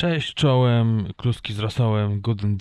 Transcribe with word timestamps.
Cześć 0.00 0.34
czołem, 0.34 1.12
kluski 1.16 1.52
z 1.52 1.58
rosołem, 1.58 2.20
Guten. 2.20 2.56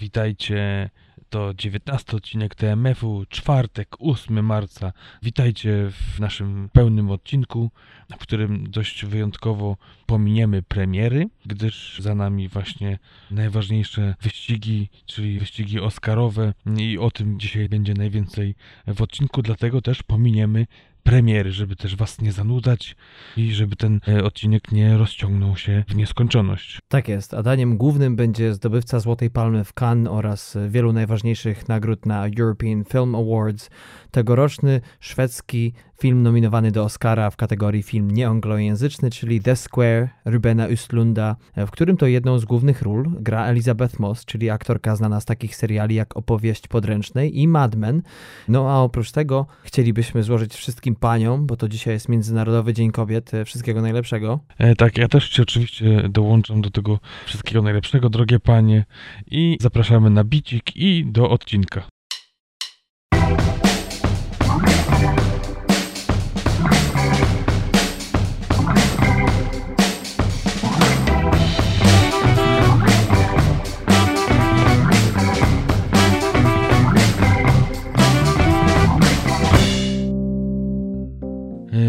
Witajcie, 0.00 0.90
to 1.30 1.54
19 1.54 2.16
odcinek 2.16 2.54
TMF-u, 2.54 3.24
czwartek, 3.28 3.96
8 3.98 4.44
marca. 4.44 4.92
Witajcie 5.22 5.90
w 5.90 6.20
naszym 6.20 6.68
pełnym 6.72 7.10
odcinku, 7.10 7.70
w 8.10 8.16
którym 8.16 8.70
dość 8.70 9.04
wyjątkowo 9.04 9.76
pominiemy 10.06 10.62
premiery, 10.62 11.26
gdyż 11.46 11.98
za 11.98 12.14
nami 12.14 12.48
właśnie 12.48 12.98
najważniejsze 13.30 14.14
wyścigi, 14.22 14.88
czyli 15.06 15.38
wyścigi 15.38 15.80
Oscarowe 15.80 16.54
i 16.76 16.98
o 16.98 17.10
tym 17.10 17.40
dzisiaj 17.40 17.68
będzie 17.68 17.94
najwięcej 17.94 18.54
w 18.86 19.02
odcinku, 19.02 19.42
dlatego 19.42 19.82
też 19.82 20.02
pominiemy 20.02 20.66
premiery, 21.08 21.52
żeby 21.52 21.76
też 21.76 21.96
was 21.96 22.20
nie 22.20 22.32
zanudzać 22.32 22.96
i 23.36 23.52
żeby 23.52 23.76
ten 23.76 24.00
e, 24.08 24.24
odcinek 24.24 24.72
nie 24.72 24.98
rozciągnął 24.98 25.56
się 25.56 25.84
w 25.88 25.94
nieskończoność. 25.94 26.78
Tak 26.88 27.08
jest, 27.08 27.34
a 27.34 27.42
daniem 27.42 27.76
głównym 27.76 28.16
będzie 28.16 28.54
zdobywca 28.54 29.00
Złotej 29.00 29.30
Palmy 29.30 29.64
w 29.64 29.72
Cannes 29.80 30.12
oraz 30.12 30.56
wielu 30.68 30.92
najważniejszych 30.92 31.68
nagród 31.68 32.06
na 32.06 32.26
European 32.38 32.84
Film 32.84 33.14
Awards, 33.14 33.70
tegoroczny 34.10 34.80
szwedzki 35.00 35.72
film 36.00 36.22
nominowany 36.22 36.70
do 36.70 36.84
Oscara 36.84 37.30
w 37.30 37.36
kategorii 37.36 37.82
film 37.82 38.10
nieanglojęzyczny, 38.10 39.10
czyli 39.10 39.40
The 39.40 39.56
Square 39.56 40.08
Rubena 40.24 40.68
Östlunda, 40.68 41.34
w 41.56 41.70
którym 41.70 41.96
to 41.96 42.06
jedną 42.06 42.38
z 42.38 42.44
głównych 42.44 42.82
ról 42.82 43.10
gra 43.20 43.46
Elizabeth 43.46 44.00
Moss, 44.00 44.24
czyli 44.24 44.50
aktorka 44.50 44.96
znana 44.96 45.20
z 45.20 45.24
takich 45.24 45.56
seriali 45.56 45.94
jak 45.94 46.16
Opowieść 46.16 46.68
Podręcznej 46.68 47.40
i 47.40 47.48
Mad 47.48 47.76
Men. 47.76 48.02
No 48.48 48.70
a 48.70 48.78
oprócz 48.78 49.12
tego 49.12 49.46
chcielibyśmy 49.62 50.22
złożyć 50.22 50.54
wszystkim 50.54 50.96
paniom, 50.96 51.46
bo 51.46 51.56
to 51.56 51.68
dzisiaj 51.68 51.94
jest 51.94 52.08
Międzynarodowy 52.08 52.74
Dzień 52.74 52.90
Kobiet, 52.90 53.32
wszystkiego 53.44 53.82
najlepszego. 53.82 54.40
E, 54.58 54.74
tak, 54.74 54.98
ja 54.98 55.08
też 55.08 55.30
się 55.30 55.42
oczywiście 55.42 56.08
dołączam 56.08 56.60
do 56.60 56.70
tego 56.70 56.98
wszystkiego 57.26 57.62
najlepszego, 57.62 58.10
drogie 58.10 58.40
panie 58.40 58.84
i 59.26 59.56
zapraszamy 59.60 60.10
na 60.10 60.24
bicik 60.24 60.76
i 60.76 61.06
do 61.06 61.30
odcinka. 61.30 61.97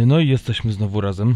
No 0.09 0.19
i 0.19 0.27
jesteśmy 0.27 0.71
znowu 0.71 1.01
razem. 1.01 1.35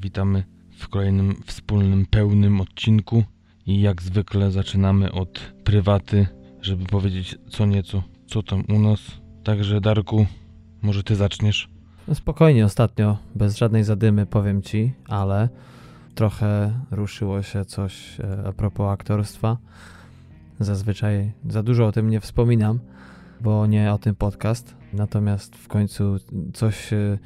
Witamy 0.00 0.44
w 0.78 0.88
kolejnym 0.88 1.42
wspólnym, 1.46 2.06
pełnym 2.06 2.60
odcinku. 2.60 3.24
I 3.66 3.80
jak 3.80 4.02
zwykle 4.02 4.50
zaczynamy 4.50 5.12
od 5.12 5.52
prywaty, 5.64 6.26
żeby 6.62 6.84
powiedzieć 6.84 7.38
co 7.50 7.66
nieco, 7.66 8.02
co 8.26 8.42
tam 8.42 8.64
u 8.68 8.78
nas. 8.78 9.00
Także 9.44 9.80
Darku, 9.80 10.26
może 10.82 11.02
ty 11.02 11.16
zaczniesz? 11.16 11.68
No 12.08 12.14
spokojnie, 12.14 12.64
ostatnio, 12.64 13.16
bez 13.34 13.56
żadnej 13.56 13.84
zadymy 13.84 14.26
powiem 14.26 14.62
ci, 14.62 14.92
ale 15.08 15.48
trochę 16.14 16.80
ruszyło 16.90 17.42
się 17.42 17.64
coś 17.64 18.20
e, 18.20 18.44
a 18.46 18.52
propos 18.52 18.92
aktorstwa. 18.92 19.56
Zazwyczaj 20.60 21.32
za 21.48 21.62
dużo 21.62 21.86
o 21.86 21.92
tym 21.92 22.10
nie 22.10 22.20
wspominam, 22.20 22.78
bo 23.40 23.66
nie 23.66 23.92
o 23.92 23.98
tym 23.98 24.14
podcast. 24.14 24.74
Natomiast 24.92 25.56
w 25.56 25.68
końcu 25.68 26.16
coś 26.54 26.92
e, 26.92 27.18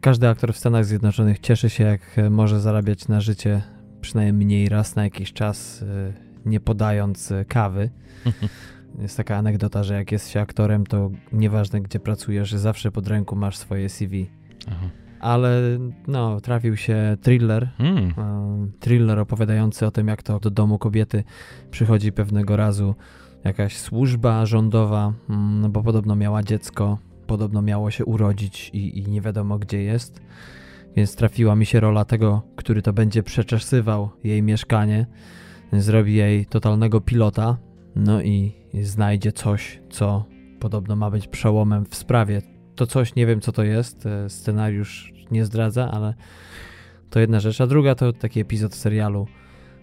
każdy 0.00 0.28
aktor 0.28 0.52
w 0.52 0.58
Stanach 0.58 0.84
Zjednoczonych 0.84 1.38
cieszy 1.38 1.70
się, 1.70 1.84
jak 1.84 2.00
może 2.30 2.60
zarabiać 2.60 3.08
na 3.08 3.20
życie 3.20 3.62
przynajmniej 4.00 4.68
raz 4.68 4.96
na 4.96 5.04
jakiś 5.04 5.32
czas, 5.32 5.82
y, 5.82 6.12
nie 6.46 6.60
podając 6.60 7.30
y, 7.30 7.44
kawy. 7.48 7.90
Jest 8.98 9.16
taka 9.16 9.36
anegdota, 9.36 9.82
że 9.82 9.94
jak 9.94 10.12
jest 10.12 10.28
się 10.28 10.40
aktorem, 10.40 10.86
to 10.86 11.10
nieważne 11.32 11.80
gdzie 11.80 12.00
pracujesz, 12.00 12.52
zawsze 12.52 12.90
pod 12.90 13.08
ręką 13.08 13.36
masz 13.36 13.56
swoje 13.56 13.88
CV. 13.88 14.30
Aha. 14.68 14.86
Ale 15.20 15.60
no, 16.06 16.40
trafił 16.40 16.76
się 16.76 17.16
thriller, 17.22 17.68
hmm. 17.78 18.72
thriller 18.80 19.18
opowiadający 19.18 19.86
o 19.86 19.90
tym, 19.90 20.08
jak 20.08 20.22
to 20.22 20.40
do 20.40 20.50
domu 20.50 20.78
kobiety 20.78 21.24
przychodzi 21.70 22.12
pewnego 22.12 22.56
razu 22.56 22.94
jakaś 23.44 23.76
służba 23.76 24.46
rządowa, 24.46 25.12
mm, 25.28 25.72
bo 25.72 25.82
podobno 25.82 26.16
miała 26.16 26.42
dziecko, 26.42 26.98
podobno 27.26 27.62
miało 27.62 27.90
się 27.90 28.04
urodzić 28.04 28.70
i, 28.72 28.98
i 28.98 29.08
nie 29.08 29.20
wiadomo 29.20 29.58
gdzie 29.58 29.82
jest. 29.82 30.20
Więc 30.96 31.16
trafiła 31.16 31.56
mi 31.56 31.66
się 31.66 31.80
rola 31.80 32.04
tego, 32.04 32.42
który 32.56 32.82
to 32.82 32.92
będzie 32.92 33.22
przeczesywał 33.22 34.10
jej 34.24 34.42
mieszkanie, 34.42 35.06
zrobi 35.72 36.14
jej 36.14 36.46
totalnego 36.46 37.00
pilota, 37.00 37.58
no 37.96 38.22
i 38.22 38.52
znajdzie 38.82 39.32
coś, 39.32 39.80
co 39.90 40.24
podobno 40.60 40.96
ma 40.96 41.10
być 41.10 41.28
przełomem 41.28 41.84
w 41.86 41.94
sprawie. 41.94 42.42
To 42.74 42.86
coś, 42.86 43.14
nie 43.14 43.26
wiem 43.26 43.40
co 43.40 43.52
to 43.52 43.62
jest, 43.62 44.06
e, 44.06 44.30
scenariusz 44.30 45.12
nie 45.30 45.44
zdradza, 45.44 45.90
ale 45.90 46.14
to 47.10 47.20
jedna 47.20 47.40
rzecz. 47.40 47.60
A 47.60 47.66
druga 47.66 47.94
to 47.94 48.12
taki 48.12 48.40
epizod 48.40 48.74
serialu. 48.74 49.26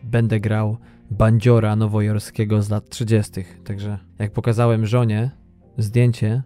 Będę 0.04 0.40
grał 0.40 0.78
bandziora 1.12 1.76
nowojorskiego 1.76 2.62
z 2.62 2.70
lat 2.70 2.90
30. 2.90 3.44
Także 3.64 3.98
jak 4.20 4.32
pokazałem 4.32 4.86
żonie 4.86 5.32
zdjęcie 5.78 6.44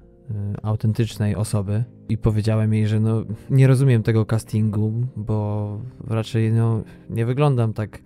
autentycznej 0.64 1.36
osoby 1.36 1.84
i 2.10 2.18
powiedziałem 2.18 2.74
jej, 2.74 2.88
że 2.88 3.00
no, 3.00 3.24
nie 3.50 3.68
rozumiem 3.68 4.04
tego 4.04 4.26
castingu, 4.26 4.94
bo 5.16 5.80
raczej 6.08 6.52
no, 6.52 6.84
nie 7.10 7.26
wyglądam 7.26 7.74
tak 7.74 7.98
y, 7.98 8.02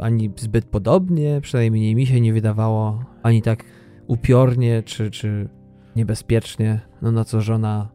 ani 0.00 0.30
zbyt 0.36 0.64
podobnie, 0.64 1.40
przynajmniej 1.42 1.94
mi 1.94 2.06
się 2.06 2.20
nie 2.20 2.32
wydawało, 2.32 3.04
ani 3.22 3.42
tak 3.42 3.64
upiornie 4.06 4.82
czy, 4.82 5.10
czy 5.10 5.48
niebezpiecznie, 5.96 6.80
no 7.02 7.12
na 7.12 7.24
co 7.24 7.40
żona 7.40 7.88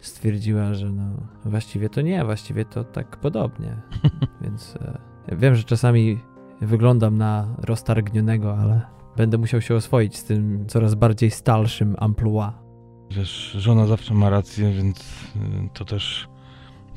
stwierdziła, 0.00 0.74
że 0.74 0.92
no 0.92 1.04
właściwie 1.44 1.88
to 1.88 2.00
nie, 2.00 2.24
właściwie 2.24 2.64
to 2.64 2.84
tak 2.84 3.16
podobnie. 3.16 3.76
Więc 4.42 4.74
ja 5.28 5.36
wiem, 5.36 5.54
że 5.54 5.64
czasami 5.64 6.18
wyglądam 6.60 7.18
na 7.18 7.56
roztargnionego, 7.62 8.56
ale 8.56 8.80
będę 9.16 9.38
musiał 9.38 9.60
się 9.60 9.74
oswoić 9.74 10.16
z 10.16 10.24
tym 10.24 10.64
coraz 10.68 10.94
bardziej 10.94 11.30
stalszym 11.30 11.96
amplua. 11.98 12.62
Wiesz, 13.10 13.56
żona 13.58 13.86
zawsze 13.86 14.14
ma 14.14 14.30
rację, 14.30 14.72
więc 14.72 15.00
y, 15.00 15.68
to 15.74 15.84
też 15.84 16.28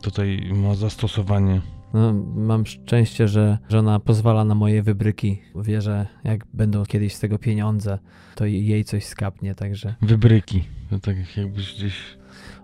tutaj 0.02 0.52
ma 0.56 0.76
zastosowanie. 0.76 1.62
No, 1.94 2.14
mam 2.36 2.66
szczęście, 2.66 3.28
że 3.28 3.58
żona 3.70 4.00
pozwala 4.00 4.46
na 4.46 4.56
moje 4.56 4.84
wybryki. 4.84 5.42
Wierzę, 5.56 6.08
jak 6.24 6.46
będą 6.54 6.86
kiedyś 6.86 7.14
z 7.14 7.20
tego 7.20 7.40
pieniądze, 7.40 8.00
to 8.36 8.46
jej 8.46 8.84
coś 8.84 9.06
skapnie, 9.06 9.56
także... 9.56 9.96
Wybryki, 10.02 10.64
to 10.90 11.00
tak 11.00 11.38
jakbyś 11.38 11.76
gdzieś... 11.76 11.96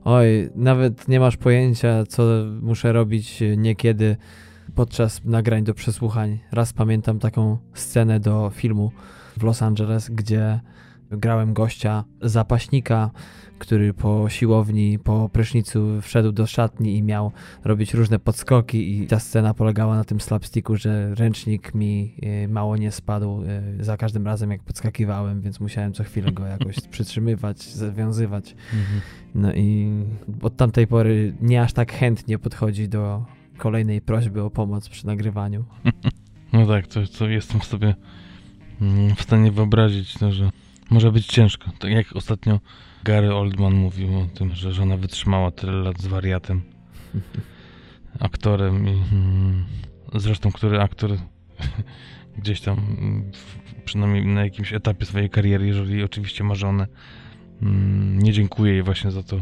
Oj, 0.03 0.49
nawet 0.55 1.07
nie 1.07 1.19
masz 1.19 1.37
pojęcia, 1.37 2.03
co 2.05 2.23
muszę 2.61 2.93
robić 2.93 3.43
niekiedy 3.57 4.17
podczas 4.75 5.25
nagrań 5.25 5.63
do 5.63 5.73
przesłuchań. 5.73 6.39
Raz 6.51 6.73
pamiętam 6.73 7.19
taką 7.19 7.57
scenę 7.73 8.19
do 8.19 8.51
filmu, 8.53 8.91
w 9.39 9.43
Los 9.43 9.61
Angeles, 9.61 10.09
gdzie 10.09 10.59
grałem 11.11 11.53
gościa, 11.53 12.03
zapaśnika, 12.21 13.11
który 13.59 13.93
po 13.93 14.29
siłowni, 14.29 14.99
po 14.99 15.29
prysznicu 15.29 16.01
wszedł 16.01 16.31
do 16.31 16.47
szatni 16.47 16.97
i 16.97 17.03
miał 17.03 17.31
robić 17.63 17.93
różne 17.93 18.19
podskoki 18.19 18.97
i 18.97 19.07
ta 19.07 19.19
scena 19.19 19.53
polegała 19.53 19.95
na 19.95 20.03
tym 20.03 20.21
slapsticku, 20.21 20.75
że 20.75 21.15
ręcznik 21.15 21.75
mi 21.75 22.15
e, 22.21 22.47
mało 22.47 22.77
nie 22.77 22.91
spadł 22.91 23.43
e, 23.79 23.83
za 23.83 23.97
każdym 23.97 24.25
razem 24.25 24.51
jak 24.51 24.63
podskakiwałem, 24.63 25.41
więc 25.41 25.59
musiałem 25.59 25.93
co 25.93 26.03
chwilę 26.03 26.31
go 26.31 26.45
jakoś 26.45 26.75
przytrzymywać, 26.91 27.63
zawiązywać. 27.63 28.55
Mhm. 28.73 29.01
No 29.35 29.53
i 29.53 29.89
od 30.41 30.55
tamtej 30.55 30.87
pory 30.87 31.33
nie 31.41 31.61
aż 31.61 31.73
tak 31.73 31.91
chętnie 31.91 32.39
podchodzi 32.39 32.89
do 32.89 33.25
kolejnej 33.57 34.01
prośby 34.01 34.43
o 34.43 34.49
pomoc 34.49 34.89
przy 34.89 35.07
nagrywaniu. 35.07 35.65
No 36.53 36.67
tak, 36.67 36.87
to, 36.87 36.99
to 37.17 37.27
jestem 37.27 37.61
sobie 37.61 37.95
w 39.15 39.21
stanie 39.21 39.51
wyobrazić, 39.51 40.19
no, 40.19 40.31
że 40.31 40.49
może 40.89 41.11
być 41.11 41.27
ciężko. 41.27 41.71
Tak 41.79 41.91
jak 41.91 42.15
ostatnio 42.15 42.59
Gary 43.03 43.35
Oldman 43.35 43.73
mówił 43.73 44.19
o 44.19 44.25
tym, 44.25 44.55
że 44.55 44.73
żona 44.73 44.97
wytrzymała 44.97 45.51
tyle 45.51 45.73
lat 45.73 46.01
z 46.01 46.07
wariatem, 46.07 46.61
aktorem 48.19 48.87
i 48.87 49.03
mm, 49.11 49.65
zresztą, 50.15 50.51
który 50.51 50.81
aktor 50.81 51.11
gdzieś 52.37 52.61
tam, 52.61 52.77
mm, 52.77 53.31
przynajmniej 53.85 54.25
na 54.25 54.43
jakimś 54.43 54.73
etapie 54.73 55.05
swojej 55.05 55.29
kariery, 55.29 55.67
jeżeli 55.67 56.03
oczywiście 56.03 56.43
ma 56.43 56.55
żonę, 56.55 56.87
nie 58.15 58.33
dziękuję 58.33 58.73
jej 58.73 58.83
właśnie 58.83 59.11
za 59.11 59.23
to, 59.23 59.41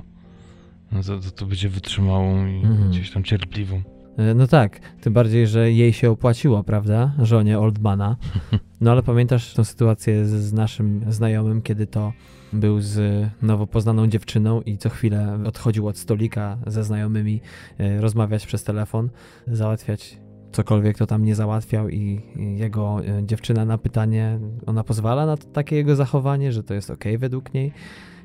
za, 0.99 1.19
za 1.21 1.31
to 1.31 1.45
bycie 1.45 1.69
wytrzymałą 1.69 2.47
i 2.47 2.65
mm. 2.65 2.89
gdzieś 2.89 3.11
tam 3.11 3.23
cierpliwą. 3.23 3.96
E, 4.17 4.33
no 4.33 4.47
tak, 4.47 4.79
tym 5.01 5.13
bardziej, 5.13 5.47
że 5.47 5.71
jej 5.71 5.93
się 5.93 6.11
opłaciło, 6.11 6.63
prawda? 6.63 7.11
Żonie 7.19 7.59
Oldmana. 7.59 8.15
No 8.81 8.91
ale 8.91 9.03
pamiętasz 9.03 9.53
tą 9.53 9.63
sytuację 9.63 10.25
z, 10.25 10.29
z 10.29 10.53
naszym 10.53 11.01
znajomym, 11.09 11.61
kiedy 11.61 11.87
to 11.87 12.13
był 12.53 12.81
z 12.81 13.25
nowo 13.41 13.67
poznaną 13.67 14.07
dziewczyną 14.07 14.61
i 14.61 14.77
co 14.77 14.89
chwilę 14.89 15.39
odchodził 15.45 15.87
od 15.87 15.97
stolika 15.97 16.57
ze 16.67 16.83
znajomymi, 16.83 17.41
e, 17.77 18.01
rozmawiać 18.01 18.45
przez 18.45 18.63
telefon, 18.63 19.09
załatwiać 19.47 20.19
cokolwiek 20.51 20.97
to 20.97 21.07
tam 21.07 21.25
nie 21.25 21.35
załatwiał 21.35 21.89
i, 21.89 22.21
jego 22.35 22.99
e, 23.05 23.25
dziewczyna 23.25 23.65
na 23.65 23.77
pytanie, 23.77 24.39
ona 24.65 24.83
pozwala 24.83 25.25
na 25.25 25.37
takie 25.37 25.75
jego 25.75 25.95
zachowanie, 25.95 26.51
że 26.51 26.63
to 26.63 26.73
jest 26.73 26.89
ok 26.89 27.03
według 27.17 27.53
niej, 27.53 27.73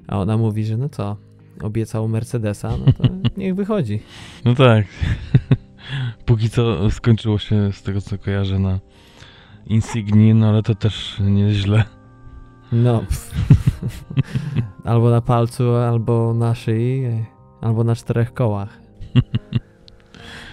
a 0.09 0.19
ona 0.19 0.37
mówi, 0.37 0.65
że 0.65 0.77
no 0.77 0.89
co, 0.89 1.17
obiecał 1.63 2.09
Mercedesa, 2.09 2.71
no 2.87 2.93
to 2.93 3.15
niech 3.41 3.55
wychodzi. 3.55 4.01
No 4.45 4.55
tak. 4.55 4.87
Póki 6.25 6.51
co 6.51 6.91
skończyło 6.91 7.39
się 7.39 7.73
z 7.73 7.83
tego 7.83 8.01
co 8.01 8.19
kojarzę 8.19 8.59
na 8.59 8.79
Insigni, 9.67 10.35
no 10.35 10.49
ale 10.49 10.63
to 10.63 10.75
też 10.75 11.17
nieźle. 11.21 11.85
No. 12.73 13.05
albo 14.85 15.11
na 15.11 15.21
palcu, 15.21 15.75
albo 15.75 16.35
na 16.35 16.55
szyi, 16.55 17.03
albo 17.61 17.85
na 17.85 17.95
czterech 17.95 18.35
kołach. 18.35 18.81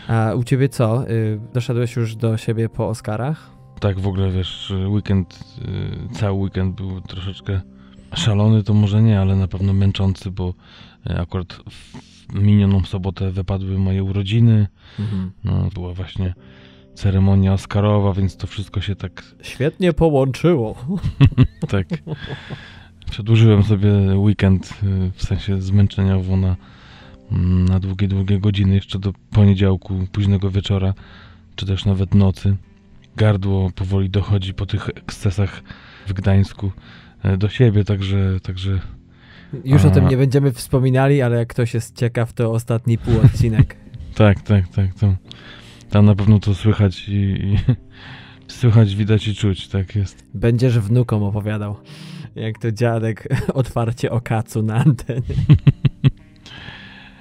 A 0.08 0.34
u 0.34 0.44
ciebie 0.44 0.70
co? 0.70 1.10
Y, 1.10 1.40
Doszedłeś 1.54 1.96
już 1.96 2.16
do 2.16 2.38
siebie 2.38 2.70
po 2.70 2.88
Oscarach? 2.88 3.50
Tak 3.80 4.00
w 4.00 4.08
ogóle 4.08 4.32
wiesz, 4.32 4.74
weekend, 4.88 5.40
y, 6.12 6.16
cały 6.16 6.40
weekend 6.40 6.76
był 6.76 7.02
troszeczkę 7.02 7.62
szalony, 8.14 8.64
to 8.64 8.74
może 8.74 9.02
nie, 9.02 9.22
ale 9.22 9.36
na 9.36 9.48
pewno 9.48 9.74
męczący, 9.74 10.32
bo 10.32 10.54
y, 11.10 11.20
akurat 11.20 11.60
minioną 12.34 12.84
sobotę 12.84 13.32
wypadły 13.32 13.78
moje 13.78 14.04
urodziny. 14.04 14.68
No, 15.44 15.70
była 15.74 15.94
właśnie 15.94 16.34
ceremonia 16.94 17.54
Oscarowa, 17.54 18.14
więc 18.14 18.38
to 18.38 18.48
wszystko 18.48 18.82
się 18.82 18.96
tak, 18.96 19.36
Świetnie 19.42 19.94
połączyło. 19.94 20.76
tak 21.70 21.88
przedłużyłem 23.10 23.64
sobie 23.64 23.92
weekend 24.16 24.74
y, 24.84 25.12
w 25.14 25.24
sensie 25.24 25.62
zmęczeniowo 25.62 26.38
na, 26.38 26.56
mm, 27.32 27.66
na 27.66 27.80
długie, 27.80 28.08
długie 28.08 28.40
godziny, 28.40 28.76
jeszcze 28.76 29.00
do 29.00 29.14
poniedziałku, 29.32 30.08
późnego 30.12 30.52
wieczora, 30.52 30.94
czy 31.56 31.66
też 31.66 31.86
nawet 31.86 32.16
nocy. 32.16 32.56
Gardło 33.16 33.72
powoli 33.72 34.10
dochodzi 34.10 34.54
po 34.54 34.66
tych 34.66 34.90
ekscesach 34.90 35.64
w 36.08 36.14
Gdańsku 36.14 36.72
e, 37.24 37.38
do 37.38 37.50
siebie, 37.50 37.84
także, 37.84 38.40
także 38.40 38.80
Już 39.66 39.86
o 39.86 39.90
tym 39.90 40.08
nie 40.08 40.18
będziemy 40.18 40.52
wspominali, 40.52 41.22
ale 41.22 41.38
jak 41.38 41.48
ktoś 41.48 41.74
jest 41.74 41.96
ciekaw, 41.96 42.34
to 42.34 42.52
ostatni 42.52 42.98
półodcinek. 42.98 43.76
tak, 44.16 44.42
tak, 44.42 44.68
tak, 44.68 44.94
tam, 44.94 45.16
tam 45.90 46.06
na 46.06 46.16
pewno 46.16 46.40
to 46.40 46.56
słychać 46.56 47.10
i, 47.10 47.14
i 47.14 47.58
słychać, 48.60 48.96
widać 48.96 49.28
i 49.28 49.36
czuć, 49.36 49.68
tak 49.68 49.96
jest. 49.96 50.26
Będziesz 50.34 50.80
wnukom 50.80 51.24
opowiadał, 51.24 51.76
jak 52.36 52.60
to 52.60 52.72
dziadek 52.72 53.28
otwarcie 53.54 54.12
o 54.12 54.22
kacu 54.22 54.64
na 54.64 54.76
antenie. 54.76 55.36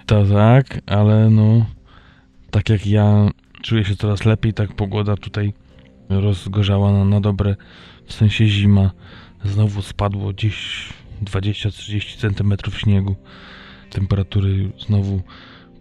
To 0.06 0.24
tak, 0.26 0.80
ale 0.86 1.30
no, 1.30 1.66
tak 2.50 2.68
jak 2.68 2.86
ja 2.86 3.30
czuję 3.62 3.84
się 3.84 3.96
coraz 3.96 4.24
lepiej, 4.24 4.54
tak 4.54 4.76
pogoda 4.76 5.16
tutaj 5.16 5.52
rozgorzała 6.08 6.92
na, 6.92 7.04
na 7.04 7.20
dobre, 7.20 7.56
w 8.06 8.12
sensie 8.12 8.46
zima. 8.46 8.90
Znowu 9.44 9.82
spadło 9.82 10.32
gdzieś 10.32 10.88
20-30 11.24 12.34
cm 12.34 12.70
śniegu. 12.78 13.16
Temperatury 13.90 14.70
znowu 14.86 15.22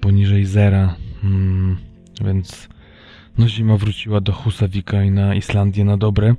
poniżej 0.02 0.46
zera, 0.46 0.96
mm, 1.24 1.78
więc 2.26 2.70
no 3.38 3.48
zima 3.48 3.78
wróciła 3.78 4.22
do 4.22 4.32
Husawika 4.34 5.04
i 5.04 5.12
na 5.12 5.36
Islandię 5.36 5.86
na 5.86 5.98
dobre. 5.98 6.36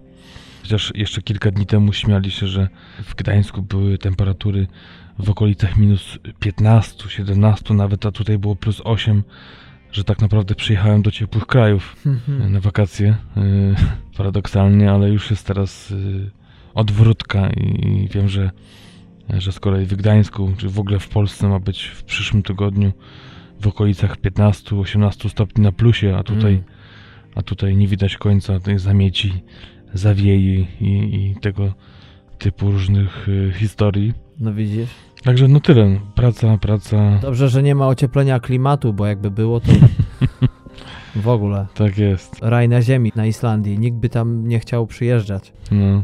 Chociaż 0.62 0.92
jeszcze 0.94 1.22
kilka 1.22 1.50
dni 1.50 1.66
temu 1.66 1.92
śmiali 1.92 2.30
się, 2.30 2.46
że 2.46 2.68
w 3.04 3.14
Gdańsku 3.14 3.62
były 3.62 3.98
temperatury 3.98 4.66
w 5.18 5.30
okolicach 5.30 5.76
minus 5.76 6.18
15, 6.40 7.10
17 7.10 7.74
nawet, 7.74 8.06
a 8.06 8.12
tutaj 8.12 8.38
było 8.38 8.56
plus 8.56 8.80
8, 8.84 9.22
że 9.92 10.04
tak 10.04 10.20
naprawdę 10.20 10.54
przyjechałem 10.54 11.02
do 11.02 11.10
ciepłych 11.10 11.46
krajów 11.46 11.96
Mhm. 12.06 12.52
na 12.52 12.60
wakacje. 12.60 13.16
y, 13.36 13.74
Paradoksalnie, 14.16 14.90
ale 14.90 15.10
już 15.10 15.30
jest 15.30 15.46
teraz 15.46 15.90
y, 15.90 16.30
odwrótka 16.74 17.50
i 17.50 17.88
i 18.04 18.08
wiem, 18.08 18.28
że, 18.28 18.50
że 19.38 19.52
z 19.52 19.60
kolei 19.60 19.86
w 19.86 19.94
Gdańsku, 19.94 20.52
czy 20.56 20.68
w 20.68 20.78
ogóle 20.78 20.98
w 20.98 21.08
Polsce 21.08 21.48
ma 21.48 21.58
być 21.60 21.84
w 21.84 22.02
przyszłym 22.04 22.42
tygodniu 22.42 22.92
w 23.60 23.66
okolicach 23.66 24.20
15-18 24.20 25.28
stopni 25.28 25.64
na 25.64 25.72
plusie, 25.72 26.16
a 26.16 26.22
tutaj, 26.22 26.52
Mm. 26.52 26.64
a 27.34 27.42
tutaj 27.42 27.76
nie 27.76 27.86
widać 27.88 28.16
końca 28.16 28.60
tej 28.60 28.78
zamieci, 28.78 29.32
zawieji 29.94 30.66
i, 30.80 30.86
i 31.14 31.40
tego 31.40 31.72
typu 32.38 32.70
różnych 32.70 33.28
y, 33.28 33.52
historii. 33.56 34.12
No 34.40 34.54
widzisz? 34.54 34.88
Także 35.24 35.48
no 35.48 35.60
tyle. 35.60 36.00
Praca, 36.14 36.58
praca. 36.58 37.18
Dobrze, 37.22 37.48
że 37.48 37.62
nie 37.62 37.74
ma 37.74 37.88
ocieplenia 37.88 38.40
klimatu, 38.40 38.92
bo 38.92 39.06
jakby 39.06 39.30
było, 39.30 39.60
to 39.60 39.72
w 41.16 41.28
ogóle 41.28 41.66
Tak 41.74 41.98
jest. 41.98 42.38
raj 42.42 42.68
na 42.68 42.82
ziemi 42.82 43.12
na 43.16 43.26
Islandii. 43.26 43.78
Nikt 43.78 43.96
by 43.98 44.08
tam 44.08 44.48
nie 44.48 44.58
chciał 44.60 44.86
przyjeżdżać. 44.86 45.52
No, 45.70 46.02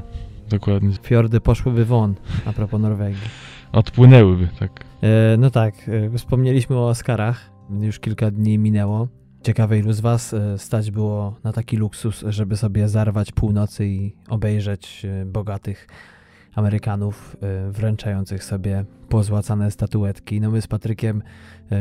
dokładnie. 0.48 0.92
Fiordy 1.02 1.40
poszłyby 1.40 1.84
won, 1.84 2.14
a 2.46 2.52
propos 2.52 2.80
Norwegii. 2.80 3.28
Odpłynęłyby, 3.72 4.48
tak. 4.58 4.84
E, 5.02 5.36
no 5.38 5.50
tak, 5.50 5.74
e, 5.88 6.18
wspomnieliśmy 6.18 6.76
o 6.76 6.88
Oscarach. 6.88 7.50
Już 7.80 8.00
kilka 8.00 8.30
dni 8.30 8.58
minęło. 8.58 9.08
Ciekawe, 9.44 9.78
ilu 9.78 9.92
z 9.92 10.00
Was 10.00 10.34
e, 10.34 10.58
stać 10.58 10.90
było 10.90 11.36
na 11.44 11.52
taki 11.52 11.76
luksus, 11.76 12.24
żeby 12.28 12.56
sobie 12.56 12.88
zarwać 12.88 13.32
północy 13.32 13.86
i 13.86 14.16
obejrzeć 14.28 15.04
e, 15.04 15.24
bogatych 15.24 15.88
Amerykanów 16.54 17.36
e, 17.42 17.70
wręczających 17.70 18.44
sobie 18.44 18.84
pozłacane 19.08 19.70
statuetki. 19.70 20.40
No 20.40 20.50
my 20.50 20.62
z 20.62 20.66
Patrykiem 20.66 21.22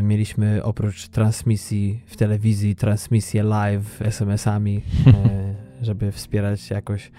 mieliśmy 0.02 0.64
oprócz 0.64 1.08
transmisji 1.08 2.04
w 2.06 2.16
telewizji, 2.16 2.76
transmisję 2.76 3.44
live 3.44 4.02
SMS-ami, 4.02 4.82
żeby 5.82 6.12
wspierać 6.12 6.70
jakoś 6.70 7.12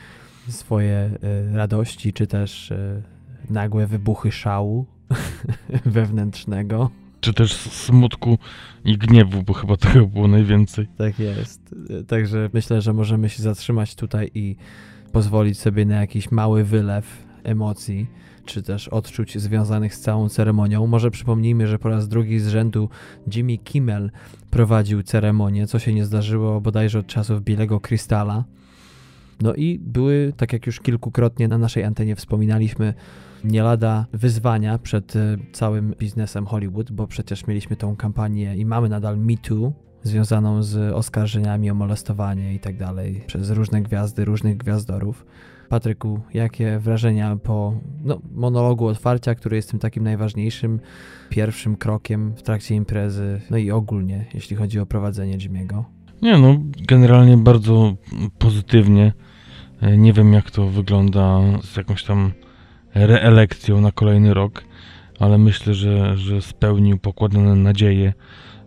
swoje 0.48 0.96
e, 0.96 1.56
radości, 1.56 2.12
czy 2.12 2.26
też 2.26 2.72
e, 2.72 3.02
nagłe 3.50 3.86
wybuchy 3.86 4.32
szału 4.32 4.86
wewnętrznego. 5.86 6.90
Czy 7.20 7.34
też 7.34 7.52
smutku 7.56 8.38
i 8.84 8.98
gniewu, 8.98 9.42
bo 9.42 9.52
chyba 9.52 9.76
tego 9.76 10.06
było 10.06 10.28
najwięcej. 10.28 10.88
Tak 10.98 11.18
jest. 11.18 11.74
Także 12.08 12.50
myślę, 12.52 12.82
że 12.82 12.92
możemy 12.92 13.28
się 13.28 13.42
zatrzymać 13.42 13.94
tutaj 13.94 14.30
i 14.34 14.56
pozwolić 15.12 15.58
sobie 15.58 15.84
na 15.84 16.00
jakiś 16.00 16.30
mały 16.30 16.64
wylew 16.64 17.24
emocji, 17.44 18.06
czy 18.44 18.62
też 18.62 18.88
odczuć 18.88 19.38
związanych 19.38 19.94
z 19.94 20.00
całą 20.00 20.28
ceremonią. 20.28 20.86
Może 20.86 21.10
przypomnijmy, 21.10 21.66
że 21.66 21.78
po 21.78 21.88
raz 21.88 22.08
drugi 22.08 22.40
z 22.40 22.48
rzędu 22.48 22.88
Jimmy 23.34 23.58
Kimmel 23.58 24.10
prowadził 24.50 25.02
ceremonię, 25.02 25.66
co 25.66 25.78
się 25.78 25.94
nie 25.94 26.04
zdarzyło 26.04 26.60
bodajże 26.60 26.98
od 26.98 27.06
czasów 27.06 27.42
Bielego 27.42 27.80
Krystala. 27.80 28.44
No 29.42 29.54
i 29.54 29.78
były, 29.78 30.32
tak 30.36 30.52
jak 30.52 30.66
już 30.66 30.80
kilkukrotnie 30.80 31.48
na 31.48 31.58
naszej 31.58 31.84
antenie 31.84 32.16
wspominaliśmy, 32.16 32.94
nie 33.44 33.62
lada 33.62 34.06
wyzwania 34.12 34.78
przed 34.78 35.16
e, 35.16 35.36
całym 35.52 35.94
biznesem 35.98 36.46
Hollywood, 36.46 36.92
bo 36.92 37.06
przecież 37.06 37.46
mieliśmy 37.46 37.76
tą 37.76 37.96
kampanię 37.96 38.56
i 38.56 38.66
mamy 38.66 38.88
nadal 38.88 39.18
Me 39.18 39.36
Too, 39.36 39.72
związaną 40.02 40.62
z 40.62 40.92
oskarżeniami 40.94 41.70
o 41.70 41.74
molestowanie 41.74 42.54
i 42.54 42.60
tak 42.60 42.76
dalej 42.76 43.24
przez 43.26 43.50
różne 43.50 43.82
gwiazdy, 43.82 44.24
różnych 44.24 44.56
gwiazdorów. 44.56 45.26
Patryku, 45.68 46.20
jakie 46.34 46.78
wrażenia 46.78 47.36
po 47.36 47.74
no, 48.04 48.20
monologu 48.34 48.86
otwarcia, 48.86 49.34
który 49.34 49.56
jest 49.56 49.70
tym 49.70 49.80
takim 49.80 50.04
najważniejszym 50.04 50.80
pierwszym 51.30 51.76
krokiem 51.76 52.34
w 52.36 52.42
trakcie 52.42 52.74
imprezy, 52.74 53.40
no 53.50 53.56
i 53.56 53.70
ogólnie, 53.70 54.26
jeśli 54.34 54.56
chodzi 54.56 54.80
o 54.80 54.86
prowadzenie 54.86 55.38
Jimmy'ego? 55.38 55.82
Nie 56.22 56.38
no, 56.38 56.56
generalnie 56.88 57.36
bardzo 57.36 57.96
pozytywnie. 58.38 59.12
E, 59.84 59.96
Nie 59.96 60.12
wiem 60.12 60.32
jak 60.32 60.50
to 60.50 60.66
wygląda 60.68 61.40
z 61.62 61.76
jakąś 61.76 62.04
tam 62.04 62.32
reelekcją 62.94 63.80
na 63.80 63.92
kolejny 63.92 64.34
rok, 64.34 64.64
ale 65.20 65.38
myślę, 65.38 65.74
że, 65.74 66.16
że 66.16 66.42
spełnił 66.42 66.98
pokładane 66.98 67.54
nadzieje. 67.54 68.12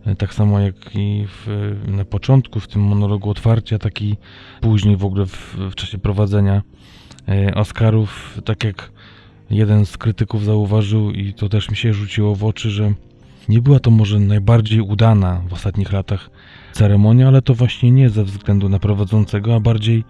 E, 0.05 0.15
Tak 0.15 0.33
samo 0.33 0.59
jak 0.59 0.75
i 0.95 1.25
w, 1.27 1.73
na 1.87 2.05
początku, 2.05 2.59
w 2.59 2.67
tym 2.67 2.81
monologu 2.81 3.29
otwarcia, 3.29 3.79
tak 3.79 4.01
i 4.01 4.17
później 4.61 4.97
w 4.97 5.05
ogóle 5.05 5.25
w, 5.25 5.55
w 5.71 5.75
czasie 5.75 5.97
prowadzenia 5.97 6.61
e, 7.27 7.55
Oscarów. 7.55 8.39
Tak 8.45 8.63
jak 8.63 8.91
jeden 9.49 9.85
z 9.85 9.97
krytyków 9.97 10.45
zauważył, 10.45 11.11
i 11.11 11.33
to 11.33 11.49
też 11.49 11.69
mi 11.69 11.77
się 11.77 11.93
rzuciło 11.93 12.35
w 12.35 12.43
oczy, 12.43 12.69
że 12.69 12.93
nie 13.49 13.61
była 13.61 13.79
to 13.79 13.91
może 13.91 14.19
najbardziej 14.19 14.81
udana 14.81 15.41
w 15.49 15.53
ostatnich 15.53 15.91
latach 15.91 16.29
ceremonia, 16.73 17.27
ale 17.27 17.41
to 17.41 17.53
właśnie 17.53 17.91
nie 17.91 18.09
ze 18.09 18.23
względu 18.23 18.69
na 18.69 18.79
prowadzącego, 18.79 19.55
a 19.55 19.59
bardziej 19.59 20.03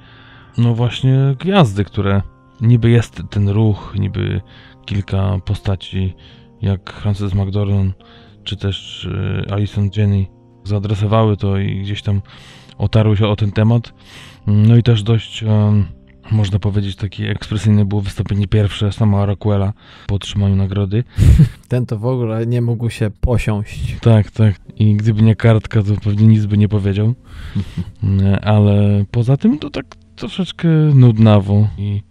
no 0.57 0.73
właśnie 0.73 1.35
gwiazdy, 1.39 1.83
które 1.83 2.21
niby 2.61 2.89
jest 2.89 3.21
ten 3.29 3.49
ruch, 3.49 3.95
niby 3.99 4.41
kilka 4.85 5.39
postaci 5.45 6.15
jak 6.61 6.93
Frances 6.93 7.33
McDormand 7.33 7.95
czy 8.43 8.57
też 8.57 9.07
e, 9.47 9.53
Alison 9.53 9.89
Jenny 9.97 10.25
zaadresowały 10.63 11.37
to 11.37 11.57
i 11.57 11.81
gdzieś 11.81 12.01
tam 12.01 12.21
otarły 12.77 13.17
się 13.17 13.27
o 13.27 13.35
ten 13.35 13.51
temat. 13.51 13.93
No 14.47 14.75
i 14.75 14.83
też 14.83 15.03
dość 15.03 15.43
em, 15.43 15.85
można 16.31 16.59
powiedzieć, 16.59 16.95
takie 16.95 17.31
ekspresyjne 17.31 17.85
było 17.85 18.01
wystąpienie 18.01 18.47
pierwsze 18.47 18.91
sama 18.91 19.25
Rockwella 19.25 19.73
po 20.07 20.15
otrzymaniu 20.15 20.55
nagrody. 20.55 21.03
Ten 21.69 21.85
to 21.85 21.97
w 21.97 22.05
ogóle 22.05 22.47
nie 22.47 22.61
mógł 22.61 22.89
się 22.89 23.11
posiąść. 23.21 23.95
Tak, 24.01 24.31
tak. 24.31 24.55
I 24.75 24.95
gdyby 24.95 25.21
nie 25.21 25.35
kartka, 25.35 25.83
to 25.83 25.93
pewnie 26.03 26.27
nic 26.27 26.45
by 26.45 26.57
nie 26.57 26.67
powiedział. 26.67 27.13
E, 28.23 28.45
Ale 28.45 29.05
poza 29.11 29.37
tym 29.37 29.59
to 29.59 29.69
tak 29.69 29.85
troszeczkę 30.17 30.67
nudnawo 30.93 31.67
i 31.77 32.01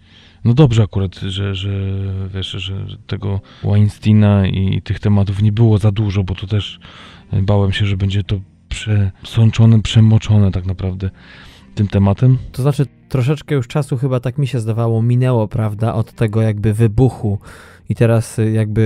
no 0.45 0.55
dobrze 0.55 0.83
akurat, 0.83 1.15
że, 1.15 1.55
że 1.55 1.71
wiesz, 2.35 2.51
że 2.51 2.87
tego 3.07 3.41
Weinsteina 3.65 4.47
i 4.47 4.83
tych 4.83 5.01
tematów 5.01 5.43
nie 5.43 5.53
było 5.53 5.79
za 5.79 5.93
dużo, 5.93 6.25
bo 6.25 6.35
to 6.35 6.47
też 6.47 6.81
e, 7.33 7.43
bałem 7.43 7.73
się, 7.73 7.87
że 7.87 7.97
będzie 7.97 8.23
to 8.23 8.41
przesączone, 8.69 9.83
przemoczone 9.83 10.51
tak 10.51 10.67
naprawdę 10.67 11.11
tym 11.75 11.89
tematem. 11.89 12.39
To 12.53 12.63
znaczy, 12.63 12.87
troszeczkę 13.09 13.55
już 13.55 13.69
czasu 13.69 13.97
chyba 13.97 14.21
tak 14.21 14.39
mi 14.39 14.47
się 14.47 14.61
zdawało 14.61 15.03
minęło, 15.03 15.49
prawda, 15.49 15.95
od 15.95 16.13
tego 16.13 16.43
jakby 16.43 16.75
wybuchu 16.75 17.39
i 17.89 17.95
teraz 17.95 18.39
y, 18.39 18.51
jakby 18.51 18.81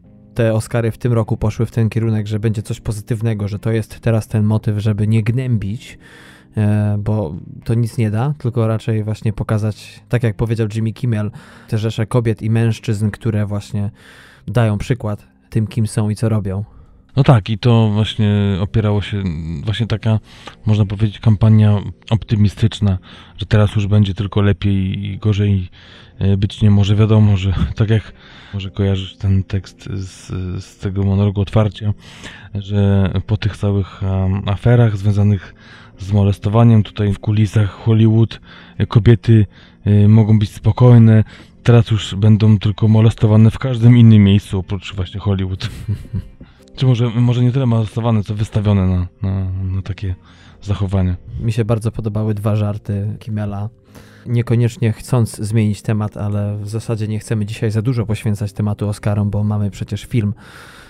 y, 0.00 0.34
te 0.34 0.54
Oscary 0.54 0.90
w 0.90 0.98
tym 0.98 1.12
roku 1.12 1.36
poszły 1.36 1.66
w 1.66 1.70
ten 1.70 1.88
kierunek, 1.88 2.26
że 2.26 2.40
będzie 2.40 2.62
coś 2.62 2.80
pozytywnego, 2.80 3.48
że 3.48 3.58
to 3.58 3.72
jest 3.72 4.00
teraz 4.00 4.28
ten 4.28 4.44
motyw, 4.44 4.78
żeby 4.78 5.08
nie 5.08 5.22
gnębić, 5.22 5.92
e, 5.92 6.33
bo 6.98 7.34
to 7.64 7.74
nic 7.74 7.98
nie 7.98 8.10
da, 8.10 8.34
tylko 8.38 8.66
raczej 8.66 9.04
właśnie 9.04 9.32
pokazać, 9.32 10.02
tak 10.08 10.22
jak 10.22 10.36
powiedział 10.36 10.68
Jimmy 10.74 10.92
Kimmel, 10.92 11.30
te 11.68 11.78
rzesze 11.78 12.06
kobiet 12.06 12.42
i 12.42 12.50
mężczyzn, 12.50 13.10
które 13.10 13.46
właśnie 13.46 13.90
dają 14.48 14.78
przykład 14.78 15.26
tym, 15.50 15.66
kim 15.66 15.86
są 15.86 16.10
i 16.10 16.16
co 16.16 16.28
robią. 16.28 16.64
No 17.16 17.22
tak, 17.22 17.50
i 17.50 17.58
to 17.58 17.90
właśnie 17.92 18.34
opierało 18.60 19.02
się, 19.02 19.22
właśnie 19.64 19.86
taka, 19.86 20.18
można 20.66 20.86
powiedzieć, 20.86 21.18
kampania 21.18 21.78
optymistyczna, 22.10 22.98
że 23.36 23.46
teraz 23.46 23.74
już 23.74 23.86
będzie 23.86 24.14
tylko 24.14 24.40
lepiej 24.40 25.04
i 25.04 25.18
gorzej 25.18 25.68
e, 26.18 26.36
być 26.36 26.62
nie 26.62 26.70
może. 26.70 26.96
Wiadomo, 26.96 27.36
że 27.36 27.54
tak 27.76 27.90
jak 27.90 28.12
może 28.54 28.70
kojarzysz 28.70 29.16
ten 29.16 29.44
tekst 29.44 29.88
z, 29.92 30.28
z 30.64 30.78
tego 30.78 31.02
monologu 31.02 31.40
otwarcia, 31.40 31.94
że 32.54 33.10
po 33.26 33.36
tych 33.36 33.56
całych 33.56 34.02
um, 34.02 34.48
aferach 34.48 34.96
związanych 34.96 35.54
z 35.98 36.12
molestowaniem 36.12 36.82
tutaj 36.82 37.12
w 37.12 37.18
kulisach 37.18 37.70
Hollywood 37.70 38.40
e, 38.78 38.86
kobiety 38.86 39.46
e, 39.84 40.08
mogą 40.08 40.38
być 40.38 40.52
spokojne, 40.52 41.24
teraz 41.62 41.90
już 41.90 42.14
będą 42.14 42.58
tylko 42.58 42.88
molestowane 42.88 43.50
w 43.50 43.58
każdym 43.58 43.96
innym 43.96 44.24
miejscu 44.24 44.58
oprócz 44.58 44.94
właśnie 44.94 45.20
Hollywood. 45.20 45.68
Czy 46.76 46.86
może, 46.86 47.10
może 47.10 47.42
nie 47.42 47.52
tyle 47.52 47.66
molestowane, 47.66 48.22
co 48.22 48.34
wystawione 48.34 48.86
na, 48.86 49.06
na, 49.22 49.50
na 49.62 49.82
takie 49.82 50.14
zachowanie. 50.62 51.16
Mi 51.40 51.52
się 51.52 51.64
bardzo 51.64 51.92
podobały 51.92 52.34
dwa 52.34 52.56
żarty 52.56 53.16
Kimmela. 53.18 53.68
Niekoniecznie 54.26 54.92
chcąc 54.92 55.36
zmienić 55.36 55.82
temat, 55.82 56.16
ale 56.16 56.58
w 56.58 56.68
zasadzie 56.68 57.08
nie 57.08 57.18
chcemy 57.18 57.46
dzisiaj 57.46 57.70
za 57.70 57.82
dużo 57.82 58.06
poświęcać 58.06 58.52
tematu 58.52 58.88
Oscarom, 58.88 59.30
bo 59.30 59.44
mamy 59.44 59.70
przecież 59.70 60.04
film 60.04 60.34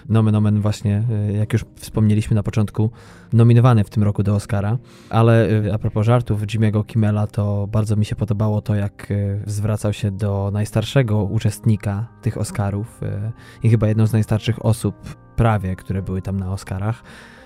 Nomen 0.09 0.35
Omen 0.35 0.61
właśnie, 0.61 1.03
y, 1.31 1.33
jak 1.33 1.53
już 1.53 1.65
wspomnieliśmy 1.77 2.35
na 2.35 2.43
początku, 2.43 2.91
nominowany 3.33 3.85
w 3.85 3.91
tym 3.91 4.03
roku 4.03 4.23
do 4.23 4.35
Oscara. 4.35 4.79
Ale 5.11 5.51
y, 5.51 5.73
a 5.73 5.79
propos 5.79 6.07
żartów 6.07 6.43
Jimmy'ego 6.43 6.87
Kimmela, 6.87 7.27
to 7.27 7.67
bardzo 7.67 7.97
mi 7.97 8.05
się 8.05 8.17
podobało 8.17 8.61
to, 8.61 8.75
jak 8.75 9.11
y, 9.11 9.41
zwracał 9.47 9.93
się 9.93 10.11
do 10.11 10.51
najstarszego 10.53 11.25
uczestnika 11.25 12.07
tych 12.23 12.39
Oscarów 12.39 13.01
i 13.63 13.71
chyba 13.71 13.89
jedną 13.89 14.07
z 14.07 14.13
najstarszych 14.13 14.65
osób 14.65 14.95
prawie, 15.37 15.77
które 15.77 16.03
były 16.03 16.23
tam 16.23 16.41
na 16.41 16.53
Oscarach. 16.53 17.03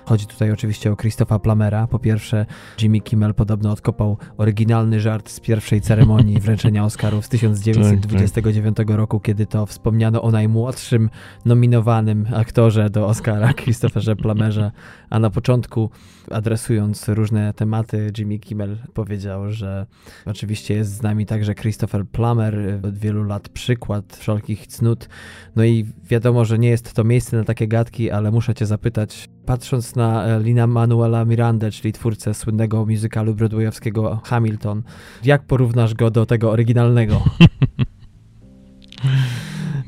Chodzi 0.09 0.27
tutaj 0.27 0.53
oczywiście 0.53 0.93
o 0.93 0.97
Christopha 0.97 1.38
Plamera. 1.38 1.87
Po 1.87 1.99
pierwsze, 1.99 2.47
Jimmy 2.83 3.00
Kimmel 3.00 3.35
podobno 3.35 3.73
odkopał 3.73 4.19
oryginalny 4.37 5.00
żart 5.00 5.31
z 5.31 5.41
pierwszej 5.41 5.81
ceremonii 5.81 6.41
wręczenia 6.45 6.85
Oscarów 6.85 7.27
z 7.27 7.29
1929 7.29 8.77
roku, 8.88 9.21
kiedy 9.21 9.47
to 9.47 9.67
wspomniano 9.67 10.23
o 10.23 10.31
najmłodszym 10.31 11.11
nominowanym 11.45 12.27
aktorze 12.35 12.91
do 12.91 13.07
Oscara, 13.07 13.55
Christopherze 13.62 14.17
Plamerze, 14.17 14.73
a 15.11 15.19
na 15.19 15.31
początku 15.31 15.91
adresując 16.31 17.09
różne 17.09 17.55
tematy, 17.55 18.12
Jimmy 18.19 18.38
Kimmel 18.38 18.77
powiedział, 18.95 19.53
że 19.53 19.87
oczywiście 20.27 20.75
jest 20.75 20.95
z 20.95 21.03
nami 21.03 21.27
także 21.27 21.55
Christopher 21.55 22.07
Plummer, 22.07 22.81
od 22.83 22.99
wielu 22.99 23.25
lat 23.25 23.49
przykład 23.49 24.17
wszelkich 24.17 24.67
cnót. 24.67 25.09
No 25.57 25.65
i 25.65 25.87
wiadomo, 26.05 26.45
że 26.45 26.59
nie 26.59 26.69
jest 26.69 26.93
to 26.93 27.05
miejsce 27.05 27.37
na 27.37 27.45
takie 27.45 27.69
gadki, 27.69 28.11
ale 28.11 28.31
muszę 28.31 28.55
cię 28.55 28.67
zapytać, 28.67 29.29
patrząc 29.49 29.97
na 29.97 30.25
e, 30.25 30.43
Lina 30.43 30.67
Manuela 30.67 31.25
Miranda, 31.25 31.71
czyli 31.71 31.93
twórcę 31.93 32.35
słynnego 32.35 32.87
muzykalu 32.87 33.35
broadwayowskiego 33.35 34.21
Hamilton, 34.25 34.83
jak 35.25 35.43
porównasz 35.43 35.95
go 35.95 36.11
do 36.11 36.26
tego 36.26 36.50
oryginalnego? 36.50 37.23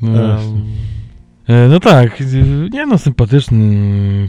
No, 0.01 0.21
um. 0.21 1.69
no 1.69 1.79
tak, 1.79 2.23
nie 2.71 2.85
no, 2.85 2.97
sympatyczny 2.97 3.59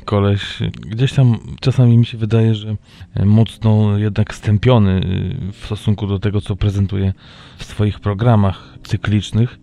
koleś. 0.04 0.58
Gdzieś 0.88 1.12
tam 1.12 1.38
czasami 1.60 1.98
mi 1.98 2.06
się 2.06 2.18
wydaje, 2.18 2.54
że 2.54 2.76
mocno 3.24 3.98
jednak 3.98 4.34
stępiony 4.34 5.00
w 5.52 5.64
stosunku 5.66 6.06
do 6.06 6.18
tego, 6.18 6.40
co 6.40 6.56
prezentuje 6.56 7.12
w 7.58 7.64
swoich 7.64 8.00
programach 8.00 8.78
cyklicznych. 8.82 9.58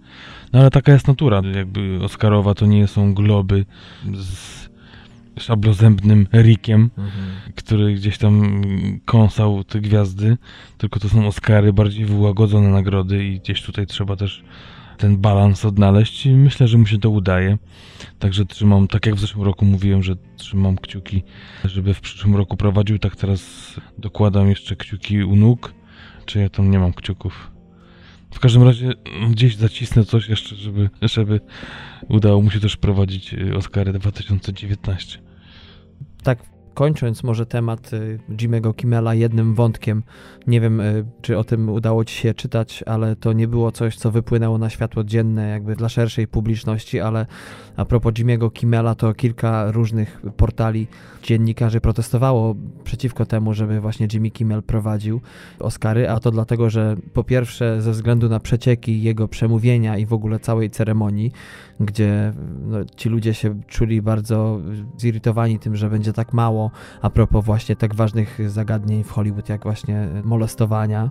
No 0.53 0.59
ale 0.59 0.71
taka 0.71 0.91
jest 0.91 1.07
natura, 1.07 1.41
jakby 1.55 1.99
Oscarowa 2.03 2.53
to 2.53 2.65
nie 2.65 2.87
są 2.87 3.13
globy 3.13 3.65
z 4.13 4.58
szablozębnym 5.39 6.27
Rickiem, 6.33 6.89
mhm. 6.97 7.25
który 7.55 7.93
gdzieś 7.93 8.17
tam 8.17 8.61
kąsał 9.05 9.63
te 9.63 9.81
gwiazdy, 9.81 10.37
tylko 10.77 10.99
to 10.99 11.09
są 11.09 11.27
Oscary, 11.27 11.73
bardziej 11.73 12.05
wyłagodzone 12.05 12.69
nagrody 12.69 13.25
i 13.25 13.39
gdzieś 13.39 13.61
tutaj 13.61 13.87
trzeba 13.87 14.15
też 14.15 14.43
ten 14.99 15.17
balans 15.17 15.65
odnaleźć 15.65 16.25
i 16.25 16.29
myślę, 16.29 16.67
że 16.67 16.77
mu 16.77 16.85
się 16.85 16.97
to 16.97 17.09
udaje. 17.09 17.57
Także 18.19 18.45
trzymam, 18.45 18.87
tak 18.87 19.05
jak 19.05 19.15
w 19.15 19.19
zeszłym 19.19 19.45
roku 19.45 19.65
mówiłem, 19.65 20.03
że 20.03 20.15
trzymam 20.37 20.77
kciuki, 20.77 21.23
żeby 21.65 21.93
w 21.93 22.01
przyszłym 22.01 22.35
roku 22.35 22.57
prowadził, 22.57 22.99
tak 22.99 23.15
teraz 23.15 23.73
dokładam 23.97 24.49
jeszcze 24.49 24.75
kciuki 24.75 25.23
u 25.23 25.35
nóg, 25.35 25.73
czy 26.25 26.39
ja 26.39 26.49
tam 26.49 26.71
nie 26.71 26.79
mam 26.79 26.93
kciuków. 26.93 27.51
W 28.33 28.39
każdym 28.39 28.63
razie 28.63 28.93
gdzieś 29.31 29.55
zacisnę 29.55 30.05
coś 30.05 30.29
jeszcze, 30.29 30.55
żeby, 30.55 30.89
żeby 31.01 31.39
udało 32.09 32.41
mu 32.41 32.51
się 32.51 32.59
też 32.59 32.77
prowadzić 32.77 33.35
Oscary 33.55 33.93
2019 33.93 35.28
tak 36.23 36.43
kończąc 36.79 37.23
może 37.23 37.45
temat 37.45 37.93
y, 37.93 38.19
Jimmy'ego 38.29 38.75
Kimmela 38.75 39.13
jednym 39.13 39.55
wątkiem, 39.55 40.03
nie 40.47 40.61
wiem 40.61 40.81
y, 40.81 41.05
czy 41.21 41.37
o 41.37 41.43
tym 41.43 41.69
udało 41.69 42.05
ci 42.05 42.15
się 42.15 42.33
czytać, 42.33 42.83
ale 42.87 43.15
to 43.15 43.33
nie 43.33 43.47
było 43.47 43.71
coś, 43.71 43.97
co 43.97 44.11
wypłynęło 44.11 44.57
na 44.57 44.69
światło 44.69 45.03
dzienne 45.03 45.49
jakby 45.49 45.75
dla 45.75 45.89
szerszej 45.89 46.27
publiczności, 46.27 46.99
ale 46.99 47.25
a 47.77 47.85
propos 47.85 48.13
Jimmy'ego 48.13 48.51
Kimmela 48.51 48.95
to 48.95 49.13
kilka 49.13 49.71
różnych 49.71 50.21
portali 50.37 50.87
dziennikarzy 51.23 51.81
protestowało 51.81 52.55
przeciwko 52.83 53.25
temu, 53.25 53.53
żeby 53.53 53.79
właśnie 53.79 54.07
Jimmy 54.13 54.31
Kimmel 54.31 54.63
prowadził 54.63 55.21
Oscary, 55.59 56.09
a 56.09 56.19
to 56.19 56.31
dlatego, 56.31 56.69
że 56.69 56.95
po 57.13 57.23
pierwsze 57.23 57.81
ze 57.81 57.91
względu 57.91 58.29
na 58.29 58.39
przecieki 58.39 59.01
jego 59.01 59.27
przemówienia 59.27 59.97
i 59.97 60.05
w 60.05 60.13
ogóle 60.13 60.39
całej 60.39 60.69
ceremonii, 60.69 61.31
gdzie 61.79 62.33
no, 62.67 62.77
ci 62.95 63.09
ludzie 63.09 63.33
się 63.33 63.61
czuli 63.67 64.01
bardzo 64.01 64.59
zirytowani 64.97 65.59
tym, 65.59 65.75
że 65.75 65.89
będzie 65.89 66.13
tak 66.13 66.33
mało 66.33 66.68
a 67.01 67.09
propos 67.09 67.45
właśnie 67.45 67.75
tak 67.75 67.95
ważnych 67.95 68.51
zagadnień 68.51 69.03
w 69.03 69.11
Hollywood, 69.11 69.49
jak 69.49 69.63
właśnie 69.63 70.07
molestowania 70.23 71.09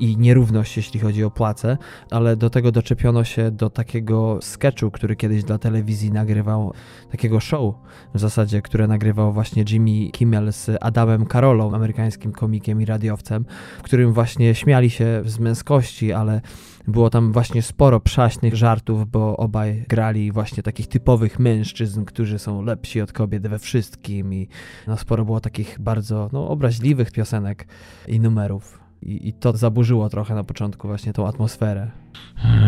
i 0.00 0.16
nierówność, 0.16 0.76
jeśli 0.76 1.00
chodzi 1.00 1.24
o 1.24 1.30
płace, 1.30 1.78
ale 2.10 2.36
do 2.36 2.50
tego 2.50 2.72
doczepiono 2.72 3.24
się 3.24 3.50
do 3.50 3.70
takiego 3.70 4.38
sketchu, 4.42 4.90
który 4.90 5.16
kiedyś 5.16 5.44
dla 5.44 5.58
telewizji 5.58 6.12
nagrywał, 6.12 6.72
takiego 7.10 7.40
show 7.40 7.74
w 8.14 8.18
zasadzie, 8.18 8.62
które 8.62 8.86
nagrywał 8.86 9.32
właśnie 9.32 9.64
Jimmy 9.70 10.10
Kimmel 10.10 10.52
z 10.52 10.70
Adamem 10.80 11.26
Karolą, 11.26 11.74
amerykańskim 11.74 12.32
komikiem 12.32 12.80
i 12.80 12.84
radiowcem, 12.84 13.44
w 13.78 13.82
którym 13.82 14.12
właśnie 14.12 14.54
śmiali 14.54 14.90
się 14.90 15.22
z 15.24 15.38
męskości, 15.38 16.12
ale 16.12 16.40
było 16.88 17.10
tam 17.10 17.32
właśnie 17.32 17.62
sporo 17.62 18.00
przaśnych 18.00 18.56
żartów, 18.56 19.10
bo 19.10 19.36
obaj 19.36 19.84
grali 19.88 20.32
właśnie 20.32 20.62
takich 20.62 20.88
typowych 20.88 21.38
mężczyzn, 21.38 22.04
którzy 22.04 22.38
są 22.38 22.62
lepsi 22.62 23.00
od 23.00 23.12
kobiet 23.12 23.48
we 23.48 23.58
wszystkim 23.58 24.34
i 24.34 24.48
no, 24.86 24.96
sporo 24.96 25.24
było 25.24 25.40
takich 25.40 25.76
bardzo 25.80 26.30
no, 26.32 26.48
obraźliwych 26.48 27.10
piosenek 27.12 27.66
i 28.08 28.20
numerów. 28.20 28.77
I, 29.02 29.28
I, 29.28 29.32
to 29.32 29.56
zaburzyło 29.56 30.08
trochę 30.08 30.34
na 30.34 30.44
początku 30.44 30.88
właśnie 30.88 31.12
tą 31.12 31.26
atmosferę. 31.26 31.90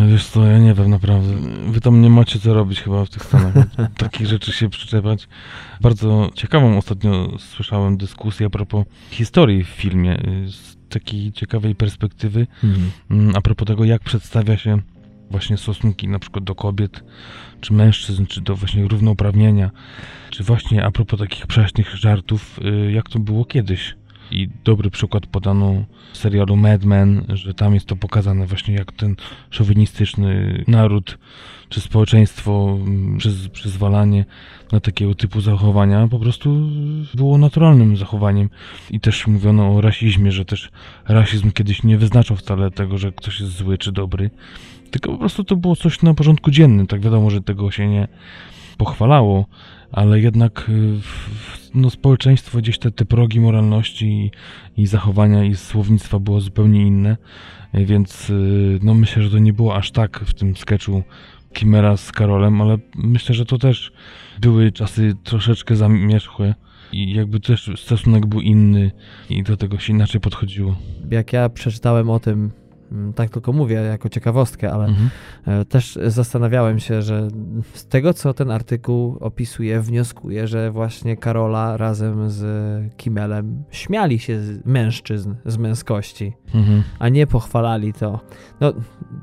Wiesz 0.08 0.26
co, 0.26 0.46
ja 0.46 0.58
nie 0.58 0.74
wiem 0.74 0.90
naprawdę. 0.90 1.34
Wy 1.66 1.80
tam 1.80 2.02
nie 2.02 2.10
macie 2.10 2.38
co 2.38 2.54
robić 2.54 2.80
chyba 2.80 3.04
w 3.04 3.10
tych 3.10 3.24
Stanach. 3.24 3.54
Takich 3.96 4.26
rzeczy 4.26 4.52
się 4.52 4.68
przyczepiać. 4.68 5.28
Bardzo 5.80 6.30
ciekawą 6.34 6.78
ostatnio 6.78 7.38
słyszałem 7.38 7.96
dyskusję 7.96 8.46
a 8.46 8.50
propos 8.50 8.84
historii 9.10 9.64
w 9.64 9.68
filmie. 9.68 10.18
Z 10.48 10.76
takiej 10.88 11.32
ciekawej 11.32 11.74
perspektywy. 11.74 12.46
Mhm. 12.64 12.90
Mm, 13.10 13.36
a 13.36 13.40
propos 13.40 13.66
tego, 13.66 13.84
jak 13.84 14.02
przedstawia 14.02 14.56
się 14.56 14.78
właśnie 15.30 15.56
stosunki 15.56 16.08
na 16.08 16.18
przykład 16.18 16.44
do 16.44 16.54
kobiet, 16.54 17.04
czy 17.60 17.72
mężczyzn, 17.72 18.26
czy 18.26 18.40
do 18.40 18.56
właśnie 18.56 18.88
równouprawnienia, 18.88 19.70
czy 20.30 20.44
właśnie 20.44 20.84
a 20.84 20.90
propos 20.90 21.20
takich 21.20 21.46
prześnych 21.46 21.96
żartów, 21.96 22.60
y, 22.64 22.92
jak 22.92 23.08
to 23.08 23.18
było 23.18 23.44
kiedyś 23.44 23.94
I 24.30 24.48
dobry 24.64 24.90
przykład 24.90 25.26
podano 25.26 25.84
w 26.12 26.16
serialu 26.16 26.56
Mad 26.56 26.84
Men, 26.84 27.24
że 27.28 27.54
tam 27.54 27.74
jest 27.74 27.86
to 27.86 27.96
pokazane 27.96 28.46
właśnie 28.46 28.74
jak 28.74 28.92
ten 28.92 29.16
szowinistyczny 29.50 30.64
naród 30.68 31.18
czy 31.68 31.80
społeczeństwo 31.80 32.78
mm, 32.80 33.18
przez 33.18 33.48
przyzwalanie 33.48 34.24
na 34.72 34.80
takiego 34.80 35.14
typu 35.14 35.40
zachowania 35.40 36.08
po 36.08 36.18
prostu 36.18 36.70
było 37.14 37.38
naturalnym 37.38 37.96
zachowaniem. 37.96 38.50
I 38.90 39.00
też 39.00 39.26
mówiono 39.26 39.76
o 39.76 39.80
rasizmie, 39.80 40.32
że 40.32 40.44
też 40.44 40.70
rasizm 41.08 41.52
kiedyś 41.52 41.82
nie 41.82 41.98
wyznaczał 41.98 42.36
wcale 42.36 42.70
tego, 42.70 42.98
że 42.98 43.12
ktoś 43.12 43.40
jest 43.40 43.52
zły 43.52 43.78
czy 43.78 43.92
dobry, 43.92 44.30
tylko 44.90 45.12
po 45.12 45.18
prostu 45.18 45.44
to 45.44 45.56
było 45.56 45.76
coś 45.76 46.02
na 46.02 46.14
porządku 46.14 46.50
dziennym. 46.50 46.86
Tak 46.86 47.00
wiadomo, 47.00 47.30
że 47.30 47.40
tego 47.40 47.70
się 47.70 47.88
nie 47.88 48.08
pochwalało, 48.80 49.46
ale 49.92 50.20
jednak 50.20 50.68
y, 50.68 51.00
no, 51.74 51.90
społeczeństwo 51.90 52.58
gdzieś 52.58 52.78
te, 52.78 52.90
te 52.90 53.04
progi 53.04 53.40
moralności 53.40 54.06
i, 54.06 54.30
i 54.82 54.86
zachowania 54.86 55.44
i 55.44 55.56
słownictwa 55.56 56.18
było 56.18 56.40
zupełnie 56.40 56.86
inne, 56.86 57.16
y, 57.74 57.86
więc 57.86 58.30
y, 58.30 58.78
no 58.82 58.94
myślę, 58.94 59.22
że 59.22 59.30
to 59.30 59.38
nie 59.38 59.52
było 59.52 59.76
aż 59.76 59.90
tak 59.90 60.20
w 60.20 60.34
tym 60.34 60.56
sketchu 60.56 61.02
Kimera 61.52 61.96
z 61.96 62.12
Karolem, 62.12 62.60
ale 62.60 62.78
myślę, 62.94 63.34
że 63.34 63.46
to 63.46 63.58
też 63.58 63.92
były 64.40 64.72
czasy 64.72 65.14
troszeczkę 65.24 65.76
zamierzchłe 65.76 66.54
i 66.92 67.14
jakby 67.14 67.40
też 67.40 67.70
stosunek 67.76 68.26
był 68.26 68.40
inny 68.40 68.90
i 69.30 69.42
do 69.42 69.56
tego 69.56 69.78
się 69.78 69.92
inaczej 69.92 70.20
podchodziło. 70.20 70.76
Jak 71.10 71.32
ja 71.32 71.48
przeczytałem 71.48 72.10
o 72.10 72.20
tym 72.20 72.50
tak 73.14 73.30
tylko 73.30 73.52
mówię 73.52 73.74
jako 73.74 74.08
ciekawostkę, 74.08 74.72
ale 74.72 74.84
mhm. 74.84 75.10
E, 75.46 75.64
też 75.64 75.98
zastanawiałem 76.06 76.78
się, 76.78 77.02
że 77.02 77.28
z 77.74 77.86
tego, 77.86 78.14
co 78.14 78.34
ten 78.34 78.50
artykuł 78.50 79.16
opisuje, 79.20 79.80
wnioskuję, 79.80 80.46
że 80.46 80.70
właśnie 80.70 81.16
Karola 81.16 81.76
razem 81.76 82.30
z 82.30 82.96
Kimelem 82.96 83.64
śmiali 83.70 84.18
się 84.18 84.40
z 84.40 84.66
mężczyzn, 84.66 85.34
z 85.44 85.56
męskości, 85.56 86.32
mhm. 86.54 86.82
a 86.98 87.08
nie 87.08 87.26
pochwalali 87.26 87.92
to. 87.92 88.20
No, 88.60 88.72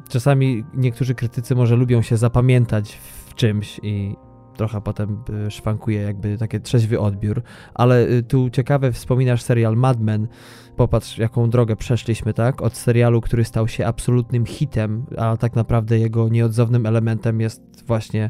czasami 0.10 0.64
niektórzy 0.74 1.16
krytycy 1.16 1.56
może 1.56 1.76
lubią 1.76 2.02
się 2.02 2.18
zapamiętać 2.18 3.00
w 3.26 3.36
czymś 3.36 3.80
i, 3.84 4.16
trochę 4.58 4.82
potem 4.82 5.24
y, 5.48 5.52
szwankuje 5.52 6.02
jakby 6.02 6.38
taki 6.38 6.62
trzeźwy 6.62 7.00
odbiór, 7.00 7.42
ale 7.74 8.08
y, 8.08 8.24
tu 8.24 8.50
ciekawe 8.50 8.92
wspominasz 8.92 9.42
serial 9.42 9.76
Mad 9.76 10.00
Men, 10.00 10.28
popatrz 10.76 11.18
jaką 11.18 11.50
drogę 11.50 11.76
przeszliśmy, 11.76 12.34
tak? 12.34 12.62
Od 12.62 12.78
serialu, 12.78 13.22
który 13.22 13.46
stał 13.46 13.68
się 13.68 13.86
absolutnym 13.86 14.46
hitem, 14.46 15.06
a 15.18 15.38
tak 15.38 15.56
naprawdę 15.56 16.00
jego 16.00 16.30
nieodzownym 16.30 16.86
elementem 16.86 17.42
jest 17.42 17.62
właśnie 17.86 18.30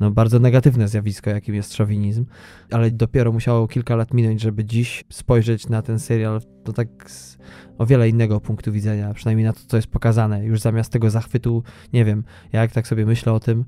no, 0.00 0.10
bardzo 0.10 0.38
negatywne 0.38 0.88
zjawisko, 0.88 1.30
jakim 1.30 1.54
jest 1.54 1.74
szowinizm, 1.74 2.24
ale 2.70 2.90
dopiero 2.90 3.32
musiało 3.32 3.68
kilka 3.68 3.96
lat 3.96 4.14
minąć, 4.14 4.40
żeby 4.40 4.64
dziś 4.64 5.04
spojrzeć 5.12 5.68
na 5.68 5.82
ten 5.82 5.98
serial 5.98 6.40
to 6.64 6.72
tak 6.72 7.10
z 7.10 7.38
o 7.78 7.86
wiele 7.86 8.08
innego 8.08 8.40
punktu 8.40 8.72
widzenia, 8.72 9.14
przynajmniej 9.14 9.46
na 9.46 9.52
to, 9.52 9.60
co 9.66 9.76
jest 9.76 9.88
pokazane. 9.88 10.44
Już 10.44 10.60
zamiast 10.60 10.92
tego 10.92 11.10
zachwytu, 11.10 11.62
nie 11.92 12.04
wiem, 12.04 12.24
ja 12.52 12.60
jak 12.60 12.72
tak 12.72 12.86
sobie 12.86 13.06
myślę 13.06 13.32
o 13.32 13.40
tym, 13.40 13.64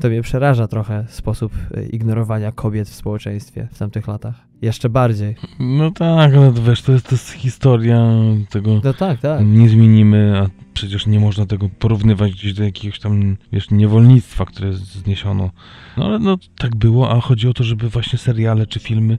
to 0.00 0.08
mnie 0.08 0.22
przeraża 0.22 0.68
trochę 0.68 1.04
sposób 1.08 1.52
e, 1.74 1.82
ignorowania 1.86 2.52
kobiet 2.52 2.88
w 2.88 2.94
społeczeństwie 2.94 3.68
w 3.72 3.78
tamtych 3.78 4.08
latach. 4.08 4.34
Jeszcze 4.62 4.88
bardziej. 4.88 5.36
No 5.58 5.90
tak, 5.90 6.34
ale 6.34 6.52
wiesz, 6.52 6.82
to 6.82 6.92
jest, 6.92 7.08
to 7.08 7.14
jest 7.14 7.30
historia 7.30 8.06
tego. 8.50 8.80
No 8.84 8.94
tak, 8.94 9.20
tak. 9.20 9.46
Nie 9.46 9.68
zmienimy, 9.68 10.38
a 10.38 10.48
przecież 10.74 11.06
nie 11.06 11.20
można 11.20 11.46
tego 11.46 11.68
porównywać 11.78 12.32
gdzieś 12.32 12.54
do 12.54 12.64
jakiegoś 12.64 12.98
tam, 13.00 13.36
wiesz, 13.52 13.70
niewolnictwa, 13.70 14.44
które 14.44 14.72
zniesiono. 14.72 15.50
No 15.96 16.04
ale 16.04 16.18
no 16.18 16.38
tak 16.58 16.76
było, 16.76 17.10
a 17.10 17.20
chodzi 17.20 17.48
o 17.48 17.54
to, 17.54 17.64
żeby 17.64 17.88
właśnie 17.88 18.18
seriale 18.18 18.66
czy 18.66 18.80
filmy 18.80 19.18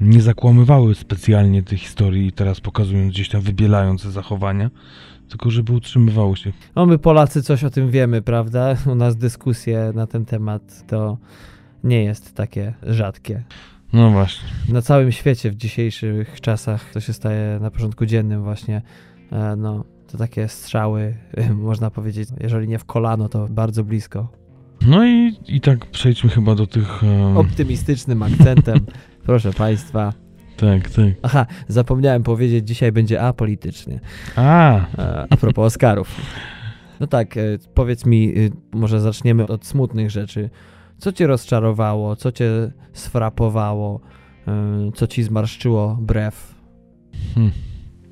nie 0.00 0.22
zakłamywały 0.22 0.94
specjalnie 0.94 1.62
tej 1.62 1.78
historii, 1.78 2.32
teraz 2.32 2.60
pokazując 2.60 3.12
gdzieś 3.12 3.28
tam 3.28 3.40
wybielając 3.40 4.02
zachowania, 4.02 4.70
tylko 5.28 5.50
żeby 5.50 5.72
utrzymywało 5.72 6.36
się. 6.36 6.52
No 6.76 6.86
my 6.86 6.98
Polacy 6.98 7.42
coś 7.42 7.64
o 7.64 7.70
tym 7.70 7.90
wiemy, 7.90 8.22
prawda? 8.22 8.76
U 8.86 8.94
nas 8.94 9.16
dyskusje 9.16 9.92
na 9.94 10.06
ten 10.06 10.24
temat 10.24 10.86
to 10.86 11.18
nie 11.84 12.04
jest 12.04 12.34
takie 12.34 12.74
rzadkie. 12.82 13.42
No 13.92 14.10
właśnie. 14.10 14.48
Na 14.68 14.82
całym 14.82 15.12
świecie 15.12 15.50
w 15.50 15.54
dzisiejszych 15.54 16.40
czasach 16.40 16.92
to 16.92 17.00
się 17.00 17.12
staje 17.12 17.58
na 17.60 17.70
porządku 17.70 18.06
dziennym 18.06 18.42
właśnie, 18.42 18.82
e, 19.32 19.56
no, 19.56 19.84
to 20.12 20.18
takie 20.18 20.48
strzały, 20.48 21.14
można 21.54 21.90
powiedzieć, 21.90 22.28
jeżeli 22.40 22.68
nie 22.68 22.78
w 22.78 22.84
kolano, 22.84 23.28
to 23.28 23.48
bardzo 23.48 23.84
blisko. 23.84 24.28
No 24.86 25.06
i, 25.06 25.32
i 25.48 25.60
tak 25.60 25.86
przejdźmy 25.86 26.30
chyba 26.30 26.54
do 26.54 26.66
tych... 26.66 27.02
Um... 27.02 27.36
Optymistycznym 27.36 28.22
akcentem, 28.22 28.78
proszę 29.26 29.52
Państwa. 29.52 30.23
Tak, 30.64 30.90
tak. 30.90 31.14
Aha, 31.22 31.46
zapomniałem 31.68 32.22
powiedzieć, 32.22 32.68
dzisiaj 32.68 32.92
będzie 32.92 33.22
apolitycznie. 33.22 34.00
A. 34.36 34.76
E, 34.98 35.26
a 35.30 35.36
propos 35.36 35.66
Oscarów. 35.66 36.20
No 37.00 37.06
tak, 37.06 37.36
e, 37.36 37.40
powiedz 37.74 38.06
mi, 38.06 38.28
e, 38.28 38.32
może 38.72 39.00
zaczniemy 39.00 39.46
od 39.46 39.66
smutnych 39.66 40.10
rzeczy. 40.10 40.50
Co 40.98 41.12
cię 41.12 41.26
rozczarowało, 41.26 42.16
co 42.16 42.32
cię 42.32 42.72
sfrapowało, 42.92 44.00
co 44.94 45.06
ci 45.06 45.22
zmarszczyło 45.22 45.98
brew 46.00 46.54
hmm. 47.34 47.52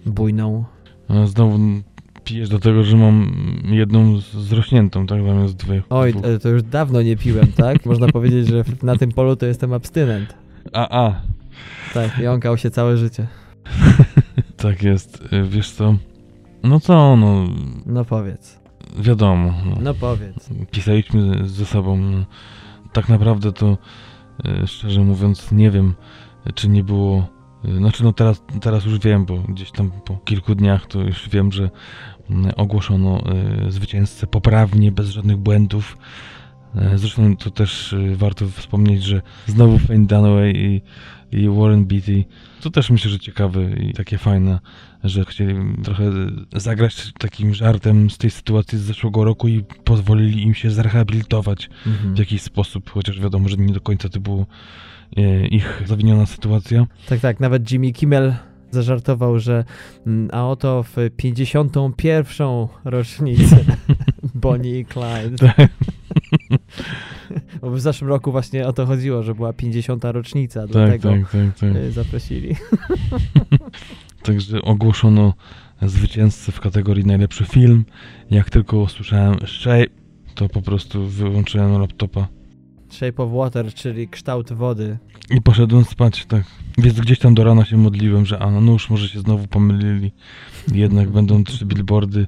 bujną? 0.06 0.64
A 1.08 1.26
znowu 1.26 1.58
pijesz 2.24 2.48
do 2.48 2.58
tego, 2.58 2.84
że 2.84 2.96
mam 2.96 3.32
jedną 3.64 4.18
zrośniętą, 4.20 5.06
tak, 5.06 5.22
zamiast 5.22 5.56
dwie. 5.56 5.82
Oj, 5.90 6.14
to 6.42 6.48
już 6.48 6.62
dawno 6.62 7.02
nie 7.02 7.16
piłem, 7.16 7.52
tak? 7.52 7.86
Można 7.86 8.08
powiedzieć, 8.08 8.48
że 8.48 8.64
na 8.82 8.96
tym 8.96 9.12
polu 9.12 9.36
to 9.36 9.46
jestem 9.46 9.72
abstynent. 9.72 10.34
A, 10.72 11.06
a, 11.06 11.20
tak, 11.94 12.18
jąkał 12.18 12.58
się 12.58 12.70
całe 12.70 12.96
życie. 12.96 13.26
tak 14.56 14.82
jest. 14.82 15.22
Y, 15.32 15.42
wiesz 15.48 15.70
co? 15.70 15.96
No 16.62 16.80
co, 16.80 17.16
no... 17.16 17.48
No 17.86 18.04
powiedz. 18.04 18.60
Wiadomo. 18.98 19.54
No, 19.66 19.76
no 19.80 19.94
powiedz. 19.94 20.48
Pisaliśmy 20.70 21.48
ze 21.48 21.66
sobą. 21.66 21.96
No, 21.96 22.24
tak 22.92 23.08
naprawdę 23.08 23.52
to, 23.52 23.78
y, 24.62 24.66
szczerze 24.66 25.00
mówiąc, 25.00 25.52
nie 25.52 25.70
wiem, 25.70 25.94
czy 26.54 26.68
nie 26.68 26.84
było... 26.84 27.26
Y, 27.64 27.76
znaczy, 27.76 28.04
no 28.04 28.12
teraz, 28.12 28.42
teraz 28.60 28.84
już 28.84 28.98
wiem, 28.98 29.24
bo 29.24 29.38
gdzieś 29.38 29.70
tam 29.70 29.90
po 30.04 30.16
kilku 30.16 30.54
dniach 30.54 30.86
to 30.86 31.00
już 31.00 31.28
wiem, 31.28 31.52
że 31.52 31.70
mm, 32.30 32.52
ogłoszono 32.56 33.22
zwycięzcę 33.68 34.26
poprawnie, 34.26 34.92
bez 34.92 35.08
żadnych 35.08 35.36
błędów. 35.36 35.96
Zresztą 36.94 37.36
to 37.36 37.50
też 37.50 37.94
warto 38.14 38.48
wspomnieć, 38.48 39.02
że 39.02 39.22
znowu 39.46 39.78
Fane 39.78 40.06
Dunaway 40.06 40.56
i 40.56 40.82
i 41.32 41.48
Warren 41.48 41.84
Beatty. 41.84 42.24
To 42.60 42.70
też 42.70 42.90
myślę, 42.90 43.10
że 43.10 43.18
ciekawe 43.18 43.70
i 43.70 43.92
takie 43.92 44.18
fajne, 44.18 44.58
że 45.04 45.24
chcieli 45.24 45.54
trochę 45.84 46.10
zagrać 46.52 47.12
takim 47.18 47.54
żartem 47.54 48.10
z 48.10 48.18
tej 48.18 48.30
sytuacji 48.30 48.78
z 48.78 48.82
zeszłego 48.82 49.24
roku 49.24 49.48
i 49.48 49.64
pozwolili 49.84 50.42
im 50.42 50.54
się 50.54 50.70
zrehabilitować 50.70 51.70
mhm. 51.86 52.14
w 52.14 52.18
jakiś 52.18 52.42
sposób, 52.42 52.90
chociaż 52.90 53.20
wiadomo, 53.20 53.48
że 53.48 53.56
nie 53.56 53.72
do 53.72 53.80
końca 53.80 54.08
to 54.08 54.20
było 54.20 54.46
e, 55.16 55.46
ich 55.46 55.82
zawiniona 55.86 56.26
sytuacja. 56.26 56.86
Tak, 57.08 57.20
tak, 57.20 57.40
nawet 57.40 57.72
Jimmy 57.72 57.92
Kimmel 57.92 58.34
zażartował, 58.70 59.38
że 59.38 59.64
mm, 60.06 60.28
a 60.32 60.48
oto 60.48 60.82
w 60.82 60.96
51. 61.16 62.48
rocznicę 62.84 63.64
Bonnie 64.34 64.78
i 64.78 64.84
Clyde. 64.86 65.52
Bo 67.62 67.70
w 67.70 67.80
zeszłym 67.80 68.10
roku 68.10 68.32
właśnie 68.32 68.66
o 68.66 68.72
to 68.72 68.86
chodziło, 68.86 69.22
że 69.22 69.34
była 69.34 69.52
50. 69.52 70.04
rocznica, 70.04 70.60
tak, 70.60 70.70
dlatego 70.70 71.10
tak, 71.10 71.30
tak, 71.30 71.58
tak. 71.58 71.76
Y, 71.76 71.92
zaprosili. 71.92 72.56
Także 74.22 74.62
ogłoszono 74.62 75.34
zwycięzcę 75.82 76.52
w 76.52 76.60
kategorii 76.60 77.04
najlepszy 77.04 77.44
film. 77.44 77.84
Jak 78.30 78.50
tylko 78.50 78.78
usłyszałem 78.78 79.34
Shape, 79.46 79.86
to 80.34 80.48
po 80.48 80.62
prostu 80.62 81.06
wyłączyłem 81.06 81.80
laptopa. 81.80 82.28
Shape 82.90 83.22
of 83.22 83.32
Water, 83.32 83.74
czyli 83.74 84.08
kształt 84.08 84.52
wody. 84.52 84.98
I 85.30 85.40
poszedłem 85.42 85.84
spać, 85.84 86.26
tak. 86.26 86.44
Więc 86.78 87.00
gdzieś 87.00 87.18
tam 87.18 87.34
do 87.34 87.44
rana 87.44 87.64
się 87.64 87.76
modliłem, 87.76 88.26
że 88.26 88.38
a 88.38 88.50
no 88.50 88.72
już 88.72 88.90
może 88.90 89.08
się 89.08 89.20
znowu 89.20 89.46
pomylili. 89.46 90.12
Jednak 90.72 91.10
będą 91.10 91.44
trzy 91.44 91.66
billboardy 91.66 92.26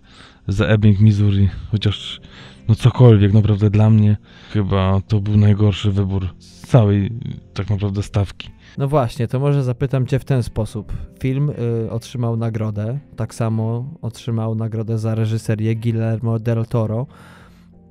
za 0.48 0.66
Ebbing, 0.66 1.00
Missouri. 1.00 1.48
Chociaż 1.70 2.20
no 2.68 2.74
cokolwiek, 2.74 3.32
naprawdę 3.32 3.70
dla 3.70 3.90
mnie 3.90 4.16
chyba 4.52 5.00
to 5.08 5.20
był 5.20 5.36
najgorszy 5.36 5.90
wybór 5.90 6.28
z 6.38 6.60
całej 6.60 7.10
tak 7.54 7.70
naprawdę 7.70 8.02
stawki. 8.02 8.50
No 8.78 8.88
właśnie, 8.88 9.28
to 9.28 9.40
może 9.40 9.64
zapytam 9.64 10.06
Cię 10.06 10.18
w 10.18 10.24
ten 10.24 10.42
sposób. 10.42 10.92
Film 11.20 11.50
y, 11.84 11.90
otrzymał 11.90 12.36
nagrodę, 12.36 12.98
tak 13.16 13.34
samo 13.34 13.94
otrzymał 14.02 14.54
nagrodę 14.54 14.98
za 14.98 15.14
reżyserię 15.14 15.76
Guillermo 15.76 16.38
del 16.38 16.66
Toro. 16.66 17.06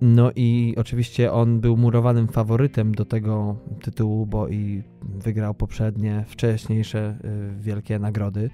No 0.01 0.31
i 0.35 0.73
oczywiście 0.77 1.31
on 1.31 1.59
był 1.59 1.77
murowanym 1.77 2.27
faworytem 2.27 2.95
do 2.95 3.05
tego 3.05 3.55
tytułu, 3.81 4.25
bo 4.25 4.47
i 4.47 4.83
wygrał 5.01 5.53
poprzednie, 5.53 6.25
wcześniejsze 6.27 7.17
y, 7.25 7.61
wielkie 7.61 7.99
nagrody. 7.99 8.49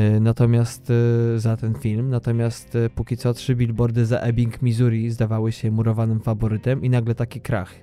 Y, 0.00 0.20
natomiast 0.20 0.90
y, 0.90 1.40
za 1.40 1.56
ten 1.56 1.74
film, 1.74 2.10
natomiast 2.10 2.74
y, 2.74 2.90
póki 2.90 3.16
co 3.16 3.34
trzy 3.34 3.56
billboardy 3.56 4.06
za 4.06 4.18
Ebbing, 4.18 4.62
Missouri 4.62 5.10
zdawały 5.10 5.52
się 5.52 5.70
murowanym 5.70 6.20
faworytem 6.20 6.84
i 6.84 6.90
nagle 6.90 7.14
taki 7.14 7.40
krach. 7.40 7.74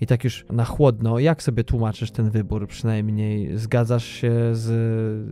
I 0.00 0.06
tak 0.06 0.24
już 0.24 0.44
na 0.50 0.64
chłodno, 0.64 1.18
jak 1.18 1.42
sobie 1.42 1.64
tłumaczysz 1.64 2.10
ten 2.10 2.30
wybór? 2.30 2.68
Przynajmniej 2.68 3.58
zgadzasz 3.58 4.04
się 4.04 4.32
z 4.52 4.68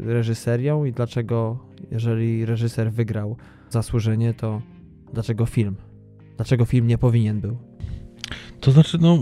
reżyserią 0.07 0.85
i 0.85 0.93
dlaczego, 0.93 1.59
jeżeli 1.91 2.47
reżyser 2.47 2.93
wygrał 2.93 3.37
zasłużenie, 3.71 4.35
to 4.35 4.63
dlaczego 5.13 5.47
film? 5.47 5.77
Dlaczego 6.37 6.65
film 6.65 6.87
nie 6.87 6.99
powinien 6.99 7.41
był? 7.41 7.57
To 8.61 8.71
znaczy, 8.71 8.99
no, 9.01 9.19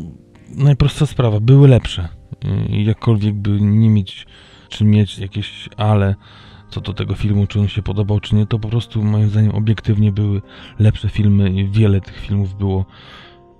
najprostsza 0.54 1.06
sprawa, 1.06 1.40
były 1.40 1.68
lepsze. 1.68 2.08
Jakkolwiek 2.68 3.34
by 3.34 3.60
nie 3.60 3.90
mieć, 3.90 4.26
czy 4.68 4.84
mieć 4.84 5.18
jakieś 5.18 5.68
ale 5.76 6.14
co 6.70 6.80
do 6.80 6.92
tego 6.92 7.14
filmu, 7.14 7.46
czy 7.46 7.60
on 7.60 7.68
się 7.68 7.82
podobał, 7.82 8.20
czy 8.20 8.34
nie, 8.34 8.46
to 8.46 8.58
po 8.58 8.68
prostu 8.68 9.04
moim 9.04 9.28
zdaniem 9.28 9.54
obiektywnie 9.54 10.12
były 10.12 10.42
lepsze 10.78 11.08
filmy 11.08 11.50
i 11.50 11.68
wiele 11.68 12.00
tych 12.00 12.20
filmów 12.20 12.54
było 12.54 12.84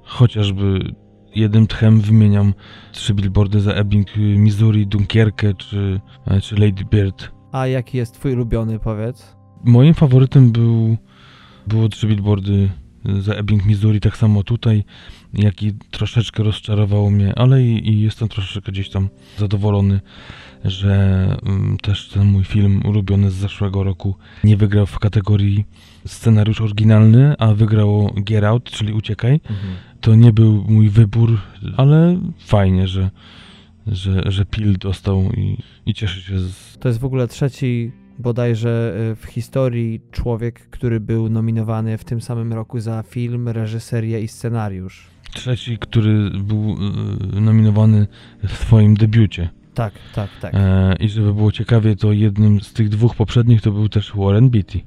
chociażby 0.03 0.94
jednym 1.35 1.66
tchem 1.66 2.01
wymieniam 2.01 2.55
trzy 2.92 3.14
billboardy 3.14 3.61
za 3.61 3.73
Ebbing, 3.73 4.16
Missouri, 4.16 4.87
Dunkierkę 4.87 5.55
czy, 5.55 6.01
czy 6.42 6.55
Lady 6.55 6.85
Bird. 6.85 7.31
A 7.53 7.66
jaki 7.66 7.99
jest 7.99 8.14
twój 8.14 8.33
ulubiony, 8.33 8.79
powiedz? 8.79 9.37
Moim 9.64 9.94
faworytem 9.94 10.53
był, 10.53 10.97
było 11.66 11.88
trzy 11.88 12.07
billboardy 12.07 12.68
za 13.18 13.35
Ebbing, 13.35 13.66
Missouri, 13.66 14.01
tak 14.01 14.16
samo 14.16 14.42
tutaj, 14.42 14.85
jak 15.35 15.62
i 15.62 15.73
troszeczkę 15.90 16.42
rozczarowało 16.42 17.11
mnie, 17.11 17.38
ale 17.38 17.62
i, 17.62 17.88
i 17.88 18.01
jestem 18.01 18.29
troszeczkę 18.29 18.73
gdzieś 18.73 18.90
tam 18.90 19.09
zadowolony, 19.37 20.01
że 20.64 21.37
um, 21.47 21.77
też 21.83 22.09
ten 22.09 22.27
mój 22.27 22.44
film 22.44 22.83
ulubiony 22.87 23.31
z 23.31 23.35
zeszłego 23.35 23.85
roku 23.85 24.14
nie 24.44 24.57
wygrał 24.57 24.87
w 24.87 24.99
kategorii 24.99 25.64
scenariusz 26.07 26.61
oryginalny, 26.61 27.35
a 27.38 27.55
wygrało 27.55 28.12
Get 28.16 28.44
Out, 28.44 28.71
czyli 28.71 28.92
Uciekaj. 28.92 29.33
Mhm. 29.35 29.75
To 30.01 30.14
nie 30.14 30.33
był 30.33 30.64
mój 30.68 30.88
wybór, 30.88 31.38
ale 31.77 32.21
fajnie, 32.38 32.88
że, 32.88 33.11
że, 33.87 34.23
że 34.27 34.44
Pil 34.44 34.79
dostał 34.79 35.33
i, 35.33 35.57
i 35.87 35.94
cieszę 35.94 36.21
się 36.21 36.40
z... 36.40 36.79
To 36.79 36.88
jest 36.88 37.01
w 37.01 37.05
ogóle 37.05 37.29
trzeci 37.29 37.92
bodajże 38.18 38.94
e, 39.11 39.16
w 39.16 39.25
historii 39.25 40.01
człowiek, 40.11 40.71
który 40.71 41.01
był 41.01 41.29
nominowany 41.29 41.99
w 41.99 42.05
tym 42.05 42.21
samym 42.21 42.53
roku 42.53 42.81
za 42.81 43.03
film, 43.03 43.49
reżyserię 43.49 44.21
i 44.21 44.29
scenariusz. 44.29 45.07
Trzeci, 45.35 45.79
który 45.79 46.31
był 46.31 46.77
e, 47.37 47.40
nominowany 47.40 48.07
w 48.49 48.53
swoim 48.53 48.94
debiucie. 48.94 49.49
Tak, 49.79 49.95
tak, 50.14 50.31
tak. 50.41 50.55
E, 50.55 50.95
I 51.01 51.09
żeby 51.09 51.35
było 51.35 51.53
ciekawie, 51.53 51.97
to 51.97 52.12
jednym 52.12 52.61
z 52.61 52.73
tych 52.73 52.88
dwóch 52.88 53.17
poprzednich 53.17 53.62
to 53.62 53.73
był 53.73 53.88
też 53.88 54.12
Warren 54.17 54.51
Beatty. 54.51 54.81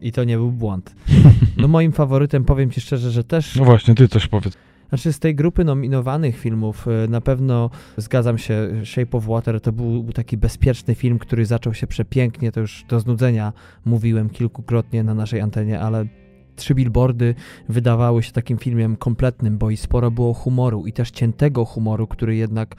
I 0.00 0.12
to 0.12 0.24
nie 0.24 0.36
był 0.36 0.52
błąd. 0.52 0.94
No 1.56 1.68
moim 1.68 1.92
faworytem, 1.92 2.44
powiem 2.44 2.70
ci 2.70 2.80
szczerze, 2.80 3.10
że 3.10 3.24
też... 3.24 3.56
No 3.56 3.64
właśnie, 3.64 3.94
ty 3.94 4.08
coś 4.08 4.26
powiedz. 4.26 4.56
Znaczy 4.88 5.12
z 5.12 5.18
tej 5.18 5.34
grupy 5.34 5.64
nominowanych 5.64 6.38
filmów 6.38 6.86
y, 7.04 7.08
na 7.08 7.20
pewno 7.20 7.70
zgadzam 7.96 8.38
się, 8.38 8.70
Shape 8.84 9.18
of 9.18 9.26
Water 9.26 9.60
to 9.60 9.72
był 9.72 10.12
taki 10.12 10.36
bezpieczny 10.36 10.94
film, 10.94 11.18
który 11.18 11.46
zaczął 11.46 11.74
się 11.74 11.86
przepięknie, 11.86 12.52
to 12.52 12.60
już 12.60 12.84
do 12.88 13.00
znudzenia 13.00 13.52
mówiłem 13.84 14.30
kilkukrotnie 14.30 15.04
na 15.04 15.14
naszej 15.14 15.40
antenie, 15.40 15.80
ale 15.80 16.06
trzy 16.56 16.74
billboardy 16.74 17.34
wydawały 17.68 18.22
się 18.22 18.32
takim 18.32 18.58
filmem 18.58 18.96
kompletnym, 18.96 19.58
bo 19.58 19.70
i 19.70 19.76
sporo 19.76 20.10
było 20.10 20.34
humoru 20.34 20.86
i 20.86 20.92
też 20.92 21.10
ciętego 21.10 21.64
humoru, 21.64 22.06
który 22.06 22.36
jednak 22.36 22.76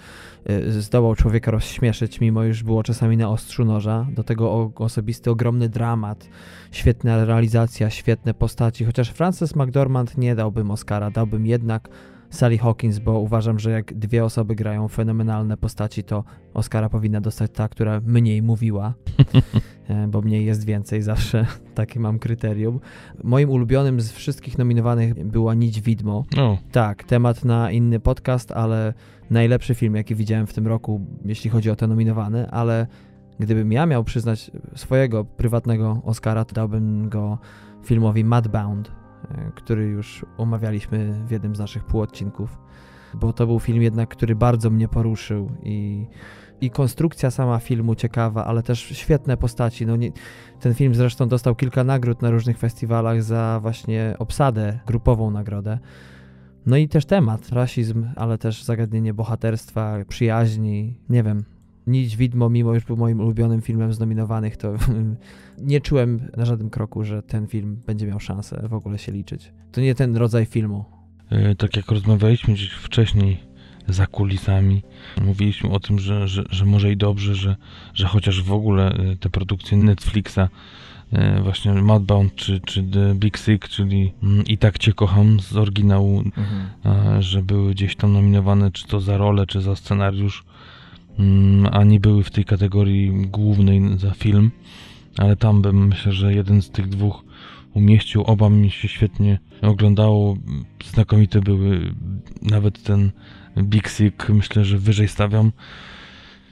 y, 0.49 0.81
zdołał 0.81 1.15
człowieka 1.15 1.51
rozśmieszyć, 1.51 2.21
mimo 2.21 2.43
już 2.43 2.63
było 2.63 2.83
czasami 2.83 3.17
na 3.17 3.29
ostrzu 3.29 3.65
noża. 3.65 4.07
Do 4.15 4.23
tego 4.23 4.71
osobisty, 4.75 5.31
ogromny 5.31 5.69
dramat, 5.69 6.29
świetna 6.71 7.25
realizacja, 7.25 7.89
świetne 7.89 8.33
postaci, 8.33 8.85
chociaż 8.85 9.09
Frances 9.09 9.55
McDormand 9.55 10.17
nie 10.17 10.35
dałbym 10.35 10.71
Oscara, 10.71 11.11
dałbym 11.11 11.45
jednak 11.45 11.89
Sally 12.29 12.57
Hawkins, 12.57 12.99
bo 12.99 13.19
uważam, 13.19 13.59
że 13.59 13.71
jak 13.71 13.93
dwie 13.93 14.25
osoby 14.25 14.55
grają 14.55 14.87
fenomenalne 14.87 15.57
postaci, 15.57 16.03
to 16.03 16.23
Oscara 16.53 16.89
powinna 16.89 17.21
dostać 17.21 17.51
ta, 17.51 17.67
która 17.67 18.01
mniej 18.05 18.41
mówiła, 18.41 18.93
e, 19.89 20.07
bo 20.07 20.21
mniej 20.21 20.45
jest 20.45 20.65
więcej 20.65 21.01
zawsze, 21.01 21.45
takie 21.75 21.99
mam 21.99 22.19
kryterium. 22.19 22.79
Moim 23.23 23.49
ulubionym 23.49 24.01
z 24.01 24.11
wszystkich 24.11 24.57
nominowanych 24.57 25.25
była 25.25 25.53
Nić 25.53 25.81
Widmo. 25.81 26.25
Oh. 26.37 26.57
Tak, 26.71 27.03
temat 27.03 27.45
na 27.45 27.71
inny 27.71 27.99
podcast, 27.99 28.51
ale 28.51 28.93
najlepszy 29.29 29.75
film, 29.75 29.95
jaki 29.95 30.15
widziałem 30.15 30.47
w 30.47 30.53
tym 30.53 30.67
roku, 30.67 31.01
jeśli 31.25 31.49
chodzi 31.49 31.69
o 31.69 31.75
te 31.75 31.87
nominowane, 31.87 32.51
ale 32.51 32.87
gdybym 33.39 33.71
ja 33.71 33.85
miał 33.85 34.03
przyznać 34.03 34.51
swojego 34.75 35.25
prywatnego 35.25 36.01
Oscara, 36.05 36.45
to 36.45 36.55
dałbym 36.55 37.09
go 37.09 37.37
filmowi 37.83 38.23
Madbound 38.23 38.96
który 39.55 39.85
już 39.85 40.25
omawialiśmy 40.37 41.13
w 41.25 41.31
jednym 41.31 41.55
z 41.55 41.59
naszych 41.59 41.85
półodcinków, 41.85 42.57
bo 43.13 43.33
to 43.33 43.47
był 43.47 43.59
film 43.59 43.81
jednak, 43.81 44.09
który 44.09 44.35
bardzo 44.35 44.69
mnie 44.69 44.87
poruszył 44.87 45.51
i, 45.63 46.07
i 46.61 46.69
konstrukcja 46.69 47.31
sama 47.31 47.59
filmu 47.59 47.95
ciekawa, 47.95 48.45
ale 48.45 48.63
też 48.63 48.79
świetne 48.79 49.37
postaci. 49.37 49.85
No 49.85 49.95
nie, 49.95 50.11
ten 50.59 50.73
film 50.73 50.95
zresztą 50.95 51.27
dostał 51.27 51.55
kilka 51.55 51.83
nagród 51.83 52.21
na 52.21 52.29
różnych 52.29 52.57
festiwalach 52.57 53.23
za 53.23 53.59
właśnie 53.61 54.15
obsadę, 54.19 54.79
grupową 54.85 55.31
nagrodę. 55.31 55.79
No 56.65 56.77
i 56.77 56.87
też 56.87 57.05
temat, 57.05 57.49
rasizm, 57.49 58.07
ale 58.15 58.37
też 58.37 58.63
zagadnienie 58.63 59.13
bohaterstwa, 59.13 59.97
przyjaźni, 60.07 60.99
nie 61.09 61.23
wiem, 61.23 61.43
Nić 61.87 62.17
Widmo, 62.17 62.49
mimo 62.49 62.73
już 62.73 62.85
był 62.85 62.97
moim 62.97 63.19
ulubionym 63.19 63.61
filmem 63.61 63.93
z 63.93 63.99
nominowanych, 63.99 64.57
to 64.57 64.73
nie 65.57 65.81
czułem 65.81 66.19
na 66.37 66.45
żadnym 66.45 66.69
kroku, 66.69 67.03
że 67.03 67.23
ten 67.23 67.47
film 67.47 67.81
będzie 67.87 68.07
miał 68.07 68.19
szansę 68.19 68.67
w 68.69 68.73
ogóle 68.73 68.97
się 68.97 69.11
liczyć. 69.11 69.53
To 69.71 69.81
nie 69.81 69.95
ten 69.95 70.17
rodzaj 70.17 70.45
filmu. 70.45 70.85
E, 71.29 71.55
tak 71.55 71.75
jak 71.75 71.91
rozmawialiśmy 71.91 72.53
gdzieś 72.53 72.69
wcześniej 72.69 73.37
za 73.87 74.07
kulisami, 74.07 74.83
mówiliśmy 75.21 75.69
o 75.69 75.79
tym, 75.79 75.99
że, 75.99 76.27
że, 76.27 76.43
że 76.49 76.65
może 76.65 76.91
i 76.91 76.97
dobrze, 76.97 77.35
że, 77.35 77.55
że 77.93 78.07
chociaż 78.07 78.43
w 78.43 78.51
ogóle 78.51 78.93
e, 78.93 79.15
te 79.15 79.29
produkcje 79.29 79.77
Netflixa 79.77 80.39
e, 81.11 81.41
właśnie 81.41 81.73
Madbound 81.73 82.35
czy, 82.35 82.59
czy 82.59 82.83
The 82.83 83.15
Big 83.15 83.39
Sick, 83.39 83.67
czyli 83.67 84.13
mm, 84.23 84.45
I 84.45 84.57
tak 84.57 84.77
Cię 84.77 84.93
kocham 84.93 85.39
z 85.39 85.55
oryginału, 85.55 86.19
mhm. 86.19 87.21
że 87.21 87.43
były 87.43 87.71
gdzieś 87.71 87.95
tam 87.95 88.13
nominowane 88.13 88.71
czy 88.71 88.87
to 88.87 88.99
za 88.99 89.17
rolę, 89.17 89.45
czy 89.45 89.61
za 89.61 89.75
scenariusz, 89.75 90.43
a 91.71 91.83
nie 91.83 91.99
były 91.99 92.23
w 92.23 92.31
tej 92.31 92.45
kategorii 92.45 93.27
głównej 93.27 93.81
za 93.97 94.11
film 94.11 94.51
ale 95.17 95.35
tam 95.35 95.61
bym 95.61 95.87
myślę, 95.87 96.11
że 96.11 96.33
jeden 96.33 96.61
z 96.61 96.69
tych 96.69 96.89
dwóch 96.89 97.23
umieścił. 97.73 98.23
Oba 98.23 98.49
mi 98.49 98.71
się 98.71 98.87
świetnie 98.87 99.39
oglądało. 99.61 100.37
Znakomite 100.85 101.41
były. 101.41 101.93
Nawet 102.41 102.83
ten 102.83 103.11
Big 103.57 103.89
Sick 103.89 104.29
myślę, 104.29 104.65
że 104.65 104.77
wyżej 104.77 105.07
stawiam. 105.07 105.51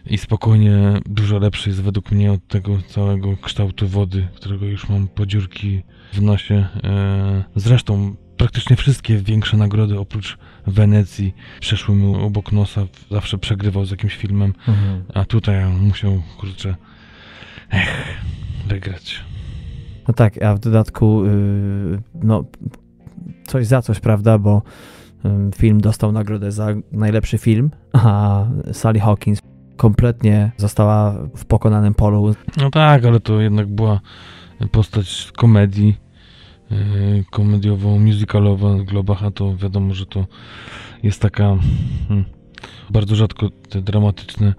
I 0.09 0.17
spokojnie 0.17 1.01
dużo 1.05 1.39
lepszy 1.39 1.69
jest 1.69 1.81
według 1.81 2.11
mnie 2.11 2.31
od 2.31 2.47
tego 2.47 2.77
całego 2.87 3.37
kształtu 3.37 3.87
wody, 3.87 4.27
którego 4.35 4.65
już 4.65 4.89
mam 4.89 5.07
podziurki 5.07 5.81
w 6.13 6.21
nosie. 6.21 6.67
E, 6.83 7.43
zresztą 7.55 8.15
praktycznie 8.37 8.75
wszystkie 8.75 9.17
większe 9.17 9.57
nagrody 9.57 9.99
oprócz 9.99 10.37
Wenecji 10.67 11.35
przeszły 11.59 11.95
mu 11.95 12.25
obok 12.25 12.51
nosa. 12.51 12.81
Zawsze 13.11 13.37
przegrywał 13.37 13.85
z 13.85 13.91
jakimś 13.91 14.15
filmem, 14.15 14.53
mhm. 14.67 15.03
a 15.13 15.25
tutaj 15.25 15.65
musiał, 15.65 16.21
kurczę, 16.37 16.75
ech, 17.69 18.17
wygrać. 18.67 19.23
No 20.07 20.13
tak, 20.13 20.43
a 20.43 20.55
w 20.55 20.59
dodatku 20.59 21.25
yy, 21.25 22.01
no 22.23 22.43
coś 23.47 23.67
za 23.67 23.81
coś, 23.81 23.99
prawda, 23.99 24.37
bo 24.37 24.61
yy, 25.23 25.31
film 25.55 25.81
dostał 25.81 26.11
nagrodę 26.11 26.51
za 26.51 26.67
najlepszy 26.91 27.37
film, 27.37 27.71
a 27.93 28.45
Sally 28.71 28.99
Hawkins 28.99 29.39
kompletnie 29.77 30.51
została 30.57 31.15
w 31.35 31.45
pokonanym 31.45 31.93
polu. 31.93 32.35
No 32.57 32.69
tak, 32.69 33.05
ale 33.05 33.19
to 33.19 33.41
jednak 33.41 33.67
była 33.67 33.99
postać 34.71 35.31
komedii, 35.37 35.97
yy, 36.71 37.23
komediowo 37.31 37.99
musicalowa 37.99 38.73
w 38.73 38.83
Globach, 38.83 39.23
a 39.23 39.31
to 39.31 39.55
wiadomo, 39.55 39.93
że 39.93 40.05
to 40.05 40.25
jest 41.03 41.21
taka 41.21 41.57
hmm, 42.07 42.25
bardzo 42.89 43.15
rzadko 43.15 43.49
te 43.69 43.81
dramatyczne 43.81 44.53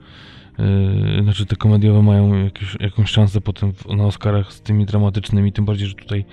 Yy, 0.58 1.22
znaczy 1.22 1.46
te 1.46 1.56
komediowe 1.56 2.02
mają 2.02 2.44
jakieś, 2.44 2.76
jakąś 2.80 3.10
szansę 3.10 3.40
potem 3.40 3.72
na 3.96 4.04
Oscarach 4.04 4.52
z 4.52 4.60
tymi 4.60 4.86
dramatycznymi, 4.86 5.52
tym 5.52 5.64
bardziej, 5.64 5.88
że 5.88 5.94
tutaj 5.94 6.24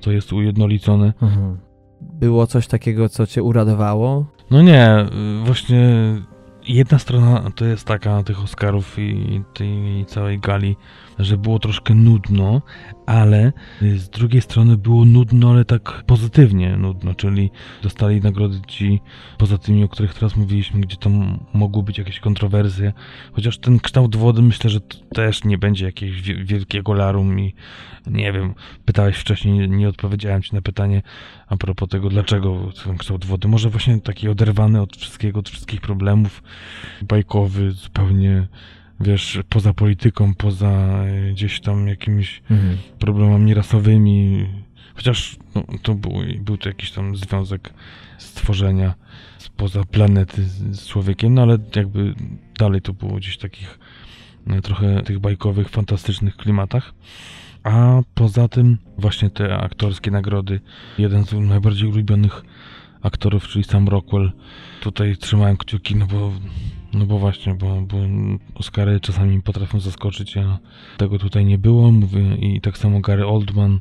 to 0.00 0.12
jest 0.12 0.32
ujednolicone. 0.32 1.12
Mhm. 1.22 1.58
Było 2.00 2.46
coś 2.46 2.66
takiego, 2.66 3.08
co 3.08 3.26
cię 3.26 3.42
uradowało? 3.42 4.26
No 4.50 4.62
nie, 4.62 5.06
yy, 5.38 5.44
właśnie 5.44 6.14
jedna 6.68 6.98
strona 6.98 7.50
to 7.54 7.64
jest 7.64 7.86
taka 7.86 8.22
tych 8.22 8.42
Oscarów 8.44 8.98
i 8.98 9.42
tej 9.54 10.04
całej 10.06 10.38
gali, 10.38 10.76
że 11.18 11.36
było 11.36 11.58
troszkę 11.58 11.94
nudno, 11.94 12.62
ale 13.06 13.52
z 13.96 14.08
drugiej 14.08 14.42
strony 14.42 14.76
było 14.76 15.04
nudno, 15.04 15.50
ale 15.50 15.64
tak 15.64 16.02
pozytywnie 16.06 16.76
nudno, 16.76 17.14
czyli 17.14 17.50
dostali 17.82 18.20
nagrody 18.20 18.60
ci 18.66 19.00
poza 19.38 19.58
tymi, 19.58 19.84
o 19.84 19.88
których 19.88 20.14
teraz 20.14 20.36
mówiliśmy, 20.36 20.80
gdzie 20.80 20.96
tam 20.96 21.44
mogły 21.54 21.82
być 21.82 21.98
jakieś 21.98 22.20
kontrowersje, 22.20 22.92
chociaż 23.32 23.58
ten 23.58 23.80
kształt 23.80 24.16
wody 24.16 24.42
myślę, 24.42 24.70
że 24.70 24.80
też 25.14 25.44
nie 25.44 25.58
będzie 25.58 25.84
jakiegoś 25.86 26.22
wielkiego 26.22 26.92
larum 26.92 27.40
i 27.40 27.54
nie 28.06 28.32
wiem, 28.32 28.54
pytałeś 28.84 29.16
wcześniej, 29.16 29.68
nie 29.68 29.88
odpowiedziałem 29.88 30.42
ci 30.42 30.54
na 30.54 30.62
pytanie 30.62 31.02
a 31.50 31.56
propos 31.56 31.88
tego, 31.88 32.08
dlaczego 32.08 32.72
ten 32.84 32.98
kształt 32.98 33.24
wody, 33.24 33.48
może 33.48 33.70
właśnie 33.70 34.00
taki 34.00 34.28
oderwany 34.28 34.82
od 34.82 34.96
wszystkiego, 34.96 35.40
od 35.40 35.48
wszystkich 35.48 35.80
problemów, 35.80 36.42
bajkowy, 37.02 37.70
zupełnie 37.72 38.46
wiesz, 39.00 39.38
poza 39.48 39.74
polityką, 39.74 40.34
poza 40.34 40.70
e, 40.70 41.32
gdzieś 41.32 41.60
tam 41.60 41.88
jakimiś 41.88 42.42
mhm. 42.50 42.78
problemami 42.98 43.54
rasowymi, 43.54 44.46
chociaż 44.94 45.36
no, 45.54 45.64
to 45.82 45.94
był, 45.94 46.12
był 46.40 46.58
to 46.58 46.68
jakiś 46.68 46.92
tam 46.92 47.16
związek 47.16 47.74
stworzenia 48.18 48.94
spoza 49.38 49.84
planety 49.84 50.42
z 50.70 50.86
człowiekiem, 50.86 51.34
no 51.34 51.42
ale 51.42 51.58
jakby 51.76 52.14
dalej 52.58 52.82
to 52.82 52.92
było 52.92 53.16
gdzieś 53.16 53.38
takich 53.38 53.78
no, 54.46 54.60
trochę 54.60 55.02
tych 55.02 55.18
bajkowych, 55.18 55.68
fantastycznych 55.68 56.36
klimatach. 56.36 56.94
A 57.64 58.00
poza 58.14 58.48
tym 58.48 58.78
właśnie 58.98 59.30
te 59.30 59.56
aktorskie 59.56 60.10
nagrody, 60.10 60.60
jeden 60.98 61.24
z 61.24 61.32
najbardziej 61.32 61.88
ulubionych 61.88 62.42
aktorów, 63.02 63.48
czyli 63.48 63.64
Sam 63.64 63.88
Rockwell. 63.88 64.32
Tutaj 64.80 65.16
trzymałem 65.16 65.56
kciuki, 65.56 65.96
no 65.96 66.06
bo 66.06 66.32
no 66.92 67.06
bo 67.06 67.18
właśnie, 67.18 67.54
bo, 67.54 67.80
bo 67.80 67.96
Oscary 68.54 69.00
czasami 69.00 69.42
potrafią 69.42 69.80
zaskoczyć, 69.80 70.36
a 70.36 70.58
tego 70.96 71.18
tutaj 71.18 71.44
nie 71.44 71.58
było. 71.58 71.92
Mówię, 71.92 72.36
i 72.36 72.60
tak 72.60 72.78
samo 72.78 73.00
Gary 73.00 73.26
Oldman. 73.26 73.80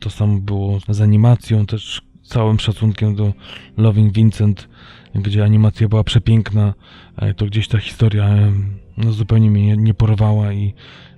To 0.00 0.10
samo 0.10 0.40
było 0.40 0.78
z 0.88 1.00
animacją, 1.00 1.66
też 1.66 2.02
całym 2.22 2.60
szacunkiem 2.60 3.14
do 3.14 3.32
Loving 3.76 4.14
Vincent, 4.14 4.68
gdzie 5.14 5.44
animacja 5.44 5.88
była 5.88 6.04
przepiękna, 6.04 6.74
to 7.36 7.46
gdzieś 7.46 7.68
ta 7.68 7.78
historia 7.78 8.28
no, 8.96 9.12
zupełnie 9.12 9.50
mnie 9.50 9.66
nie, 9.66 9.76
nie 9.76 9.94
porwała 9.94 10.52
i 10.52 10.74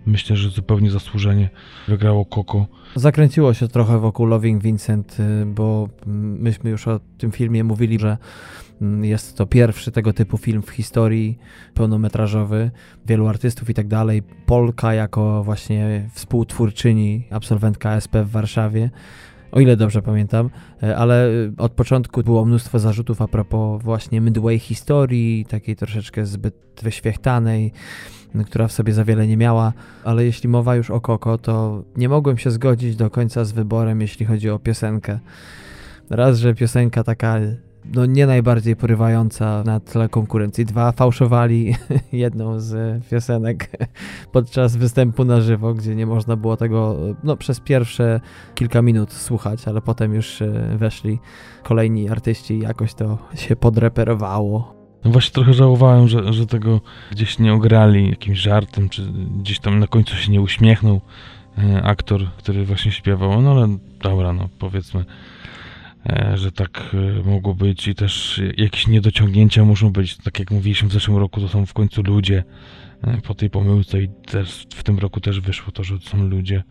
myślę, 0.08 0.36
że 0.36 0.50
zupełnie 0.50 0.90
zasłużenie 0.90 1.50
wygrało 1.88 2.24
Coco. 2.24 2.66
Zakręciło 2.94 3.54
się 3.54 3.68
trochę 3.68 3.98
wokół 3.98 4.26
Loving 4.26 4.62
Vincent, 4.62 5.16
y, 5.20 5.46
bo 5.46 5.88
myśmy 6.06 6.70
już 6.70 6.88
o 6.88 7.00
tym 7.18 7.32
filmie 7.32 7.64
mówili, 7.64 7.98
że 7.98 8.18
mm, 8.82 9.04
jest 9.04 9.36
to 9.36 9.46
pierwszy 9.46 9.92
tego 9.92 10.12
typu 10.12 10.38
film 10.38 10.62
w 10.62 10.70
historii 10.70 11.38
pełnometrażowy, 11.74 12.70
wielu 13.06 13.28
artystów 13.28 13.70
i 13.70 13.74
tak 13.74 13.88
dalej. 13.88 14.22
Polka 14.46 14.94
jako 14.94 15.44
właśnie 15.44 16.08
współtwórczyni, 16.12 17.24
absolwentka 17.30 17.96
SP 18.04 18.14
w 18.24 18.30
Warszawie 18.30 18.90
o 19.52 19.60
ile 19.60 19.76
dobrze 19.76 20.02
pamiętam, 20.02 20.50
y, 20.82 20.96
ale 20.96 21.28
od 21.58 21.72
początku 21.72 22.22
było 22.22 22.44
mnóstwo 22.44 22.78
zarzutów 22.78 23.22
a 23.22 23.28
propos 23.28 23.82
właśnie 23.82 24.20
Midway 24.20 24.58
historii, 24.58 25.46
takiej 25.48 25.76
troszeczkę 25.76 26.26
zbyt 26.26 26.54
wyświechtanej 26.82 27.72
która 28.46 28.68
w 28.68 28.72
sobie 28.72 28.92
za 28.92 29.04
wiele 29.04 29.26
nie 29.26 29.36
miała, 29.36 29.72
ale 30.04 30.24
jeśli 30.24 30.48
mowa 30.48 30.76
już 30.76 30.90
o 30.90 31.00
Koko, 31.00 31.38
to 31.38 31.84
nie 31.96 32.08
mogłem 32.08 32.38
się 32.38 32.50
zgodzić 32.50 32.96
do 32.96 33.10
końca 33.10 33.44
z 33.44 33.52
wyborem, 33.52 34.00
jeśli 34.00 34.26
chodzi 34.26 34.50
o 34.50 34.58
piosenkę. 34.58 35.18
Raz, 36.10 36.38
że 36.38 36.54
piosenka 36.54 37.04
taka 37.04 37.38
no 37.84 38.06
nie 38.06 38.26
najbardziej 38.26 38.76
porywająca 38.76 39.62
na 39.66 39.80
tle 39.80 40.08
konkurencji. 40.08 40.64
Dwa, 40.64 40.92
fałszowali 40.92 41.74
jedną 42.12 42.60
z 42.60 43.04
piosenek 43.04 43.70
podczas 44.32 44.76
występu 44.76 45.24
na 45.24 45.40
żywo, 45.40 45.74
gdzie 45.74 45.94
nie 45.94 46.06
można 46.06 46.36
było 46.36 46.56
tego 46.56 46.96
no, 47.24 47.36
przez 47.36 47.60
pierwsze 47.60 48.20
kilka 48.54 48.82
minut 48.82 49.12
słuchać, 49.12 49.68
ale 49.68 49.80
potem 49.80 50.14
już 50.14 50.42
e, 50.42 50.76
weszli 50.76 51.18
kolejni 51.62 52.08
artyści 52.08 52.54
i 52.54 52.60
jakoś 52.60 52.94
to 52.94 53.18
się 53.34 53.56
podreperowało. 53.56 54.78
No 55.04 55.10
właśnie 55.10 55.32
trochę 55.32 55.54
żałowałem, 55.54 56.08
że, 56.08 56.32
że 56.32 56.46
tego 56.46 56.80
gdzieś 57.10 57.38
nie 57.38 57.52
ograli 57.52 58.10
jakimś 58.10 58.38
żartem, 58.38 58.88
czy 58.88 59.12
gdzieś 59.38 59.60
tam 59.60 59.78
na 59.78 59.86
końcu 59.86 60.16
się 60.16 60.32
nie 60.32 60.40
uśmiechnął 60.40 61.00
e, 61.58 61.82
aktor, 61.82 62.20
który 62.38 62.64
właśnie 62.64 62.92
śpiewał. 62.92 63.42
No 63.42 63.50
ale 63.50 63.78
dobra, 64.02 64.32
no 64.32 64.48
powiedzmy, 64.58 65.04
że 66.34 66.52
tak 66.52 66.94
e, 66.94 67.28
mogło 67.28 67.54
być 67.54 67.88
i 67.88 67.94
też 67.94 68.40
jakieś 68.56 68.86
niedociągnięcia 68.86 69.64
muszą 69.64 69.90
być. 69.90 70.16
Tak 70.16 70.38
jak 70.38 70.50
mówiliśmy 70.50 70.88
w 70.88 70.92
zeszłym 70.92 71.16
roku, 71.16 71.40
to 71.40 71.48
są 71.48 71.66
w 71.66 71.72
końcu 71.72 72.02
ludzie. 72.02 72.44
E, 73.02 73.20
po 73.20 73.34
tej 73.34 73.50
pomyłce 73.50 74.02
i 74.02 74.08
też 74.08 74.66
w 74.74 74.82
tym 74.82 74.98
roku 74.98 75.20
też 75.20 75.40
wyszło 75.40 75.72
to, 75.72 75.84
że 75.84 75.98
to 75.98 76.08
są 76.08 76.28
ludzie. 76.28 76.62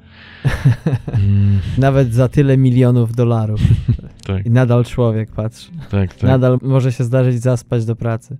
Mm. 1.07 1.59
Nawet 1.77 2.13
za 2.13 2.29
tyle 2.29 2.57
milionów 2.57 3.15
dolarów. 3.15 3.61
tak. 4.27 4.45
I 4.45 4.49
nadal 4.49 4.85
człowiek, 4.85 5.31
patrz. 5.31 5.69
Tak, 5.89 6.13
tak. 6.13 6.23
Nadal 6.23 6.59
może 6.61 6.91
się 6.91 7.03
zdarzyć 7.03 7.41
zaspać 7.41 7.85
do 7.85 7.95
pracy. 7.95 8.37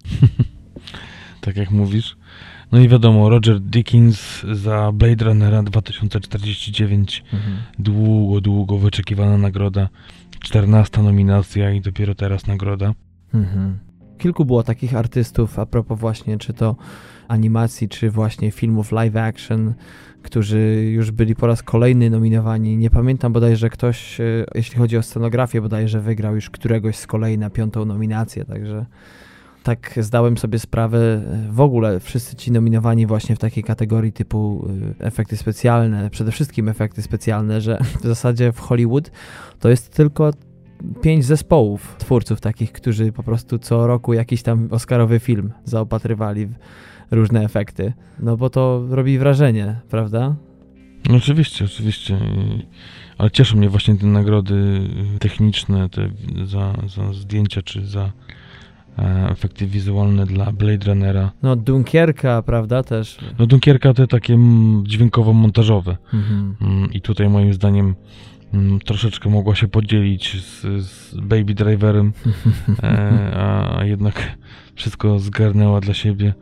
tak 1.41 1.57
jak 1.57 1.71
mówisz. 1.71 2.17
No 2.71 2.79
i 2.79 2.87
wiadomo, 2.87 3.29
Roger 3.29 3.59
Dickens 3.59 4.43
za 4.51 4.91
Blade 4.91 5.25
Runnera 5.25 5.63
2049. 5.63 7.23
Mhm. 7.33 7.57
Długo, 7.79 8.41
długo 8.41 8.77
wyczekiwana 8.77 9.37
nagroda. 9.37 9.89
14 10.39 11.03
nominacja 11.03 11.71
i 11.71 11.81
dopiero 11.81 12.15
teraz 12.15 12.47
nagroda. 12.47 12.93
Mhm. 13.33 13.79
Kilku 14.17 14.45
było 14.45 14.63
takich 14.63 14.95
artystów, 14.95 15.59
a 15.59 15.65
propos 15.65 15.99
właśnie, 15.99 16.37
czy 16.37 16.53
to 16.53 16.75
animacji, 17.27 17.89
czy 17.89 18.11
właśnie 18.11 18.51
filmów 18.51 18.91
live 18.91 19.15
action, 19.15 19.73
którzy 20.23 20.89
już 20.91 21.11
byli 21.11 21.35
po 21.35 21.47
raz 21.47 21.63
kolejny 21.63 22.09
nominowani. 22.09 22.77
Nie 22.77 22.89
pamiętam 22.89 23.33
bodajże 23.33 23.69
ktoś, 23.69 24.21
e, 24.21 24.23
jeśli 24.55 24.77
chodzi 24.77 24.97
o 24.97 25.03
scenografię, 25.03 25.61
bodajże 25.61 26.01
wygrał 26.01 26.35
już 26.35 26.49
któregoś 26.49 26.95
z 26.95 27.07
kolei 27.07 27.37
na 27.37 27.49
piątą 27.49 27.85
nominację, 27.85 28.45
także 28.45 28.85
tak 29.67 29.93
zdałem 30.01 30.37
sobie 30.37 30.59
sprawę, 30.59 30.97
e, 30.97 31.51
w 31.51 31.61
ogóle 31.61 31.99
wszyscy 31.99 32.35
ci 32.35 32.51
nominowani 32.51 33.07
właśnie 33.07 33.35
w 33.35 33.39
takiej 33.39 33.63
kategorii 33.63 34.11
typu 34.11 34.67
e, 34.99 35.05
efekty 35.05 35.37
specjalne, 35.37 36.09
przede 36.09 36.31
wszystkim 36.31 36.69
efekty 36.69 37.01
specjalne, 37.01 37.61
że 37.61 37.77
w 38.01 38.03
zasadzie 38.03 38.51
w 38.51 38.59
Hollywood 38.59 39.11
to 39.59 39.69
jest 39.69 39.95
tylko 39.95 40.31
pięć 41.01 41.25
zespołów 41.25 41.95
twórców 41.97 42.41
takich, 42.41 42.71
którzy 42.71 43.11
po 43.11 43.23
prostu 43.23 43.59
co 43.59 43.87
roku 43.87 44.13
jakiś 44.13 44.43
tam 44.43 44.67
Oscarowy 44.71 45.19
film 45.19 45.53
zaopatrywali 45.63 46.45
w 46.45 46.53
różne 47.11 47.43
efekty. 47.43 47.93
No 48.19 48.37
bo 48.37 48.49
to 48.49 48.85
robi 48.89 49.17
wrażenie, 49.17 49.75
prawda? 49.89 50.35
Oczywiście, 51.15 51.65
oczywiście. 51.65 52.17
Ale 53.17 53.31
cieszą 53.31 53.57
mnie 53.57 53.69
właśnie 53.69 53.95
te 53.95 54.05
nagrody 54.05 54.89
techniczne 55.19 55.89
te 55.89 56.09
za, 56.45 56.73
za 56.95 57.13
zdjęcia 57.13 57.61
czy 57.61 57.85
za 57.85 58.11
efekty 59.29 59.67
wizualne 59.67 60.25
dla 60.25 60.51
Blade 60.51 60.85
Runnera. 60.85 61.31
No 61.43 61.55
Dunkierka, 61.55 62.41
prawda, 62.41 62.83
też. 62.83 63.17
No 63.39 63.45
Dunkierka 63.45 63.93
te 63.93 64.07
takie 64.07 64.37
dźwiękowo-montażowe. 64.83 65.97
Mhm. 66.13 66.55
Mm, 66.61 66.93
I 66.93 67.01
tutaj 67.01 67.29
moim 67.29 67.53
zdaniem 67.53 67.95
mm, 68.53 68.79
troszeczkę 68.79 69.29
mogła 69.29 69.55
się 69.55 69.67
podzielić 69.67 70.41
z, 70.43 70.85
z 70.85 71.15
Baby 71.15 71.53
Driverem, 71.53 72.13
e, 72.83 73.77
a 73.77 73.85
jednak 73.85 74.37
wszystko 74.75 75.19
zgarnęła 75.19 75.79
dla 75.79 75.93
siebie. 75.93 76.33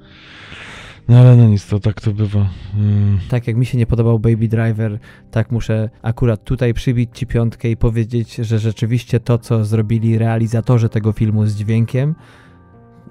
No 1.07 1.19
ale 1.19 1.35
no 1.35 1.47
nic, 1.47 1.67
to 1.67 1.79
tak 1.79 2.01
to 2.01 2.11
bywa. 2.11 2.49
Mm. 2.75 3.19
Tak 3.29 3.47
jak 3.47 3.55
mi 3.55 3.65
się 3.65 3.77
nie 3.77 3.85
podobał 3.85 4.19
Baby 4.19 4.47
Driver, 4.47 4.99
tak 5.31 5.51
muszę 5.51 5.89
akurat 6.01 6.43
tutaj 6.43 6.73
przybić 6.73 7.09
ci 7.13 7.27
piątkę 7.27 7.69
i 7.69 7.77
powiedzieć, 7.77 8.35
że 8.35 8.59
rzeczywiście 8.59 9.19
to, 9.19 9.37
co 9.37 9.65
zrobili 9.65 10.17
realizatorzy 10.17 10.89
tego 10.89 11.11
filmu 11.11 11.45
z 11.45 11.55
dźwiękiem, 11.55 12.15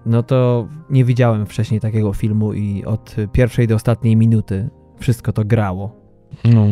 no 0.07 0.23
to 0.23 0.69
nie 0.91 1.05
widziałem 1.05 1.47
wcześniej 1.47 1.81
takiego 1.81 2.13
filmu 2.13 2.53
i 2.53 2.85
od 2.85 3.17
pierwszej 3.33 3.69
do 3.69 3.75
ostatniej 3.75 4.17
minuty 4.17 4.71
wszystko 4.99 5.33
to 5.33 5.45
grało. 5.45 5.97
No. 6.45 6.67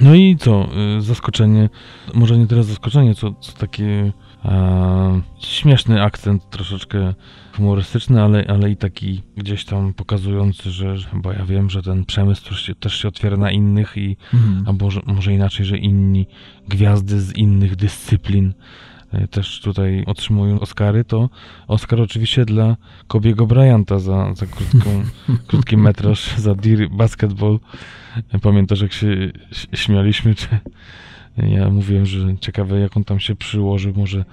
No 0.00 0.14
i 0.14 0.36
co? 0.36 0.68
Y, 0.98 1.02
zaskoczenie, 1.02 1.70
może 2.14 2.38
nie 2.38 2.46
teraz 2.46 2.66
zaskoczenie, 2.66 3.14
co, 3.14 3.32
co 3.32 3.52
takie 3.52 4.12
e, 4.44 5.20
śmieszny 5.38 6.02
akcent, 6.02 6.50
troszeczkę 6.50 7.14
humorystyczny, 7.56 8.22
ale, 8.22 8.44
ale 8.48 8.70
i 8.70 8.76
taki 8.76 9.22
gdzieś 9.36 9.64
tam 9.64 9.94
pokazujący, 9.94 10.70
że, 10.70 10.96
bo 11.14 11.32
ja 11.32 11.44
wiem, 11.44 11.70
że 11.70 11.82
ten 11.82 12.04
przemysł 12.04 12.48
też 12.48 12.62
się, 12.62 12.74
też 12.74 12.94
się 12.94 13.08
otwiera 13.08 13.36
na 13.36 13.50
innych 13.50 13.96
i, 13.96 14.16
mhm. 14.34 14.64
albo 14.66 14.84
może, 14.84 15.00
może 15.06 15.32
inaczej, 15.32 15.66
że 15.66 15.78
inni 15.78 16.26
gwiazdy 16.68 17.20
z 17.20 17.36
innych 17.36 17.76
dyscyplin 17.76 18.54
też 19.30 19.60
tutaj 19.60 20.04
otrzymują 20.06 20.60
Oscary, 20.60 21.04
to 21.04 21.30
Oscar 21.68 22.00
oczywiście 22.00 22.44
dla 22.44 22.76
Kobiego 23.08 23.46
Bryanta 23.46 23.98
za, 23.98 24.34
za 24.34 24.46
krótką, 24.46 25.04
krótki 25.48 25.76
metraż, 25.76 26.36
za 26.36 26.54
Dear 26.54 26.90
Basketball. 26.90 27.58
Pamiętasz, 28.42 28.80
jak 28.80 28.92
się 28.92 29.32
śmialiśmy, 29.74 30.34
czy 30.34 30.48
ja 31.36 31.70
mówiłem, 31.70 32.06
że 32.06 32.36
ciekawe, 32.40 32.80
jak 32.80 32.96
on 32.96 33.04
tam 33.04 33.20
się 33.20 33.36
przyłożył, 33.36 33.92
może 33.96 34.24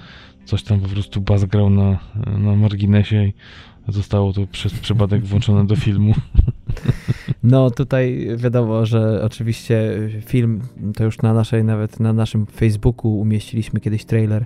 coś 0.46 0.64
tam 0.64 0.80
po 0.80 0.90
prostu 0.90 1.22
Baz 1.22 1.46
grał 1.46 1.70
na, 1.70 2.00
na 2.38 2.56
marginesie 2.56 3.26
i 3.26 3.34
zostało 3.88 4.34
to 4.34 4.48
przez 4.48 4.74
przypadek 4.74 5.26
włączone 5.26 5.68
do 5.68 5.76
filmu. 5.76 6.14
No 7.44 7.72
tutaj 7.72 8.28
wiadomo, 8.38 8.86
że 8.86 9.24
oczywiście 9.24 10.00
film 10.26 10.62
to 10.96 11.04
już 11.04 11.22
na 11.22 11.34
naszej, 11.34 11.64
nawet 11.64 12.00
na 12.00 12.14
naszym 12.14 12.46
Facebooku 12.46 13.20
umieściliśmy 13.20 13.80
kiedyś 13.80 14.06
trailer 14.06 14.46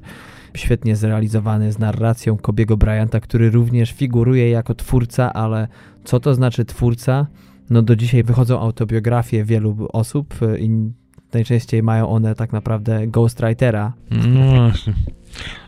świetnie 0.56 0.96
zrealizowany 0.96 1.72
z 1.72 1.80
narracją 1.80 2.38
Kobiego 2.38 2.78
Bryanta, 2.78 3.20
który 3.20 3.50
również 3.50 3.92
figuruje 3.92 4.50
jako 4.50 4.76
twórca, 4.76 5.34
ale 5.34 5.68
co 6.04 6.20
to 6.20 6.34
znaczy 6.34 6.66
twórca? 6.66 7.28
No 7.70 7.82
do 7.82 7.96
dzisiaj 7.96 8.24
wychodzą 8.24 8.60
autobiografie 8.60 9.44
wielu 9.44 9.88
osób 9.94 10.36
i 10.60 10.70
najczęściej 11.34 11.84
mają 11.84 12.10
one 12.10 12.36
tak 12.36 12.54
naprawdę 12.54 13.08
ghostwritera. 13.08 13.94
No 14.12 14.56
właśnie. 14.56 14.94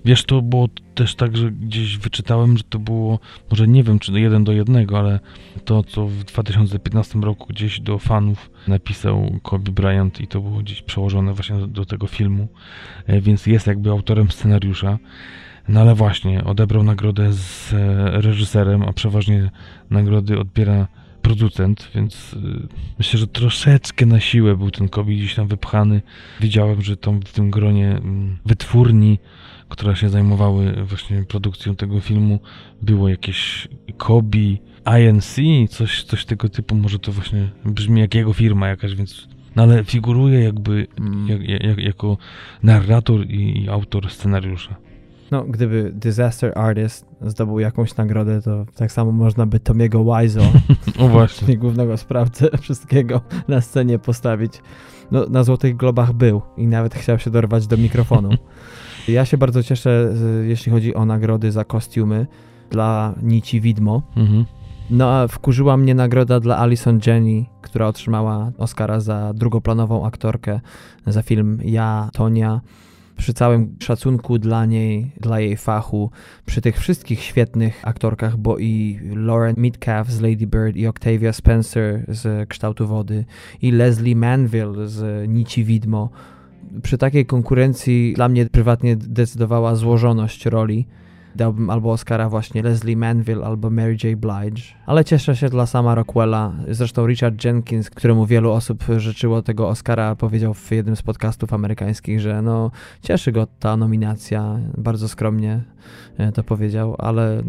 Wiesz, 0.05 0.23
to 0.23 0.41
było 0.41 0.67
też 0.95 1.15
tak, 1.15 1.37
że 1.37 1.51
gdzieś 1.51 1.97
wyczytałem, 1.97 2.57
że 2.57 2.63
to 2.63 2.79
było, 2.79 3.19
może 3.49 3.67
nie 3.67 3.83
wiem, 3.83 3.99
czy 3.99 4.11
jeden 4.11 4.43
do 4.43 4.51
jednego, 4.51 4.99
ale 4.99 5.19
to, 5.65 5.83
co 5.83 6.07
w 6.07 6.23
2015 6.23 7.19
roku 7.19 7.47
gdzieś 7.49 7.79
do 7.79 7.99
fanów 7.99 8.51
napisał 8.67 9.31
Kobe 9.43 9.71
Bryant 9.71 10.21
i 10.21 10.27
to 10.27 10.41
było 10.41 10.59
gdzieś 10.59 10.81
przełożone 10.81 11.33
właśnie 11.33 11.57
do, 11.57 11.67
do 11.67 11.85
tego 11.85 12.07
filmu, 12.07 12.47
e, 13.07 13.21
więc 13.21 13.45
jest 13.45 13.67
jakby 13.67 13.89
autorem 13.89 14.31
scenariusza. 14.31 14.97
No 15.67 15.81
ale 15.81 15.95
właśnie, 15.95 16.43
odebrał 16.43 16.83
nagrodę 16.83 17.33
z 17.33 17.73
e, 17.73 17.77
reżyserem, 18.21 18.83
a 18.83 18.93
przeważnie 18.93 19.51
nagrody 19.89 20.39
odbiera 20.39 20.87
producent, 21.21 21.91
więc 21.95 22.33
y, 22.33 22.67
myślę, 22.97 23.19
że 23.19 23.27
troszeczkę 23.27 24.05
na 24.05 24.19
siłę 24.19 24.55
był 24.57 24.71
ten 24.71 24.89
Kobe 24.89 25.11
gdzieś 25.11 25.35
tam 25.35 25.47
wypchany. 25.47 26.01
Widziałem, 26.39 26.81
że 26.81 26.97
tam 26.97 27.21
w 27.21 27.33
tym 27.33 27.51
gronie 27.51 27.89
mm, 27.89 28.37
wytwórni, 28.45 29.19
które 29.69 29.95
się 29.95 30.09
zajmowały 30.09 30.83
właśnie 30.83 31.23
produkcją 31.23 31.75
tego 31.75 31.99
filmu, 31.99 32.39
było 32.81 33.09
jakieś 33.09 33.67
Kobe, 33.97 34.37
INC, 34.99 35.35
coś, 35.69 36.03
coś 36.03 36.25
tego 36.25 36.49
typu, 36.49 36.75
może 36.75 36.99
to 36.99 37.11
właśnie 37.11 37.49
brzmi 37.65 38.01
jak 38.01 38.15
jego 38.15 38.33
firma 38.33 38.67
jakaś, 38.67 38.95
więc 38.95 39.27
no 39.55 39.63
ale 39.63 39.83
figuruje 39.83 40.39
jakby 40.43 40.87
mm. 40.99 41.27
jak, 41.27 41.63
jak, 41.63 41.77
jako 41.77 42.17
narrator 42.63 43.25
i 43.29 43.69
autor 43.69 44.09
scenariusza. 44.09 44.88
No, 45.31 45.43
gdyby 45.43 45.91
Disaster 45.95 46.59
Artist 46.59 47.05
zdobył 47.21 47.59
jakąś 47.59 47.95
nagrodę, 47.95 48.41
to 48.41 48.65
tak 48.75 48.91
samo 48.91 49.11
można 49.11 49.45
by 49.45 49.59
Tomiego 49.59 50.03
Wiseau, 50.05 50.45
o 51.05 51.07
właśnie. 51.07 51.57
głównego 51.57 51.97
sprawcę 51.97 52.49
wszystkiego, 52.61 53.21
na 53.47 53.61
scenie 53.61 53.99
postawić. 53.99 54.61
No, 55.11 55.25
na 55.25 55.43
Złotych 55.43 55.77
Globach 55.77 56.13
był 56.13 56.41
i 56.57 56.67
nawet 56.67 56.95
chciał 56.95 57.19
się 57.19 57.31
dorwać 57.31 57.67
do 57.67 57.77
mikrofonu. 57.77 58.29
Ja 59.07 59.25
się 59.25 59.37
bardzo 59.37 59.63
cieszę, 59.63 60.13
jeśli 60.43 60.71
chodzi 60.71 60.95
o 60.95 61.05
nagrody 61.05 61.51
za 61.51 61.63
kostiumy 61.63 62.27
dla 62.69 63.13
Nici 63.23 63.61
Widmo. 63.61 64.01
Mhm. 64.15 64.45
No 64.89 65.11
a 65.11 65.27
wkurzyła 65.27 65.77
mnie 65.77 65.95
nagroda 65.95 66.39
dla 66.39 66.57
Alison 66.57 66.99
Jenny, 67.07 67.45
która 67.61 67.87
otrzymała 67.87 68.51
Oscara 68.57 68.99
za 68.99 69.33
drugoplanową 69.33 70.05
aktorkę 70.05 70.59
za 71.07 71.21
film 71.21 71.59
Ja, 71.63 72.09
Tonia 72.13 72.61
przy 73.19 73.33
całym 73.33 73.75
szacunku 73.79 74.37
dla 74.37 74.65
niej, 74.65 75.11
dla 75.19 75.39
jej 75.39 75.57
fachu, 75.57 76.11
przy 76.45 76.61
tych 76.61 76.77
wszystkich 76.77 77.23
świetnych 77.23 77.81
aktorkach, 77.83 78.37
bo 78.37 78.57
i 78.57 78.99
Lauren 79.15 79.55
Metcalf 79.57 80.09
z 80.09 80.21
Lady 80.21 80.47
Bird, 80.47 80.75
i 80.75 80.87
Octavia 80.87 81.33
Spencer 81.33 82.05
z 82.07 82.49
Kształtu 82.49 82.87
Wody, 82.87 83.25
i 83.61 83.71
Leslie 83.71 84.15
Manville 84.15 84.87
z 84.87 85.29
Nici 85.29 85.63
Widmo, 85.63 86.09
przy 86.83 86.97
takiej 86.97 87.25
konkurencji 87.25 88.13
dla 88.15 88.29
mnie 88.29 88.45
prywatnie 88.45 88.95
decydowała 88.95 89.75
złożoność 89.75 90.45
roli 90.45 90.87
dałbym 91.39 91.69
albo 91.69 91.91
Oscara 91.91 92.29
właśnie 92.29 92.63
Leslie 92.63 92.97
Manville 92.97 93.45
albo 93.45 93.69
Mary 93.69 93.97
J. 94.03 94.19
Blige, 94.19 94.61
ale 94.85 95.05
cieszę 95.05 95.35
się 95.35 95.49
dla 95.49 95.65
sama 95.65 95.95
Rockwella. 95.95 96.53
Zresztą 96.67 97.07
Richard 97.07 97.45
Jenkins, 97.45 97.89
któremu 97.89 98.25
wielu 98.25 98.51
osób 98.51 98.83
życzyło 98.97 99.41
tego 99.41 99.67
Oscara, 99.67 100.15
powiedział 100.15 100.53
w 100.53 100.71
jednym 100.71 100.95
z 100.95 101.01
podcastów 101.01 101.53
amerykańskich, 101.53 102.19
że 102.19 102.41
no 102.41 102.71
cieszy 103.01 103.31
go 103.31 103.47
ta 103.59 103.77
nominacja, 103.77 104.59
bardzo 104.77 105.07
skromnie 105.07 105.63
e, 106.17 106.31
to 106.31 106.43
powiedział, 106.43 106.95
ale 106.97 107.43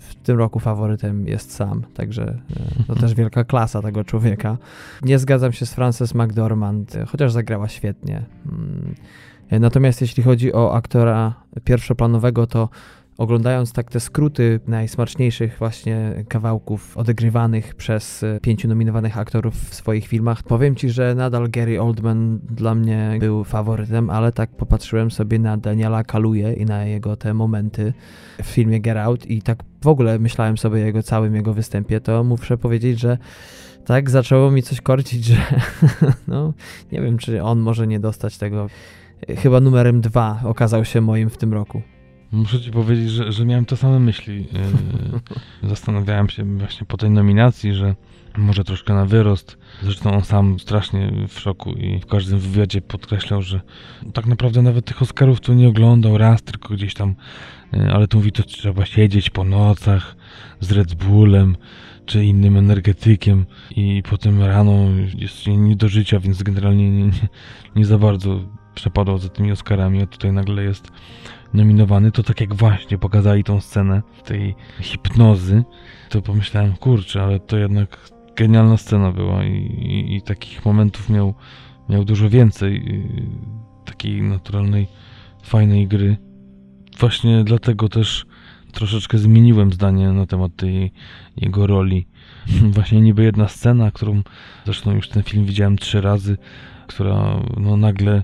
w 0.00 0.14
tym 0.14 0.38
roku 0.38 0.60
faworytem 0.60 1.26
jest 1.26 1.52
sam, 1.52 1.82
także 1.94 2.38
e, 2.80 2.84
to 2.84 2.94
też 2.94 3.14
wielka 3.20 3.44
klasa 3.44 3.82
tego 3.82 4.04
człowieka. 4.04 4.58
Nie 5.02 5.18
zgadzam 5.18 5.52
się 5.52 5.66
z 5.66 5.74
Frances 5.74 6.14
McDormand, 6.14 6.96
chociaż 7.08 7.32
zagrała 7.32 7.68
świetnie. 7.68 8.22
Mm. 8.46 8.94
Natomiast 9.50 10.00
jeśli 10.00 10.22
chodzi 10.22 10.52
o 10.52 10.74
aktora 10.74 11.34
pierwszoplanowego, 11.64 12.46
to 12.46 12.68
Oglądając 13.18 13.72
tak 13.72 13.90
te 13.90 14.00
skróty 14.00 14.60
najsmaczniejszych 14.66 15.56
właśnie 15.58 16.24
kawałków 16.28 16.96
odegrywanych 16.96 17.74
przez 17.74 18.22
e, 18.22 18.40
pięciu 18.42 18.68
nominowanych 18.68 19.18
aktorów 19.18 19.54
w 19.54 19.74
swoich 19.74 20.06
filmach, 20.06 20.42
powiem 20.42 20.76
Ci, 20.76 20.90
że 20.90 21.14
nadal 21.14 21.50
Gary 21.50 21.80
Oldman 21.80 22.38
dla 22.50 22.74
mnie 22.74 23.16
był 23.20 23.44
faworytem, 23.44 24.10
ale 24.10 24.32
tak 24.32 24.50
popatrzyłem 24.50 25.10
sobie 25.10 25.38
na 25.38 25.56
Daniela 25.56 26.04
Kaluje 26.04 26.52
i 26.52 26.64
na 26.64 26.84
jego 26.84 27.16
te 27.16 27.34
momenty 27.34 27.92
w 28.42 28.46
filmie 28.46 28.80
Get 28.80 28.96
Out 28.96 29.26
i 29.30 29.42
tak 29.42 29.58
w 29.82 29.86
ogóle 29.86 30.18
myślałem 30.18 30.58
sobie 30.58 30.82
o 30.82 30.86
jego 30.86 31.02
całym 31.02 31.34
jego 31.34 31.54
występie, 31.54 32.00
to 32.00 32.24
muszę 32.24 32.58
powiedzieć, 32.58 33.00
że 33.00 33.18
tak 33.84 34.10
zaczęło 34.10 34.50
mi 34.50 34.62
coś 34.62 34.80
korcić, 34.80 35.24
że 35.24 35.36
no 36.28 36.52
nie 36.92 37.00
wiem, 37.00 37.18
czy 37.18 37.42
on 37.42 37.58
może 37.58 37.86
nie 37.86 38.00
dostać 38.00 38.38
tego. 38.38 38.66
Chyba 39.38 39.60
numerem 39.60 40.00
dwa 40.00 40.40
okazał 40.44 40.84
się 40.84 41.00
moim 41.00 41.30
w 41.30 41.36
tym 41.36 41.52
roku. 41.52 41.82
Muszę 42.32 42.60
ci 42.60 42.70
powiedzieć, 42.70 43.10
że, 43.10 43.32
że 43.32 43.44
miałem 43.44 43.64
te 43.64 43.76
same 43.76 44.00
myśli. 44.00 44.46
Yy, 45.62 45.68
zastanawiałem 45.70 46.28
się 46.28 46.58
właśnie 46.58 46.86
po 46.86 46.96
tej 46.96 47.10
nominacji, 47.10 47.74
że 47.74 47.94
może 48.36 48.64
troszkę 48.64 48.94
na 48.94 49.04
wyrost. 49.04 49.58
Zresztą 49.82 50.12
on 50.12 50.24
sam 50.24 50.58
strasznie 50.58 51.12
w 51.28 51.40
szoku 51.40 51.72
i 51.72 52.00
w 52.00 52.06
każdym 52.06 52.38
wywiadzie 52.38 52.80
podkreślał, 52.80 53.42
że 53.42 53.60
tak 54.12 54.26
naprawdę 54.26 54.62
nawet 54.62 54.84
tych 54.84 55.02
Oscarów 55.02 55.40
to 55.40 55.54
nie 55.54 55.68
oglądał 55.68 56.18
raz, 56.18 56.42
tylko 56.42 56.74
gdzieś 56.74 56.94
tam, 56.94 57.14
yy, 57.72 57.92
ale 57.92 58.08
tu 58.08 58.16
mówi, 58.16 58.32
to 58.32 58.42
trzeba 58.42 58.86
siedzieć 58.86 59.30
po 59.30 59.44
nocach 59.44 60.16
z 60.60 60.72
Red 60.72 60.94
Bullem 60.94 61.56
czy 62.06 62.24
innym 62.24 62.56
energetykiem 62.56 63.46
i 63.76 64.02
potem 64.10 64.42
rano 64.42 64.74
jest 65.18 65.46
nie 65.46 65.76
do 65.76 65.88
życia, 65.88 66.20
więc 66.20 66.42
generalnie 66.42 66.90
nie, 66.90 67.04
nie, 67.04 67.28
nie 67.76 67.86
za 67.86 67.98
bardzo 67.98 68.40
przepadał 68.74 69.18
za 69.18 69.28
tymi 69.28 69.52
Oscarami, 69.52 70.02
a 70.02 70.06
tutaj 70.06 70.32
nagle 70.32 70.64
jest 70.64 70.92
nominowany, 71.54 72.12
to 72.12 72.22
tak 72.22 72.40
jak 72.40 72.54
właśnie 72.54 72.98
pokazali 72.98 73.44
tą 73.44 73.60
scenę 73.60 74.02
tej 74.24 74.54
hipnozy, 74.80 75.64
to 76.08 76.22
pomyślałem, 76.22 76.76
kurczę, 76.76 77.22
ale 77.22 77.40
to 77.40 77.56
jednak 77.56 78.10
genialna 78.36 78.76
scena 78.76 79.12
była 79.12 79.44
i, 79.44 79.56
i, 79.56 80.16
i 80.16 80.22
takich 80.22 80.64
momentów 80.64 81.08
miał, 81.08 81.34
miał 81.88 82.04
dużo 82.04 82.30
więcej 82.30 83.02
takiej 83.84 84.22
naturalnej, 84.22 84.86
fajnej 85.42 85.88
gry. 85.88 86.16
Właśnie 86.98 87.44
dlatego 87.44 87.88
też 87.88 88.26
troszeczkę 88.72 89.18
zmieniłem 89.18 89.72
zdanie 89.72 90.12
na 90.12 90.26
temat 90.26 90.56
tej 90.56 90.92
jego 91.36 91.66
roli. 91.66 92.06
Właśnie 92.76 93.00
niby 93.00 93.22
jedna 93.22 93.48
scena, 93.48 93.90
którą 93.90 94.22
zresztą 94.64 94.94
już 94.94 95.08
ten 95.08 95.22
film 95.22 95.44
widziałem 95.44 95.78
trzy 95.78 96.00
razy, 96.00 96.36
która 96.86 97.40
no 97.56 97.76
nagle 97.76 98.22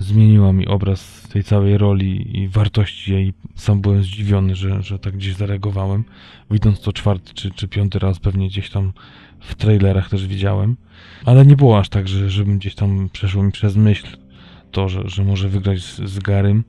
zmieniła 0.00 0.52
mi 0.52 0.66
obraz 0.66 1.28
tej 1.32 1.44
całej 1.44 1.78
roli 1.78 2.38
i 2.38 2.48
wartości 2.48 3.12
jej. 3.12 3.34
Sam 3.54 3.80
byłem 3.80 4.02
zdziwiony, 4.02 4.54
że, 4.54 4.82
że 4.82 4.98
tak 4.98 5.16
gdzieś 5.16 5.34
zareagowałem. 5.34 6.04
Widząc 6.50 6.80
to 6.80 6.92
czwarty 6.92 7.34
czy, 7.34 7.50
czy 7.50 7.68
piąty 7.68 7.98
raz, 7.98 8.18
pewnie 8.18 8.48
gdzieś 8.48 8.70
tam 8.70 8.92
w 9.40 9.54
trailerach 9.54 10.08
też 10.08 10.26
widziałem. 10.26 10.76
Ale 11.24 11.46
nie 11.46 11.56
było 11.56 11.78
aż 11.78 11.88
tak, 11.88 12.08
że, 12.08 12.30
żebym 12.30 12.58
gdzieś 12.58 12.74
tam 12.74 13.08
przeszło 13.12 13.42
mi 13.42 13.52
przez 13.52 13.76
myśl 13.76 14.06
to, 14.70 14.88
że, 14.88 15.08
że 15.08 15.24
może 15.24 15.48
wygrać 15.48 15.82
z, 15.82 15.96
z 15.96 16.18
Garym. 16.18 16.64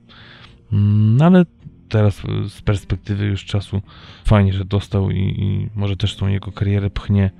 No 1.16 1.24
ale 1.24 1.44
teraz 1.88 2.22
z 2.48 2.62
perspektywy 2.62 3.24
już 3.24 3.44
czasu 3.44 3.82
fajnie, 4.24 4.52
że 4.52 4.64
dostał 4.64 5.10
i, 5.10 5.18
i 5.18 5.68
może 5.74 5.96
też 5.96 6.16
tą 6.16 6.28
jego 6.28 6.52
karierę 6.52 6.90
pchnie. 6.90 7.30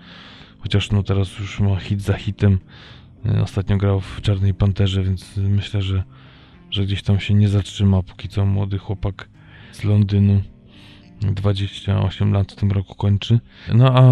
Chociaż 0.59 0.91
no 0.91 1.03
teraz 1.03 1.39
już 1.39 1.61
ma 1.61 1.77
hit 1.77 2.01
za 2.01 2.15
hitem 2.15 2.59
E, 2.59 3.02
ostatnio 3.43 3.77
grał 3.77 4.01
w 4.01 4.21
Czarnej 4.21 4.55
Panterze, 4.55 5.03
więc 5.03 5.37
myślę, 5.37 5.83
że, 5.83 6.03
że 6.71 6.85
gdzieś 6.85 7.03
tam 7.03 7.21
się 7.21 7.35
nie 7.35 7.49
zatrzyma, 7.49 8.03
póki 8.03 8.29
co 8.29 8.47
młody 8.47 8.79
chłopak 8.79 9.29
z 9.73 9.85
Londynu. 9.85 10.43
28 11.31 12.33
lat 12.33 12.53
w 12.53 12.57
tym 12.57 12.73
roku 12.73 12.95
kończy. 12.95 13.41
No 13.75 13.99
a 13.99 14.03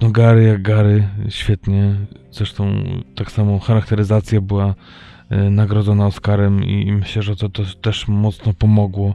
no 0.00 0.10
Gary 0.10 0.42
jak 0.42 0.62
Gary, 0.62 1.08
świetnie. 1.28 1.94
Zresztą 2.30 2.84
tak 3.14 3.32
samo 3.32 3.58
charakteryzacja 3.58 4.40
była 4.40 4.74
e, 5.30 5.50
nagrodzona 5.50 6.06
Oscarem 6.06 6.64
i 6.64 6.92
myślę, 6.92 7.22
że 7.22 7.36
to, 7.36 7.48
to 7.48 7.62
też 7.82 8.08
mocno 8.08 8.52
pomogło, 8.52 9.14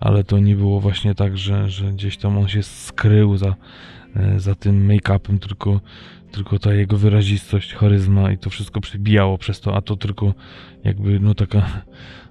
ale 0.00 0.24
to 0.24 0.38
nie 0.38 0.56
było 0.56 0.80
właśnie 0.80 1.14
tak, 1.14 1.38
że, 1.38 1.70
że 1.70 1.92
gdzieś 1.92 2.16
tam 2.16 2.38
on 2.38 2.48
się 2.48 2.62
skrył 2.62 3.36
za, 3.36 3.54
e, 4.16 4.40
za 4.40 4.54
tym 4.54 4.88
make-upem, 4.88 5.38
tylko, 5.38 5.80
tylko 6.34 6.58
ta 6.58 6.74
jego 6.74 6.96
wyrazistość, 6.96 7.74
charyzma 7.74 8.32
i 8.32 8.38
to 8.38 8.50
wszystko 8.50 8.80
przebijało 8.80 9.38
przez 9.38 9.60
to, 9.60 9.76
a 9.76 9.82
to 9.82 9.96
tylko 9.96 10.34
jakby 10.84 11.20
no 11.20 11.34
taka 11.34 11.62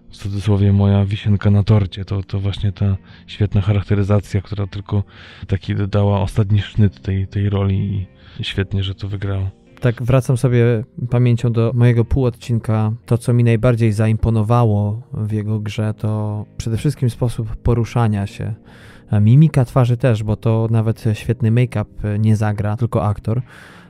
w 0.10 0.18
cudzysłowie 0.18 0.74
moja 0.74 1.06
wisienka 1.06 1.52
na 1.52 1.64
torcie, 1.64 2.06
to, 2.06 2.24
to 2.24 2.40
właśnie 2.40 2.72
ta 2.72 2.98
świetna 3.28 3.62
charakteryzacja, 3.62 4.42
która 4.42 4.68
tylko 4.68 5.04
taki 5.48 5.76
dodała 5.76 6.22
ostatni 6.22 6.62
sznyt 6.62 7.02
tej, 7.02 7.28
tej 7.28 7.50
roli 7.50 8.08
i 8.40 8.44
świetnie, 8.44 8.84
że 8.84 8.96
to 8.96 9.08
wygrało. 9.08 9.50
Tak, 9.82 10.04
wracam 10.04 10.38
sobie 10.38 10.84
pamięcią 11.10 11.52
do 11.52 11.72
mojego 11.76 12.06
półodcinka. 12.06 12.92
To, 13.06 13.18
co 13.18 13.34
mi 13.34 13.44
najbardziej 13.44 13.92
zaimponowało 13.92 15.02
w 15.14 15.32
jego 15.32 15.60
grze, 15.60 15.94
to 15.94 16.46
przede 16.58 16.78
wszystkim 16.78 17.10
sposób 17.10 17.56
poruszania 17.56 18.28
się. 18.28 18.54
Mimika 19.22 19.66
twarzy 19.66 19.98
też, 19.98 20.24
bo 20.24 20.36
to 20.36 20.68
nawet 20.72 21.04
świetny 21.14 21.52
make-up 21.52 22.20
nie 22.20 22.36
zagra, 22.36 22.78
tylko 22.78 23.06
aktor. 23.06 23.42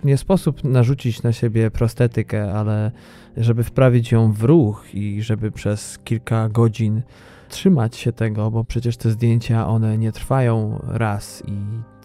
Nie 0.03 0.17
sposób 0.17 0.63
narzucić 0.63 1.23
na 1.23 1.33
siebie 1.33 1.71
prostetykę, 1.71 2.53
ale 2.53 2.91
żeby 3.37 3.63
wprawić 3.63 4.11
ją 4.11 4.31
w 4.31 4.43
ruch 4.43 4.85
i 4.93 5.21
żeby 5.21 5.51
przez 5.51 5.99
kilka 6.03 6.49
godzin 6.49 7.01
trzymać 7.49 7.95
się 7.95 8.11
tego, 8.11 8.51
bo 8.51 8.63
przecież 8.63 8.97
te 8.97 9.11
zdjęcia 9.11 9.67
one 9.67 9.97
nie 9.97 10.11
trwają 10.11 10.79
raz 10.87 11.43
i 11.47 11.57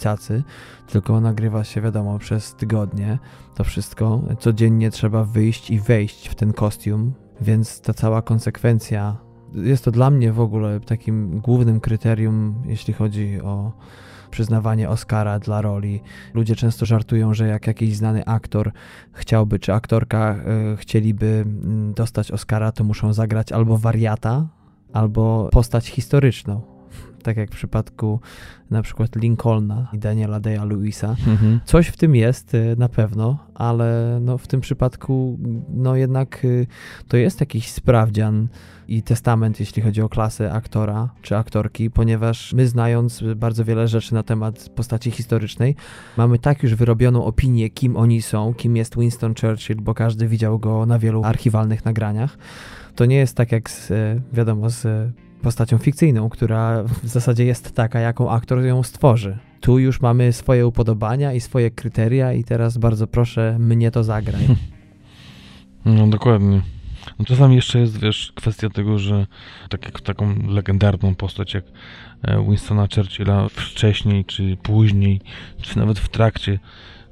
cacy, 0.02 0.42
tylko 0.86 1.20
nagrywa 1.20 1.64
się 1.64 1.80
wiadomo 1.80 2.18
przez 2.18 2.54
tygodnie. 2.54 3.18
To 3.54 3.64
wszystko 3.64 4.22
codziennie 4.38 4.90
trzeba 4.90 5.24
wyjść 5.24 5.70
i 5.70 5.80
wejść 5.80 6.28
w 6.28 6.34
ten 6.34 6.52
kostium, 6.52 7.12
więc 7.40 7.80
ta 7.80 7.94
cała 7.94 8.22
konsekwencja 8.22 9.16
jest 9.54 9.84
to 9.84 9.90
dla 9.90 10.10
mnie 10.10 10.32
w 10.32 10.40
ogóle 10.40 10.80
takim 10.80 11.40
głównym 11.40 11.80
kryterium, 11.80 12.62
jeśli 12.66 12.94
chodzi 12.94 13.40
o 13.40 13.72
przyznawanie 14.30 14.88
Oscara 14.88 15.38
dla 15.38 15.62
roli. 15.62 16.00
Ludzie 16.34 16.56
często 16.56 16.86
żartują, 16.86 17.34
że 17.34 17.46
jak 17.46 17.66
jakiś 17.66 17.96
znany 17.96 18.24
aktor 18.24 18.72
chciałby, 19.12 19.58
czy 19.58 19.74
aktorka 19.74 20.36
y, 20.72 20.76
chcieliby 20.76 21.44
mm, 21.46 21.94
dostać 21.94 22.32
Oscara, 22.32 22.72
to 22.72 22.84
muszą 22.84 23.12
zagrać 23.12 23.52
albo 23.52 23.78
wariata, 23.78 24.46
albo 24.92 25.48
postać 25.52 25.88
historyczną. 25.88 26.77
Tak 27.22 27.36
jak 27.36 27.50
w 27.50 27.54
przypadku 27.54 28.20
na 28.70 28.82
przykład 28.82 29.16
Lincolna 29.16 29.88
i 29.92 29.98
Daniela 29.98 30.40
Day-Lewisa. 30.40 31.08
Mhm. 31.08 31.60
Coś 31.64 31.88
w 31.88 31.96
tym 31.96 32.14
jest 32.14 32.54
y, 32.54 32.74
na 32.78 32.88
pewno, 32.88 33.38
ale 33.54 34.18
no 34.20 34.38
w 34.38 34.46
tym 34.46 34.60
przypadku 34.60 35.38
no 35.68 35.96
jednak 35.96 36.44
y, 36.44 36.66
to 37.08 37.16
jest 37.16 37.40
jakiś 37.40 37.70
sprawdzian 37.70 38.48
i 38.88 39.02
testament, 39.02 39.60
jeśli 39.60 39.82
chodzi 39.82 40.02
o 40.02 40.08
klasę 40.08 40.52
aktora 40.52 41.08
czy 41.22 41.36
aktorki, 41.36 41.90
ponieważ 41.90 42.52
my 42.52 42.68
znając 42.68 43.24
bardzo 43.36 43.64
wiele 43.64 43.88
rzeczy 43.88 44.14
na 44.14 44.22
temat 44.22 44.68
postaci 44.68 45.10
historycznej, 45.10 45.76
mamy 46.16 46.38
tak 46.38 46.62
już 46.62 46.74
wyrobioną 46.74 47.24
opinię, 47.24 47.70
kim 47.70 47.96
oni 47.96 48.22
są, 48.22 48.54
kim 48.54 48.76
jest 48.76 48.98
Winston 48.98 49.34
Churchill, 49.40 49.76
bo 49.76 49.94
każdy 49.94 50.28
widział 50.28 50.58
go 50.58 50.86
na 50.86 50.98
wielu 50.98 51.24
archiwalnych 51.24 51.84
nagraniach. 51.84 52.38
To 52.94 53.04
nie 53.04 53.16
jest 53.16 53.36
tak 53.36 53.52
jak 53.52 53.70
z, 53.70 53.90
y, 53.90 54.22
wiadomo, 54.32 54.70
z 54.70 55.12
postacią 55.42 55.78
fikcyjną, 55.78 56.28
która 56.28 56.82
w 56.82 57.06
zasadzie 57.06 57.44
jest 57.44 57.74
taka, 57.74 58.00
jaką 58.00 58.30
aktor 58.30 58.64
ją 58.64 58.82
stworzy. 58.82 59.38
Tu 59.60 59.78
już 59.78 60.00
mamy 60.00 60.32
swoje 60.32 60.66
upodobania 60.66 61.32
i 61.32 61.40
swoje 61.40 61.70
kryteria 61.70 62.32
i 62.32 62.44
teraz 62.44 62.78
bardzo 62.78 63.06
proszę, 63.06 63.56
mnie 63.58 63.90
to 63.90 64.04
zagraj. 64.04 64.42
No 65.84 66.06
dokładnie. 66.06 66.62
No 67.18 67.24
czasami 67.24 67.56
jeszcze 67.56 67.78
jest, 67.78 68.00
wiesz, 68.00 68.32
kwestia 68.34 68.70
tego, 68.70 68.98
że 68.98 69.26
tak 69.68 69.84
jak 69.84 70.00
taką 70.00 70.34
legendarną 70.48 71.14
postać 71.14 71.54
jak 71.54 71.64
e, 72.22 72.44
Winstona 72.44 72.86
Churchilla 72.94 73.48
wcześniej, 73.48 74.24
czy 74.24 74.56
później, 74.62 75.20
czy 75.60 75.78
nawet 75.78 75.98
w 75.98 76.08
trakcie, 76.08 76.58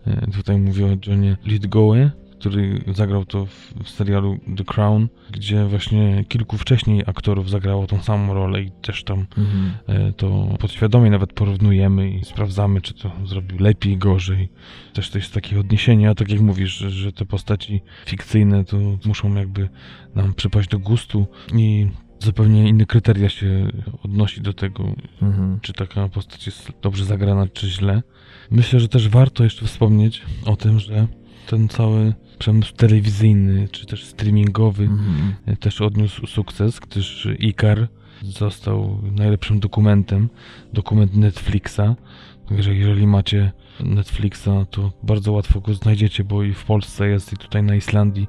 e, 0.07 0.27
tutaj 0.31 0.59
mówię 0.59 0.87
o 0.87 0.89
Johnie 1.07 1.37
Lithgowie, 1.45 2.11
który 2.39 2.85
zagrał 2.95 3.25
to 3.25 3.47
w, 3.47 3.75
w, 3.85 3.91
serialu 3.91 4.39
The 4.57 4.65
Crown, 4.65 5.09
gdzie 5.31 5.67
właśnie 5.67 6.25
kilku 6.29 6.59
wcześniej 6.59 7.03
aktorów 7.07 7.51
zagrało 7.51 7.87
tą 7.87 8.03
samą 8.03 8.35
rolę 8.35 8.63
i 8.63 8.71
też 8.71 9.05
tam 9.05 9.27
mhm. 9.39 9.73
e, 9.87 10.13
to 10.13 10.57
podświadomie 10.61 11.11
nawet 11.11 11.33
porównujemy 11.33 12.11
i 12.11 12.25
sprawdzamy, 12.25 12.81
czy 12.81 12.95
to 12.95 13.13
zrobił 13.25 13.59
lepiej, 13.59 13.99
gorzej. 13.99 14.49
Też 14.93 15.11
to 15.11 15.19
jest 15.19 15.35
takie 15.35 15.61
odniesienie, 15.61 16.11
a 16.11 16.15
tak 16.15 16.31
jak 16.31 16.41
mówisz, 16.41 16.71
że, 16.71 16.91
że 16.91 17.13
te 17.13 17.25
postaci 17.25 17.81
fikcyjne 18.07 18.65
to 18.65 18.77
muszą 19.05 19.35
jakby 19.35 19.69
nam 20.15 20.35
przypaść 20.35 20.69
do 20.69 20.79
gustu 20.79 21.27
i 21.55 21.87
zupełnie 22.19 22.69
inne 22.69 22.87
kryteria 22.87 23.29
się 23.29 23.69
odnosi 24.03 24.41
do 24.41 24.53
tego, 24.53 24.85
mhm. 25.23 25.59
czy 25.61 25.73
taka 25.73 26.09
postać 26.09 26.47
jest 26.47 26.73
dobrze 26.83 27.05
zagrana, 27.05 27.47
czy 27.53 27.71
źle. 27.71 28.03
Myślę, 28.51 28.81
że 28.81 28.89
też 28.89 29.09
warto 29.09 29.45
jeszcze 29.45 29.67
wspomnieć 29.67 30.23
o 30.45 30.57
tym, 30.57 30.79
że 30.79 31.07
ten 31.47 31.69
cały 31.69 32.15
przemysł 32.39 32.75
telewizyjny, 32.75 33.69
czy 33.69 33.87
też 33.87 34.05
streamingowy 34.05 34.89
mm-hmm. 34.89 35.57
też 35.57 35.81
odniósł 35.81 36.27
sukces, 36.27 36.81
gdyż 36.81 37.29
Ikar 37.39 37.89
został 38.23 39.03
najlepszym 39.13 39.61
dokumentem, 39.61 40.29
dokument 40.73 41.17
Netflixa. 41.17 41.81
Także 42.49 42.75
jeżeli 42.75 43.07
macie 43.07 43.53
Netflixa, 43.81 44.49
to 44.71 44.93
bardzo 45.03 45.33
łatwo 45.33 45.61
go 45.61 45.75
znajdziecie, 45.75 46.25
bo 46.25 46.43
i 46.43 46.53
w 46.55 46.65
Polsce 46.65 47.09
jest, 47.09 47.33
i 47.33 47.37
tutaj 47.37 47.63
na 47.63 47.75
Islandii. 47.75 48.29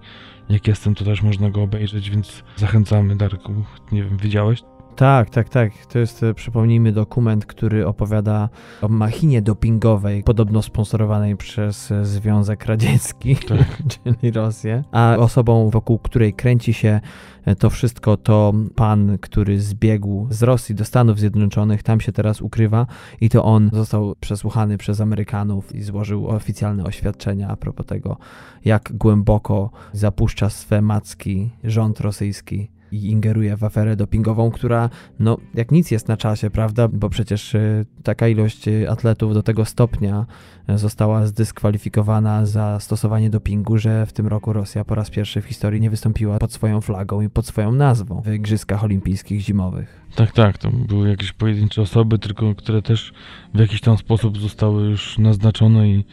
Jak 0.50 0.68
jestem, 0.68 0.96
to 0.96 1.06
też 1.06 1.22
można 1.22 1.50
go 1.50 1.64
obejrzeć, 1.64 2.10
więc 2.10 2.44
zachęcamy, 2.56 3.16
Darku. 3.16 3.54
Nie 3.92 4.04
wiem, 4.04 4.18
widziałeś? 4.18 4.62
Tak, 4.98 5.30
tak, 5.30 5.50
tak. 5.50 5.86
To 5.86 6.00
jest, 6.00 6.24
e, 6.24 6.34
przypomnijmy, 6.34 6.92
dokument, 6.92 7.46
który 7.46 7.88
opowiada 7.88 8.50
o 8.82 8.88
machinie 8.88 9.42
dopingowej, 9.42 10.24
podobno 10.24 10.62
sponsorowanej 10.62 11.38
przez 11.38 11.92
e, 11.92 12.06
Związek 12.06 12.66
Radziecki, 12.66 13.36
tak. 13.36 13.84
czyli 13.92 14.32
Rosję. 14.32 14.84
A 14.92 15.16
osobą, 15.18 15.70
wokół 15.70 16.00
której 16.00 16.34
kręci 16.34 16.74
się 16.74 17.00
e, 17.46 17.56
to 17.56 17.70
wszystko, 17.70 18.18
to 18.18 18.54
pan, 18.76 19.18
który 19.22 19.62
zbiegł 19.62 20.28
z 20.30 20.44
Rosji 20.44 20.76
do 20.76 20.86
Stanów 20.86 21.20
Zjednoczonych, 21.20 21.84
tam 21.84 22.02
się 22.02 22.12
teraz 22.12 22.42
ukrywa 22.42 22.86
i 23.22 23.30
to 23.30 23.44
on 23.44 23.70
został 23.74 24.16
przesłuchany 24.20 24.78
przez 24.78 25.02
Amerykanów 25.02 25.76
i 25.76 25.82
złożył 25.82 26.28
oficjalne 26.28 26.84
oświadczenia 26.84 27.48
a 27.50 27.56
propos 27.56 27.86
tego, 27.86 28.18
jak 28.66 28.94
głęboko 28.94 29.70
zapuszcza 29.94 30.50
swe 30.50 30.82
macki 30.82 31.50
rząd 31.64 32.00
rosyjski 32.00 32.77
i 32.92 33.12
ingeruje 33.12 33.58
w 33.58 33.64
aferę 33.64 33.96
dopingową, 33.96 34.52
która 34.52 34.90
no 35.20 35.38
jak 35.54 35.72
nic 35.72 35.92
jest 35.92 36.08
na 36.08 36.18
czasie, 36.18 36.50
prawda? 36.50 36.88
Bo 36.88 37.10
przecież 37.10 37.56
y, 37.56 37.86
taka 38.04 38.28
ilość 38.28 38.68
y, 38.68 38.90
atletów 38.90 39.34
do 39.34 39.44
tego 39.44 39.66
stopnia 39.66 40.26
y, 40.70 40.78
została 40.78 41.26
zdyskwalifikowana 41.26 42.46
za 42.46 42.80
stosowanie 42.80 43.30
dopingu, 43.30 43.78
że 43.78 44.06
w 44.06 44.14
tym 44.14 44.28
roku 44.28 44.54
Rosja 44.54 44.86
po 44.86 44.96
raz 44.96 45.10
pierwszy 45.10 45.42
w 45.42 45.46
historii 45.46 45.82
nie 45.82 45.90
wystąpiła 45.90 46.40
pod 46.40 46.54
swoją 46.54 46.82
flagą 46.82 47.22
i 47.22 47.30
pod 47.30 47.46
swoją 47.46 47.72
nazwą 47.72 48.22
w 48.22 48.34
Igrzyskach 48.34 48.84
Olimpijskich 48.84 49.42
Zimowych. 49.42 50.08
Tak, 50.16 50.32
tak, 50.32 50.58
to 50.58 50.70
były 50.72 51.10
jakieś 51.10 51.32
pojedyncze 51.32 51.82
osoby, 51.82 52.20
tylko 52.20 52.56
które 52.56 52.82
też 52.82 53.14
w 53.54 53.60
jakiś 53.60 53.82
tam 53.82 53.98
sposób 53.98 54.38
zostały 54.38 54.90
już 54.90 55.18
naznaczone 55.18 55.90
i 55.90 56.06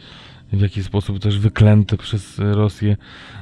w 0.53 0.61
jakiś 0.61 0.85
sposób 0.85 1.19
też 1.19 1.39
wyklęte 1.39 1.97
przez 1.97 2.39
Rosję. 2.39 2.97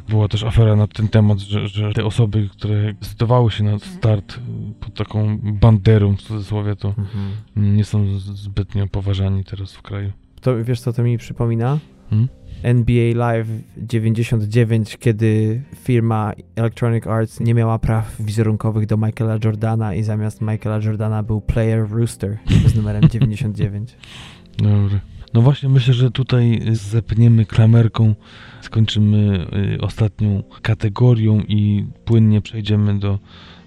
Była 0.09 0.27
też 0.27 0.43
afera 0.43 0.75
na 0.75 0.87
ten 0.87 1.07
temat, 1.07 1.39
że, 1.39 1.67
że 1.67 1.93
te 1.93 2.05
osoby, 2.05 2.49
które 2.51 2.93
zdecydowały 3.01 3.51
się 3.51 3.63
na 3.63 3.79
start 3.79 4.39
pod 4.79 4.93
taką 4.93 5.37
banderą 5.43 6.15
w 6.15 6.21
cudzysłowie, 6.21 6.75
to 6.75 6.87
mhm. 6.87 7.31
nie 7.75 7.85
są 7.85 8.19
zbytnio 8.19 8.87
poważani 8.87 9.43
teraz 9.43 9.73
w 9.73 9.81
kraju. 9.81 10.11
To 10.41 10.63
wiesz 10.63 10.81
co 10.81 10.93
to 10.93 11.03
mi 11.03 11.17
przypomina? 11.17 11.79
Hmm? 12.09 12.27
NBA 12.63 13.15
Live 13.15 13.47
99, 13.77 14.97
kiedy 14.97 15.61
firma 15.75 16.33
Electronic 16.55 17.07
Arts 17.07 17.39
nie 17.39 17.53
miała 17.53 17.79
praw 17.79 18.15
wizerunkowych 18.21 18.85
do 18.85 18.97
Michaela 18.97 19.37
Jordana 19.43 19.95
i 19.95 20.03
zamiast 20.03 20.41
Michaela 20.41 20.79
Jordana 20.85 21.23
był 21.23 21.41
Player 21.41 21.89
Rooster 21.89 22.37
z 22.65 22.75
numerem 22.75 23.09
99. 23.09 23.97
Dobry. 24.57 24.99
No 25.33 25.41
właśnie, 25.41 25.69
myślę, 25.69 25.93
że 25.93 26.11
tutaj 26.11 26.61
zepniemy 26.71 27.45
klamerką, 27.45 28.15
skończymy 28.61 29.47
y, 29.75 29.81
ostatnią 29.81 30.43
kategorią 30.61 31.39
i 31.39 31.85
płynnie 32.05 32.41
przejdziemy 32.41 32.99
do, 32.99 33.19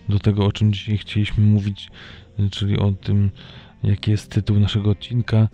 do 0.08 0.18
tego, 0.18 0.44
o 0.44 0.52
czym 0.52 0.72
dzisiaj 0.72 0.98
chcieliśmy 0.98 1.44
mówić, 1.44 1.90
y, 2.40 2.50
czyli 2.50 2.78
o 2.78 2.92
tym, 2.92 3.30
jaki 3.82 4.10
jest 4.10 4.30
tytuł 4.30 4.60
naszego 4.60 4.90
odcinka. 4.90 5.48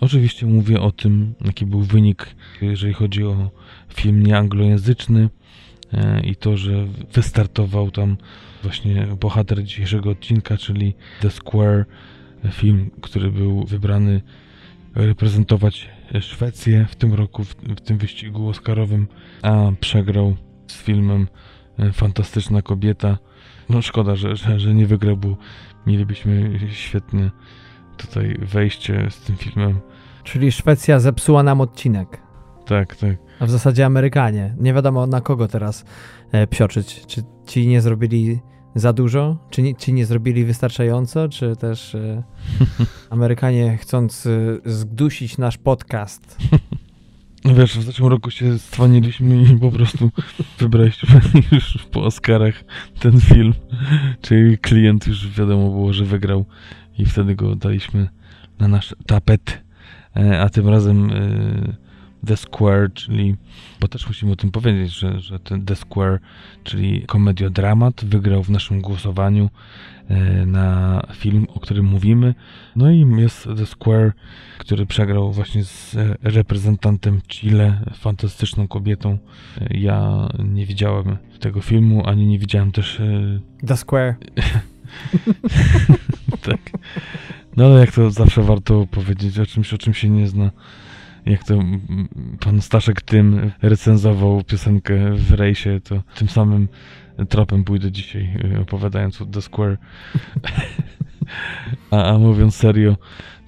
Oczywiście 0.00 0.46
mówię 0.46 0.80
o 0.80 0.92
tym, 0.92 1.34
jaki 1.44 1.66
był 1.66 1.80
wynik, 1.80 2.34
jeżeli 2.60 2.94
chodzi 2.94 3.24
o 3.24 3.50
film 3.94 4.26
nieanglojęzyczny 4.26 5.28
y, 5.94 5.98
i 6.20 6.36
to, 6.36 6.56
że 6.56 6.86
wystartował 7.12 7.90
tam 7.90 8.16
właśnie 8.62 9.06
bohater 9.20 9.64
dzisiejszego 9.64 10.10
odcinka, 10.10 10.56
czyli 10.56 10.94
The 11.20 11.30
Square 11.30 11.84
film, 12.52 12.90
który 13.00 13.30
był 13.30 13.64
wybrany 13.64 14.22
reprezentować 14.94 15.90
Szwecję 16.20 16.86
w 16.90 16.96
tym 16.96 17.14
roku, 17.14 17.44
w, 17.44 17.54
w 17.54 17.80
tym 17.80 17.98
wyścigu 17.98 18.48
oscarowym, 18.48 19.06
a 19.42 19.72
przegrał 19.80 20.36
z 20.66 20.82
filmem 20.82 21.28
e, 21.78 21.92
Fantastyczna 21.92 22.62
Kobieta. 22.62 23.18
No 23.68 23.82
szkoda, 23.82 24.16
że, 24.16 24.36
że, 24.36 24.60
że 24.60 24.74
nie 24.74 24.86
wygrał, 24.86 25.16
bo 25.16 25.36
mielibyśmy 25.86 26.60
świetne 26.70 27.30
tutaj 27.96 28.36
wejście 28.38 29.10
z 29.10 29.20
tym 29.20 29.36
filmem. 29.36 29.80
Czyli 30.24 30.52
Szwecja 30.52 31.00
zepsuła 31.00 31.42
nam 31.42 31.60
odcinek. 31.60 32.22
Tak, 32.66 32.96
tak. 32.96 33.16
A 33.40 33.46
w 33.46 33.50
zasadzie 33.50 33.86
Amerykanie. 33.86 34.54
Nie 34.58 34.74
wiadomo 34.74 35.06
na 35.06 35.20
kogo 35.20 35.48
teraz 35.48 35.84
e, 36.32 36.46
psioczyć. 36.46 37.06
Czy 37.06 37.22
ci 37.46 37.68
nie 37.68 37.80
zrobili 37.80 38.40
za 38.74 38.92
dużo? 38.92 39.36
Czy 39.50 39.62
nie, 39.62 39.74
ci 39.74 39.92
nie 39.92 40.06
zrobili 40.06 40.44
wystarczająco? 40.44 41.28
Czy 41.28 41.56
też 41.56 41.94
e, 41.94 42.22
Amerykanie 43.10 43.78
chcąc 43.78 44.26
e, 44.26 44.30
zdusić 44.64 45.38
nasz 45.38 45.58
podcast? 45.58 46.38
No 47.44 47.54
wiesz, 47.54 47.78
w 47.78 47.82
zeszłym 47.82 48.08
roku 48.08 48.30
się 48.30 48.58
stwaniliśmy 48.58 49.42
i 49.42 49.58
po 49.58 49.70
prostu 49.70 50.10
wybraliśmy 50.58 51.20
już 51.52 51.78
po 51.90 52.04
Oscarach 52.04 52.64
ten 53.00 53.20
film. 53.20 53.54
Czyli 54.20 54.58
klient 54.58 55.06
już 55.06 55.28
wiadomo 55.28 55.70
było, 55.70 55.92
że 55.92 56.04
wygrał 56.04 56.44
i 56.98 57.06
wtedy 57.06 57.34
go 57.34 57.56
daliśmy 57.56 58.08
na 58.58 58.68
nasz 58.68 58.94
tapet. 59.06 59.62
E, 60.16 60.40
a 60.40 60.48
tym 60.48 60.68
razem 60.68 61.10
The 62.26 62.36
Square, 62.36 62.92
czyli, 62.94 63.36
bo 63.80 63.88
też 63.88 64.06
musimy 64.06 64.32
o 64.32 64.36
tym 64.36 64.50
powiedzieć, 64.50 64.92
że, 64.92 65.20
że 65.20 65.38
ten 65.38 65.64
The 65.64 65.76
Square, 65.76 66.20
czyli 66.64 67.02
komediodramat, 67.02 68.04
wygrał 68.04 68.42
w 68.42 68.50
naszym 68.50 68.80
głosowaniu 68.80 69.50
e, 70.08 70.46
na 70.46 71.00
film, 71.14 71.46
o 71.54 71.60
którym 71.60 71.86
mówimy. 71.86 72.34
No 72.76 72.90
i 72.90 73.06
jest 73.18 73.48
The 73.56 73.66
Square, 73.66 74.12
który 74.58 74.86
przegrał 74.86 75.32
właśnie 75.32 75.64
z 75.64 75.96
reprezentantem 76.22 77.20
Chile, 77.28 77.84
fantastyczną 77.94 78.68
kobietą. 78.68 79.18
Ja 79.70 80.28
nie 80.44 80.66
widziałem 80.66 81.16
tego 81.40 81.60
filmu, 81.60 82.08
ani 82.08 82.26
nie 82.26 82.38
widziałem 82.38 82.72
też... 82.72 83.02
The 83.68 83.76
Square. 83.76 84.14
tak. 86.46 86.60
No 87.56 87.64
ale 87.64 87.80
jak 87.80 87.92
to 87.92 88.10
zawsze 88.10 88.42
warto 88.42 88.86
powiedzieć 88.90 89.38
o 89.38 89.46
czymś, 89.46 89.74
o 89.74 89.78
czym 89.78 89.94
się 89.94 90.08
nie 90.08 90.28
zna. 90.28 90.50
Jak 91.26 91.44
to 91.44 91.58
pan 92.40 92.60
Staszek 92.60 93.02
tym 93.02 93.50
recenzował 93.62 94.44
piosenkę 94.44 95.14
w 95.14 95.32
rejsie, 95.32 95.80
to 95.84 96.02
tym 96.14 96.28
samym 96.28 96.68
tropem 97.28 97.64
pójdę 97.64 97.92
dzisiaj, 97.92 98.36
y, 98.56 98.60
opowiadając 98.60 99.22
o 99.22 99.26
The 99.26 99.42
Square. 99.42 99.78
a, 101.90 102.04
a 102.04 102.18
mówiąc 102.18 102.56
serio, 102.56 102.96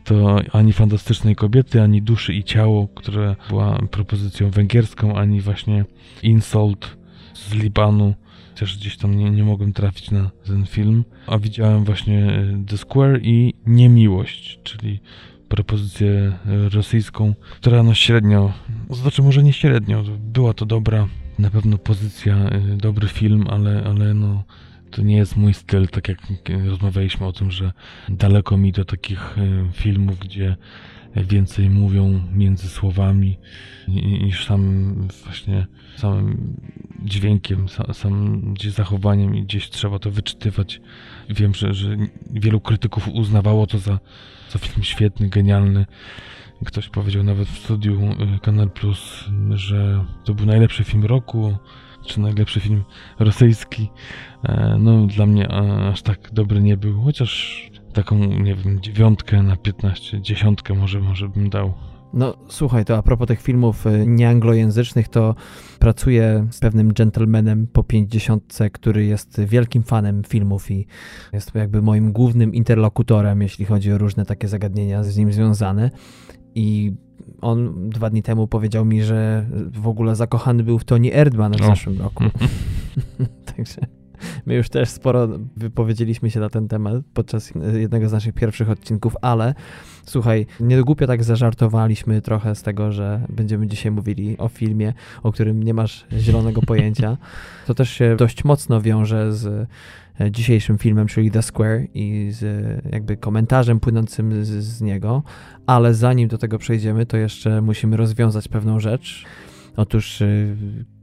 to 0.04 0.38
ani 0.52 0.72
fantastycznej 0.72 1.36
kobiety, 1.36 1.82
ani 1.82 2.02
duszy 2.02 2.34
i 2.34 2.44
ciało, 2.44 2.88
która 2.88 3.36
była 3.48 3.78
propozycją 3.90 4.50
węgierską, 4.50 5.16
ani 5.16 5.40
właśnie 5.40 5.84
Insult 6.22 6.96
z 7.34 7.54
Libanu 7.54 8.14
też 8.54 8.78
gdzieś 8.78 8.96
tam 8.96 9.18
nie, 9.18 9.30
nie 9.30 9.44
mogłem 9.44 9.72
trafić 9.72 10.10
na 10.10 10.30
ten 10.46 10.66
film. 10.66 11.04
A 11.26 11.38
widziałem 11.38 11.84
właśnie 11.84 12.26
e, 12.26 12.64
The 12.66 12.78
Square 12.78 13.20
i 13.22 13.54
Niemiłość, 13.66 14.60
czyli 14.62 15.00
propozycję 15.48 16.32
rosyjską, 16.72 17.34
która 17.60 17.82
no 17.82 17.94
średnio, 17.94 18.52
znaczy 18.90 19.22
może 19.22 19.42
nie 19.42 19.52
średnio, 19.52 20.04
była 20.18 20.54
to 20.54 20.66
dobra 20.66 21.08
na 21.38 21.50
pewno 21.50 21.78
pozycja, 21.78 22.36
e, 22.36 22.60
dobry 22.76 23.08
film, 23.08 23.46
ale, 23.50 23.84
ale 23.86 24.14
no 24.14 24.44
to 24.90 25.02
nie 25.02 25.16
jest 25.16 25.36
mój 25.36 25.54
styl, 25.54 25.88
tak 25.88 26.08
jak 26.08 26.18
rozmawialiśmy 26.68 27.26
o 27.26 27.32
tym, 27.32 27.50
że 27.50 27.72
daleko 28.08 28.56
mi 28.56 28.72
do 28.72 28.84
takich 28.84 29.36
filmów, 29.72 30.18
gdzie 30.18 30.56
więcej 31.16 31.70
mówią 31.70 32.20
między 32.32 32.68
słowami 32.68 33.38
niż 34.22 34.46
sam 34.46 34.94
właśnie 35.24 35.66
samym 35.96 36.56
dźwiękiem, 37.04 37.66
samym 37.92 38.54
gdzieś 38.54 38.72
zachowaniem 38.72 39.36
i 39.36 39.42
gdzieś 39.42 39.70
trzeba 39.70 39.98
to 39.98 40.10
wyczytywać. 40.10 40.80
Wiem, 41.30 41.54
że, 41.54 41.74
że 41.74 41.96
wielu 42.30 42.60
krytyków 42.60 43.08
uznawało 43.08 43.66
to 43.66 43.78
za, 43.78 43.98
za 44.54 44.58
film 44.58 44.82
świetny, 44.82 45.28
genialny. 45.28 45.86
Ktoś 46.64 46.88
powiedział 46.88 47.22
nawet 47.22 47.48
w 47.48 47.58
studiu 47.58 48.00
y, 48.36 48.38
Kanal 48.42 48.70
Plus, 48.70 49.24
że 49.50 50.04
to 50.24 50.34
był 50.34 50.46
najlepszy 50.46 50.84
film 50.84 51.04
roku, 51.04 51.56
czy 52.06 52.20
najlepszy 52.20 52.60
film 52.60 52.84
rosyjski. 53.18 53.90
E, 54.42 54.76
no, 54.80 55.06
dla 55.06 55.26
mnie 55.26 55.48
aż 55.92 56.02
tak 56.02 56.30
dobry 56.32 56.60
nie 56.62 56.76
był, 56.76 57.02
chociaż 57.02 57.62
taką, 57.92 58.18
nie 58.18 58.54
wiem, 58.54 58.80
dziewiątkę 58.80 59.42
na 59.42 59.56
15, 59.56 60.22
dziesiątkę 60.22 60.74
może, 60.74 61.00
może 61.00 61.28
bym 61.28 61.50
dał. 61.50 61.74
No 62.14 62.34
słuchaj, 62.48 62.84
to 62.84 62.96
a 62.96 63.02
propos 63.02 63.28
tych 63.28 63.42
filmów 63.42 63.86
y, 63.86 64.04
nieanglojęzycznych, 64.06 65.08
to 65.08 65.34
pracuję 65.78 66.46
z 66.50 66.58
pewnym 66.58 66.92
gentlemanem 66.92 67.66
po 67.66 67.84
50, 67.84 68.58
który 68.72 69.04
jest 69.04 69.40
wielkim 69.40 69.82
fanem 69.82 70.22
filmów 70.24 70.70
i 70.70 70.86
jest 71.32 71.54
jakby 71.54 71.82
moim 71.82 72.12
głównym 72.12 72.54
interlokutorem, 72.54 73.42
jeśli 73.42 73.64
chodzi 73.64 73.92
o 73.92 73.98
różne 73.98 74.26
takie 74.26 74.48
zagadnienia 74.48 75.04
z 75.04 75.16
nim 75.16 75.32
związane. 75.32 75.90
I 76.54 76.92
on 77.40 77.88
dwa 77.90 78.10
dni 78.10 78.22
temu 78.22 78.48
powiedział 78.48 78.84
mi, 78.84 79.02
że 79.02 79.46
w 79.72 79.88
ogóle 79.88 80.16
zakochany 80.16 80.62
był 80.62 80.78
w 80.78 80.84
Tony 80.84 81.12
Erdman 81.12 81.52
w 81.52 81.66
zeszłym 81.66 81.98
roku. 82.02 82.24
Także 83.56 83.80
My 84.46 84.54
już 84.54 84.68
też 84.68 84.88
sporo 84.88 85.28
wypowiedzieliśmy 85.56 86.30
się 86.30 86.40
na 86.40 86.48
ten 86.48 86.68
temat 86.68 86.94
podczas 87.14 87.52
jednego 87.80 88.08
z 88.08 88.12
naszych 88.12 88.34
pierwszych 88.34 88.70
odcinków, 88.70 89.16
ale 89.22 89.54
słuchaj, 90.06 90.46
niedogłupio 90.60 91.06
tak 91.06 91.24
zażartowaliśmy 91.24 92.22
trochę 92.22 92.54
z 92.54 92.62
tego, 92.62 92.92
że 92.92 93.20
będziemy 93.28 93.66
dzisiaj 93.66 93.92
mówili 93.92 94.38
o 94.38 94.48
filmie, 94.48 94.92
o 95.22 95.32
którym 95.32 95.62
nie 95.62 95.74
masz 95.74 96.06
zielonego 96.18 96.62
pojęcia. 96.72 97.16
To 97.66 97.74
też 97.74 97.90
się 97.90 98.16
dość 98.16 98.44
mocno 98.44 98.80
wiąże 98.80 99.32
z 99.32 99.68
e, 100.20 100.30
dzisiejszym 100.30 100.78
filmem, 100.78 101.06
czyli 101.06 101.30
The 101.30 101.42
Square 101.42 101.86
i 101.94 102.28
z 102.30 102.44
jakby 102.92 103.16
komentarzem 103.16 103.80
płynącym 103.80 104.44
z, 104.44 104.48
z 104.48 104.80
niego, 104.80 105.22
ale 105.66 105.94
zanim 105.94 106.28
do 106.28 106.38
tego 106.38 106.58
przejdziemy, 106.58 107.06
to 107.06 107.16
jeszcze 107.16 107.62
musimy 107.62 107.96
rozwiązać 107.96 108.48
pewną 108.48 108.80
rzecz. 108.80 109.24
Otóż 109.76 110.20
y, 110.20 110.56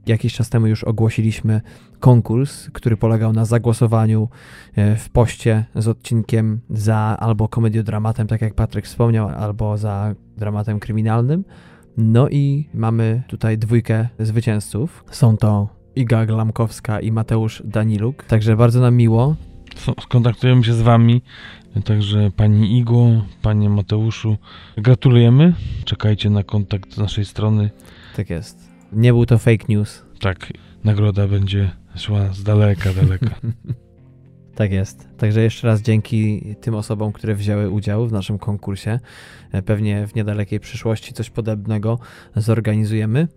jakiś 0.06 0.34
czas 0.34 0.50
temu 0.50 0.66
już 0.66 0.84
ogłosiliśmy 0.84 1.60
konkurs, 2.02 2.70
który 2.72 2.96
polegał 2.96 3.32
na 3.32 3.44
zagłosowaniu 3.44 4.28
y, 4.78 4.96
w 4.96 5.10
poście 5.10 5.64
z 5.74 5.88
odcinkiem 5.88 6.60
za 6.70 6.96
albo 7.20 7.48
komediodramatem, 7.48 8.26
tak 8.26 8.40
jak 8.40 8.54
Patryk 8.54 8.84
wspomniał, 8.84 9.28
albo 9.28 9.78
za 9.78 10.14
dramatem 10.36 10.80
kryminalnym. 10.80 11.44
No 11.96 12.28
i 12.28 12.68
mamy 12.74 13.22
tutaj 13.28 13.58
dwójkę 13.58 14.08
zwycięzców. 14.18 15.04
Są 15.10 15.36
to 15.36 15.68
Iga 15.96 16.26
Glamkowska 16.26 17.00
i 17.00 17.12
Mateusz 17.12 17.62
Daniluk. 17.64 18.24
Także 18.24 18.56
bardzo 18.56 18.80
nam 18.80 18.96
miło. 18.96 19.36
Skontaktujemy 20.02 20.64
się 20.64 20.74
z 20.74 20.82
wami. 20.82 21.22
Także 21.84 22.30
pani 22.36 22.78
Igo, 22.78 23.06
panie 23.42 23.70
Mateuszu, 23.70 24.36
gratulujemy. 24.76 25.54
Czekajcie 25.84 26.30
na 26.30 26.42
kontakt 26.42 26.94
z 26.94 26.98
naszej 26.98 27.24
strony. 27.24 27.70
Tak 28.16 28.30
jest. 28.30 28.68
Nie 28.92 29.12
był 29.12 29.26
to 29.26 29.38
fake 29.38 29.64
news. 29.68 30.04
Tak, 30.20 30.52
nagroda 30.84 31.28
będzie 31.28 31.81
szła 31.96 32.32
z 32.32 32.42
daleka, 32.42 32.90
daleka. 32.92 33.30
tak 34.54 34.72
jest. 34.72 35.08
Także 35.16 35.42
jeszcze 35.42 35.66
raz 35.66 35.82
dzięki 35.82 36.42
tym 36.60 36.74
osobom, 36.74 37.12
które 37.12 37.34
wzięły 37.34 37.70
udział 37.70 38.06
w 38.06 38.12
naszym 38.12 38.38
konkursie. 38.38 39.00
E, 39.52 39.62
pewnie 39.62 40.06
w 40.06 40.14
niedalekiej 40.14 40.60
przyszłości 40.60 41.12
coś 41.12 41.30
podobnego 41.30 41.98
zorganizujemy. 42.36 43.28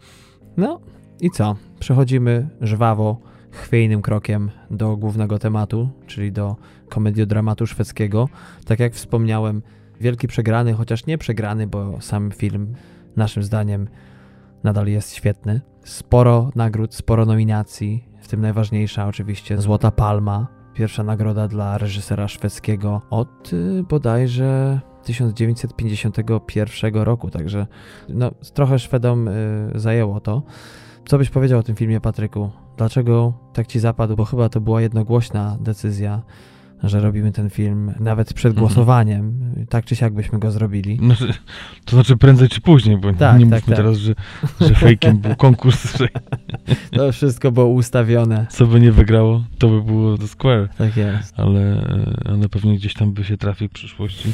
No 0.57 0.79
i 1.21 1.31
co? 1.31 1.55
Przechodzimy 1.79 2.49
żwawo, 2.61 3.21
chwiejnym 3.51 4.01
krokiem 4.01 4.51
do 4.71 4.97
głównego 4.97 5.39
tematu, 5.39 5.89
czyli 6.07 6.31
do 6.31 6.55
komediodramatu 6.89 7.67
szwedzkiego. 7.67 8.29
Tak 8.65 8.79
jak 8.79 8.93
wspomniałem, 8.93 9.61
wielki 10.01 10.27
przegrany, 10.27 10.73
chociaż 10.73 11.05
nie 11.05 11.17
przegrany, 11.17 11.67
bo 11.67 12.01
sam 12.01 12.31
film 12.31 12.75
naszym 13.15 13.43
zdaniem 13.43 13.87
nadal 14.63 14.87
jest 14.87 15.15
świetny. 15.15 15.61
Sporo 15.83 16.51
nagród, 16.55 16.95
sporo 16.95 17.25
nominacji, 17.25 18.03
w 18.25 18.27
tym 18.27 18.41
najważniejsza 18.41 19.07
oczywiście 19.07 19.57
Złota 19.57 19.91
Palma, 19.91 20.47
pierwsza 20.73 21.03
nagroda 21.03 21.47
dla 21.47 21.77
reżysera 21.77 22.27
szwedzkiego 22.27 23.01
od 23.09 23.53
y, 23.53 23.83
bodajże 23.89 24.79
1951 25.03 26.95
roku, 26.95 27.29
także 27.29 27.67
no, 28.09 28.31
trochę 28.53 28.79
Szwedom 28.79 29.27
y, 29.27 29.71
zajęło 29.75 30.19
to. 30.19 30.43
Co 31.07 31.17
byś 31.17 31.29
powiedział 31.29 31.59
o 31.59 31.63
tym 31.63 31.75
filmie, 31.75 32.01
Patryku? 32.01 32.49
Dlaczego 32.77 33.33
tak 33.53 33.67
ci 33.67 33.79
zapadł? 33.79 34.15
Bo 34.15 34.25
chyba 34.25 34.49
to 34.49 34.61
była 34.61 34.81
jednogłośna 34.81 35.57
decyzja, 35.59 36.21
że 36.89 36.99
robimy 36.99 37.31
ten 37.31 37.49
film 37.49 37.91
nawet 37.99 38.33
przed 38.33 38.51
Mhm. 38.51 38.67
głosowaniem. 38.67 39.39
Tak 39.69 39.85
czy 39.85 39.95
siak 39.95 40.13
byśmy 40.13 40.39
go 40.39 40.51
zrobili. 40.51 40.97
Znaczy, 40.97 41.33
to 41.85 41.95
znaczy 41.95 42.17
prędzej 42.17 42.49
czy 42.49 42.61
później, 42.61 42.97
bo 42.97 43.13
Tak, 43.13 43.39
nie 43.39 43.45
tak, 43.45 43.59
mówmy 43.59 43.59
tak. 43.61 43.75
teraz, 43.75 43.97
że, 43.97 44.13
że 44.61 44.75
fejkiem 44.75 45.17
był 45.17 45.35
konkurs, 45.35 45.85
że 45.97 46.07
To 46.91 47.11
wszystko 47.11 47.51
było 47.51 47.67
ustawione. 47.67 48.45
co 48.49 48.65
by 48.67 48.79
nie 48.81 48.91
wygrało, 48.91 49.43
to 49.57 49.67
by 49.69 49.81
było 49.83 50.17
The 50.17 50.27
Square. 50.27 50.69
Tak 50.77 50.97
jest. 50.97 51.39
ale, 51.39 51.87
ale 52.25 52.49
pewnie 52.49 52.75
gdzieś 52.75 52.93
tam 52.93 53.11
by 53.13 53.23
się 53.23 53.37
trafił 53.37 53.67
w 53.67 53.71
przyszłości. 53.71 54.29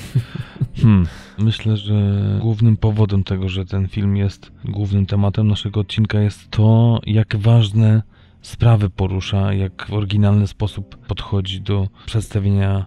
Hmm. 0.82 1.06
Myślę, 1.40 1.78
że 1.78 1.94
głównym 2.42 2.78
powodem 2.78 3.24
tego, 3.24 3.50
że 3.50 3.66
ten 3.66 3.88
film 3.88 4.16
jest 4.18 4.52
głównym 4.66 5.06
tematem 5.06 5.48
naszego 5.48 5.80
odcinka 5.80 6.20
jest 6.22 6.50
to, 6.50 7.00
jak 7.06 7.36
ważne 7.36 8.02
sprawy 8.42 8.90
porusza, 8.90 9.54
jak 9.54 9.88
w 9.90 9.94
oryginalny 9.94 10.48
sposób 10.48 10.98
podchodzi 10.98 11.62
do 11.62 11.88
przedstawienia 12.06 12.86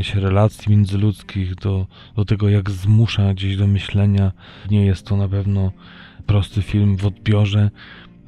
się 0.00 0.20
relacji 0.20 0.70
międzyludzkich, 0.70 1.54
do, 1.54 1.86
do 2.16 2.24
tego, 2.24 2.48
jak 2.48 2.70
zmusza 2.70 3.34
gdzieś 3.34 3.56
do 3.56 3.66
myślenia. 3.66 4.32
Nie 4.70 4.86
jest 4.86 5.06
to 5.06 5.16
na 5.16 5.28
pewno 5.28 5.72
prosty 6.26 6.62
film 6.62 6.96
w 6.96 7.06
odbiorze. 7.06 7.70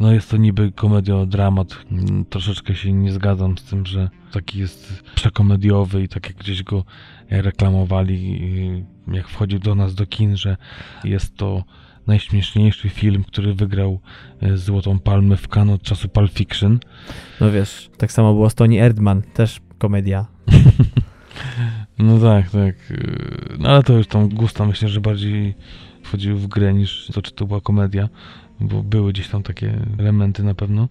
No 0.01 0.12
jest 0.12 0.31
to 0.31 0.37
niby 0.37 0.72
komedio-dramat. 0.72 1.85
Troszeczkę 2.31 2.75
się 2.75 2.93
nie 2.93 3.12
zgadzam 3.12 3.59
z 3.59 3.64
tym, 3.64 3.87
że 3.87 4.11
taki 4.33 4.59
jest 4.59 5.03
przekomediowy 5.14 6.03
i 6.03 6.09
tak 6.09 6.27
jak 6.27 6.37
gdzieś 6.37 6.62
go 6.62 6.85
reklamowali, 7.31 8.41
jak 9.12 9.29
wchodził 9.29 9.59
do 9.59 9.75
nas 9.75 9.95
do 9.95 10.07
kin, 10.07 10.37
że 10.37 10.57
jest 11.05 11.37
to 11.37 11.64
najśmieszniejszy 12.07 12.89
film, 12.89 13.25
który 13.25 13.55
wygrał 13.55 14.01
y, 14.43 14.59
Złotą 14.59 14.99
Palmę 14.99 15.37
w 15.37 15.49
Cannes 15.49 15.75
od 15.75 15.83
czasu 15.83 16.09
Pulp 16.09 16.33
Fiction. 16.33 16.79
No 17.41 17.51
wiesz, 17.51 17.91
tak 17.97 18.13
samo 18.13 18.35
było 18.35 18.51
z 18.51 18.55
Tony 18.55 18.83
Erdman, 18.83 19.23
też 19.23 19.61
komedia. 19.79 20.27
No 21.99 22.19
tak, 22.19 22.51
tak. 22.51 22.91
y, 22.91 23.57
No 23.59 23.69
ale 23.69 23.83
to 23.83 23.93
już 23.93 24.07
tam 24.07 24.29
gusta 24.29 24.67
myślę, 24.67 24.89
że 24.89 25.01
bardziej 25.01 25.55
wchodził 26.03 26.39
w 26.39 26.47
grę 26.47 26.75
niż 26.75 27.11
to, 27.15 27.23
czy 27.23 27.33
to 27.33 27.47
była 27.47 27.61
komedia, 27.61 28.09
bo 28.61 28.83
były 28.83 29.13
gdzieś 29.13 29.29
tam 29.29 29.43
takie 29.43 29.79
elementy 29.99 30.43
na 30.43 30.55
pewno. 30.55 30.89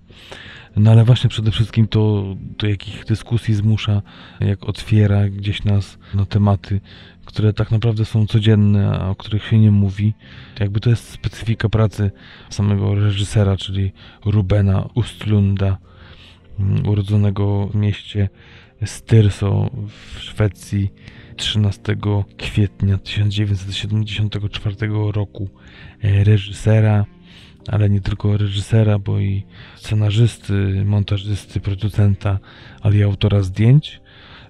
No 0.76 0.92
ale 0.92 1.04
właśnie 1.04 1.30
przede 1.30 1.52
wszystkim 1.52 1.88
to, 1.88 2.36
do 2.58 2.68
jakich 2.68 3.06
dyskusji 3.06 3.54
zmusza, 3.54 4.02
jak 4.40 4.64
otwiera 4.64 5.30
gdzieś 5.30 5.64
nas 5.64 5.98
na 6.14 6.26
tematy, 6.26 6.82
które 7.26 7.54
tak 7.54 7.72
naprawdę 7.72 8.06
są 8.06 8.28
codzienne, 8.28 9.00
a 9.00 9.10
o 9.10 9.16
których 9.16 9.46
się 9.46 9.60
nie 9.60 9.72
mówi. 9.72 10.14
Jakby 10.60 10.80
to 10.80 10.90
jest 10.90 11.10
specyfika 11.10 11.70
pracy 11.70 12.12
samego 12.50 12.96
reżysera, 12.96 13.58
czyli 13.58 13.92
Rubena 14.26 14.90
Ustlunda, 14.96 15.78
mm, 16.60 16.88
urodzonego 16.88 17.68
w 17.68 17.76
mieście 17.76 18.30
Styrso 18.86 19.70
w 19.88 20.20
Szwecji 20.20 20.94
13 21.36 21.96
kwietnia 22.38 22.98
1974 22.98 24.76
roku 25.12 25.50
e, 26.04 26.24
reżysera, 26.24 27.06
ale 27.68 27.90
nie 27.90 28.02
tylko 28.02 28.38
reżysera, 28.38 29.00
bo 29.00 29.20
i 29.20 29.46
scenarzysty, 29.76 30.84
montażysty, 30.86 31.60
producenta, 31.60 32.40
ale 32.82 32.98
i 32.98 33.04
autora 33.04 33.42
zdjęć. 33.42 34.02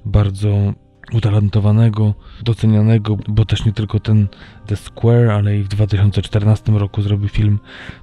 Bardzo 0.06 0.74
utalentowanego, 1.14 2.14
docenianego, 2.44 3.18
bo 3.28 3.46
też 3.46 3.66
nie 3.66 3.74
tylko 3.74 4.00
ten 4.00 4.28
The 4.66 4.76
Square, 4.76 5.30
ale 5.30 5.58
i 5.58 5.64
w 5.64 5.68
2014 5.68 6.72
roku 6.72 7.02
zrobił 7.02 7.30
film 7.30 7.60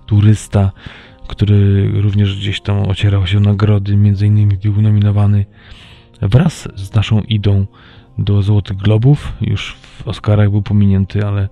Turysta, 0.06 0.72
który 1.28 1.90
również 2.02 2.36
gdzieś 2.36 2.60
tam 2.60 2.88
ocierał 2.88 3.26
się 3.26 3.38
o 3.38 3.40
nagrody, 3.40 3.96
między 3.96 4.26
innymi 4.26 4.56
był 4.56 4.82
nominowany 4.82 5.44
wraz 6.22 6.68
z 6.74 6.94
naszą 6.94 7.20
idą 7.20 7.66
do 8.18 8.42
Złotych 8.42 8.76
Globów. 8.76 9.32
Już 9.40 9.74
w 9.74 10.08
Oscarach 10.08 10.50
był 10.50 10.62
pominięty, 10.62 11.26
ale 11.26 11.48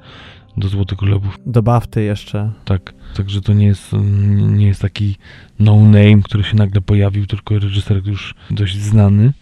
do 0.56 0.68
Złotych 0.68 0.98
Globów 0.98 1.38
Do 1.46 1.62
Bafty 1.62 2.02
jeszcze. 2.02 2.52
tak. 2.64 2.94
Także 3.16 3.40
to 3.40 3.52
nie 3.52 3.66
jest, 3.66 3.92
nie 4.36 4.66
jest 4.66 4.82
taki 4.82 5.16
no 5.58 5.76
name, 5.76 6.22
który 6.24 6.44
się 6.44 6.56
nagle 6.56 6.80
pojawił, 6.80 7.26
tylko 7.26 7.58
reżyser 7.58 8.06
już 8.06 8.34
dość 8.50 8.76
znany. 8.78 9.32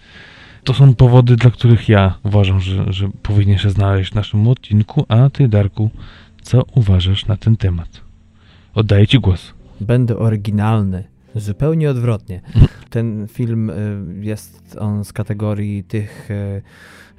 To 0.66 0.74
są 0.74 0.94
powody, 0.94 1.36
dla 1.36 1.50
których 1.50 1.88
ja 1.88 2.18
uważam, 2.22 2.60
że, 2.60 2.92
że 2.92 3.08
powinien 3.22 3.58
się 3.58 3.70
znaleźć 3.70 4.12
w 4.12 4.14
naszym 4.14 4.48
odcinku. 4.48 5.04
A 5.08 5.30
ty, 5.30 5.48
Darku, 5.48 5.90
co 6.42 6.62
uważasz 6.74 7.26
na 7.26 7.36
ten 7.36 7.56
temat? 7.56 8.00
Oddaję 8.74 9.06
ci 9.06 9.18
głos. 9.18 9.54
Będę 9.80 10.18
oryginalny. 10.18 11.04
Zupełnie 11.34 11.90
odwrotnie. 11.90 12.40
Ten 12.90 13.28
film 13.28 13.70
y, 13.70 13.74
jest 14.20 14.76
on 14.80 15.04
z 15.04 15.12
kategorii 15.12 15.84
tych, 15.84 16.30
y, 16.30 16.62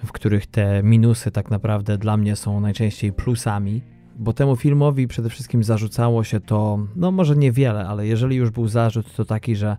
w 0.05 0.11
których 0.11 0.47
te 0.47 0.83
minusy 0.83 1.31
tak 1.31 1.51
naprawdę 1.51 1.97
dla 1.97 2.17
mnie 2.17 2.35
są 2.35 2.59
najczęściej 2.59 3.13
plusami, 3.13 3.81
bo 4.15 4.33
temu 4.33 4.55
filmowi 4.55 5.07
przede 5.07 5.29
wszystkim 5.29 5.63
zarzucało 5.63 6.23
się 6.23 6.39
to, 6.39 6.79
no 6.95 7.11
może 7.11 7.35
niewiele, 7.35 7.87
ale 7.87 8.07
jeżeli 8.07 8.35
już 8.35 8.49
był 8.49 8.67
zarzut, 8.67 9.15
to 9.15 9.25
taki, 9.25 9.55
że 9.55 9.77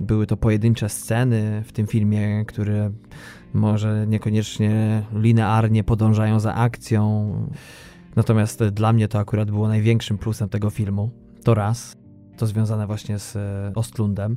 były 0.00 0.26
to 0.26 0.36
pojedyncze 0.36 0.88
sceny 0.88 1.62
w 1.66 1.72
tym 1.72 1.86
filmie, 1.86 2.44
które 2.44 2.90
może 3.54 4.06
niekoniecznie 4.06 5.02
linearnie 5.14 5.84
podążają 5.84 6.40
za 6.40 6.54
akcją. 6.54 7.32
Natomiast 8.16 8.64
dla 8.64 8.92
mnie 8.92 9.08
to 9.08 9.18
akurat 9.18 9.50
było 9.50 9.68
największym 9.68 10.18
plusem 10.18 10.48
tego 10.48 10.70
filmu. 10.70 11.10
To 11.44 11.54
raz. 11.54 11.99
To 12.40 12.46
związane 12.46 12.86
właśnie 12.86 13.18
z 13.18 13.36
e, 13.36 13.72
Ostlundem. 13.74 14.36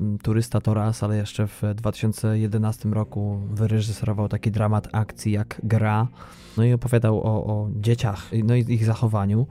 Mm, 0.00 0.18
Turysta 0.18 0.60
to 0.60 0.74
raz, 0.74 1.02
ale 1.02 1.16
jeszcze 1.16 1.46
w 1.46 1.62
2011 1.74 2.88
roku 2.88 3.40
wyreżyserował 3.50 4.28
taki 4.28 4.50
dramat 4.50 4.88
akcji 4.92 5.32
jak 5.32 5.60
Gra. 5.64 6.08
No 6.56 6.64
i 6.64 6.72
opowiadał 6.72 7.20
o, 7.20 7.46
o 7.46 7.68
dzieciach, 7.76 8.30
no 8.44 8.54
i 8.54 8.64
ich 8.68 8.84
zachowaniu. 8.84 9.46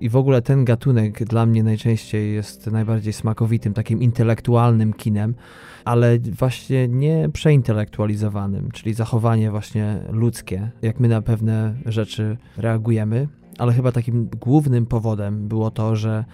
I 0.00 0.08
w 0.08 0.16
ogóle 0.16 0.42
ten 0.42 0.64
gatunek 0.64 1.24
dla 1.24 1.46
mnie 1.46 1.62
najczęściej 1.62 2.34
jest 2.34 2.66
najbardziej 2.66 3.12
smakowitym, 3.12 3.74
takim 3.74 4.02
intelektualnym 4.02 4.92
kinem, 4.92 5.34
ale 5.84 6.18
właśnie 6.18 6.88
nie 6.88 7.28
przeintelektualizowanym, 7.32 8.70
czyli 8.70 8.94
zachowanie 8.94 9.50
właśnie 9.50 9.98
ludzkie, 10.10 10.70
jak 10.82 11.00
my 11.00 11.08
na 11.08 11.22
pewne 11.22 11.74
rzeczy 11.86 12.36
reagujemy. 12.56 13.28
Ale 13.58 13.72
chyba 13.72 13.92
takim 13.92 14.28
głównym 14.40 14.86
powodem 14.86 15.48
było 15.48 15.70
to, 15.70 15.96
że 15.96 16.24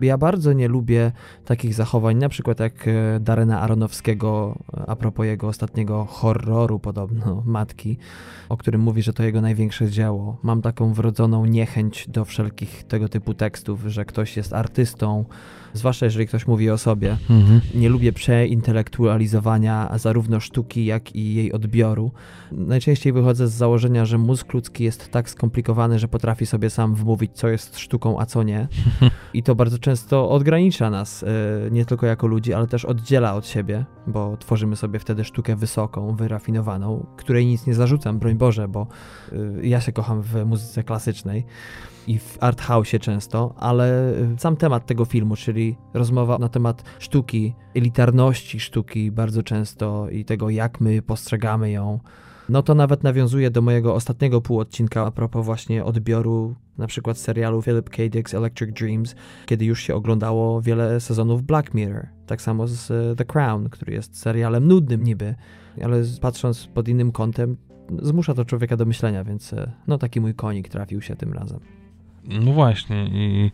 ja 0.00 0.18
bardzo 0.18 0.52
nie 0.52 0.68
lubię 0.68 1.12
takich 1.44 1.74
zachowań, 1.74 2.16
na 2.16 2.28
przykład 2.28 2.60
jak 2.60 2.88
e, 2.88 3.20
Darena 3.20 3.60
Aronowskiego 3.60 4.58
e, 4.76 4.90
a 4.90 4.96
propos 4.96 5.26
jego 5.26 5.48
ostatniego 5.48 6.04
horroru 6.04 6.78
podobno, 6.78 7.42
Matki, 7.46 7.98
o 8.48 8.56
którym 8.56 8.80
mówi, 8.80 9.02
że 9.02 9.12
to 9.12 9.22
jego 9.22 9.40
największe 9.40 9.90
dzieło. 9.90 10.38
Mam 10.42 10.62
taką 10.62 10.92
wrodzoną 10.92 11.44
niechęć 11.44 12.08
do 12.08 12.24
wszelkich 12.24 12.84
tego 12.84 13.08
typu 13.08 13.34
tekstów, 13.34 13.80
że 13.86 14.04
ktoś 14.04 14.36
jest 14.36 14.52
artystą, 14.52 15.24
zwłaszcza 15.72 16.06
jeżeli 16.06 16.26
ktoś 16.26 16.46
mówi 16.46 16.70
o 16.70 16.78
sobie. 16.78 17.16
Mhm. 17.30 17.60
Nie 17.74 17.88
lubię 17.88 18.12
przeintelektualizowania 18.12 19.90
zarówno 19.96 20.40
sztuki, 20.40 20.84
jak 20.84 21.16
i 21.16 21.34
jej 21.34 21.52
odbioru. 21.52 22.12
Najczęściej 22.52 23.12
wychodzę 23.12 23.48
z 23.48 23.52
założenia, 23.52 24.04
że 24.04 24.18
mózg 24.18 24.52
ludzki 24.52 24.84
jest 24.84 25.10
tak 25.10 25.30
skomplikowany, 25.30 25.98
że 25.98 26.08
potrafi 26.08 26.46
sobie 26.46 26.70
sam 26.70 26.94
wmówić, 26.94 27.32
co 27.34 27.48
jest 27.48 27.78
sztuką, 27.78 28.20
a 28.20 28.26
co 28.26 28.42
nie. 28.42 28.68
I 29.34 29.42
to 29.42 29.54
bardzo 29.54 29.78
często 29.78 30.30
odgranicza 30.30 30.90
nas, 30.90 31.22
e, 31.22 31.26
nie 31.70 31.84
tylko 31.84 32.06
jako 32.06 32.26
ludzi, 32.26 32.54
ale 32.54 32.66
też 32.66 32.84
oddziela 32.84 33.34
od 33.34 33.46
siebie, 33.46 33.84
bo 34.06 34.36
tworzymy 34.36 34.76
sobie 34.76 34.98
wtedy 34.98 35.24
sztukę 35.24 35.56
wysoką, 35.56 36.16
wyrafinowaną, 36.16 37.06
której 37.16 37.46
nic 37.46 37.66
nie 37.66 37.74
zarzucam, 37.74 38.18
broń 38.18 38.34
Boże, 38.34 38.68
bo 38.68 38.86
e, 39.32 39.36
ja 39.66 39.80
się 39.80 39.92
kocham 39.92 40.22
w 40.22 40.44
muzyce 40.44 40.84
klasycznej 40.84 41.44
i 42.08 42.18
w 42.18 42.38
art 42.40 42.60
house 42.60 42.88
często, 43.00 43.54
ale 43.56 44.12
y, 44.12 44.38
sam 44.38 44.56
temat 44.56 44.86
tego 44.86 45.04
filmu, 45.04 45.36
czyli 45.36 45.76
rozmowa 45.94 46.38
na 46.38 46.48
temat 46.48 46.82
sztuki, 46.98 47.54
elitarności 47.74 48.60
sztuki 48.60 49.10
bardzo 49.10 49.42
często 49.42 50.10
i 50.10 50.24
tego, 50.24 50.50
jak 50.50 50.80
my 50.80 51.02
postrzegamy 51.02 51.70
ją, 51.70 52.00
no 52.48 52.62
to 52.62 52.74
nawet 52.74 53.02
nawiązuje 53.02 53.50
do 53.50 53.62
mojego 53.62 53.94
ostatniego 53.94 54.40
półodcinka 54.40 55.06
a 55.06 55.10
propos 55.10 55.46
właśnie 55.46 55.84
odbioru 55.84 56.54
na 56.78 56.86
przykład 56.86 57.18
serialu 57.18 57.62
Philip 57.62 57.90
K. 57.90 58.02
Dick's 58.02 58.36
Electric 58.36 58.72
Dreams, 58.78 59.14
kiedy 59.46 59.64
już 59.64 59.80
się 59.80 59.94
oglądało 59.94 60.62
wiele 60.62 61.00
sezonów 61.00 61.42
Black 61.42 61.74
Mirror. 61.74 62.06
Tak 62.26 62.42
samo 62.42 62.66
z 62.66 62.90
y, 62.90 63.16
The 63.16 63.24
Crown, 63.24 63.68
który 63.70 63.92
jest 63.92 64.18
serialem 64.18 64.68
nudnym 64.68 65.04
niby, 65.04 65.34
ale 65.82 66.02
patrząc 66.20 66.66
pod 66.66 66.88
innym 66.88 67.12
kątem, 67.12 67.56
zmusza 68.02 68.34
to 68.34 68.44
człowieka 68.44 68.76
do 68.76 68.84
myślenia, 68.84 69.24
więc 69.24 69.52
y, 69.52 69.70
no 69.86 69.98
taki 69.98 70.20
mój 70.20 70.34
konik 70.34 70.68
trafił 70.68 71.00
się 71.02 71.16
tym 71.16 71.32
razem. 71.32 71.77
No 72.28 72.52
właśnie 72.52 73.04
i 73.06 73.50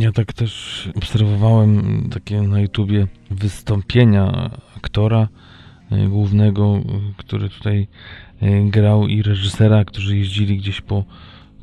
ja 0.00 0.12
tak 0.12 0.32
też 0.32 0.88
obserwowałem 0.96 2.08
takie 2.12 2.42
na 2.42 2.60
YouTubie 2.60 3.06
wystąpienia 3.30 4.50
aktora 4.76 5.28
e, 5.90 6.08
głównego, 6.08 6.80
który 7.16 7.48
tutaj 7.48 7.86
e, 8.40 8.64
grał 8.70 9.06
i 9.06 9.22
reżysera, 9.22 9.84
którzy 9.84 10.18
jeździli 10.18 10.58
gdzieś 10.58 10.80
po, 10.80 11.04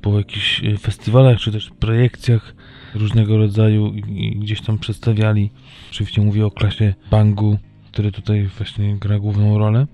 po 0.01 0.17
jakichś 0.17 0.63
e, 0.63 0.77
festiwalach 0.77 1.39
czy 1.39 1.51
też 1.51 1.69
projekcjach 1.79 2.55
różnego 2.95 3.37
rodzaju 3.37 3.93
i 3.93 4.39
gdzieś 4.39 4.61
tam 4.61 4.77
przedstawiali. 4.77 5.49
Oczywiście 5.91 6.21
mówię 6.21 6.45
o 6.45 6.51
klasie 6.51 6.93
Bangu, 7.11 7.57
który 7.91 8.11
tutaj 8.11 8.49
właśnie 8.57 8.97
gra 8.97 9.19
główną 9.19 9.57
rolę. 9.57 9.87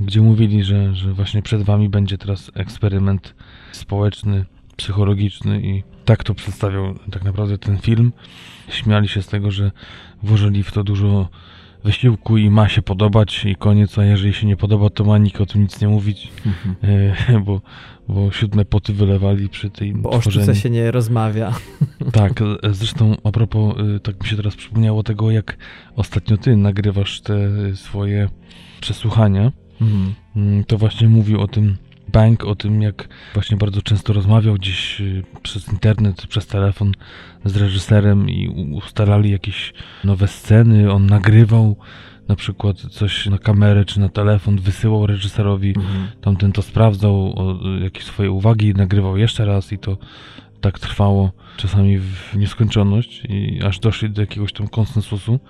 gdzie 0.00 0.20
mówili, 0.20 0.64
że, 0.64 0.94
że 0.94 1.12
właśnie 1.12 1.42
przed 1.42 1.62
wami 1.62 1.88
będzie 1.88 2.18
teraz 2.18 2.50
eksperyment 2.54 3.34
społeczny, 3.72 4.44
psychologiczny 4.80 5.60
i 5.62 5.82
tak 6.04 6.24
to 6.24 6.34
przedstawiał 6.34 6.94
tak 7.10 7.24
naprawdę 7.24 7.58
ten 7.58 7.78
film. 7.78 8.12
Śmiali 8.68 9.08
się 9.08 9.22
z 9.22 9.26
tego, 9.26 9.50
że 9.50 9.70
włożyli 10.22 10.62
w 10.62 10.72
to 10.72 10.84
dużo 10.84 11.28
wysiłku 11.84 12.36
i 12.36 12.50
ma 12.50 12.68
się 12.68 12.82
podobać 12.82 13.44
i 13.44 13.56
koniec, 13.56 13.98
a 13.98 14.04
jeżeli 14.04 14.34
się 14.34 14.46
nie 14.46 14.56
podoba, 14.56 14.90
to 14.90 15.04
ma 15.04 15.18
nikt 15.18 15.40
o 15.40 15.46
tym 15.46 15.62
nic 15.62 15.80
nie 15.80 15.88
mówić, 15.88 16.28
e, 17.30 17.40
bo, 17.46 17.60
bo 18.08 18.32
siódme 18.32 18.64
poty 18.64 18.92
wylewali 18.92 19.48
przy 19.48 19.70
tej 19.70 19.92
Bo 19.92 20.10
o 20.10 20.18
tworzeniu. 20.18 20.44
sztuce 20.44 20.60
się 20.60 20.70
nie 20.70 20.90
rozmawia. 20.90 21.52
Tak, 22.12 22.40
zresztą 22.70 23.16
a 23.24 23.30
propos, 23.32 23.74
e, 23.96 24.00
tak 24.00 24.22
mi 24.22 24.28
się 24.28 24.36
teraz 24.36 24.56
przypomniało 24.56 25.02
tego, 25.02 25.30
jak 25.30 25.56
ostatnio 25.96 26.36
ty 26.36 26.56
nagrywasz 26.56 27.20
te 27.20 27.36
swoje 27.76 28.28
przesłuchania, 28.80 29.52
Mhm. 29.80 30.14
Mm, 30.36 30.64
to 30.64 30.78
właśnie 30.78 31.08
mówił 31.08 31.40
o 31.40 31.48
tym 31.48 31.76
Bank, 32.12 32.44
o 32.44 32.54
tym 32.54 32.82
jak 32.82 33.08
właśnie 33.34 33.56
bardzo 33.56 33.82
często 33.82 34.12
rozmawiał 34.12 34.54
gdzieś 34.54 35.00
y, 35.00 35.22
przez 35.42 35.72
internet, 35.72 36.26
przez 36.26 36.46
telefon 36.46 36.92
z 37.44 37.56
reżyserem 37.56 38.28
i 38.30 38.48
ustalali 38.74 39.30
jakieś 39.30 39.72
nowe 40.04 40.28
sceny, 40.28 40.92
on 40.92 41.06
nagrywał 41.06 41.76
na 42.28 42.36
przykład 42.36 42.76
coś 42.80 43.26
na 43.26 43.38
kamerę 43.38 43.84
czy 43.84 44.00
na 44.00 44.08
telefon, 44.08 44.58
wysyłał 44.60 45.06
reżyserowi, 45.06 45.68
Mhm. 45.76 46.08
tamten 46.20 46.52
to 46.52 46.62
sprawdzał, 46.62 47.34
jakieś 47.82 48.04
swoje 48.04 48.30
uwagi, 48.30 48.74
nagrywał 48.74 49.16
jeszcze 49.16 49.44
raz 49.44 49.72
i 49.72 49.78
to 49.78 49.98
tak 50.60 50.78
trwało 50.78 51.32
czasami 51.56 51.98
w 51.98 52.36
nieskończoność 52.36 53.22
i 53.28 53.60
aż 53.62 53.78
doszli 53.78 54.10
do 54.10 54.20
jakiegoś 54.20 54.52
tam 54.52 54.68
konsensusu, 54.68 55.40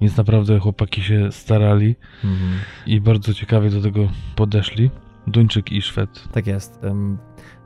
więc 0.00 0.16
naprawdę 0.16 0.58
chłopaki 0.58 1.02
się 1.02 1.32
starali 1.32 1.94
Mhm. 2.24 2.50
i 2.86 3.00
bardzo 3.00 3.34
ciekawie 3.34 3.70
do 3.70 3.80
tego 3.82 4.08
podeszli. 4.36 4.90
Duńczyk 5.26 5.72
i 5.72 5.82
Szwed. 5.82 6.28
Tak 6.32 6.46
jest. 6.46 6.84
Em, 6.84 7.18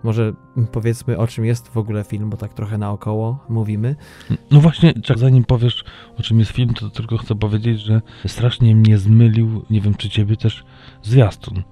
może 0.03 0.33
powiedzmy 0.73 1.19
o 1.19 1.27
czym 1.27 1.45
jest 1.45 1.69
w 1.69 1.77
ogóle 1.77 2.05
film, 2.05 2.31
bo 2.31 2.37
tak 2.37 2.55
trochę 2.55 2.79
naokoło 2.79 3.45
mówimy. 3.49 3.97
No 4.51 4.61
właśnie, 4.61 4.95
zanim 5.17 5.45
powiesz 5.45 5.85
o 6.19 6.23
czym 6.23 6.39
jest 6.39 6.51
film, 6.51 6.75
to 6.75 6.91
tylko 6.91 7.17
chcę 7.17 7.35
powiedzieć, 7.35 7.81
że 7.81 8.03
strasznie 8.27 8.75
mnie 8.77 8.99
zmylił, 8.99 9.65
nie 9.71 9.81
wiem 9.81 9.95
czy 9.95 10.11
ciebie 10.11 10.37
też, 10.37 10.65
zwiastun. 11.03 11.63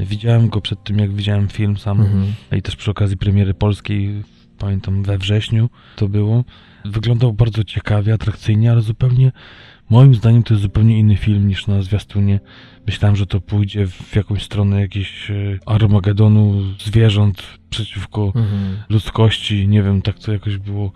Widziałem 0.00 0.48
go 0.48 0.60
przed 0.60 0.84
tym, 0.84 0.98
jak 0.98 1.12
widziałem 1.12 1.48
film 1.48 1.76
sam 1.76 2.00
Mhm. 2.00 2.32
i 2.52 2.62
też 2.62 2.76
przy 2.76 2.90
okazji 2.90 3.16
premiery 3.16 3.54
polskiej, 3.54 4.22
pamiętam 4.58 5.02
we 5.02 5.18
wrześniu 5.18 5.70
to 5.96 6.08
było. 6.08 6.44
Wyglądał 6.84 7.32
bardzo 7.32 7.64
ciekawie, 7.64 8.14
atrakcyjnie, 8.14 8.72
ale 8.72 8.80
zupełnie, 8.80 9.32
moim 9.90 10.14
zdaniem 10.14 10.42
to 10.42 10.54
jest 10.54 10.62
zupełnie 10.62 10.98
inny 10.98 11.16
film 11.16 11.48
niż 11.48 11.66
na 11.66 11.82
zwiastunie. 11.82 12.40
Myślałem, 12.86 13.16
że 13.16 13.26
to 13.26 13.40
pójdzie 13.40 13.86
w 13.86 14.16
jakąś 14.16 14.42
stronę 14.42 14.80
jakiegoś 14.80 15.30
e, 15.30 15.34
Armagedonu 15.66 16.62
zwierząt 16.78 17.42
przeciwko 17.70 18.32
Mhm. 18.34 18.76
ludzkości, 18.88 19.68
nie 19.68 19.82
wiem, 19.82 20.02
tak 20.02 20.18
to 20.18 20.32
jakoś 20.32 20.58
było 20.58 20.92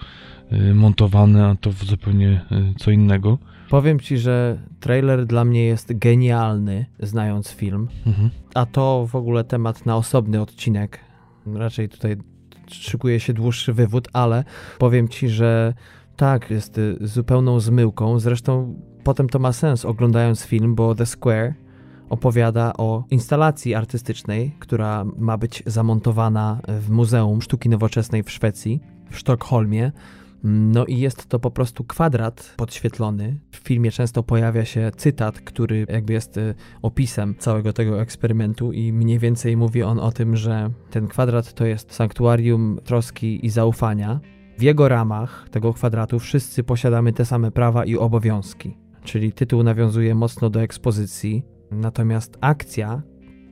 y, 0.52 0.74
montowane, 0.74 1.46
a 1.46 1.54
to 1.54 1.72
zupełnie 1.72 2.40
y, 2.52 2.74
co 2.78 2.90
innego. 2.90 3.38
Powiem 3.68 4.00
ci, 4.00 4.18
że 4.18 4.58
trailer 4.80 5.26
dla 5.26 5.44
mnie 5.44 5.64
jest 5.64 5.98
genialny, 5.98 6.86
znając 7.00 7.50
film. 7.50 7.88
Mhm. 8.06 8.30
A 8.54 8.66
to 8.66 9.06
w 9.06 9.14
ogóle 9.14 9.44
temat 9.44 9.86
na 9.86 9.96
osobny 9.96 10.40
odcinek. 10.40 10.98
Raczej 11.54 11.88
tutaj 11.88 12.16
szykuje 12.70 13.20
się 13.20 13.32
dłuższy 13.32 13.72
wywód, 13.72 14.08
ale 14.12 14.44
powiem 14.78 15.08
ci, 15.08 15.28
że 15.28 15.74
tak, 16.16 16.50
jest 16.50 16.78
y, 16.78 16.96
zupełną 17.00 17.60
zmyłką. 17.60 18.18
Zresztą 18.18 18.74
potem 19.04 19.28
to 19.28 19.38
ma 19.38 19.52
sens 19.52 19.84
oglądając 19.84 20.44
film, 20.44 20.74
bo 20.74 20.94
The 20.94 21.06
Square 21.06 21.54
opowiada 22.08 22.72
o 22.78 23.04
instalacji 23.10 23.74
artystycznej, 23.74 24.56
która 24.58 25.04
ma 25.16 25.38
być 25.38 25.62
zamontowana 25.66 26.60
w 26.68 26.90
Muzeum 26.90 27.42
Sztuki 27.42 27.68
Nowoczesnej 27.68 28.22
w 28.22 28.30
Szwecji, 28.30 28.80
w 29.10 29.18
Sztokholmie. 29.18 29.92
No 30.44 30.86
i 30.86 30.98
jest 30.98 31.26
to 31.26 31.38
po 31.38 31.50
prostu 31.50 31.84
kwadrat 31.84 32.54
podświetlony. 32.56 33.38
W 33.50 33.56
filmie 33.56 33.90
często 33.90 34.22
pojawia 34.22 34.64
się 34.64 34.90
cytat, 34.96 35.40
który 35.40 35.86
jakby 35.88 36.12
jest 36.12 36.36
y, 36.36 36.54
opisem 36.82 37.34
całego 37.38 37.72
tego 37.72 38.00
eksperymentu 38.00 38.72
i 38.72 38.92
mniej 38.92 39.18
więcej 39.18 39.56
mówi 39.56 39.82
on 39.82 39.98
o 39.98 40.12
tym, 40.12 40.36
że 40.36 40.70
ten 40.90 41.08
kwadrat 41.08 41.54
to 41.54 41.66
jest 41.66 41.92
sanktuarium 41.92 42.80
troski 42.84 43.46
i 43.46 43.50
zaufania. 43.50 44.20
W 44.62 44.64
jego 44.64 44.88
ramach 44.88 45.48
tego 45.50 45.72
kwadratu 45.72 46.18
wszyscy 46.18 46.64
posiadamy 46.64 47.12
te 47.12 47.24
same 47.24 47.50
prawa 47.50 47.84
i 47.84 47.96
obowiązki. 47.96 48.76
Czyli 49.04 49.32
tytuł 49.32 49.62
nawiązuje 49.62 50.14
mocno 50.14 50.50
do 50.50 50.62
ekspozycji, 50.62 51.42
natomiast 51.70 52.38
akcja 52.40 53.02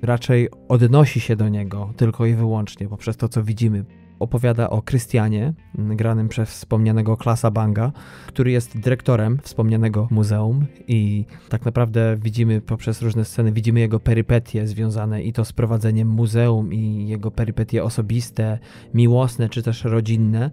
raczej 0.02 0.48
odnosi 0.68 1.20
się 1.20 1.36
do 1.36 1.48
niego 1.48 1.92
tylko 1.96 2.26
i 2.26 2.34
wyłącznie 2.34 2.88
poprzez 2.88 3.16
to, 3.16 3.28
co 3.28 3.42
widzimy. 3.42 3.84
Opowiada 4.18 4.70
o 4.70 4.82
Krystianie, 4.82 5.54
granym 5.74 6.28
przez 6.28 6.50
wspomnianego 6.50 7.16
Klasa 7.16 7.50
Banga, 7.50 7.92
który 8.26 8.50
jest 8.50 8.80
dyrektorem 8.80 9.38
wspomnianego 9.42 10.08
muzeum 10.10 10.66
i 10.88 11.24
tak 11.48 11.64
naprawdę 11.64 12.16
widzimy 12.16 12.60
poprzez 12.60 13.02
różne 13.02 13.24
sceny, 13.24 13.52
widzimy 13.52 13.80
jego 13.80 14.00
perypetie 14.00 14.66
związane 14.66 15.22
i 15.22 15.32
to 15.32 15.44
z 15.44 15.52
prowadzeniem 15.52 16.08
muzeum 16.08 16.72
i 16.72 17.08
jego 17.08 17.30
perypetie 17.30 17.84
osobiste, 17.84 18.58
miłosne 18.94 19.48
czy 19.48 19.62
też 19.62 19.84
rodzinne. 19.84 20.50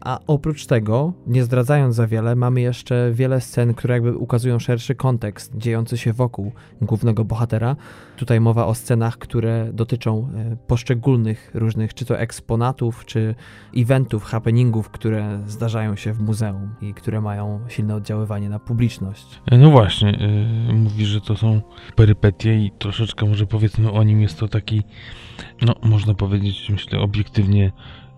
A 0.00 0.18
oprócz 0.26 0.66
tego, 0.66 1.12
nie 1.26 1.44
zdradzając 1.44 1.96
za 1.96 2.06
wiele, 2.06 2.36
mamy 2.36 2.60
jeszcze 2.60 3.10
wiele 3.12 3.40
scen, 3.40 3.74
które 3.74 3.94
jakby 3.94 4.16
ukazują 4.16 4.58
szerszy 4.58 4.94
kontekst 4.94 5.56
dziejący 5.56 5.98
się 5.98 6.12
wokół 6.12 6.52
głównego 6.82 7.24
bohatera. 7.24 7.76
Tutaj 8.16 8.40
mowa 8.40 8.66
o 8.66 8.74
scenach, 8.74 9.18
które 9.18 9.70
dotyczą 9.72 10.28
e, 10.36 10.56
poszczególnych 10.66 11.50
różnych, 11.54 11.94
czy 11.94 12.04
to 12.04 12.18
eksponatów, 12.18 13.04
czy 13.04 13.34
eventów, 13.76 14.24
happeningów, 14.24 14.90
które 14.90 15.40
zdarzają 15.46 15.96
się 15.96 16.12
w 16.12 16.20
muzeum 16.20 16.74
i 16.80 16.94
które 16.94 17.20
mają 17.20 17.60
silne 17.68 17.94
oddziaływanie 17.94 18.48
na 18.48 18.58
publiczność. 18.58 19.40
E, 19.50 19.58
No 19.58 19.70
właśnie, 19.70 20.18
y, 20.70 20.72
mówisz, 20.72 21.08
że 21.08 21.20
to 21.20 21.36
są 21.36 21.60
perypetie 21.96 22.64
i 22.64 22.70
troszeczkę 22.78 23.26
może 23.26 23.46
powiedzmy 23.46 23.92
o 23.92 24.02
nim 24.02 24.20
jest 24.20 24.38
to 24.38 24.48
taki, 24.48 24.82
no 25.62 25.74
można 25.82 26.14
powiedzieć, 26.14 26.70
myślę, 26.70 27.00
obiektywnie 27.00 27.72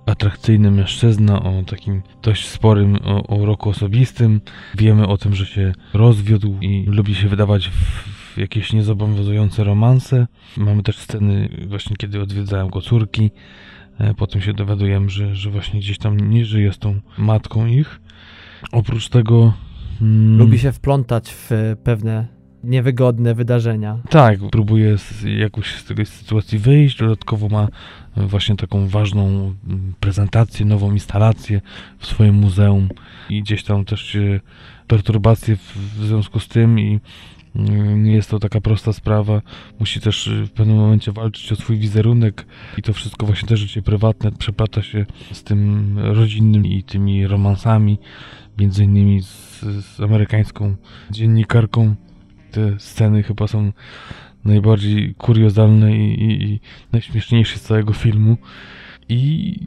atrakcyjny 0.06 0.70
mężczyzna 0.70 1.42
o 1.42 1.62
takim 1.66 2.02
dość 2.22 2.48
sporym 2.48 2.96
o, 3.04 3.26
o 3.26 3.46
roku 3.46 3.70
osobistym. 3.70 4.40
Wiemy 4.78 5.06
o 5.06 5.18
tym, 5.18 5.34
że 5.34 5.46
się 5.46 5.72
rozwiódł 5.94 6.58
i 6.60 6.84
lubi 6.86 7.14
się 7.14 7.28
wydawać 7.28 7.68
w, 7.68 8.38
jakieś 8.38 8.72
niezobowiązujące 8.72 9.64
romanse. 9.64 10.26
Mamy 10.56 10.82
też 10.82 10.98
sceny 10.98 11.48
właśnie, 11.68 11.96
kiedy 11.96 12.20
odwiedzają 12.20 12.68
go 12.68 12.80
córki. 12.80 13.30
E, 13.98 14.14
Potem 14.14 14.42
się 14.42 14.52
dowiadujemy, 14.52 15.10
że, 15.10 15.34
że 15.34 15.50
właśnie 15.50 15.80
gdzieś 15.80 15.98
tam 15.98 16.30
nie 16.30 16.44
żyje 16.44 16.72
z 16.72 16.78
tą 16.78 17.00
matką 17.18 17.66
ich. 17.66 18.00
Oprócz 18.72 19.08
tego... 19.08 19.52
mm, 20.00 20.38
Lubi 20.38 20.58
się 20.58 20.72
wplątać 20.72 21.30
w 21.30 21.50
pewne 21.84 22.41
niewygodne 22.64 23.34
wydarzenia. 23.34 23.98
Tak, 24.10 24.38
próbuje 24.50 24.98
z, 24.98 25.22
jakoś 25.22 25.74
z 25.74 25.84
tej 25.84 26.06
sytuacji 26.06 26.58
wyjść. 26.58 26.98
Dodatkowo 26.98 27.48
ma 27.48 27.68
e, 28.16 28.26
właśnie 28.26 28.56
taką 28.56 28.88
ważną 28.88 29.54
prezentację, 30.00 30.66
nową 30.66 30.92
instalację 30.92 31.60
w 31.98 32.06
swoim 32.06 32.34
muzeum 32.34 32.88
i 33.30 33.42
gdzieś 33.42 33.64
tam 33.64 33.84
też 33.84 34.02
się 34.02 34.40
perturbacje 34.86 35.56
w, 35.56 35.76
w 35.98 36.06
związku 36.06 36.40
z 36.40 36.48
tym 36.48 36.80
i 36.80 37.00
mm, 37.56 38.04
nie 38.04 38.12
jest 38.12 38.30
to 38.30 38.38
taka 38.38 38.60
prosta 38.60 38.92
sprawa. 38.92 39.42
Musi 39.80 40.00
też 40.00 40.26
y, 40.26 40.46
w 40.46 40.50
pewnym 40.50 40.76
momencie 40.76 41.12
walczyć 41.12 41.52
o 41.52 41.56
swój 41.56 41.78
wizerunek 41.78 42.46
i 42.78 42.82
to 42.82 42.92
wszystko 42.92 43.26
właśnie 43.26 43.48
też 43.48 43.60
życie 43.60 43.82
prywatne 43.82 44.32
przeplata 44.32 44.82
się 44.82 45.06
z 45.32 45.42
tym 45.42 45.94
rodzinnym 45.98 46.66
i 46.66 46.82
tymi 46.82 47.26
romansami, 47.26 47.98
między 48.58 48.84
innymi 48.84 49.22
z, 49.22 49.60
z 49.84 50.00
amerykańską 50.00 50.76
dziennikarką. 51.10 51.94
Te 52.52 52.78
sceny 52.78 53.22
chyba 53.22 53.46
są 53.46 53.72
najbardziej 54.44 55.14
kuriozalne 55.14 55.96
i, 55.96 56.22
i, 56.22 56.42
i 56.42 56.60
najśmieszniejsze 56.92 57.58
z 57.58 57.62
całego 57.62 57.92
filmu. 57.92 58.36
I 59.08 59.58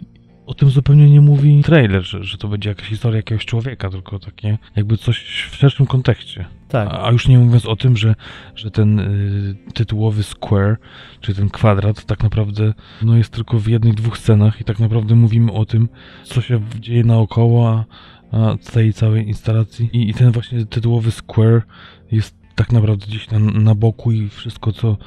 o 0.45 0.53
tym 0.53 0.69
zupełnie 0.69 1.09
nie 1.09 1.21
mówi 1.21 1.61
trailer, 1.63 2.03
że, 2.03 2.23
że 2.23 2.37
to 2.37 2.47
będzie 2.47 2.69
jakaś 2.69 2.87
historia 2.87 3.17
jakiegoś 3.17 3.45
człowieka, 3.45 3.89
tylko 3.89 4.19
takie 4.19 4.57
jakby 4.75 4.97
coś 4.97 5.47
w 5.51 5.55
szerszym 5.55 5.85
kontekście. 5.85 6.45
Tak. 6.67 6.87
A, 6.91 7.07
a 7.07 7.11
już 7.11 7.27
nie 7.27 7.39
mówiąc 7.39 7.65
o 7.65 7.75
tym, 7.75 7.97
że, 7.97 8.15
że 8.55 8.71
ten 8.71 8.99
y, 8.99 9.55
tytułowy 9.73 10.23
square, 10.23 10.77
czyli 11.21 11.37
ten 11.37 11.49
kwadrat, 11.49 12.05
tak 12.05 12.23
naprawdę 12.23 12.73
no 13.01 13.17
jest 13.17 13.33
tylko 13.33 13.59
w 13.59 13.67
jednych, 13.67 13.93
dwóch 13.93 14.17
scenach 14.17 14.61
i 14.61 14.63
tak 14.63 14.79
naprawdę 14.79 15.15
mówimy 15.15 15.51
o 15.51 15.65
tym, 15.65 15.89
co 16.23 16.41
się 16.41 16.61
dzieje 16.79 17.03
naokoło, 17.03 17.69
a, 17.69 17.85
a 18.37 18.57
tej 18.73 18.93
całej 18.93 19.27
instalacji. 19.27 19.89
I, 19.93 20.09
I 20.09 20.13
ten 20.13 20.31
właśnie 20.31 20.65
tytułowy 20.65 21.11
square 21.11 21.61
jest 22.11 22.44
tak 22.55 22.71
naprawdę 22.71 23.05
gdzieś 23.07 23.31
na, 23.31 23.39
na 23.39 23.75
boku 23.75 24.11
i 24.11 24.29
wszystko, 24.29 24.71
co, 24.71 24.97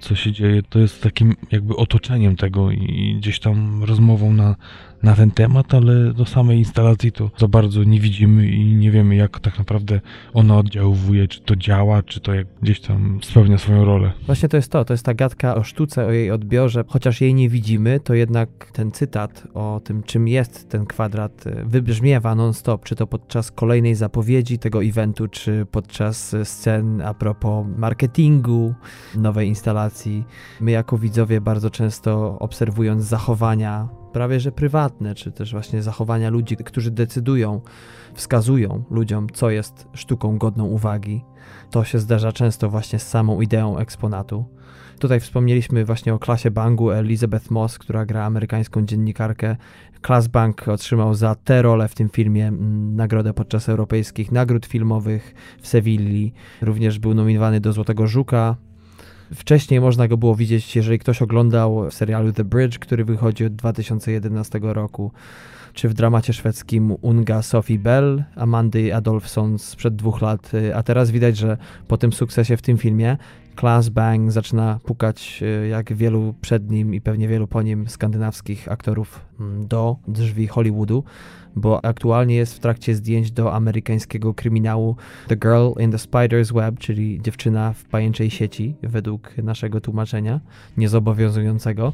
co 0.00 0.14
się 0.14 0.32
dzieje, 0.32 0.62
to 0.62 0.78
jest 0.78 1.02
takim 1.02 1.36
jakby 1.50 1.76
otoczeniem 1.76 2.36
tego 2.36 2.70
i 2.70 3.16
gdzieś 3.18 3.40
tam 3.40 3.84
rozmową 3.84 4.32
na, 4.32 4.56
na 5.02 5.14
ten 5.14 5.30
temat, 5.30 5.74
ale 5.74 6.12
do 6.12 6.26
samej 6.26 6.58
instalacji 6.58 7.12
to 7.12 7.30
za 7.38 7.48
bardzo 7.48 7.84
nie 7.84 8.00
widzimy 8.00 8.46
i 8.46 8.64
nie 8.64 8.90
wiemy, 8.90 9.16
jak 9.16 9.40
tak 9.40 9.58
naprawdę 9.58 10.00
ona 10.34 10.58
oddziałuje, 10.58 11.28
czy 11.28 11.40
to 11.40 11.56
działa, 11.56 12.02
czy 12.02 12.20
to 12.20 12.34
jak 12.34 12.46
gdzieś 12.62 12.80
tam 12.80 13.18
spełnia 13.22 13.58
swoją 13.58 13.84
rolę. 13.84 14.12
Właśnie 14.26 14.48
to 14.48 14.56
jest 14.56 14.72
to, 14.72 14.84
to 14.84 14.94
jest 14.94 15.04
ta 15.04 15.14
gadka 15.14 15.54
o 15.54 15.64
sztuce, 15.64 16.06
o 16.06 16.10
jej 16.10 16.30
odbiorze. 16.30 16.84
Chociaż 16.88 17.20
jej 17.20 17.34
nie 17.34 17.48
widzimy, 17.48 18.00
to 18.00 18.14
jednak 18.14 18.70
ten 18.72 18.92
cytat 18.92 19.46
o 19.54 19.80
tym, 19.84 20.02
czym 20.02 20.28
jest 20.28 20.68
ten 20.68 20.86
kwadrat, 20.86 21.46
y, 21.46 21.64
wybrzmiewa 21.64 22.34
non-stop, 22.34 22.84
czy 22.84 22.96
to 22.96 23.06
podczas 23.06 23.50
kolejnej 23.50 23.94
zapowiedzi 23.94 24.58
tego 24.58 24.84
eventu, 24.84 25.28
czy 25.28 25.66
podczas 25.70 26.36
scen 26.44 27.02
a 27.02 27.14
propos 27.14 27.66
marketingu 27.76 28.74
nowej 29.16 29.48
instalacji. 29.48 30.24
My 30.60 30.70
jako 30.70 30.98
widzowie 30.98 31.40
bardzo 31.40 31.70
często 31.70 32.38
obserwując 32.38 33.04
zachowania 33.04 33.99
prawie 34.12 34.40
że 34.40 34.52
prywatne, 34.52 35.14
czy 35.14 35.32
też 35.32 35.52
właśnie 35.52 35.82
zachowania 35.82 36.30
ludzi, 36.30 36.56
którzy 36.56 36.90
decydują, 36.90 37.60
wskazują 38.14 38.84
ludziom, 38.90 39.26
co 39.32 39.50
jest 39.50 39.88
sztuką 39.92 40.38
godną 40.38 40.64
uwagi. 40.64 41.24
To 41.70 41.84
się 41.84 41.98
zdarza 41.98 42.32
często 42.32 42.70
właśnie 42.70 42.98
z 42.98 43.08
samą 43.08 43.40
ideą 43.40 43.78
eksponatu. 43.78 44.44
Tutaj 44.98 45.20
wspomnieliśmy 45.20 45.84
właśnie 45.84 46.14
o 46.14 46.18
klasie 46.18 46.50
Bangu 46.50 46.90
Elizabeth 46.90 47.50
Moss, 47.50 47.78
która 47.78 48.06
gra 48.06 48.24
amerykańską 48.24 48.86
dziennikarkę. 48.86 49.56
Class 50.06 50.28
Bank 50.28 50.68
otrzymał 50.68 51.14
za 51.14 51.34
tę 51.34 51.62
rolę 51.62 51.88
w 51.88 51.94
tym 51.94 52.08
filmie 52.08 52.48
mm, 52.48 52.96
nagrodę 52.96 53.34
podczas 53.34 53.68
europejskich 53.68 54.32
nagród 54.32 54.66
filmowych 54.66 55.34
w 55.60 55.68
Sewilli. 55.68 56.32
Również 56.62 56.98
był 56.98 57.14
nominowany 57.14 57.60
do 57.60 57.72
Złotego 57.72 58.06
Żuka 58.06 58.56
Wcześniej 59.34 59.80
można 59.80 60.08
go 60.08 60.16
było 60.16 60.34
widzieć, 60.34 60.76
jeżeli 60.76 60.98
ktoś 60.98 61.22
oglądał 61.22 61.90
w 61.90 61.94
serialu 61.94 62.32
The 62.32 62.44
Bridge, 62.44 62.78
który 62.78 63.04
wychodzi 63.04 63.44
od 63.44 63.54
2011 63.54 64.60
roku, 64.62 65.12
czy 65.72 65.88
w 65.88 65.94
dramacie 65.94 66.32
szwedzkim 66.32 66.96
Unga 67.00 67.42
Sophie 67.42 67.78
Bell, 67.78 68.24
Amandy 68.36 68.94
Adolfson 68.94 69.58
sprzed 69.58 69.96
dwóch 69.96 70.20
lat, 70.20 70.52
a 70.74 70.82
teraz 70.82 71.10
widać, 71.10 71.36
że 71.36 71.56
po 71.88 71.96
tym 71.96 72.12
sukcesie 72.12 72.56
w 72.56 72.62
tym 72.62 72.78
filmie 72.78 73.16
Class 73.60 73.88
Bang 73.88 74.32
zaczyna 74.32 74.78
pukać 74.84 75.42
e, 75.42 75.68
jak 75.68 75.92
wielu 75.92 76.34
przed 76.40 76.70
nim 76.70 76.94
i 76.94 77.00
pewnie 77.00 77.28
wielu 77.28 77.46
po 77.46 77.62
nim 77.62 77.88
skandynawskich 77.88 78.68
aktorów 78.72 79.20
mm, 79.40 79.68
do 79.68 79.96
drzwi 80.08 80.46
Hollywoodu 80.46 81.04
bo 81.56 81.84
aktualnie 81.84 82.34
jest 82.34 82.54
w 82.54 82.58
trakcie 82.58 82.94
zdjęć 82.94 83.30
do 83.32 83.54
amerykańskiego 83.54 84.34
kryminału 84.34 84.96
The 85.28 85.36
Girl 85.36 85.72
in 85.80 85.90
the 85.90 85.96
Spider's 85.96 86.54
Web, 86.54 86.78
czyli 86.78 87.22
dziewczyna 87.22 87.72
w 87.72 87.84
pajęczej 87.84 88.30
sieci, 88.30 88.74
według 88.82 89.38
naszego 89.38 89.80
tłumaczenia, 89.80 90.40
niezobowiązującego, 90.76 91.92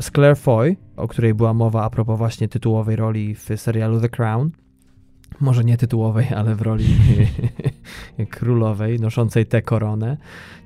z 0.00 0.10
Claire 0.10 0.36
Foy, 0.36 0.76
o 0.96 1.08
której 1.08 1.34
była 1.34 1.54
mowa 1.54 1.84
a 1.84 1.90
propos 1.90 2.18
właśnie 2.18 2.48
tytułowej 2.48 2.96
roli 2.96 3.34
w 3.34 3.48
serialu 3.56 4.00
The 4.00 4.08
Crown. 4.08 4.50
Może 5.40 5.64
nie 5.64 5.76
tytułowej, 5.76 6.26
ale 6.28 6.54
w 6.54 6.62
roli 6.62 6.86
królowej, 8.30 9.00
noszącej 9.00 9.46
tę 9.46 9.62
koronę 9.62 10.16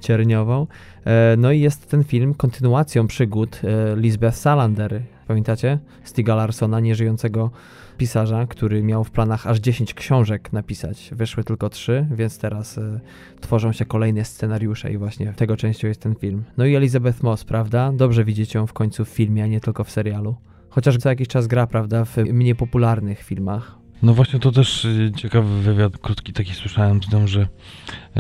cierniową. 0.00 0.66
E, 1.04 1.36
no 1.38 1.52
i 1.52 1.60
jest 1.60 1.90
ten 1.90 2.04
film 2.04 2.34
kontynuacją 2.34 3.06
przygód 3.06 3.60
e, 3.64 3.96
Lisbeth 3.96 4.36
Salander. 4.36 5.02
Pamiętacie? 5.26 5.78
Stiga 6.04 6.34
Larsona, 6.34 6.80
nieżyjącego 6.80 7.50
pisarza, 7.99 8.46
który 8.46 8.82
miał 8.82 9.05
w 9.05 9.11
planach 9.11 9.46
aż 9.46 9.59
10 9.59 9.94
książek 9.94 10.53
napisać. 10.53 11.11
Wyszły 11.12 11.44
tylko 11.44 11.70
3, 11.70 12.07
więc 12.11 12.38
teraz 12.38 12.78
y, 12.78 13.01
tworzą 13.40 13.72
się 13.72 13.84
kolejne 13.84 14.24
scenariusze 14.24 14.92
i 14.92 14.99
właśnie 14.99 15.32
tego 15.32 15.57
częścią 15.57 15.88
jest 15.88 16.01
ten 16.01 16.14
film. 16.14 16.44
No 16.57 16.66
i 16.66 16.74
Elizabeth 16.74 17.22
Moss, 17.22 17.44
prawda? 17.44 17.92
Dobrze 17.92 18.24
widzieć 18.24 18.55
ją 18.55 18.66
w 18.66 18.72
końcu 18.72 19.05
w 19.05 19.09
filmie, 19.09 19.44
a 19.44 19.46
nie 19.46 19.61
tylko 19.61 19.84
w 19.84 19.90
serialu. 19.90 20.36
Chociaż 20.68 20.96
co 20.96 21.09
jakiś 21.09 21.28
czas 21.28 21.46
gra, 21.46 21.66
prawda, 21.66 22.05
w 22.05 22.16
mniej 22.16 22.55
popularnych 22.55 23.22
filmach. 23.22 23.78
No 24.03 24.14
właśnie 24.14 24.38
to 24.40 24.53
też 24.53 24.84
y, 24.84 25.12
ciekawy 25.16 25.62
wywiad, 25.62 25.99
krótki 25.99 26.32
taki 26.32 26.55
słyszałem 26.55 27.03
z 27.03 27.09
tym, 27.09 27.28
że 27.28 27.40
e, 27.40 27.49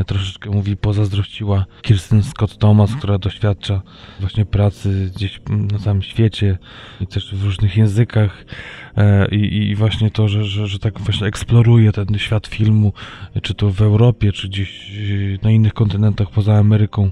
troszeczkę 0.04 0.50
mówi 0.50 0.76
pozazdrościła 0.76 1.66
Kirsten 1.82 2.22
Scott 2.22 2.58
Thomas, 2.58 2.94
która 2.94 3.18
doświadcza 3.18 3.82
właśnie 4.20 4.46
pracy 4.46 5.10
gdzieś 5.16 5.40
na 5.72 5.78
całym 5.78 6.02
świecie 6.02 6.58
i 7.00 7.06
też 7.06 7.34
w 7.34 7.44
różnych 7.44 7.76
językach 7.76 8.44
e, 8.96 9.28
i, 9.28 9.68
i 9.68 9.74
właśnie 9.74 10.10
to, 10.10 10.28
że, 10.28 10.44
że, 10.44 10.66
że 10.66 10.78
tak 10.78 11.00
właśnie 11.00 11.26
eksploruje 11.26 11.92
ten 11.92 12.18
świat 12.18 12.46
filmu, 12.46 12.92
czy 13.42 13.54
to 13.54 13.70
w 13.70 13.82
Europie, 13.82 14.32
czy 14.32 14.48
gdzieś 14.48 14.90
y, 14.90 15.38
na 15.42 15.50
innych 15.50 15.74
kontynentach 15.74 16.30
poza 16.30 16.54
Ameryką. 16.54 17.10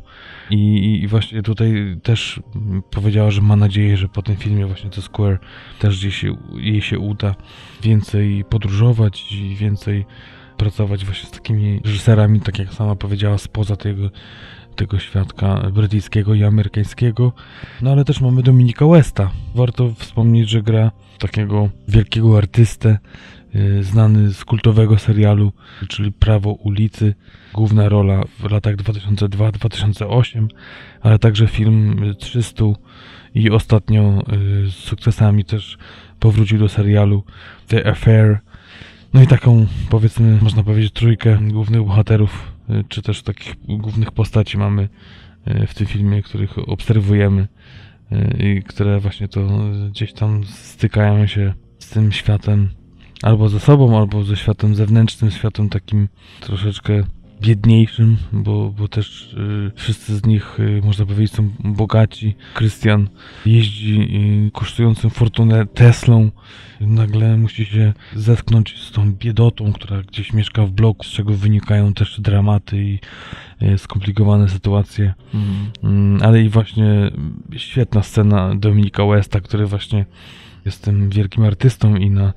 I, 0.51 1.01
i 1.03 1.07
właśnie 1.07 1.43
tutaj 1.43 1.97
też 2.03 2.41
powiedziała, 2.91 3.31
że 3.31 3.43
ma 3.43 3.57
nadzieję, 3.57 3.97
że 3.97 4.09
po 4.09 4.23
tym 4.23 4.37
filmie 4.37 4.67
właśnie 4.67 4.91
to 4.91 5.03
Square 5.03 5.39
też 5.79 5.99
gdzieś 5.99 6.25
jej 6.55 6.83
się 6.83 6.99
uda 6.99 7.35
więcej 7.83 8.45
podróżować 8.45 9.33
i 9.33 9.57
więcej 9.57 10.05
pracować 10.57 11.05
właśnie 11.05 11.29
z 11.29 11.33
takimi 11.33 11.81
reżyserami, 11.85 12.41
tak 12.41 12.59
jak 12.59 12.75
sama 12.75 12.97
powiedziała, 12.97 13.39
spoza 13.39 13.77
tego, 13.77 14.11
tego 14.77 14.99
świadka 14.99 15.71
brytyjskiego 15.73 16.35
i 16.35 16.45
amerykańskiego. 16.45 17.33
No 17.83 17.91
ale 17.91 18.05
też 18.05 18.21
mamy 18.21 18.43
Dominika 18.43 18.87
Westa. 18.87 19.31
Warto 19.55 19.95
wspomnieć, 19.95 20.49
że 20.49 20.63
gra 20.63 20.91
takiego 21.19 21.69
wielkiego 21.89 22.39
artystę, 22.39 22.99
yy, 23.55 23.85
znany 23.85 24.33
z 24.33 24.45
kultowego 24.45 24.99
serialu, 24.99 25.53
czyli 25.89 26.13
Prawo 26.13 26.51
ulicy. 26.53 27.15
Główna 27.55 27.89
rola 27.89 28.23
w 28.39 28.51
latach 28.51 28.77
2002-2008, 28.77 30.47
ale 31.01 31.19
także 31.19 31.47
film 31.47 32.15
300 32.19 32.65
i 33.35 33.51
ostatnio 33.51 34.03
yy, 34.03 34.71
z 34.71 34.75
sukcesami 34.75 35.45
też 35.45 35.79
powrócił 36.21 36.59
do 36.59 36.69
serialu 36.69 37.25
The 37.69 37.87
Affair. 37.87 38.41
No 39.15 39.23
i 39.23 39.27
taką, 39.27 39.67
powiedzmy, 39.91 40.39
można 40.43 40.63
powiedzieć, 40.63 40.93
trójkę 40.93 41.39
głównych 41.43 41.83
bohaterów, 41.83 42.53
y, 42.71 42.85
czy 42.89 43.03
też 43.03 43.23
takich 43.23 43.55
głównych 43.69 44.13
postaci 44.13 44.59
mamy 44.59 44.89
y, 45.49 45.67
w 45.67 45.75
tym 45.75 45.87
filmie, 45.87 46.23
których 46.23 46.69
obserwujemy 46.69 47.49
y, 48.13 48.37
i 48.39 48.63
które 48.63 49.01
właśnie 49.01 49.29
to 49.29 49.41
gdzieś 49.91 50.13
tam 50.13 50.45
stykają 50.45 51.27
się 51.27 51.55
z 51.79 51.91
tym 51.91 52.13
światem 52.13 52.69
albo 53.23 53.49
ze 53.49 53.61
sobą, 53.61 53.99
albo 53.99 54.25
ze 54.25 54.37
światem 54.37 54.75
zewnętrznym, 54.75 55.31
światem 55.31 55.69
takim 55.69 56.09
troszeczkę 56.41 57.03
biedniejszym, 57.41 58.17
bo, 58.33 58.71
bo 58.79 58.89
też 58.89 59.33
y, 59.33 59.73
wszyscy 59.75 60.17
z 60.17 60.27
nich, 60.27 60.61
y, 60.61 60.81
można 60.85 61.07
powiedzieć, 61.07 61.33
są 61.33 61.51
bogaci. 61.59 62.35
Krystian 62.55 63.09
jeździ 63.47 64.01
y, 64.49 64.51
kosztującym 64.51 65.11
fortunę 65.11 65.67
Teslą. 65.67 66.31
Nagle 66.81 67.37
musi 67.37 67.65
się 67.65 67.93
zetknąć 68.15 68.81
z 68.81 68.93
tą 68.93 69.13
biedotą, 69.13 69.73
która 69.73 70.03
gdzieś 70.03 70.33
mieszka 70.33 70.67
w 70.67 70.71
bloku, 70.71 71.05
z 71.05 71.11
czego 71.11 71.35
wynikają 71.35 71.95
też 71.95 72.21
dramaty 72.21 72.85
i 72.85 72.99
y, 73.63 73.79
skomplikowane 73.79 74.49
sytuacje. 74.49 75.15
Mm. 75.85 76.19
ale 76.23 76.43
i 76.43 76.49
właśnie 76.49 77.11
świetna 77.57 78.03
scena 78.03 78.55
Dominika 78.55 79.05
Westa, 79.07 79.41
który 79.41 79.67
właśnie 79.67 80.07
jest 80.65 80.85
tym 80.85 81.11
wielkim 81.11 81.45
artystą 81.45 81.97
i 81.97 82.11
na, 82.11 82.33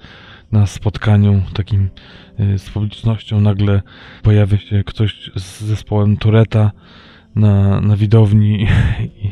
na 0.52 0.68
spotkaniu 0.68 1.42
takim 1.54 1.90
Y, 2.29 2.29
z 2.58 2.70
publicznością 2.70 3.42
nagle 3.42 3.82
pojawia 4.24 4.58
się 4.58 4.84
ktoś 4.84 5.32
z 5.36 5.62
zespołem 5.62 6.18
Toreta 6.18 6.72
na, 7.36 7.82
na 7.82 7.96
widowni 7.96 8.68
i, 9.24 9.32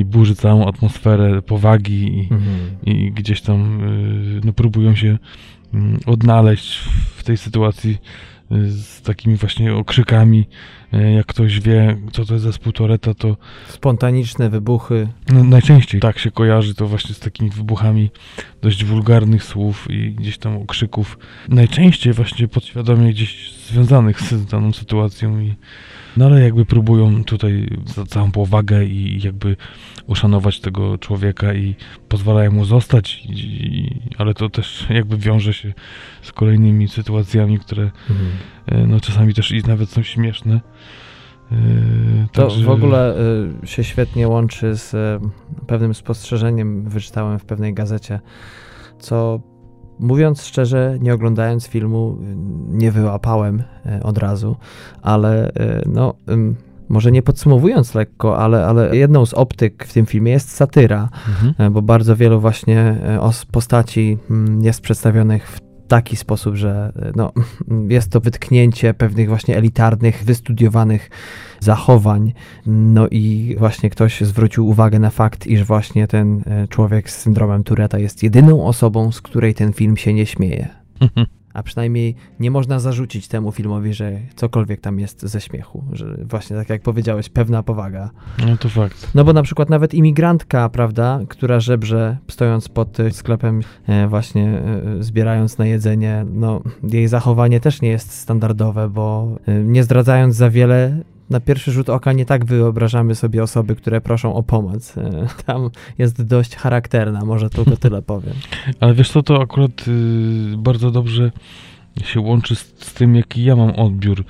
i 0.00 0.04
burzy 0.04 0.34
całą 0.34 0.68
atmosferę 0.68 1.42
powagi 1.42 2.18
i, 2.18 2.20
mhm. 2.20 2.76
i 2.86 3.12
gdzieś 3.12 3.40
tam 3.40 3.80
y, 4.38 4.40
no, 4.44 4.52
próbują 4.52 4.94
się 4.94 5.18
mm, 5.74 6.00
odnaleźć 6.06 6.78
w 7.16 7.24
tej 7.24 7.36
sytuacji 7.36 7.98
z 8.50 9.02
takimi 9.02 9.36
właśnie 9.36 9.74
okrzykami. 9.74 10.48
E, 10.92 11.12
jak 11.12 11.26
ktoś 11.26 11.60
wie, 11.60 11.96
co 12.12 12.24
to 12.24 12.34
jest 12.34 12.44
zespół 12.44 12.72
Toreta, 12.72 13.14
to... 13.14 13.36
Spontaniczne 13.68 14.50
wybuchy. 14.50 15.08
No, 15.32 15.44
najczęściej 15.44 16.00
tak 16.00 16.18
się 16.18 16.30
kojarzy 16.30 16.74
to 16.74 16.86
właśnie 16.86 17.14
z 17.14 17.18
takimi 17.18 17.50
wybuchami 17.50 18.10
dość 18.62 18.84
wulgarnych 18.84 19.44
słów 19.44 19.86
i 19.90 20.12
gdzieś 20.12 20.38
tam 20.38 20.56
okrzyków. 20.56 21.18
Najczęściej 21.48 22.12
właśnie 22.12 22.48
podświadomie 22.48 23.10
gdzieś 23.10 23.52
związanych 23.52 24.20
z 24.20 24.46
daną 24.46 24.72
sytuacją 24.72 25.40
i 25.40 25.54
no 26.16 26.26
ale 26.26 26.40
jakby 26.40 26.66
próbują 26.66 27.24
tutaj 27.24 27.68
za 27.84 28.06
całą 28.06 28.30
powagę 28.30 28.84
i 28.84 29.22
jakby 29.22 29.56
uszanować 30.06 30.60
tego 30.60 30.98
człowieka 30.98 31.54
i 31.54 31.74
pozwalają 32.08 32.52
mu 32.52 32.64
zostać, 32.64 33.26
i, 33.28 34.00
ale 34.18 34.34
to 34.34 34.48
też 34.48 34.86
jakby 34.90 35.16
wiąże 35.16 35.54
się 35.54 35.72
z 36.22 36.32
kolejnymi 36.32 36.88
sytuacjami, 36.88 37.58
które 37.58 37.82
mhm. 37.82 38.28
E, 38.66 38.86
no 38.86 39.00
czasami 39.00 39.34
też 39.34 39.50
i 39.50 39.62
nawet 39.62 39.90
są 39.90 40.02
śmieszne. 40.02 40.60
E, 41.52 41.56
to 42.32 42.42
Także... 42.42 42.64
w 42.64 42.70
ogóle 42.70 43.16
e, 43.62 43.66
się 43.66 43.84
świetnie 43.84 44.28
łączy 44.28 44.76
z 44.76 45.22
pewnym 45.66 45.94
spostrzeżeniem, 45.94 46.88
wyczytałem 46.88 47.38
w 47.38 47.44
pewnej 47.44 47.74
gazecie, 47.74 48.20
co 48.98 49.40
Mówiąc 49.98 50.44
szczerze, 50.44 50.98
nie 51.00 51.14
oglądając 51.14 51.66
filmu, 51.66 52.18
nie 52.68 52.92
wyłapałem 52.92 53.62
e, 53.86 54.02
od 54.02 54.18
razu, 54.18 54.56
ale 55.02 55.48
e, 55.54 55.82
no, 55.86 56.14
może 56.88 57.12
nie 57.12 57.22
podsumowując 57.22 57.94
lekko, 57.94 58.38
ale, 58.38 58.66
ale 58.66 58.96
jedną 58.96 59.26
z 59.26 59.34
optyk 59.34 59.84
w 59.84 59.92
tym 59.92 60.06
filmie 60.06 60.32
jest 60.32 60.50
satyra, 60.50 61.08
Mhm. 61.28 61.54
e, 61.58 61.70
bo 61.70 61.82
bardzo 61.82 62.16
wielu 62.16 62.40
właśnie 62.40 62.96
os 63.20 63.44
postaci 63.44 64.18
mm, 64.30 64.62
jest 64.64 64.80
przedstawionych 64.80 65.48
w 65.48 65.60
taki 65.88 66.16
sposób, 66.16 66.54
że 66.54 66.92
no, 67.16 67.32
jest 67.88 68.10
to 68.10 68.20
wytknięcie 68.20 68.94
pewnych 68.94 69.28
właśnie 69.28 69.56
elitarnych, 69.56 70.24
wystudiowanych 70.24 71.10
zachowań. 71.60 72.32
No 72.66 73.08
i 73.08 73.56
właśnie 73.58 73.90
ktoś 73.90 74.20
zwrócił 74.20 74.68
uwagę 74.68 74.98
na 74.98 75.10
fakt, 75.10 75.46
iż 75.46 75.64
właśnie 75.64 76.06
ten 76.06 76.42
e, 76.46 76.68
człowiek 76.68 77.10
z 77.10 77.18
syndromem 77.18 77.64
Tureta 77.64 77.98
jest 77.98 78.22
jedyną 78.22 78.64
osobą, 78.64 79.12
z 79.12 79.20
której 79.20 79.54
ten 79.54 79.72
film 79.72 79.96
się 79.96 80.14
nie 80.14 80.26
śmieje. 80.26 80.68
A 81.56 81.62
przynajmniej 81.62 82.14
nie 82.40 82.50
można 82.50 82.80
zarzucić 82.80 83.28
temu 83.28 83.52
filmowi, 83.52 83.94
że 83.94 84.12
cokolwiek 84.34 84.80
tam 84.80 84.98
jest 84.98 85.22
ze 85.22 85.40
śmiechu. 85.40 85.84
Że 85.92 86.16
właśnie 86.24 86.56
tak 86.56 86.70
jak 86.70 86.82
powiedziałeś, 86.82 87.28
pewna 87.28 87.62
powaga. 87.62 88.10
No 88.46 88.56
to 88.56 88.68
fakt. 88.68 89.10
No 89.14 89.24
bo 89.24 89.32
na 89.32 89.42
przykład 89.42 89.70
nawet 89.70 89.94
imigrantka, 89.94 90.68
prawda, 90.68 91.20
która 91.28 91.60
żebrze 91.60 92.16
stojąc 92.28 92.68
pod 92.68 93.00
y, 93.00 93.10
sklepem, 93.10 93.60
e, 93.86 94.08
właśnie 94.08 94.44
e, 94.44 95.02
zbierając 95.02 95.58
na 95.58 95.66
jedzenie, 95.66 96.26
no 96.32 96.62
jej 96.82 97.08
zachowanie 97.08 97.60
też 97.60 97.80
nie 97.80 97.88
jest 97.88 98.12
standardowe, 98.12 98.88
bo 98.88 99.36
e, 99.46 99.54
nie 99.54 99.84
zdradzając 99.84 100.34
za 100.34 100.50
wiele, 100.50 101.02
na 101.30 101.40
pierwszy 101.40 101.72
rzut 101.72 101.88
oka 101.88 102.12
nie 102.12 102.26
tak 102.26 102.44
wyobrażamy 102.44 103.14
sobie 103.14 103.42
osoby, 103.42 103.76
które 103.76 104.00
proszą 104.00 104.34
o 104.34 104.42
pomoc. 104.42 104.98
E, 104.98 105.26
Tam 105.46 105.70
jest 105.98 106.22
dość 106.22 106.56
charakterna, 106.56 107.24
może 107.24 107.50
tylko 107.50 107.76
tyle 107.86 108.02
powiem. 108.02 108.34
Ale 108.80 108.94
wiesz 108.94 109.10
co, 109.10 109.22
to 109.22 109.42
akurat 109.42 109.88
y, 109.88 110.54
bardzo 110.58 110.90
dobrze 110.90 111.32
się 112.04 112.20
łączy 112.20 112.56
z, 112.56 112.74
z 112.78 112.94
tym, 112.94 113.14
jaki 113.16 113.44
ja 113.44 113.56
mam 113.56 113.70
odbiór 113.70 114.24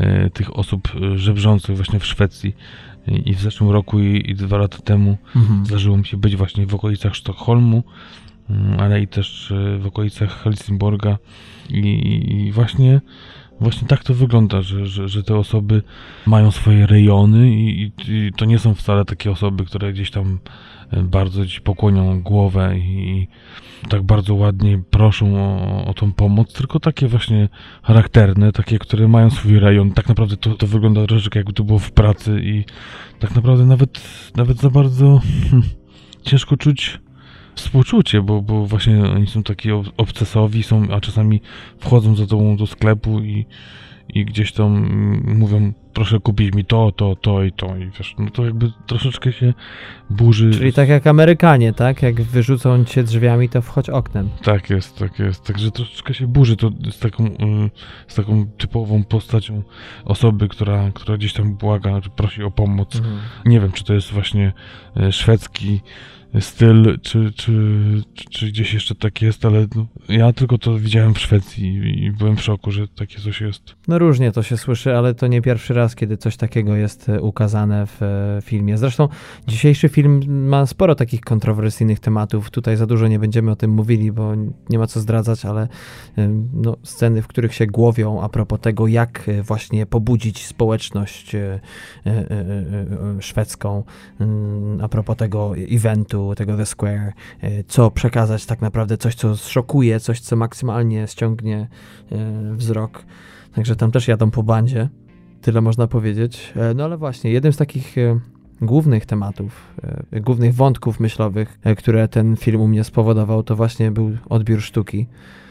y, 0.00 0.30
tych 0.30 0.56
osób 0.56 0.88
y, 1.14 1.18
żebrzących 1.18 1.76
właśnie 1.76 1.98
w 1.98 2.06
Szwecji. 2.06 2.56
I, 3.24 3.34
w 3.34 3.40
zeszłym 3.40 3.70
roku 3.70 4.00
i, 4.00 4.30
i 4.30 4.34
dwa 4.34 4.56
lata 4.58 4.78
temu 4.78 5.16
Mhm. 5.36 5.66
zdarzyło 5.66 5.96
mi 5.96 6.06
się 6.06 6.16
być 6.16 6.36
właśnie 6.36 6.66
w 6.66 6.74
okolicach 6.74 7.14
Sztokholmu, 7.14 7.82
mm, 8.50 8.80
ale 8.80 9.00
i 9.02 9.08
też 9.08 9.52
w 9.78 9.86
okolicach 9.86 10.42
Helsingborga. 10.42 11.18
I, 11.70 12.46
i 12.46 12.52
właśnie, 12.52 13.00
właśnie 13.60 13.88
tak 13.88 14.04
to 14.04 14.14
wygląda, 14.14 14.62
że, 14.62 14.86
że, 14.86 15.08
że 15.08 15.22
te 15.22 15.36
osoby 15.36 15.82
mają 16.26 16.50
swoje 16.50 16.86
rejony 16.86 17.50
i, 17.50 17.92
i, 18.08 18.32
to 18.36 18.44
nie 18.44 18.58
są 18.58 18.74
wcale 18.74 19.04
takie 19.04 19.30
osoby, 19.30 19.64
które 19.64 19.92
gdzieś 19.92 20.10
tam 20.10 20.38
y, 20.92 21.02
bardzo 21.02 21.46
ci 21.46 21.60
pokłonią 21.60 22.22
głowę 22.22 22.78
i 22.78 23.28
tak 23.88 24.02
bardzo 24.02 24.34
ładnie 24.34 24.82
proszą 24.90 25.36
o, 25.36 25.84
o 25.86 25.94
tą 25.94 26.12
pomoc, 26.12 26.52
tylko 26.52 26.80
takie 26.80 27.08
właśnie 27.08 27.48
charakterne, 27.82 28.52
takie, 28.52 28.78
które 28.78 29.08
mają 29.08 29.30
swój 29.30 29.58
rejon. 29.58 29.90
Tak 29.90 30.08
naprawdę 30.08 30.36
to, 30.36 30.54
to 30.54 30.66
wygląda 30.66 31.06
troszeczkę 31.06 31.38
jakby 31.38 31.52
to 31.52 31.64
było 31.64 31.78
w 31.78 31.92
pracy 31.92 32.40
i 32.42 32.64
tak 33.18 33.34
naprawdę 33.34 33.66
nawet, 33.66 34.00
nawet 34.36 34.56
za 34.60 34.70
bardzo 34.70 35.20
hmm, 35.50 35.68
ciężko 36.22 36.56
czuć 36.56 37.00
współczucie, 37.58 38.22
bo, 38.22 38.42
bo 38.42 38.66
właśnie 38.66 39.04
oni 39.04 39.26
są 39.26 39.42
taki 39.42 39.72
ob- 39.72 39.92
obcesowi, 39.96 40.62
są, 40.62 40.82
a 40.90 41.00
czasami 41.00 41.40
wchodzą 41.78 42.16
za 42.16 42.26
tobą 42.26 42.56
do 42.56 42.66
sklepu 42.66 43.20
i, 43.20 43.46
i 44.08 44.24
gdzieś 44.24 44.52
tam 44.52 44.88
mówią, 45.24 45.72
proszę 45.92 46.20
kupić 46.20 46.54
mi 46.54 46.64
to, 46.64 46.92
to, 46.92 47.16
to 47.16 47.44
i 47.44 47.52
to 47.52 47.76
i 47.76 47.90
wiesz, 47.98 48.14
no 48.18 48.30
to 48.30 48.44
jakby 48.44 48.72
troszeczkę 48.86 49.32
się 49.32 49.54
burzy. 50.10 50.50
Czyli 50.50 50.72
tak 50.72 50.88
jak 50.88 51.06
Amerykanie, 51.06 51.72
tak? 51.72 52.02
Jak 52.02 52.20
wyrzucą 52.20 52.84
cię 52.84 53.02
drzwiami, 53.02 53.48
to 53.48 53.62
wchodź 53.62 53.90
oknem. 53.90 54.28
Tak 54.42 54.70
jest, 54.70 54.98
tak 54.98 55.18
jest. 55.18 55.44
Także 55.44 55.70
troszeczkę 55.70 56.14
się 56.14 56.26
burzy 56.26 56.56
to 56.56 56.70
z 56.90 56.98
taką, 56.98 57.26
y, 57.26 57.70
z 58.08 58.14
taką 58.14 58.46
typową 58.46 59.04
postacią 59.04 59.62
osoby, 60.04 60.48
która, 60.48 60.90
która 60.94 61.16
gdzieś 61.18 61.32
tam 61.32 61.54
błaga, 61.54 62.00
czy 62.00 62.10
prosi 62.10 62.42
o 62.42 62.50
pomoc. 62.50 63.02
Nie 63.46 63.60
wiem, 63.60 63.72
czy 63.72 63.84
to 63.84 63.94
jest 63.94 64.10
właśnie 64.10 64.52
e, 64.96 65.12
szwedzki 65.12 65.80
styl, 66.40 66.98
czy, 67.02 67.32
czy, 67.32 67.52
czy, 68.30 68.46
gdzieś 68.46 68.74
jeszcze 68.74 68.94
tak 68.94 69.22
jest, 69.22 69.44
ale 69.44 69.66
no, 69.76 69.86
ja 70.08 70.32
tylko 70.32 70.58
to 70.58 70.78
widziałem 70.78 71.14
w 71.14 71.18
Szwecji 71.18 71.74
i, 72.04 72.10
byłem 72.10 72.36
w 72.36 72.42
szoku, 72.42 72.70
że 72.70 72.88
takie 72.88 73.18
coś 73.18 73.40
jest. 73.40 73.62
No 73.88 73.98
różnie 73.98 74.32
to 74.32 74.42
się 74.42 74.56
słyszy, 74.56 74.96
ale 74.96 75.14
to 75.14 75.26
nie 75.26 75.42
pierwszy 75.42 75.74
raz, 75.74 75.94
kiedy 75.94 76.16
coś 76.16 76.36
takiego 76.36 76.76
jest 76.76 77.08
e, 77.08 77.20
ukazane 77.20 77.86
w 77.86 78.02
e, 78.02 78.38
filmie. 78.42 78.78
Zresztą 78.78 79.08
dzisiejszy 79.46 79.88
film 79.88 80.48
ma 80.48 80.66
sporo 80.66 80.94
takich 80.94 81.20
kontrowersyjnych 81.20 82.00
tematów. 82.00 82.50
Tutaj 82.50 82.76
za 82.76 82.86
dużo 82.86 83.08
nie 83.08 83.18
będziemy 83.18 83.50
o 83.50 83.56
tym 83.56 83.70
mówili, 83.70 84.12
bo 84.12 84.32
nie 84.70 84.78
ma 84.78 84.86
co 84.86 85.00
zdradzać, 85.00 85.44
ale 85.44 85.68
no, 86.52 86.76
sceny, 86.82 87.22
w 87.22 87.26
których 87.26 87.54
się 87.54 87.66
głowią 87.66 88.22
a 88.22 88.28
propos 88.28 88.60
tego, 88.60 88.86
jak 88.86 89.28
e, 89.28 89.42
właśnie 89.42 89.86
pobudzić 89.86 90.46
społeczność 90.46 91.36
szwedzką, 93.20 93.84
mm, 94.20 94.80
a 94.80 94.88
propos 94.88 95.16
tego 95.16 95.52
eventu, 95.70 96.17
tego 96.36 96.56
The 96.56 96.66
Square, 96.66 97.12
e, 97.40 97.64
co 97.64 97.90
przekazać 97.90 98.46
tak 98.46 98.60
naprawdę, 98.60 98.96
coś, 98.96 99.14
co 99.14 99.36
zszokuje, 99.36 100.00
coś, 100.00 100.20
co 100.20 100.36
maksymalnie 100.36 101.06
ściągnie 101.06 101.68
e, 102.12 102.54
wzrok. 102.54 103.04
Także 103.54 103.76
tam 103.76 103.90
też 103.90 104.08
jadą 104.08 104.30
po 104.30 104.42
bandzie. 104.42 104.88
Tyle 105.42 105.60
można 105.60 105.86
powiedzieć. 105.86 106.52
E, 106.56 106.74
No 106.74 106.84
ale 106.84 106.96
właśnie, 106.96 107.30
jednym 107.30 107.52
z 107.52 107.56
takich 107.56 107.98
e, 107.98 108.20
głównych 108.60 109.06
tematów, 109.06 109.74
głównych 110.12 110.54
wątków 110.54 111.00
myślowych, 111.00 111.58
e, 111.62 111.74
które 111.74 112.08
ten 112.08 112.36
film 112.36 112.60
u 112.60 112.68
mnie 112.68 112.84
spowodował, 112.84 113.42
to 113.42 113.56
właśnie 113.56 113.90
był 113.90 114.16
odbiór 114.28 114.60
sztuki. 114.62 115.06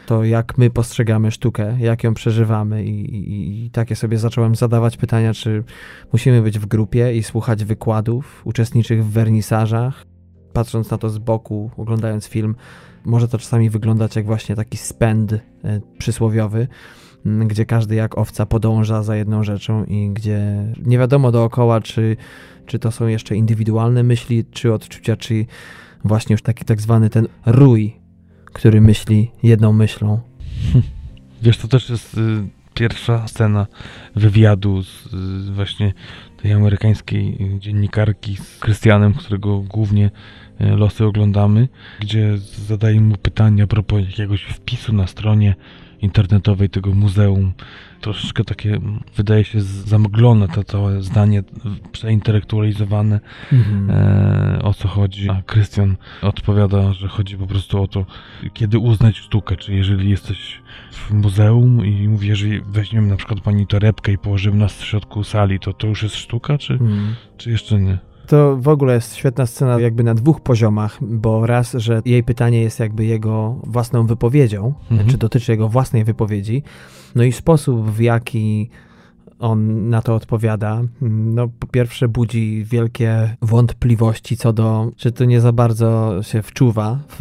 To 0.06 0.24
jak 0.24 0.58
my 0.58 0.70
postrzegamy 0.70 1.30
sztukę, 1.30 1.76
jak 1.80 2.04
ją 2.04 2.14
przeżywamy 2.14 2.84
i, 2.84 3.16
i, 3.16 3.66
i 3.66 3.70
takie 3.70 3.96
sobie 3.96 4.18
zacząłem 4.18 4.54
zadawać 4.54 4.96
pytania, 4.96 5.34
czy 5.34 5.64
musimy 6.12 6.42
być 6.42 6.58
w 6.58 6.66
grupie 6.66 7.16
i 7.16 7.22
słuchać 7.22 7.64
wykładów, 7.64 8.42
uczestniczyć 8.44 9.00
w 9.00 9.10
wernisażach. 9.10 10.04
Patrząc 10.58 10.90
na 10.90 10.98
to 10.98 11.10
z 11.10 11.18
boku, 11.18 11.70
oglądając 11.76 12.26
film, 12.26 12.54
może 13.04 13.28
to 13.28 13.38
czasami 13.38 13.70
wyglądać 13.70 14.16
jak 14.16 14.26
właśnie 14.26 14.56
taki 14.56 14.76
spęd 14.76 15.32
e, 15.32 15.40
przysłowiowy, 15.98 16.68
gdzie 17.24 17.66
każdy 17.66 17.94
jak 17.94 18.18
owca 18.18 18.46
podąża 18.46 19.02
za 19.02 19.16
jedną 19.16 19.44
rzeczą 19.44 19.84
i 19.84 20.10
gdzie 20.10 20.64
nie 20.86 20.98
wiadomo 20.98 21.32
dookoła, 21.32 21.80
czy, 21.80 22.16
czy 22.66 22.78
to 22.78 22.90
są 22.90 23.06
jeszcze 23.06 23.36
indywidualne 23.36 24.02
myśli, 24.02 24.44
czy 24.50 24.72
odczucia, 24.72 25.16
czy 25.16 25.46
właśnie 26.04 26.34
już 26.34 26.42
taki 26.42 26.64
tak 26.64 26.80
zwany 26.80 27.10
ten 27.10 27.28
rój, 27.46 27.96
który 28.44 28.80
myśli 28.80 29.30
jedną 29.42 29.72
myślą. 29.72 30.20
Wiesz, 31.42 31.58
to 31.58 31.68
też 31.68 31.90
jest 31.90 32.14
y, 32.14 32.48
pierwsza 32.74 33.28
scena 33.28 33.66
wywiadu 34.16 34.82
z 34.82 35.06
y, 35.48 35.52
właśnie 35.52 35.92
tej 36.42 36.52
amerykańskiej 36.52 37.54
y, 37.56 37.60
dziennikarki 37.60 38.36
z 38.36 38.58
Krystianem, 38.58 39.14
którego 39.14 39.60
głównie 39.60 40.10
losy 40.60 41.04
oglądamy, 41.04 41.68
gdzie 42.00 42.38
zadaje 42.38 43.00
mu 43.00 43.16
pytania 43.16 43.64
a 43.64 43.66
propos 43.66 44.00
jakiegoś 44.00 44.42
wpisu 44.42 44.92
na 44.92 45.06
stronie 45.06 45.54
internetowej 46.02 46.70
tego 46.70 46.94
muzeum. 46.94 47.52
Troszeczkę 48.00 48.44
takie, 48.44 48.80
wydaje 49.16 49.44
się, 49.44 49.60
zamglone 49.60 50.48
to 50.48 50.64
całe 50.64 51.02
zdanie, 51.02 51.42
przeintelektualizowane. 51.92 53.20
E, 53.88 54.58
o 54.62 54.74
co 54.74 54.88
chodzi. 54.88 55.30
A 55.30 55.42
Krystian 55.42 55.96
odpowiada, 56.22 56.92
że 56.92 57.08
chodzi 57.08 57.36
po 57.36 57.46
prostu 57.46 57.82
o 57.82 57.88
to, 57.88 58.06
kiedy 58.52 58.78
uznać 58.78 59.16
sztukę, 59.18 59.56
czy 59.56 59.74
jeżeli 59.74 60.10
jesteś 60.10 60.60
w 60.92 61.10
muzeum 61.10 61.86
i 61.86 62.08
mówi, 62.08 62.28
jeżeli 62.28 62.60
weźmiemy 62.60 63.06
na 63.08 63.16
przykład 63.16 63.40
pani 63.40 63.66
torebkę 63.66 64.12
i 64.12 64.18
położymy 64.18 64.56
nas 64.56 64.78
w 64.80 64.84
środku 64.84 65.24
sali, 65.24 65.60
to 65.60 65.72
to 65.72 65.86
już 65.86 66.02
jest 66.02 66.16
sztuka, 66.16 66.58
czy, 66.58 66.72
Mm. 66.74 67.14
czy 67.36 67.50
jeszcze 67.50 67.80
nie? 67.80 67.98
To 68.28 68.56
w 68.56 68.68
ogóle 68.68 68.94
jest 68.94 69.14
świetna 69.16 69.46
scena 69.46 69.80
jakby 69.80 70.02
na 70.04 70.14
dwóch 70.14 70.40
poziomach, 70.40 70.98
bo 71.00 71.46
raz, 71.46 71.72
że 71.72 72.02
jej 72.04 72.22
pytanie 72.22 72.60
jest 72.62 72.80
jakby 72.80 73.04
jego 73.04 73.56
własną 73.66 74.06
wypowiedzią, 74.06 74.74
Mhm. 74.90 75.08
czy 75.10 75.18
dotyczy 75.18 75.52
jego 75.52 75.68
własnej 75.68 76.04
wypowiedzi, 76.04 76.62
no 77.14 77.22
i 77.24 77.32
sposób 77.32 77.90
w 77.90 78.00
jaki 78.00 78.70
on 79.38 79.90
na 79.90 80.02
to 80.02 80.14
odpowiada, 80.14 80.82
no 81.00 81.48
po 81.58 81.66
pierwsze 81.66 82.08
budzi 82.08 82.64
wielkie 82.64 83.36
wątpliwości 83.42 84.36
co 84.36 84.52
do, 84.52 84.90
czy 84.96 85.12
to 85.12 85.24
nie 85.24 85.40
za 85.40 85.52
bardzo 85.52 86.22
się 86.22 86.42
wczuwa 86.42 86.98
w, 87.08 87.16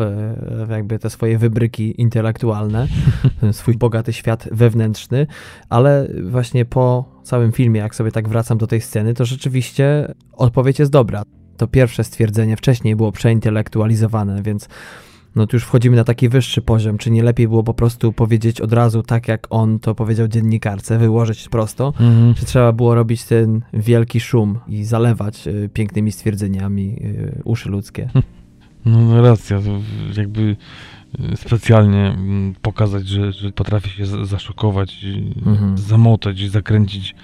w 0.68 0.70
jakby 0.70 1.00
te 1.00 1.10
swoje 1.10 1.38
wybryki 1.38 2.02
intelektualne, 2.02 2.88
swój 3.52 3.78
bogaty 3.78 4.14
świat 4.14 4.50
wewnętrzny, 4.52 5.28
ale 5.70 6.08
właśnie 6.24 6.66
po 6.66 7.06
całym 7.24 7.52
filmie, 7.52 7.80
jak 7.80 7.96
sobie 7.96 8.12
tak 8.12 8.30
wracam 8.30 8.58
do 8.58 8.68
tej 8.68 8.82
sceny, 8.82 9.14
to 9.14 9.26
rzeczywiście 9.26 10.14
odpowiedź 10.34 10.80
jest 10.80 10.92
dobra. 10.92 11.24
To 11.58 11.68
pierwsze 11.68 12.04
stwierdzenie 12.04 12.58
wcześniej 12.58 12.96
było 12.96 13.12
przeintelektualizowane, 13.12 14.44
więc 14.44 14.70
no 15.38 15.48
tu 15.48 15.56
już 15.56 15.64
wchodzimy 15.64 15.96
na 15.96 16.04
taki 16.04 16.30
wyższy 16.30 16.62
poziom. 16.62 16.98
Czy 16.98 17.12
nie 17.12 17.24
lepiej 17.24 17.48
było 17.48 17.64
po 17.64 17.74
prostu 17.74 18.14
powiedzieć 18.14 18.62
od 18.62 18.74
razu 18.74 19.04
tak, 19.04 19.28
jak 19.28 19.48
on 19.50 19.80
to 19.80 19.96
powiedział 19.96 20.28
dziennikarce, 20.28 20.98
wyłożyć 20.98 21.50
prosto? 21.50 21.88
Mhm. 22.00 22.34
Czy 22.34 22.46
trzeba 22.46 22.72
było 22.72 22.96
robić 22.96 23.24
ten 23.24 23.62
wielki 23.74 24.20
szum 24.20 24.60
i 24.68 24.84
zalewać 24.84 25.48
y, 25.48 25.70
pięknymi 25.74 26.12
stwierdzeniami 26.12 26.96
y, 27.02 27.42
uszy 27.44 27.70
ludzkie? 27.70 28.10
No, 28.86 29.02
no 29.02 29.22
racja, 29.22 29.60
to 29.62 29.80
jakby 30.20 30.42
y, 31.34 31.38
specjalnie 31.38 32.08
mm, 32.08 32.56
pokazać, 32.62 33.08
że, 33.08 33.32
że 33.32 33.52
potrafi 33.52 33.90
się 33.90 34.06
za- 34.06 34.26
zaszokować, 34.26 35.06
Mhm. 35.46 35.78
zamotać 35.78 36.42
i 36.42 36.50
zakręcić 36.50 37.16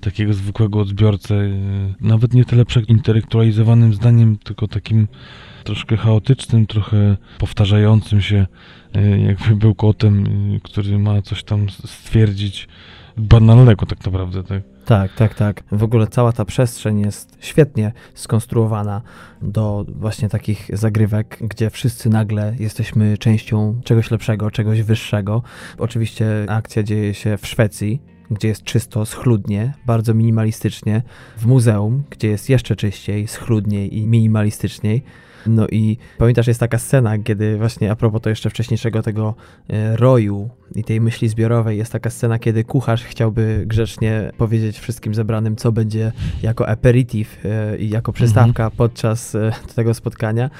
takiego 0.00 0.32
zwykłego 0.34 0.80
odbiorcę, 0.80 1.34
y, 1.34 1.94
nawet 2.00 2.34
nie 2.34 2.44
tyle 2.44 2.64
przeintelektualizowanym 2.64 3.94
zdaniem, 3.94 4.36
tylko 4.38 4.68
takim 4.68 5.08
troszkę 5.62 5.96
chaotycznym, 5.96 6.66
trochę 6.66 7.16
powtarzającym 7.38 8.20
się, 8.20 8.46
y, 8.96 9.18
jakby 9.18 9.56
był 9.56 9.74
kotem, 9.74 10.26
y, 10.54 10.60
który 10.60 10.98
ma 10.98 11.22
coś 11.22 11.44
tam 11.44 11.70
stwierdzić 11.70 12.68
banalnego 13.16 13.86
tak 13.86 14.06
naprawdę, 14.06 14.42
tak? 14.44 14.62
Tak, 14.84 15.14
tak, 15.14 15.34
tak. 15.34 15.62
W 15.72 15.82
ogóle 15.82 16.06
cała 16.06 16.32
ta 16.32 16.44
przestrzeń 16.44 17.00
jest 17.00 17.36
świetnie 17.40 17.92
skonstruowana 18.14 19.02
do 19.42 19.84
właśnie 19.88 20.28
takich 20.28 20.70
zagrywek, 20.72 21.38
gdzie 21.40 21.70
wszyscy 21.70 22.10
nagle 22.10 22.54
jesteśmy 22.58 23.18
częścią 23.18 23.80
czegoś 23.84 24.10
lepszego, 24.10 24.50
czegoś 24.50 24.82
wyższego. 24.82 25.42
Oczywiście 25.78 26.26
akcja 26.48 26.82
dzieje 26.82 27.14
się 27.14 27.36
w 27.36 27.46
Szwecji, 27.46 28.02
gdzie 28.30 28.48
jest 28.48 28.64
czysto, 28.64 29.06
schludnie, 29.06 29.74
bardzo 29.86 30.14
minimalistycznie, 30.14 31.02
w 31.36 31.46
muzeum, 31.46 32.02
gdzie 32.10 32.28
jest 32.28 32.48
jeszcze 32.48 32.76
czyściej, 32.76 33.28
schludniej 33.28 33.98
i 33.98 34.06
minimalistyczniej. 34.06 35.02
No 35.46 35.66
i 35.68 35.96
pamiętasz, 36.18 36.46
jest 36.46 36.60
taka 36.60 36.78
scena, 36.78 37.18
kiedy 37.18 37.56
właśnie 37.56 37.90
a 37.90 37.96
propos 37.96 38.22
to 38.22 38.30
jeszcze 38.30 38.50
wcześniejszego 38.50 39.02
tego 39.02 39.34
e, 39.68 39.96
roju 39.96 40.50
i 40.74 40.84
tej 40.84 41.00
myśli 41.00 41.28
zbiorowej, 41.28 41.78
jest 41.78 41.92
taka 41.92 42.10
scena, 42.10 42.38
kiedy 42.38 42.64
kucharz 42.64 43.04
chciałby 43.04 43.64
grzecznie 43.66 44.32
powiedzieć 44.38 44.78
wszystkim 44.78 45.14
zebranym, 45.14 45.56
co 45.56 45.72
będzie 45.72 46.12
jako 46.42 46.68
aperitif 46.68 47.38
e, 47.44 47.78
i 47.78 47.90
jako 47.90 48.12
przystawka 48.12 48.64
mhm. 48.64 48.76
podczas 48.76 49.34
e, 49.34 49.52
tego 49.74 49.94
spotkania. 49.94 50.50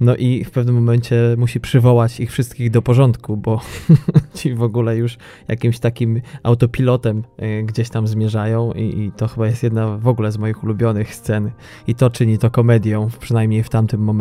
No 0.00 0.16
i 0.16 0.44
w 0.44 0.50
pewnym 0.50 0.74
momencie 0.74 1.16
musi 1.38 1.60
przywołać 1.60 2.20
ich 2.20 2.32
wszystkich 2.32 2.70
do 2.70 2.82
porządku, 2.82 3.36
bo 3.36 3.60
ci 4.34 4.54
w 4.54 4.62
ogóle 4.62 4.96
już 4.96 5.18
jakimś 5.48 5.78
takim 5.78 6.20
autopilotem 6.42 7.22
gdzieś 7.64 7.88
tam 7.88 8.06
zmierzają 8.06 8.72
i, 8.72 9.00
i, 9.00 9.12
to 9.12 9.28
chyba 9.28 9.46
jest 9.46 9.62
jedna 9.62 9.98
w 9.98 10.08
ogóle 10.08 10.32
z 10.32 10.38
moich 10.38 10.64
ulubionych 10.64 11.14
scen 11.14 11.50
i 11.86 11.94
to 11.94 12.10
czyni 12.10 12.38
to 12.38 12.50
komedią, 12.50 13.08
przynajmniej 13.20 13.62
w 13.62 13.68
tamtym 13.68 14.00
momencie 14.00 14.13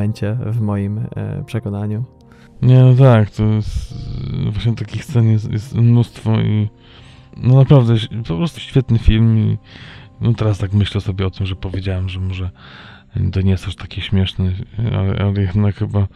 w 0.46 0.62
moim 0.62 0.98
e, 0.98 1.44
przekonaniu. 1.46 2.04
Nie, 2.62 2.80
no 2.80 2.96
tak, 2.96 3.30
to 3.30 3.44
jest 3.44 3.94
właśnie 4.52 4.76
takich 4.76 5.06
scen 5.06 5.32
jest, 5.32 5.52
jest 5.52 5.76
mnóstwo 5.76 6.41
i 6.41 6.70
no 7.38 7.56
naprawdę 7.56 7.96
po 8.28 8.38
prostu 8.38 8.60
świetny 8.60 9.00
film 9.00 9.38
i 9.38 9.58
no 10.22 10.34
teraz 10.34 10.58
tak 10.58 10.74
myślę 10.74 11.02
sobie 11.02 11.28
o 11.28 11.30
tym, 11.30 11.46
że 11.46 11.56
powiedziałem, 11.56 12.10
że 12.10 12.20
może 12.20 12.50
to 13.32 13.41
nie 13.41 13.52
jest 13.52 13.68
aż 13.68 13.76
takie 13.76 14.02
śmieszne, 14.02 14.52
ale, 14.78 15.16
ale 15.26 15.41
jednak 15.41 15.76
chyba, 15.76 16.08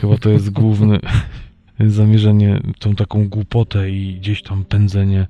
chyba 0.00 0.18
to 0.18 0.30
jest 0.30 0.50
główne 0.50 1.00
zamierzenie, 1.80 2.60
tą 2.78 2.94
taką 2.94 3.28
głupotę 3.28 3.90
i 3.90 4.14
gdzieś 4.14 4.42
tam 4.42 4.64
pędzenie 4.64 5.26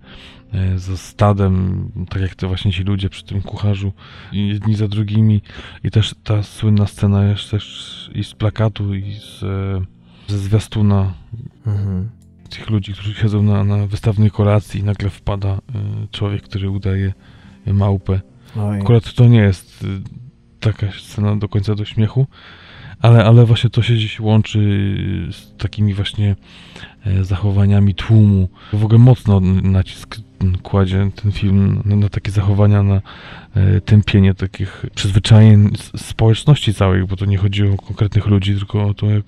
e, 0.52 0.78
za 0.78 0.96
stadem, 0.96 1.88
tak 2.08 2.22
jak 2.22 2.34
to 2.34 2.48
właśnie 2.48 2.72
ci 2.72 2.82
ludzie 2.82 3.08
przy 3.08 3.24
tym 3.24 3.42
kucharzu, 3.42 3.92
jedni 4.32 4.74
za 4.74 4.88
drugimi. 4.88 5.42
I 5.84 5.90
też 5.90 6.14
ta 6.24 6.42
słynna 6.42 6.86
scena 6.86 7.24
jest 7.24 7.50
też 7.50 8.10
i 8.14 8.24
z 8.24 8.34
plakatu, 8.34 8.94
i 8.94 9.14
z, 9.14 9.42
e, 9.42 9.84
ze 10.32 10.38
zwiastuna. 10.38 11.14
Mhm. 11.66 12.08
Tych 12.50 12.70
ludzi, 12.70 12.92
którzy 12.92 13.14
siedzą 13.14 13.42
na, 13.42 13.64
na 13.64 13.86
wystawnej 13.86 14.30
kolacji 14.30 14.80
i 14.80 14.84
nagle 14.84 15.10
wpada 15.10 15.48
e, 15.48 15.58
człowiek, 16.10 16.42
który 16.42 16.70
udaje 16.70 17.12
małpę. 17.66 18.20
Oj. 18.56 18.80
Akurat 18.80 19.14
to 19.14 19.26
nie 19.26 19.38
jest 19.40 19.86
taka 20.60 20.92
scena 20.92 21.36
do 21.36 21.48
końca 21.48 21.74
do 21.74 21.84
śmiechu, 21.84 22.26
ale, 23.00 23.24
ale 23.24 23.46
właśnie 23.46 23.70
to 23.70 23.82
się 23.82 23.94
gdzieś 23.94 24.20
łączy 24.20 24.58
z 25.32 25.56
takimi 25.56 25.94
właśnie 25.94 26.36
zachowaniami 27.22 27.94
tłumu. 27.94 28.48
W 28.72 28.84
ogóle 28.84 28.98
mocno 28.98 29.40
nacisk 29.62 30.20
kładzie 30.62 31.10
ten 31.22 31.32
film 31.32 31.82
na, 31.84 31.96
na 31.96 32.08
takie 32.08 32.30
zachowania, 32.30 32.82
na 32.82 33.02
e, 33.54 33.80
tępienie 33.80 34.34
takich 34.34 34.86
przyzwyczajeń 34.94 35.70
społeczności 35.96 36.74
całej, 36.74 37.04
bo 37.04 37.16
to 37.16 37.24
nie 37.24 37.38
chodzi 37.38 37.68
o 37.68 37.76
konkretnych 37.76 38.26
ludzi, 38.26 38.56
tylko 38.56 38.86
o 38.86 38.94
to, 38.94 39.06
jak, 39.06 39.24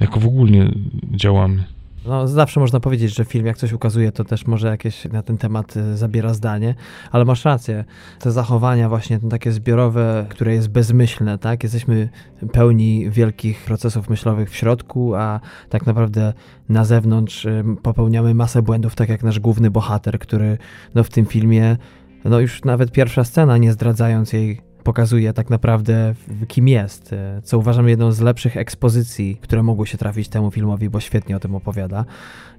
jak 0.00 0.18
w 0.18 0.26
ogóle 0.26 0.70
działamy. 1.10 1.64
No, 2.06 2.28
zawsze 2.28 2.60
można 2.60 2.80
powiedzieć, 2.80 3.14
że 3.16 3.24
film 3.24 3.46
jak 3.46 3.56
coś 3.56 3.72
ukazuje, 3.72 4.12
to 4.12 4.24
też 4.24 4.46
może 4.46 4.68
jakieś 4.68 5.04
na 5.04 5.22
ten 5.22 5.38
temat 5.38 5.76
y, 5.76 5.96
zabiera 5.96 6.34
zdanie, 6.34 6.74
ale 7.12 7.24
masz 7.24 7.44
rację. 7.44 7.84
Te 8.18 8.32
zachowania 8.32 8.88
właśnie 8.88 9.20
takie 9.30 9.52
zbiorowe, 9.52 10.26
które 10.28 10.54
jest 10.54 10.68
bezmyślne, 10.68 11.38
tak? 11.38 11.62
Jesteśmy 11.62 12.08
pełni 12.52 13.10
wielkich 13.10 13.64
procesów 13.64 14.10
myślowych 14.10 14.50
w 14.50 14.56
środku, 14.56 15.14
a 15.14 15.40
tak 15.68 15.86
naprawdę 15.86 16.32
na 16.68 16.84
zewnątrz 16.84 17.44
y, 17.44 17.64
popełniamy 17.82 18.34
masę 18.34 18.62
błędów, 18.62 18.94
tak 18.94 19.08
jak 19.08 19.22
nasz 19.22 19.40
główny 19.40 19.70
bohater, 19.70 20.18
który 20.18 20.58
no, 20.94 21.04
w 21.04 21.10
tym 21.10 21.26
filmie, 21.26 21.76
no 22.24 22.40
już 22.40 22.64
nawet 22.64 22.92
pierwsza 22.92 23.24
scena, 23.24 23.58
nie 23.58 23.72
zdradzając 23.72 24.32
jej 24.32 24.60
pokazuje 24.84 25.32
tak 25.32 25.50
naprawdę 25.50 26.14
kim 26.48 26.68
jest, 26.68 27.12
e, 27.12 27.42
co 27.42 27.58
uważam 27.58 27.88
jedną 27.88 28.12
z 28.12 28.20
lepszych 28.20 28.56
ekspozycji, 28.56 29.36
które 29.40 29.62
mogły 29.62 29.86
się 29.86 29.98
trafić 29.98 30.28
temu 30.28 30.50
filmowi, 30.50 30.90
bo 30.90 31.00
świetnie 31.00 31.36
o 31.36 31.40
tym 31.40 31.54
opowiada. 31.54 32.04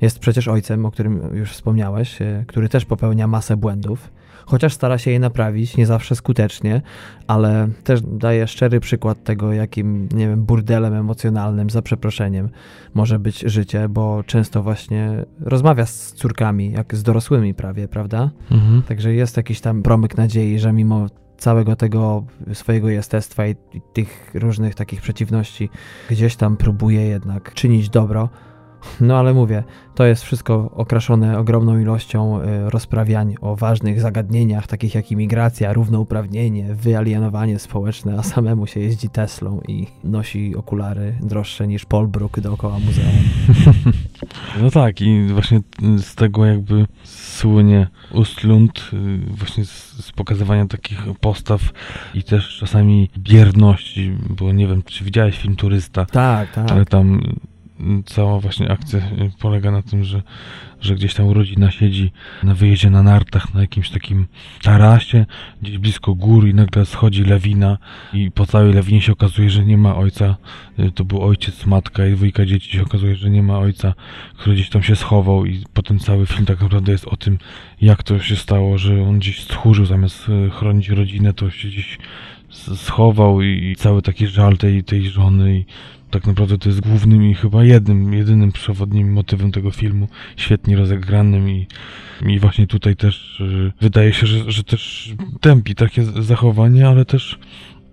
Jest 0.01 0.19
przecież 0.19 0.47
ojcem, 0.47 0.85
o 0.85 0.91
którym 0.91 1.35
już 1.35 1.51
wspomniałeś, 1.51 2.21
e, 2.21 2.43
który 2.47 2.69
też 2.69 2.85
popełnia 2.85 3.27
masę 3.27 3.57
błędów, 3.57 4.11
chociaż 4.45 4.73
stara 4.73 4.97
się 4.97 5.11
je 5.11 5.19
naprawić, 5.19 5.77
nie 5.77 5.85
zawsze 5.85 6.15
skutecznie, 6.15 6.81
ale 7.27 7.67
też 7.83 8.01
daje 8.01 8.47
szczery 8.47 8.79
przykład 8.79 9.23
tego, 9.23 9.53
jakim, 9.53 10.09
nie 10.13 10.27
wiem, 10.27 10.43
burdelem 10.43 10.93
emocjonalnym, 10.93 11.69
za 11.69 11.81
przeproszeniem, 11.81 12.49
może 12.93 13.19
być 13.19 13.39
życie, 13.39 13.89
bo 13.89 14.23
często 14.23 14.63
właśnie 14.63 15.25
rozmawia 15.39 15.85
z 15.85 16.13
córkami, 16.13 16.71
jak 16.71 16.95
z 16.95 17.03
dorosłymi 17.03 17.53
prawie, 17.53 17.87
prawda? 17.87 18.29
Mhm. 18.51 18.81
Także 18.81 19.13
jest 19.13 19.37
jakiś 19.37 19.61
tam 19.61 19.83
promyk 19.83 20.17
nadziei, 20.17 20.59
że 20.59 20.73
mimo 20.73 21.07
całego 21.37 21.75
tego 21.75 22.23
swojego 22.53 22.89
jestestwa 22.89 23.47
i, 23.47 23.55
tych 23.93 24.31
różnych 24.33 24.75
takich 24.75 25.01
przeciwności 25.01 25.69
gdzieś 26.09 26.35
tam 26.35 26.57
próbuje 26.57 27.01
jednak 27.01 27.53
czynić 27.53 27.89
dobro. 27.89 28.29
No 29.01 29.17
ale 29.17 29.33
mówię, 29.33 29.63
to 29.95 30.05
jest 30.05 30.23
wszystko 30.23 30.71
okraszone 30.73 31.39
ogromną 31.39 31.79
ilością 31.79 32.41
y, 32.41 32.69
rozprawiań 32.69 33.35
o 33.41 33.55
ważnych 33.55 34.01
zagadnieniach, 34.01 34.67
takich 34.67 34.95
jak 34.95 35.11
imigracja, 35.11 35.73
równouprawnienie, 35.73 36.75
wyalienowanie 36.75 37.59
społeczne, 37.59 38.15
a 38.19 38.23
samemu 38.23 38.67
się 38.67 38.79
jeździ 38.79 39.09
Teslą 39.09 39.61
i 39.67 39.87
nosi 40.03 40.55
okulary 40.55 41.17
droższe 41.21 41.67
niż 41.67 41.85
Paul 41.85 42.07
Brook 42.07 42.39
dookoła 42.39 42.79
muzeum. 42.79 43.07
No 44.61 44.71
tak, 44.71 45.01
i 45.01 45.27
właśnie 45.27 45.61
z 45.97 46.15
tego 46.15 46.45
jakby 46.45 46.85
słynie 47.03 47.87
Ustlund, 48.11 48.91
y, 48.93 49.17
właśnie 49.35 49.65
z, 49.65 50.05
z 50.05 50.11
pokazywania 50.11 50.67
takich 50.67 50.99
postaw 51.19 51.61
i 52.13 52.23
też 52.23 52.57
czasami 52.57 53.09
bierności, 53.17 54.17
bo 54.29 54.51
nie 54.51 54.67
wiem, 54.67 54.83
czy 54.83 55.03
widziałeś 55.03 55.39
film 55.39 55.55
Turysta. 55.55 56.05
Tak, 56.05 56.51
tak. 56.51 56.71
Ale 56.71 56.85
tam 56.85 57.21
cała 58.05 58.39
właśnie 58.39 58.71
akcja 58.71 59.01
polega 59.39 59.71
na 59.71 59.81
tym, 59.81 60.03
że, 60.03 60.21
że 60.81 60.95
gdzieś 60.95 61.13
tam 61.13 61.29
rodzina 61.29 61.71
siedzi 61.71 62.11
na 62.43 62.55
wyjeździe 62.55 62.89
na 62.89 63.03
nartach 63.03 63.53
na 63.53 63.61
jakimś 63.61 63.89
takim 63.89 64.27
tarasie, 64.61 65.25
gdzieś 65.61 65.77
blisko 65.77 66.15
gór 66.15 66.47
i 66.47 66.53
nagle 66.53 66.85
schodzi 66.85 67.23
lawina 67.23 67.77
i 68.13 68.31
po 68.31 68.45
całej 68.45 68.73
lawinie 68.73 69.01
się 69.01 69.11
okazuje, 69.11 69.49
że 69.49 69.65
nie 69.65 69.77
ma 69.77 69.95
ojca. 69.95 70.35
To 70.95 71.05
był 71.05 71.21
ojciec, 71.21 71.65
matka 71.65 72.07
i 72.07 72.11
dwójka 72.11 72.45
dzieci 72.45 72.71
się 72.71 72.83
okazuje, 72.83 73.15
że 73.15 73.29
nie 73.29 73.43
ma 73.43 73.59
ojca, 73.59 73.93
który 74.37 74.55
gdzieś 74.55 74.69
tam 74.69 74.83
się 74.83 74.95
schował 74.95 75.45
i 75.45 75.63
potem 75.73 75.99
cały 75.99 76.25
film 76.25 76.45
tak 76.45 76.61
naprawdę 76.61 76.91
jest 76.91 77.07
o 77.07 77.17
tym, 77.17 77.37
jak 77.81 78.03
to 78.03 78.19
się 78.19 78.35
stało, 78.35 78.77
że 78.77 79.01
on 79.01 79.19
gdzieś 79.19 79.43
stchórzył 79.43 79.85
zamiast 79.85 80.29
e, 80.29 80.49
chronić 80.49 80.89
rodzinę, 80.89 81.33
to 81.33 81.49
się 81.49 81.67
gdzieś 81.67 81.97
schował 82.75 83.41
i 83.41 83.75
cały 83.77 84.01
taki 84.01 84.27
żal 84.27 84.57
tej, 84.57 84.83
tej 84.83 85.09
żony 85.09 85.57
i 85.57 85.65
tak 86.11 86.27
naprawdę 86.27 86.57
to 86.57 86.69
jest 86.69 86.81
głównym 86.81 87.23
i 87.23 87.33
chyba 87.33 87.63
jednym, 87.63 88.13
jedynym 88.13 88.51
przewodnim 88.51 89.13
motywem 89.13 89.51
tego 89.51 89.71
filmu, 89.71 90.07
świetnie 90.37 90.75
rozegranym 90.77 91.49
i, 91.49 91.67
i 92.25 92.39
właśnie 92.39 92.67
tutaj 92.67 92.95
też 92.95 93.39
y, 93.39 93.71
wydaje 93.81 94.13
się, 94.13 94.27
że, 94.27 94.51
że 94.51 94.63
też 94.63 95.13
tępi 95.41 95.75
takie 95.75 96.03
zachowanie, 96.03 96.87
ale 96.87 97.05
też 97.05 97.39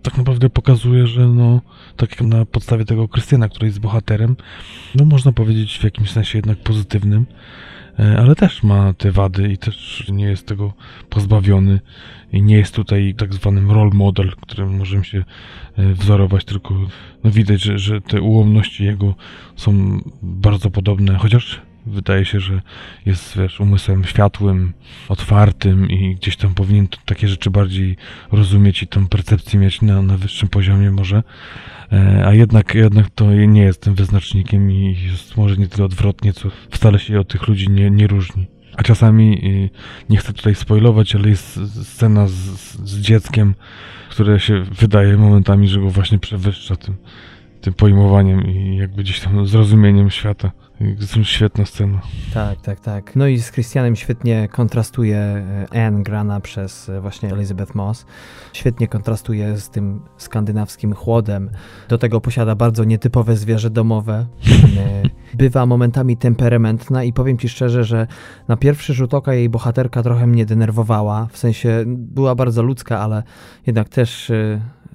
tak 0.03 0.19
naprawdę 0.19 0.51
pokazuje, 0.51 1.07
że 1.07 1.29
no, 1.29 1.61
tak 1.97 2.11
jak 2.11 2.21
na 2.21 2.45
podstawie 2.45 2.85
tego 2.85 3.09
Krystyna, 3.09 3.49
który 3.49 3.67
jest 3.67 3.81
bohaterem, 3.81 4.37
no 4.95 5.05
można 5.05 5.33
powiedzieć 5.33 5.79
w 5.79 5.85
jakimś 5.85 6.11
sensie 6.11 6.39
jednak 6.39 6.59
pozytywnym, 6.59 7.27
ale 7.99 8.35
też 8.35 8.63
ma 8.63 8.95
te 8.95 9.13
wady 9.13 9.53
i 9.53 9.59
też 9.59 10.05
nie 10.13 10.25
jest 10.25 10.47
tego 10.47 10.73
pozbawiony 11.11 11.81
i 12.33 12.43
nie 12.43 12.57
jest 12.57 12.75
tutaj 12.75 13.15
tak 13.19 13.35
zwanym 13.35 13.71
role 13.71 13.91
model, 13.95 14.33
którym 14.41 14.77
możemy 14.77 15.05
się 15.05 15.25
e, 15.77 15.95
wzorować, 15.95 16.45
tylko 16.45 16.75
no 17.25 17.31
widać, 17.31 17.63
że, 17.63 17.79
że 17.79 18.01
te 18.01 18.21
ułomności 18.21 18.85
jego 18.85 19.15
są 19.57 20.01
bardzo 20.23 20.71
podobne, 20.71 21.19
chociaż 21.19 21.63
wydaje 21.87 22.25
się, 22.25 22.41
że 22.41 22.61
jest 23.07 23.39
wiesz, 23.39 23.61
umysłem 23.61 24.05
światłym, 24.05 24.73
otwartym 25.09 25.91
i 25.91 26.15
gdzieś 26.15 26.37
tam 26.37 26.55
powinien 26.55 26.89
takie 27.05 27.29
rzeczy 27.29 27.51
bardziej 27.51 27.97
rozumieć 28.33 28.83
i 28.83 28.87
tą 28.87 29.09
percepcję 29.09 29.61
mieć 29.61 29.83
na, 29.83 30.03
na 30.03 30.17
wyższym 30.17 30.49
poziomie 30.49 30.91
może, 30.91 31.23
E, 31.93 32.27
a 32.27 32.35
jednak, 32.35 32.75
jednak 32.75 33.11
to 33.11 33.33
nie 33.33 33.63
jest 33.63 33.81
tym 33.83 33.95
wyznacznikiem 33.95 34.71
i 34.71 34.97
jest 35.11 35.37
może 35.37 35.57
nie 35.57 35.69
tyle 35.69 35.85
odwrotnie, 35.85 36.33
co 36.33 36.49
wcale 36.71 36.99
się 36.99 37.21
od 37.21 37.29
tych 37.29 37.49
ludzi 37.49 37.71
nie, 37.71 37.91
nie 37.91 38.07
różni. 38.07 38.47
A 38.77 38.83
czasami, 38.83 39.47
y, 39.47 39.71
nie 40.11 40.17
chcę 40.17 40.33
tutaj 40.33 40.55
spoilować, 40.55 41.15
ale 41.15 41.29
jest 41.29 41.61
scena 41.83 42.27
z, 42.27 42.33
z 42.85 43.01
dzieckiem, 43.01 43.55
które 44.11 44.41
się 44.41 44.63
wydaje 44.63 45.17
momentami, 45.17 45.69
że 45.69 45.81
go 45.81 45.91
właśnie 45.91 46.19
przewyższa 46.19 46.77
tym, 46.77 46.97
tym 47.61 47.75
pojmowaniem 47.75 48.47
i 48.47 48.77
jakby 48.77 49.03
gdzieś 49.03 49.21
tam 49.21 49.47
zrozumieniem 49.47 50.11
świata. 50.11 50.51
Świetna 51.23 51.67
scena. 51.67 52.01
Tak, 52.35 52.61
tak, 52.61 52.81
tak. 52.81 53.17
No 53.17 53.27
i 53.27 53.39
z 53.39 53.51
Christianem 53.51 53.97
świetnie 53.97 54.49
kontrastuje 54.49 55.17
e, 55.17 55.87
Anne 55.87 56.03
grana 56.03 56.41
przez 56.41 56.89
e, 56.89 57.01
właśnie 57.01 57.33
Elizabeth 57.33 57.75
Moss. 57.75 58.07
Świetnie 58.53 58.89
kontrastuje 58.89 59.57
z 59.57 59.71
tym 59.71 60.03
skandynawskim 60.17 60.95
chłodem. 60.95 61.51
Do 61.89 61.99
tego 61.99 62.21
posiada 62.21 62.55
bardzo 62.55 62.85
nietypowe 62.85 63.37
zwierzę 63.37 63.71
domowe. 63.71 64.27
E, 64.79 65.03
bywa 65.39 65.67
momentami 65.67 66.17
temperamentna 66.17 67.05
i 67.05 67.13
powiem 67.13 67.39
ci 67.39 67.49
szczerze, 67.49 67.85
że 67.85 68.07
na 68.49 68.57
pierwszy 68.57 68.95
rzut 68.95 69.15
oka 69.15 69.35
jej 69.35 69.49
bohaterka 69.49 70.03
trochę 70.03 70.27
mnie 70.27 70.47
denerwowała. 70.47 71.29
W 71.33 71.39
sensie 71.39 71.85
była 71.87 72.35
bardzo 72.35 72.63
ludzka, 72.63 72.99
ale 72.99 73.23
jednak 73.67 73.89
też 73.89 74.33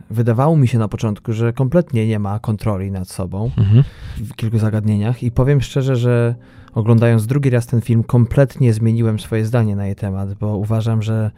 wydawało 0.10 0.58
mi 0.58 0.68
się 0.68 0.80
na 0.80 0.88
początku, 0.88 1.34
że 1.34 1.54
kompletnie 1.54 2.08
nie 2.08 2.20
ma 2.20 2.40
kontroli 2.40 2.92
nad 2.92 3.10
sobą 3.10 3.52
mhm. 3.58 3.84
w 4.18 4.36
kilku 4.36 4.58
zagadnieniach 4.58 5.24
i 5.24 5.32
powiem 5.32 5.62
szczerze, 5.62 5.96
że 5.96 6.36
oglądając 6.74 7.28
drugi 7.28 7.50
raz 7.50 7.68
ten 7.68 7.82
film 7.82 8.04
kompletnie 8.04 8.74
zmieniłem 8.74 9.20
swoje 9.20 9.46
zdanie 9.46 9.76
na 9.76 9.86
jej 9.86 9.96
temat, 9.96 10.34
bo 10.34 10.58
uważam, 10.58 11.02
że 11.02 11.32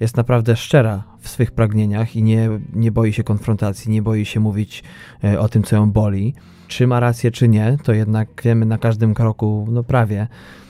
jest 0.00 0.16
naprawdę 0.16 0.56
szczera 0.56 1.02
w 1.20 1.28
swych 1.28 1.50
pragnieniach 1.50 2.16
i 2.16 2.22
nie, 2.22 2.48
nie 2.72 2.92
boi 2.92 3.12
się 3.12 3.24
konfrontacji, 3.24 3.90
nie 3.92 4.02
boi 4.02 4.24
się 4.24 4.40
mówić 4.40 4.82
e, 5.24 5.40
o 5.40 5.48
tym, 5.48 5.62
co 5.62 5.76
ją 5.76 5.92
boli. 5.92 6.34
Czy 6.68 6.86
ma 6.86 7.00
rację, 7.00 7.30
czy 7.30 7.48
nie, 7.48 7.76
to 7.82 7.92
jednak 7.92 8.42
wiemy 8.44 8.66
na 8.66 8.78
każdym 8.78 9.14
kroku, 9.14 9.66
no 9.70 9.84
prawie, 9.84 10.28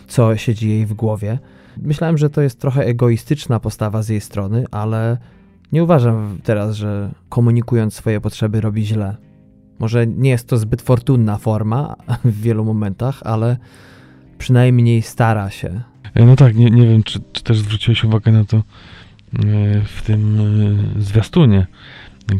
co 0.09 0.37
siedzi 0.37 0.69
jej 0.69 0.87
w 0.87 0.95
głowie. 0.95 1.39
Myślałem, 1.77 2.19
że 2.19 2.31
to 2.31 2.41
jest 2.41 2.61
trochę 2.61 2.85
egoistyczna 2.85 3.61
postawa 3.61 4.03
z 4.03 4.09
jej 4.09 4.21
strony, 4.21 4.65
ale 4.71 5.19
nie 5.73 5.85
uważam 5.85 6.39
teraz, 6.43 6.77
że 6.77 7.11
komunikując 7.29 7.95
swoje 7.95 8.21
potrzeby 8.21 8.61
robi 8.61 8.87
źle. 8.87 9.17
Może 9.79 10.07
nie 10.07 10.31
jest 10.31 10.49
to 10.49 10.59
zbyt 10.59 10.83
fortunna 10.83 11.39
forma 11.39 11.97
w 12.25 12.41
wielu 12.41 12.65
momentach, 12.65 13.21
ale 13.25 13.57
przynajmniej 14.39 15.03
stara 15.03 15.51
się. 15.51 15.81
E, 16.15 16.25
no 16.25 16.37
tak, 16.37 16.57
nie, 16.57 16.71
nie 16.71 16.87
wiem, 16.87 17.03
czy, 17.03 17.21
czy 17.33 17.43
też 17.43 17.59
zwróciłeś 17.59 18.05
uwagę 18.05 18.33
na 18.33 18.45
to 18.45 18.57
e, 18.57 18.63
w 19.85 20.03
tym 20.03 20.41
e, 20.97 21.03
zwiastunie, 21.03 21.67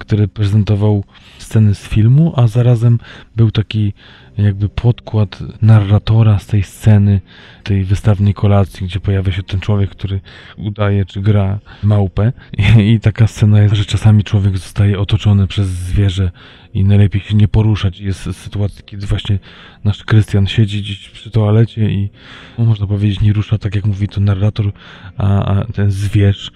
który 0.01 0.29
prezentował 0.29 1.05
sceny 1.39 1.75
z 1.75 1.81
filmu, 1.81 2.33
a 2.37 2.47
zarazem 2.47 2.99
był 3.37 3.51
taki 3.51 3.93
jakby 4.43 4.69
podkład 4.69 5.39
narratora 5.63 6.39
z 6.39 6.47
tej 6.47 6.63
sceny, 6.63 7.21
tej 7.63 7.85
wystawnej 7.85 8.35
kolacji, 8.35 8.87
gdzie 8.87 9.01
pojawia 9.01 9.33
się 9.33 9.43
ten 9.43 9.61
człowiek, 9.61 9.91
który 9.91 10.21
udaje 10.57 11.05
czy 11.05 11.21
gra 11.21 11.59
małpę. 11.83 12.33
I, 12.59 12.63
I, 12.93 13.01
taka 13.01 13.27
scena 13.27 13.63
jest, 13.63 13.75
że 13.75 13.85
czasami 13.85 14.25
człowiek 14.25 14.59
zostaje 14.59 14.99
otoczony 14.99 15.47
przez 15.47 15.69
zwierzę 15.69 16.31
i 16.75 16.85
najlepiej 16.85 17.21
się 17.21 17.35
nie 17.35 17.49
poruszać. 17.49 18.01
Jest 18.01 18.23
sytuacja, 18.33 18.83
kiedy 18.83 19.07
właśnie 19.07 19.39
nasz 19.85 20.05
Krystian 20.05 20.47
siedzi 20.47 20.83
gdzieś 20.83 21.09
przy 21.09 21.31
toalecie 21.31 21.91
i 21.91 22.11
no, 22.59 22.65
można 22.65 22.87
powiedzieć 22.87 23.21
nie 23.21 23.33
rusza 23.33 23.59
tak 23.59 23.75
jak 23.75 23.85
mówi 23.85 24.09
to 24.09 24.21
narrator, 24.21 24.73
a, 25.17 25.45
a 25.45 25.65
ten 25.65 25.91
zwierz 25.91 26.53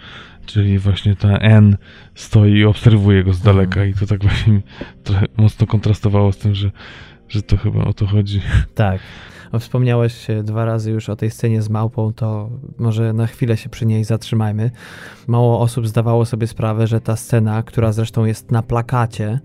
czyli 0.47 0.79
właśnie 0.79 1.17
ta 1.17 1.39
N 1.39 1.77
stoi 2.15 2.53
i 2.53 2.65
obserwuje 2.65 3.25
go 3.25 3.33
z 3.33 3.41
daleka 3.41 3.85
i 3.85 3.95
to 3.95 4.07
tak 4.07 4.23
właśnie 4.23 4.61
trochę 5.05 5.27
mocno 5.37 5.67
kontrastowało 5.67 6.33
z 6.33 6.39
tym, 6.39 6.55
że 6.55 6.71
że 7.35 7.43
to 7.43 7.57
chyba 7.57 7.85
o 7.85 7.95
to 7.95 8.07
chodzi. 8.07 8.41
Tak. 8.75 9.01
O, 9.53 9.59
wspomniałeś 9.59 10.27
dwa 10.43 10.65
razy 10.65 10.91
już 10.91 11.09
o 11.09 11.17
tej 11.17 11.31
scenie 11.31 11.63
z 11.63 11.69
małpą, 11.69 12.13
to 12.13 12.51
może 12.79 13.13
na 13.13 13.27
chwilę 13.27 13.57
się 13.57 13.69
przy 13.69 13.87
niej 13.87 14.05
zatrzymajmy. 14.05 14.71
Mało 15.27 15.61
osób 15.61 15.89
zdawało 15.89 16.25
sobie 16.25 16.47
sprawę, 16.47 16.87
że 16.87 17.01
ta 17.01 17.17
scena, 17.17 17.63
która 17.63 17.93
zresztą 17.93 18.25
jest 18.25 18.51
na 18.51 18.63
plakacie 18.63 19.41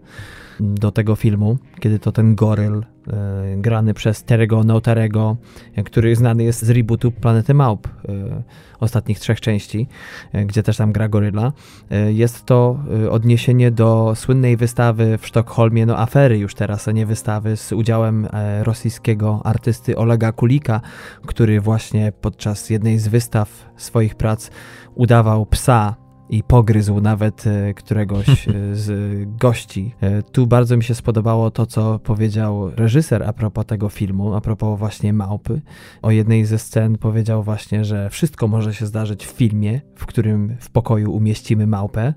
do 0.60 0.91
tego 0.91 1.15
filmu, 1.15 1.57
kiedy 1.80 1.99
to 1.99 2.11
ten 2.11 2.36
goryl 2.36 2.84
e, 3.07 3.57
grany 3.57 3.94
przez 3.94 4.23
Terego 4.23 4.64
Notarego, 4.64 5.38
który 5.86 6.15
znany 6.15 6.44
jest 6.44 6.65
z 6.65 6.69
rebootu 6.69 7.11
Planety 7.11 7.53
Małp, 7.53 7.88
e, 7.88 8.44
ostatnich 8.80 9.19
trzech 9.19 9.41
części, 9.41 9.88
e, 10.34 10.45
gdzie 10.45 10.64
też 10.64 10.77
tam 10.77 10.91
gra 10.91 11.10
goryla. 11.10 11.53
E, 11.91 12.14
jest 12.14 12.45
to 12.45 12.80
e, 13.03 13.11
odniesienie 13.11 13.72
do 13.72 14.14
słynnej 14.15 14.57
wystawy 14.57 15.18
w 15.18 15.27
Sztokholmie, 15.27 15.86
no 15.86 15.99
afery 15.99 16.38
już 16.38 16.56
teraz, 16.56 16.88
a 16.88 16.91
nie 16.91 17.06
wystawy, 17.06 17.57
z 17.57 17.72
udziałem 17.72 18.27
rosyjskiego 18.64 19.41
artysty 19.44 19.98
Olega 19.98 20.31
Kulika, 20.31 20.81
który 21.26 21.61
właśnie 21.61 22.11
podczas 22.22 22.69
jednej 22.69 22.99
z 22.99 23.07
wystaw 23.07 23.69
swoich 23.77 24.15
prac 24.15 24.52
udawał 24.95 25.45
psa 25.45 25.95
i 26.30 26.44
pogryzł 26.44 27.02
nawet 27.02 27.48
e, 27.48 27.74
któregoś 27.74 28.48
e, 28.48 28.54
z 28.76 28.90
gości. 29.38 29.96
E, 30.02 30.24
tu 30.24 30.48
bardzo 30.48 30.78
mi 30.78 30.84
się 30.84 30.96
spodobało 30.96 31.52
to, 31.52 31.66
co 31.66 32.00
powiedział 32.00 32.70
reżyser 32.76 33.24
a 33.24 33.34
propos 33.34 33.66
tego 33.66 33.90
filmu, 33.90 34.36
a 34.36 34.42
propos 34.42 34.80
właśnie 34.80 35.14
małpy. 35.14 35.62
O 36.02 36.12
jednej 36.12 36.46
ze 36.46 36.60
scen 36.60 36.98
powiedział 36.98 37.44
właśnie, 37.44 37.86
że 37.86 38.10
wszystko 38.10 38.48
może 38.48 38.74
się 38.74 38.86
zdarzyć 38.86 39.26
w 39.26 39.32
filmie, 39.32 39.82
w 39.96 40.06
którym 40.06 40.56
w 40.60 40.70
pokoju 40.70 41.12
umieścimy 41.12 41.68
małpę. 41.68 42.14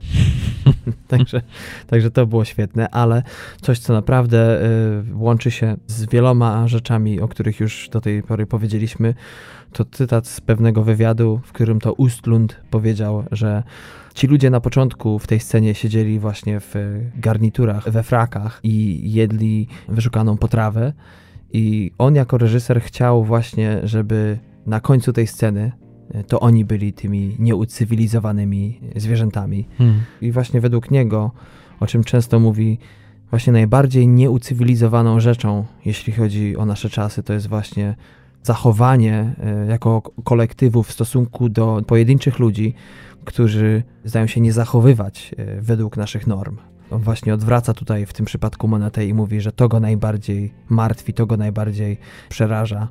także, 1.08 1.42
także 1.86 2.10
to 2.10 2.26
było 2.26 2.44
świetne, 2.44 2.88
ale 2.88 3.22
coś, 3.62 3.78
co 3.78 3.92
naprawdę 3.92 4.60
łączy 5.14 5.50
się 5.50 5.76
z 5.86 6.10
wieloma 6.10 6.68
rzeczami, 6.68 7.20
o 7.20 7.28
których 7.28 7.60
już 7.60 7.88
do 7.88 8.00
tej 8.00 8.22
pory 8.22 8.46
powiedzieliśmy, 8.46 9.14
to 9.72 9.84
cytat 9.84 10.26
z 10.26 10.40
pewnego 10.40 10.82
wywiadu, 10.82 11.40
w 11.44 11.52
którym 11.52 11.80
to 11.80 11.92
Ustlund 11.92 12.60
powiedział, 12.70 13.24
że 13.32 13.62
Ci 14.14 14.26
ludzie 14.26 14.50
na 14.50 14.60
początku 14.60 15.18
w 15.18 15.26
tej 15.26 15.40
scenie 15.40 15.74
siedzieli 15.74 16.18
właśnie 16.18 16.60
w 16.60 16.74
garniturach, 17.16 17.90
we 17.90 18.02
frakach 18.02 18.60
i 18.62 19.00
jedli 19.12 19.68
wyszukaną 19.88 20.36
potrawę. 20.36 20.92
I 21.52 21.90
on 21.98 22.14
jako 22.14 22.38
reżyser 22.38 22.80
chciał 22.80 23.24
właśnie, 23.24 23.80
żeby 23.82 24.38
na 24.66 24.80
końcu 24.80 25.12
tej 25.12 25.26
sceny 25.26 25.72
e, 26.14 26.24
to 26.24 26.40
oni 26.40 26.64
byli 26.64 26.92
tymi 26.92 27.36
nieucywilizowanymi 27.38 28.80
zwierzętami. 28.96 29.68
Hmm. 29.78 30.00
I 30.20 30.32
właśnie 30.32 30.60
według 30.60 30.90
niego, 30.90 31.30
o 31.80 31.86
czym 31.86 32.04
często 32.04 32.40
mówi, 32.40 32.78
właśnie 33.30 33.52
najbardziej 33.52 34.08
nieucywilizowaną 34.08 35.20
rzeczą, 35.20 35.64
jeśli 35.84 36.12
chodzi 36.12 36.56
o 36.56 36.66
nasze 36.66 36.90
czasy, 36.90 37.22
to 37.22 37.32
jest 37.32 37.48
właśnie 37.48 37.94
zachowanie 38.42 39.34
e, 39.42 39.66
jako 39.66 40.02
kolektywu 40.24 40.82
w 40.82 40.92
stosunku 40.92 41.48
do 41.48 41.82
pojedynczych 41.86 42.38
ludzi, 42.38 42.74
którzy 43.24 43.82
zdają 44.04 44.26
się 44.26 44.40
nie 44.40 44.52
zachowywać 44.52 45.34
e, 45.38 45.60
według 45.60 45.96
naszych 45.96 46.26
norm. 46.26 46.56
On 46.90 47.00
właśnie 47.00 47.34
odwraca 47.34 47.74
tutaj 47.74 48.06
w 48.06 48.12
tym 48.12 48.26
przypadku 48.26 48.68
monetę 48.68 49.06
i 49.06 49.14
mówi, 49.14 49.40
że 49.40 49.52
to 49.52 49.68
go 49.68 49.80
najbardziej 49.80 50.54
martwi, 50.68 51.14
to 51.14 51.26
go 51.26 51.36
najbardziej 51.36 51.98
przeraża, 52.28 52.88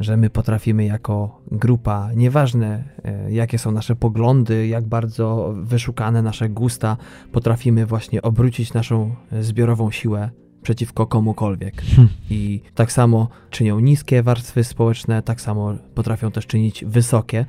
że 0.00 0.16
my 0.16 0.30
potrafimy 0.30 0.84
jako 0.84 1.40
grupa, 1.52 2.10
nieważne 2.16 2.84
e, 3.04 3.32
jakie 3.32 3.58
są 3.58 3.72
nasze 3.72 3.96
poglądy, 3.96 4.66
jak 4.66 4.86
bardzo 4.86 5.54
wyszukane 5.56 6.22
nasze 6.22 6.48
gusta, 6.48 6.96
potrafimy 7.32 7.86
właśnie 7.86 8.22
obrócić 8.22 8.74
naszą 8.74 9.14
zbiorową 9.40 9.90
siłę 9.90 10.30
przeciwko 10.62 11.06
komukolwiek. 11.06 11.82
Hmm. 11.82 12.08
I 12.30 12.60
tak 12.74 12.92
samo 12.92 13.28
czynią 13.50 13.80
niskie 13.80 14.22
warstwy 14.22 14.64
społeczne, 14.64 15.22
tak 15.22 15.40
samo 15.40 15.74
potrafią 15.94 16.30
też 16.30 16.46
czynić 16.46 16.84
wysokie. 16.84 17.46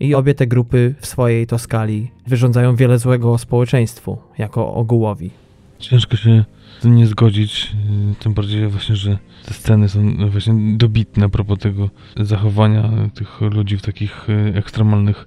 I 0.00 0.14
obie 0.14 0.34
te 0.34 0.46
grupy 0.46 0.94
w 1.00 1.06
swojej 1.06 1.46
to 1.46 1.58
skali 1.58 2.10
wyrządzają 2.26 2.76
wiele 2.76 2.98
złego 2.98 3.38
społeczeństwu, 3.38 4.18
jako 4.38 4.74
ogółowi. 4.74 5.30
Ciężko 5.78 6.16
się 6.16 6.44
z 6.78 6.82
tym 6.82 6.96
nie 6.96 7.06
zgodzić, 7.06 7.72
y, 8.12 8.14
tym 8.22 8.34
bardziej 8.34 8.68
właśnie, 8.68 8.96
że 8.96 9.18
te 9.44 9.54
sceny 9.54 9.88
są 9.88 10.30
właśnie 10.30 10.54
dobitne 10.76 11.24
a 11.24 11.28
propos 11.28 11.58
tego 11.58 11.90
zachowania 12.16 12.90
tych 13.14 13.40
ludzi 13.40 13.76
w 13.76 13.82
takich 13.82 14.28
y, 14.28 14.52
ekstremalnych 14.56 15.26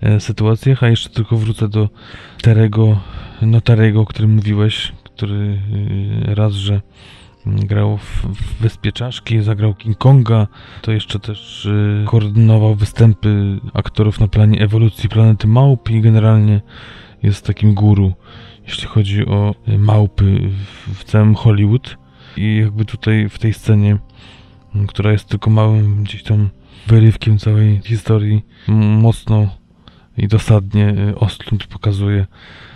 e, 0.00 0.20
sytuacjach, 0.20 0.82
a 0.82 0.88
jeszcze 0.88 1.10
tylko 1.10 1.36
wrócę 1.36 1.68
do 1.68 1.88
Terego, 2.42 3.00
no 3.42 3.60
Terego, 3.60 4.00
o 4.00 4.06
którym 4.06 4.34
mówiłeś, 4.34 4.92
który 5.04 5.58
y, 6.28 6.34
raz, 6.34 6.52
że 6.52 6.80
grał 7.56 7.96
w, 7.96 8.22
w 8.22 8.60
Wyspie 8.60 8.92
Czaszki, 8.92 9.42
zagrał 9.42 9.74
King 9.74 9.98
Konga, 9.98 10.46
to 10.82 10.92
jeszcze 10.92 11.18
też 11.18 11.66
y, 11.66 12.04
koordynował 12.06 12.74
występy 12.74 13.60
aktorów 13.74 14.20
na 14.20 14.28
planie 14.28 14.60
ewolucji 14.60 15.08
planety 15.08 15.46
małp 15.46 15.90
i 15.90 16.00
generalnie 16.00 16.60
jest 17.22 17.46
takim 17.46 17.74
guru, 17.74 18.12
jeśli 18.66 18.86
chodzi 18.86 19.26
o 19.26 19.54
y, 19.68 19.78
małpy 19.78 20.48
w, 20.48 20.98
w 20.98 21.04
całym 21.04 21.34
Hollywood. 21.34 21.96
I 22.36 22.56
jakby 22.56 22.84
tutaj 22.84 23.28
w 23.28 23.38
tej 23.38 23.54
scenie, 23.54 23.98
która 24.88 25.12
jest 25.12 25.28
tylko 25.28 25.50
małym 25.50 26.04
gdzieś 26.04 26.22
tam 26.22 26.50
wyrywkiem 26.86 27.38
całej 27.38 27.80
historii, 27.84 28.44
mocno 29.02 29.57
i 30.18 30.28
dosadnie 30.28 30.94
y, 31.10 31.18
Ostlund 31.18 31.66
pokazuje 31.66 32.26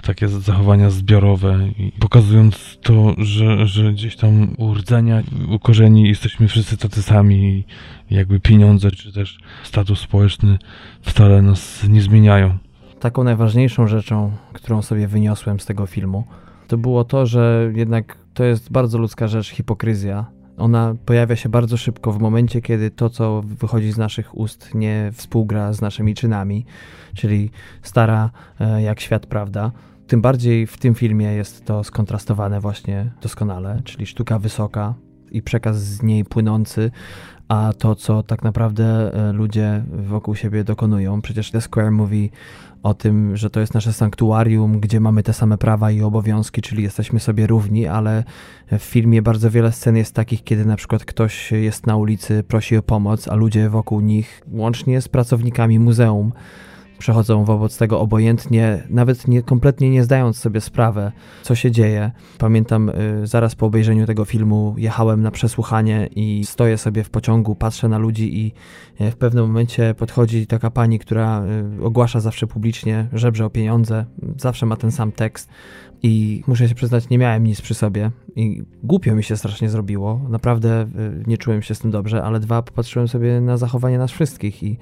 takie 0.03 0.29
zachowania 0.29 0.91
zbiorowe 0.91 1.59
pokazując 2.01 2.79
to, 2.83 3.15
że, 3.19 3.67
że 3.67 3.93
gdzieś 3.93 4.17
tam 4.17 4.55
u 4.59 4.75
rdzenia, 4.75 5.23
u 5.49 5.59
korzeni 5.59 6.09
jesteśmy 6.09 6.49
wszyscy 6.49 6.77
tacy 6.77 7.03
sami 7.03 7.65
i 8.09 8.15
jakby 8.15 8.41
pieniądze 8.41 8.91
czy 8.91 9.13
też 9.13 9.39
status 9.63 10.01
społeczny 10.01 10.59
wcale 11.03 11.43
nas 11.43 11.89
nie 11.89 12.03
zmieniają. 12.03 12.59
Taką 13.01 13.25
najważniejszą 13.25 13.87
rzeczą, 13.87 14.33
którą 14.53 14.83
sobie 14.83 15.09
wyniosłem 15.09 15.61
z 15.61 15.67
tego 15.67 15.87
filmu, 15.87 16.25
to 16.69 16.79
było 16.79 17.05
to, 17.05 17.27
że 17.27 17.71
jednak 17.75 18.17
to 18.35 18.45
jest 18.45 18.73
bardzo 18.73 18.99
ludzka 18.99 19.29
rzecz, 19.29 19.49
hipokryzja. 19.49 20.27
Ona 20.63 20.95
pojawia 21.07 21.37
się 21.37 21.49
bardzo 21.49 21.77
szybko 21.77 22.13
w 22.13 22.19
momencie, 22.19 22.61
kiedy 22.61 22.91
to, 22.91 23.11
co 23.11 23.43
wychodzi 23.45 23.93
z 23.93 23.99
naszych 23.99 24.37
ust, 24.39 24.75
nie 24.75 25.11
współgra 25.15 25.73
z 25.73 25.81
naszymi 25.81 26.15
czynami, 26.15 26.65
czyli 27.15 27.51
stara 27.83 28.31
e, 28.61 28.83
jak 28.83 29.01
świat 29.01 29.27
prawda. 29.27 29.73
Tym 30.07 30.21
bardziej 30.21 30.67
w 30.67 30.79
tym 30.79 30.95
filmie 30.95 31.27
jest 31.27 31.65
to 31.65 31.85
skontrastowane 31.85 32.61
właśnie 32.61 33.11
doskonale, 33.23 33.81
czyli 33.85 34.07
sztuka 34.07 34.39
wysoka 34.39 34.95
i 35.31 35.43
przekaz 35.43 35.77
z 35.77 36.03
niej 36.03 36.25
płynący, 36.25 36.91
a 37.49 37.73
to, 37.79 37.95
co 37.95 38.23
tak 38.23 38.43
naprawdę 38.43 39.15
e, 39.15 39.33
ludzie 39.33 39.85
wokół 39.93 40.35
siebie 40.35 40.65
dokonują. 40.65 41.23
Przecież 41.23 41.51
The 41.51 41.61
Square 41.61 41.91
mówi 41.91 42.31
o 42.83 42.95
tym, 42.95 43.37
że 43.37 43.51
to 43.51 43.61
jest 43.61 43.75
nasze 43.75 43.93
sanktuarium, 43.93 44.81
gdzie 44.81 45.01
mamy 45.01 45.23
te 45.23 45.33
same 45.33 45.59
prawa 45.59 45.91
i 45.91 46.03
obowiązki, 46.03 46.63
czyli 46.63 46.83
jesteśmy 46.83 47.21
sobie 47.21 47.47
równi, 47.47 47.87
ale 47.87 48.25
w 48.73 48.83
filmie 48.83 49.23
bardzo 49.23 49.51
wiele 49.51 49.73
scen 49.73 49.97
jest 49.97 50.15
takich, 50.15 50.45
kiedy 50.45 50.65
na 50.65 50.77
przykład 50.77 51.05
ktoś 51.05 51.53
jest 51.53 51.87
na 51.87 51.97
ulicy, 51.97 52.45
prosi 52.49 52.77
o 52.77 52.83
pomoc, 52.83 53.29
a 53.29 53.35
ludzie 53.35 53.69
wokół 53.69 54.01
nich, 54.01 54.43
łącznie 54.53 55.01
z 55.01 55.09
pracownikami 55.09 55.79
muzeum, 55.79 56.33
przechodzą 57.03 57.45
wobec 57.45 57.79
tego 57.79 58.01
obojętnie, 58.01 58.83
nawet 58.91 59.29
nie, 59.29 59.43
kompletnie 59.43 59.91
nie 59.91 60.05
zdając 60.05 60.37
sobie 60.37 60.61
sprawy, 60.61 61.13
co 61.43 61.55
się 61.55 61.71
dzieje. 61.71 62.11
Pamiętam, 62.39 62.89
y, 62.89 63.27
zaraz 63.27 63.55
po 63.55 63.67
obejrzeniu 63.67 64.07
tego 64.07 64.25
filmu 64.25 64.75
jechałem 64.79 65.23
na 65.23 65.31
przesłuchanie 65.31 66.09
i 66.17 66.45
stoję 66.45 66.79
sobie 66.79 67.05
w 67.05 67.11
pociągu, 67.11 67.55
patrzę 67.55 67.89
na 67.89 67.99
ludzi 67.99 68.39
i 68.39 68.53
y, 69.05 69.11
w 69.11 69.17
pewnym 69.17 69.47
momencie 69.47 69.95
podchodzi 69.95 70.47
taka 70.47 70.71
pani, 70.71 70.99
która 70.99 71.45
y, 71.81 71.85
ogłasza 71.85 72.21
zawsze 72.21 72.47
publicznie, 72.47 73.07
żebrze 73.13 73.45
o 73.47 73.51
pieniądze, 73.51 74.05
zawsze 74.37 74.67
ma 74.67 74.77
ten 74.77 74.93
sam 74.93 75.13
tekst. 75.13 75.49
I 76.05 76.43
muszę 76.47 76.69
się 76.69 76.75
przyznać, 76.75 77.09
nie 77.09 77.19
miałem 77.19 77.45
nic 77.45 77.61
przy 77.61 77.75
sobie 77.75 78.11
i 78.37 78.63
głupio 78.83 79.15
mi 79.15 79.23
się 79.23 79.37
strasznie 79.37 79.69
zrobiło. 79.69 80.21
Naprawdę 80.29 80.87
nie 81.27 81.39
czułem 81.39 81.63
się 81.63 81.75
z 81.75 81.79
tym 81.79 81.91
dobrze, 81.91 82.25
ale 82.25 82.41
dwa, 82.41 82.63
popatrzyłem 82.63 83.09
sobie 83.09 83.41
na 83.41 83.57
zachowanie 83.57 83.99
nas 83.99 84.11
wszystkich 84.11 84.63
i 84.63 84.79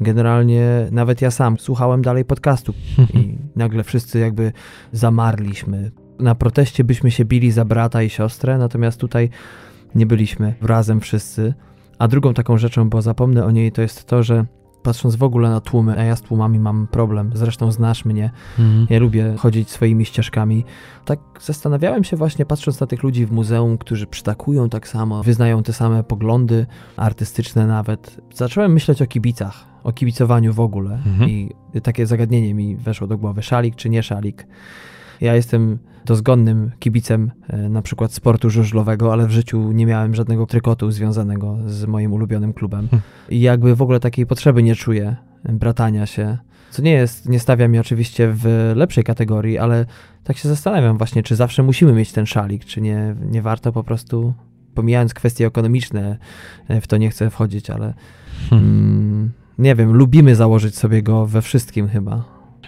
generalnie 0.00 0.88
nawet 0.90 1.22
ja 1.22 1.30
sam 1.30 1.58
słuchałem 1.58 2.02
dalej 2.02 2.24
podcastu 2.24 2.74
i 3.14 3.38
nagle 3.56 3.84
wszyscy 3.84 4.18
jakby 4.18 4.52
zamarliśmy. 4.92 5.90
Na 6.18 6.34
proteście 6.34 6.84
byśmy 6.84 7.10
się 7.10 7.24
bili 7.24 7.50
za 7.50 7.64
brata 7.64 8.02
i 8.02 8.10
siostrę, 8.10 8.58
natomiast 8.58 9.00
tutaj 9.00 9.30
nie 9.94 10.06
byliśmy 10.06 10.54
razem 10.62 11.00
wszyscy. 11.00 11.54
A 11.98 12.08
drugą 12.08 12.34
taką 12.34 12.58
rzeczą, 12.58 12.90
bo 12.90 13.02
zapomnę 13.02 13.44
o 13.44 13.50
niej, 13.50 13.72
to 13.72 13.82
jest 13.82 14.04
to, 14.04 14.22
że 14.22 14.46
patrząc 14.86 15.16
w 15.16 15.22
ogóle 15.22 15.50
na 15.50 15.60
tłumy, 15.60 15.98
a 15.98 16.04
ja 16.04 16.16
z 16.16 16.22
tłumami 16.22 16.58
mam 16.58 16.86
problem, 16.86 17.30
zresztą 17.34 17.72
znasz 17.72 18.04
mnie, 18.04 18.30
mhm. 18.58 18.86
ja 18.90 18.98
lubię 18.98 19.34
chodzić 19.38 19.70
swoimi 19.70 20.04
ścieżkami, 20.04 20.64
tak 21.04 21.18
zastanawiałem 21.40 22.04
się 22.04 22.16
właśnie 22.16 22.46
patrząc 22.46 22.80
na 22.80 22.86
tych 22.86 23.02
ludzi 23.02 23.26
w 23.26 23.32
muzeum, 23.32 23.78
którzy 23.78 24.06
przytakują 24.06 24.68
tak 24.68 24.88
samo, 24.88 25.22
wyznają 25.22 25.62
te 25.62 25.72
same 25.72 26.04
poglądy 26.04 26.66
artystyczne 26.96 27.66
nawet. 27.66 28.20
Zacząłem 28.34 28.72
myśleć 28.72 29.02
o 29.02 29.06
kibicach, 29.06 29.64
o 29.86 29.92
kibicowaniu 29.92 30.52
w 30.52 30.60
ogóle 30.60 30.94
mhm. 30.94 31.30
i 31.30 31.50
takie 31.82 32.06
zagadnienie 32.06 32.54
mi 32.54 32.76
weszło 32.76 33.06
do 33.06 33.18
głowy, 33.18 33.42
szalik 33.42 33.76
czy 33.76 33.88
nie 33.88 34.02
szalik. 34.02 34.46
Ja 35.20 35.34
jestem 35.34 35.78
dozgonnym 36.04 36.70
kibicem 36.78 37.30
e, 37.48 37.68
na 37.68 37.82
przykład 37.82 38.12
sportu 38.12 38.50
żużlowego, 38.50 39.12
ale 39.12 39.26
w 39.26 39.30
życiu 39.30 39.72
nie 39.72 39.86
miałem 39.86 40.14
żadnego 40.14 40.46
trykotu 40.46 40.90
związanego 40.90 41.58
z 41.66 41.84
moim 41.84 42.12
ulubionym 42.12 42.52
klubem. 42.52 42.88
Hmm. 42.88 43.02
I 43.28 43.40
jakby 43.40 43.74
w 43.74 43.82
ogóle 43.82 44.00
takiej 44.00 44.26
potrzeby 44.26 44.62
nie 44.62 44.74
czuję 44.74 45.16
bratania 45.44 46.06
się. 46.06 46.38
Co 46.70 46.82
nie 46.82 46.92
jest, 46.92 47.28
nie 47.28 47.40
stawia 47.40 47.68
mnie 47.68 47.80
oczywiście 47.80 48.32
w 48.34 48.72
lepszej 48.76 49.04
kategorii, 49.04 49.58
ale 49.58 49.86
tak 50.24 50.36
się 50.36 50.48
zastanawiam 50.48 50.98
właśnie, 50.98 51.22
czy 51.22 51.36
zawsze 51.36 51.62
musimy 51.62 51.92
mieć 51.92 52.12
ten 52.12 52.26
szalik, 52.26 52.64
czy 52.64 52.80
nie, 52.80 53.16
nie 53.30 53.42
warto 53.42 53.72
po 53.72 53.84
prostu, 53.84 54.34
pomijając 54.74 55.14
kwestie 55.14 55.46
ekonomiczne, 55.46 56.18
e, 56.68 56.80
w 56.80 56.86
to 56.86 56.96
nie 56.96 57.10
chcę 57.10 57.30
wchodzić, 57.30 57.70
ale 57.70 57.94
hmm. 58.50 58.68
mm, 58.68 59.32
nie 59.58 59.74
wiem, 59.74 59.92
lubimy 59.92 60.34
założyć 60.34 60.76
sobie 60.76 61.02
go 61.02 61.26
we 61.26 61.42
wszystkim 61.42 61.88
chyba. 61.88 62.24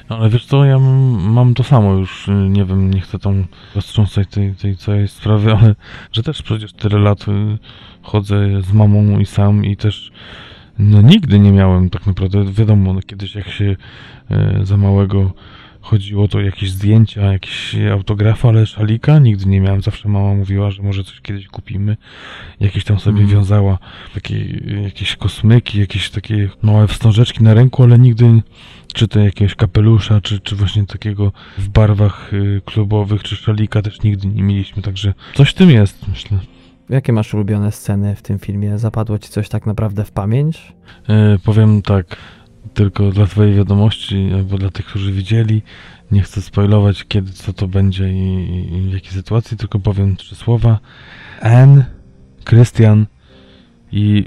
Ale 0.08 0.30
wiesz 0.30 0.46
co, 0.46 0.64
ja 0.64 0.78
mam 1.18 1.54
to 1.54 1.62
samo 1.62 1.94
już, 1.94 2.28
y, 2.28 2.32
nie 2.32 2.64
wiem, 2.64 2.90
nie 2.90 3.00
chcę 3.00 3.18
tam 3.18 3.44
roztrząsać 3.74 4.28
tej, 4.28 4.54
tej 4.54 4.76
całej 4.76 5.08
sprawy, 5.08 5.52
ale 5.60 5.74
że 6.12 6.22
też 6.22 6.42
przecież 6.42 6.72
tyle 6.72 6.98
lat 6.98 7.28
y, 7.28 7.58
chodzę 8.02 8.62
z 8.62 8.72
mamą 8.72 9.18
i 9.18 9.26
sam 9.26 9.64
i 9.64 9.76
też 9.76 10.12
no 10.78 11.02
nigdy 11.02 11.38
nie 11.38 11.52
miałem 11.52 11.90
tak 11.90 12.06
naprawdę, 12.06 12.44
wiadomo, 12.44 12.92
no, 12.92 13.00
kiedyś 13.06 13.34
jak 13.34 13.48
się 13.48 13.76
e, 14.30 14.60
za 14.62 14.76
małego 14.76 15.32
chodziło 15.80 16.28
to 16.28 16.40
jakieś 16.40 16.70
zdjęcia, 16.70 17.32
jakieś 17.32 17.76
autografy, 17.92 18.48
ale 18.48 18.66
szalika 18.66 19.18
nigdy 19.18 19.46
nie 19.46 19.60
miałem. 19.60 19.82
Zawsze 19.82 20.08
mama 20.08 20.34
mówiła, 20.34 20.70
że 20.70 20.82
może 20.82 21.04
coś 21.04 21.20
kiedyś 21.20 21.48
kupimy. 21.48 21.96
Jakieś 22.60 22.84
tam 22.84 23.00
sobie 23.00 23.18
mm. 23.18 23.30
wiązała 23.30 23.78
takie 24.14 24.44
jakieś 24.82 25.16
kosmyki, 25.16 25.80
jakieś 25.80 26.10
takie 26.10 26.48
małe 26.62 26.88
wstążeczki 26.88 27.44
na 27.44 27.54
ręku, 27.54 27.82
ale 27.82 27.98
nigdy 27.98 28.42
czy 28.94 29.08
to 29.08 29.20
jakiegoś 29.20 29.54
kapelusza, 29.54 30.20
czy, 30.20 30.40
czy 30.40 30.56
właśnie 30.56 30.86
takiego 30.86 31.32
w 31.58 31.68
barwach 31.68 32.32
y, 32.32 32.60
klubowych, 32.64 33.22
czy 33.22 33.36
szalika 33.36 33.82
też 33.82 34.02
nigdy 34.02 34.28
nie 34.28 34.42
mieliśmy, 34.42 34.82
także 34.82 35.14
coś 35.34 35.50
w 35.50 35.54
tym 35.54 35.70
jest, 35.70 36.08
myślę. 36.08 36.38
Jakie 36.88 37.12
masz 37.12 37.34
ulubione 37.34 37.72
sceny 37.72 38.16
w 38.16 38.22
tym 38.22 38.38
filmie? 38.38 38.78
Zapadło 38.78 39.18
ci 39.18 39.28
coś 39.28 39.48
tak 39.48 39.66
naprawdę 39.66 40.04
w 40.04 40.10
pamięć? 40.10 40.72
E, 41.08 41.38
powiem 41.44 41.82
tak, 41.82 42.16
tylko 42.74 43.10
dla 43.10 43.26
twojej 43.26 43.54
wiadomości, 43.54 44.30
albo 44.34 44.58
dla 44.58 44.70
tych, 44.70 44.86
którzy 44.86 45.12
widzieli, 45.12 45.62
nie 46.12 46.22
chcę 46.22 46.42
spoilować 46.42 47.04
kiedy, 47.08 47.32
co 47.32 47.52
to 47.52 47.68
będzie 47.68 48.12
i, 48.12 48.74
i 48.74 48.90
w 48.90 48.92
jakiej 48.92 49.12
sytuacji, 49.12 49.56
tylko 49.56 49.78
powiem 49.78 50.16
trzy 50.16 50.34
słowa. 50.34 50.78
N, 51.40 51.84
Krystian 52.44 53.06
i 53.92 54.24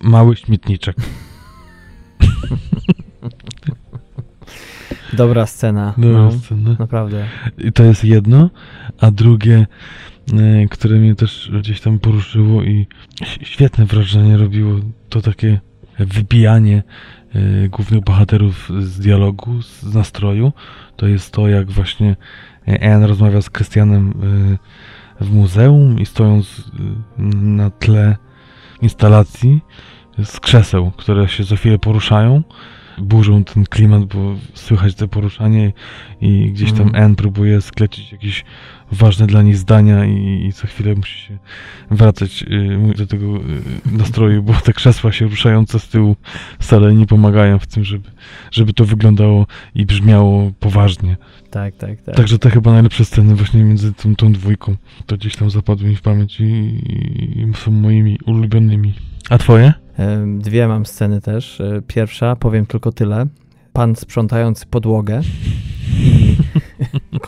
mały 0.00 0.36
śmietniczek. 0.36 0.96
Dobra 5.12 5.46
scena. 5.46 5.94
Dobra 5.98 6.22
no, 6.22 6.32
scena. 6.32 6.76
Naprawdę. 6.78 7.26
I 7.58 7.72
to 7.72 7.82
jest 7.82 8.04
jedno, 8.04 8.50
a 8.98 9.10
drugie, 9.10 9.66
e, 10.32 10.68
które 10.68 10.96
mnie 10.96 11.14
też 11.14 11.50
gdzieś 11.60 11.80
tam 11.80 11.98
poruszyło 11.98 12.62
i 12.62 12.86
świetne 13.42 13.86
wrażenie 13.86 14.36
robiło, 14.36 14.80
to 15.08 15.22
takie 15.22 15.60
wybijanie 15.98 16.82
głównych 17.68 18.04
bohaterów 18.04 18.70
z 18.78 18.98
dialogu, 18.98 19.62
z 19.62 19.94
nastroju. 19.94 20.52
To 20.96 21.06
jest 21.06 21.32
to, 21.32 21.48
jak 21.48 21.70
właśnie 21.70 22.16
Anne 22.66 23.06
rozmawia 23.06 23.42
z 23.42 23.50
Krystianem 23.50 24.14
e, 25.20 25.24
w 25.24 25.32
muzeum 25.32 25.98
i 25.98 26.06
stojąc 26.06 26.70
na 27.18 27.70
tle 27.70 28.16
instalacji 28.82 29.60
z 30.24 30.40
krzeseł, 30.40 30.90
które 30.96 31.28
się 31.28 31.44
za 31.44 31.56
chwilę 31.56 31.78
poruszają, 31.78 32.42
burzą 32.98 33.44
ten 33.44 33.64
klimat, 33.64 34.04
bo 34.04 34.34
słychać 34.54 34.94
te 34.94 35.08
poruszanie 35.08 35.72
i 36.20 36.50
gdzieś 36.52 36.72
tam 36.72 36.88
mm. 36.88 36.94
N 37.04 37.16
próbuje 37.16 37.60
sklecić 37.60 38.12
jakieś 38.12 38.44
ważne 38.92 39.26
dla 39.26 39.42
niej 39.42 39.54
zdania 39.54 40.04
i, 40.04 40.46
i 40.46 40.52
co 40.52 40.66
chwilę 40.66 40.94
musi 40.94 41.18
się 41.18 41.38
wracać 41.90 42.42
y, 42.42 42.94
do 42.96 43.06
tego 43.06 43.36
y, 43.36 43.40
nastroju, 43.98 44.42
bo 44.42 44.52
te 44.52 44.72
krzesła 44.72 45.12
się 45.12 45.28
ruszające 45.28 45.78
z 45.78 45.88
tyłu 45.88 46.16
wcale 46.58 46.94
nie 46.94 47.06
pomagają 47.06 47.58
w 47.58 47.66
tym, 47.66 47.84
żeby, 47.84 48.10
żeby 48.50 48.72
to 48.72 48.84
wyglądało 48.84 49.46
i 49.74 49.86
brzmiało 49.86 50.52
poważnie. 50.60 51.16
Tak, 51.50 51.76
tak, 51.76 52.02
tak. 52.02 52.14
Także 52.14 52.38
te 52.38 52.50
chyba 52.50 52.72
najlepsze 52.72 53.04
sceny 53.04 53.34
właśnie 53.34 53.64
między 53.64 53.92
tą, 53.92 54.16
tą 54.16 54.32
dwójką, 54.32 54.76
to 55.06 55.16
gdzieś 55.16 55.36
tam 55.36 55.50
zapadły 55.50 55.88
mi 55.88 55.96
w 55.96 56.02
pamięć 56.02 56.40
i, 56.40 56.44
i 56.44 57.52
są 57.54 57.70
moimi 57.70 58.18
ulubionymi. 58.26 58.94
A 59.30 59.38
twoje? 59.38 59.72
Dwie 60.38 60.68
mam 60.68 60.86
sceny 60.86 61.20
też. 61.20 61.60
E, 61.60 61.82
pierwsza, 61.86 62.36
powiem 62.36 62.66
tylko 62.66 62.92
tyle. 62.92 63.26
Pan 63.72 63.96
sprzątający 63.96 64.66
podłogę 64.66 65.20
i 65.98 66.36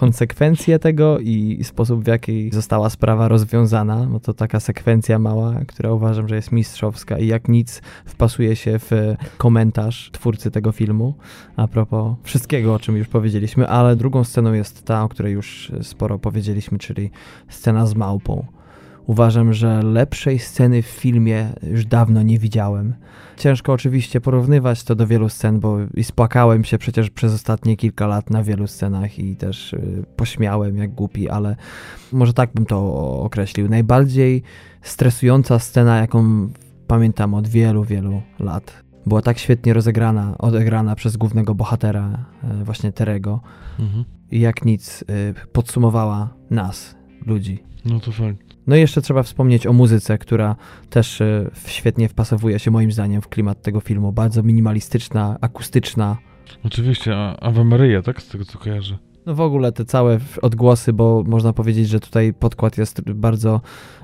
konsekwencje 0.03 0.79
tego 0.79 1.19
i 1.19 1.65
sposób, 1.65 2.05
w 2.05 2.07
jaki 2.07 2.51
została 2.53 2.91
sprawa 2.91 3.29
rozwiązana. 3.29 4.07
No 4.07 4.21
to 4.21 4.35
taka 4.35 4.61
sekwencja 4.61 5.19
mała, 5.19 5.55
która 5.69 5.93
uważam, 5.93 6.29
że 6.29 6.37
jest 6.37 6.53
mistrzowska 6.53 7.19
i 7.19 7.27
jak 7.27 7.49
nic 7.49 7.83
wpasuje 8.05 8.57
się 8.57 8.79
w 8.79 8.91
komentarz 9.39 10.11
twórcy 10.13 10.51
tego 10.51 10.73
filmu 10.73 11.15
a 11.57 11.69
propos 11.69 12.17
wszystkiego, 12.23 12.75
o 12.75 12.79
czym 12.79 12.97
już 12.97 13.09
powiedzieliśmy, 13.09 13.69
ale 13.69 13.97
drugą 13.97 14.25
sceną 14.25 14.53
jest 14.53 14.85
ta, 14.85 15.05
o 15.05 15.09
której 15.09 15.33
już 15.33 15.73
sporo 15.83 16.19
powiedzieliśmy, 16.19 16.79
czyli 16.79 17.11
scena 17.49 17.87
z 17.87 17.95
małpą 17.95 18.47
Uważam, 19.07 19.53
że 19.53 19.83
lepszej 19.83 20.39
sceny 20.39 20.83
w 20.83 20.87
filmie 20.87 21.49
już 21.63 21.87
dawno 21.87 22.23
nie 22.23 22.39
widziałem. 22.39 22.95
Ciężko 23.37 23.73
oczywiście 23.73 24.21
porównywać 24.21 24.85
to 24.85 24.95
do 24.95 25.07
wielu 25.07 25.29
scen, 25.29 25.61
bo 25.61 25.79
i 25.95 26.05
spłakałem 26.05 26.65
się 26.65 26.79
przecież 26.79 27.11
przez 27.11 27.35
ostatnie 27.35 27.77
kilka 27.77 28.07
lat 28.07 28.31
na 28.31 28.43
wielu 28.43 28.67
scenach 28.67 29.19
i 29.19 29.37
też 29.37 29.73
y, 29.73 30.05
pośmiałem 30.17 30.77
jak 30.77 30.95
głupi, 30.95 31.29
ale 31.29 31.57
może 32.13 32.33
tak 32.33 32.51
bym 32.55 32.67
to 32.67 32.95
określił. 33.23 33.69
Najbardziej 33.69 34.43
stresująca 34.83 35.59
scena, 35.59 35.99
jaką 35.99 36.49
pamiętam 36.87 37.35
od 37.35 37.49
wielu, 37.49 37.85
wielu 37.85 38.23
lat. 38.39 38.83
Była 39.07 39.23
tak 39.23 39.39
świetnie 39.39 39.73
rozegrana, 39.73 40.39
odegrana 40.39 40.95
przez 40.95 41.17
głównego 41.17 41.55
bohatera, 41.55 42.25
y, 42.61 42.65
właśnie 42.65 42.93
Terego. 42.93 43.41
Mhm. 43.79 44.05
I 44.31 44.41
jak 44.41 44.65
nic 44.65 45.03
y, 45.03 45.05
podsumowała 45.53 46.35
nas, 46.51 46.95
ludzi. 47.27 47.63
No 47.85 48.01
to 48.01 48.13
fakt. 48.13 48.52
No 48.67 48.77
i 48.77 48.81
jeszcze 48.81 49.03
trzeba 49.03 49.23
wspomnieć 49.23 49.67
o 49.67 49.73
muzyce, 49.73 50.19
która 50.19 50.57
też 50.91 51.21
e, 51.21 51.51
świetnie 51.67 52.09
wpasowuje 52.09 52.59
się 52.59 52.71
moim 52.71 52.93
zdaniem 52.93 53.23
w 53.23 53.29
klimat 53.29 53.63
tego 53.63 53.81
filmu. 53.81 54.13
Bardzo 54.13 54.43
minimalistyczna, 54.43 55.39
akustyczna. 55.41 56.17
Oczywiście, 56.65 57.17
a 57.17 57.37
Ave 57.37 57.65
Maria, 57.65 58.03
tak? 58.03 58.23
Z 58.23 58.29
tego 58.29 58.45
co 58.45 58.59
kojarzę. 58.59 58.99
No 59.27 59.35
w 59.35 59.41
ogóle 59.41 59.73
te 59.73 59.85
całe 59.85 60.19
odgłosy, 60.43 60.93
bo 60.93 61.25
można 61.27 61.53
powiedzieć, 61.53 61.89
że 61.89 62.01
tutaj 62.01 62.35
podkład 62.35 62.79
jest 62.79 63.01
bardzo 63.01 63.61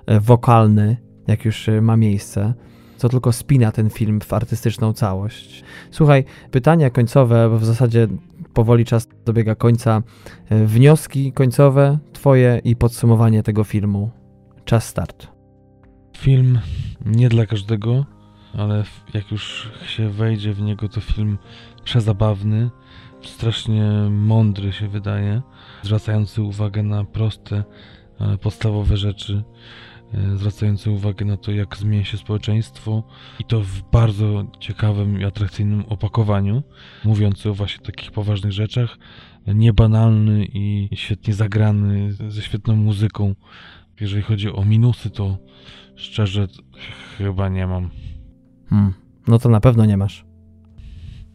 e, 0.06 0.20
wokalny, 0.20 0.96
jak 1.26 1.44
już 1.44 1.68
e, 1.68 1.80
ma 1.80 1.96
miejsce 1.96 2.54
co 2.98 3.08
tylko 3.08 3.32
spina 3.32 3.72
ten 3.72 3.90
film 3.90 4.20
w 4.20 4.32
artystyczną 4.32 4.92
całość. 4.92 5.64
Słuchaj, 5.90 6.24
pytania 6.50 6.90
końcowe, 6.90 7.48
bo 7.50 7.58
w 7.58 7.64
zasadzie 7.64 8.08
powoli 8.54 8.84
czas 8.84 9.08
dobiega 9.24 9.54
końca. 9.54 10.02
Wnioski 10.50 11.32
końcowe, 11.32 11.98
twoje 12.12 12.60
i 12.64 12.76
podsumowanie 12.76 13.42
tego 13.42 13.64
filmu. 13.64 14.10
Czas 14.68 14.88
start. 14.88 15.28
Film 16.16 16.58
nie 17.06 17.28
dla 17.28 17.46
każdego, 17.46 18.06
ale 18.58 18.84
jak 19.14 19.30
już 19.30 19.70
się 19.86 20.10
wejdzie 20.10 20.52
w 20.52 20.60
niego, 20.60 20.88
to 20.88 21.00
film 21.00 21.38
przezabawny, 21.84 22.70
strasznie 23.22 23.90
mądry 24.10 24.72
się 24.72 24.88
wydaje, 24.88 25.42
zwracający 25.82 26.42
uwagę 26.42 26.82
na 26.82 27.04
proste, 27.04 27.64
podstawowe 28.40 28.96
rzeczy, 28.96 29.42
e, 30.14 30.36
zwracający 30.36 30.90
uwagę 30.90 31.24
na 31.24 31.36
to, 31.36 31.52
jak 31.52 31.76
zmienia 31.76 32.04
się 32.04 32.16
społeczeństwo 32.16 33.02
i 33.38 33.44
to 33.44 33.60
w 33.60 33.90
bardzo 33.92 34.44
ciekawym 34.60 35.20
i 35.20 35.24
atrakcyjnym 35.24 35.84
opakowaniu, 35.88 36.62
mówiący 37.04 37.50
o 37.50 37.54
właśnie 37.54 37.86
takich 37.86 38.10
poważnych 38.10 38.52
rzeczach, 38.52 38.98
niebanalny 39.54 40.46
i 40.54 40.88
świetnie 40.94 41.34
zagrany, 41.34 42.12
ze 42.12 42.42
świetną 42.42 42.76
muzyką, 42.76 43.34
jeżeli 44.00 44.22
chodzi 44.22 44.52
o 44.52 44.64
minusy, 44.64 45.10
to 45.10 45.38
szczerze 45.96 46.46
chyba 47.18 47.48
nie 47.48 47.66
mam. 47.66 47.90
Hmm. 48.70 48.92
No 49.28 49.38
to 49.38 49.48
na 49.48 49.60
pewno 49.60 49.84
nie 49.84 49.96
masz. 49.96 50.24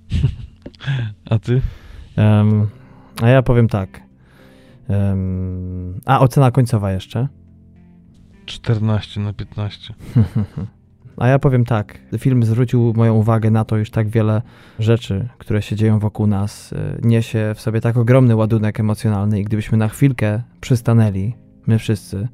a 1.30 1.40
ty? 1.40 1.61
Um, 2.18 2.68
a 3.22 3.30
ja 3.30 3.41
powiem 3.41 3.68
tak. 3.68 4.02
Um, 4.88 6.02
a 6.06 6.19
ocena 6.19 6.52
końcowa 6.52 6.91
jeszcze? 6.91 7.27
14 8.45 9.19
na 9.19 9.34
15. 9.34 9.94
A 11.18 11.27
ja 11.27 11.40
powiem 11.40 11.65
tak, 11.65 11.99
film 12.18 12.44
zwrócił 12.44 12.94
moją 12.95 13.14
uwagę 13.14 13.52
na 13.52 13.65
to, 13.65 13.77
iż 13.77 13.91
tak 13.91 14.10
wiele 14.10 14.41
rzeczy, 14.80 15.30
które 15.38 15.61
się 15.61 15.76
dzieją 15.76 15.99
wokół 15.99 16.27
nas, 16.27 16.73
e, 16.73 16.98
niesie 17.02 17.53
w 17.56 17.61
sobie 17.61 17.81
tak 17.81 17.98
ogromny 17.98 18.35
ładunek 18.35 18.80
emocjonalny 18.80 19.40
i 19.40 19.44
gdybyśmy 19.44 19.77
na 19.77 19.90
chwilkę 19.90 20.41
przystanęli, 20.61 21.35
my 21.68 21.80
wszyscy, 21.80 22.27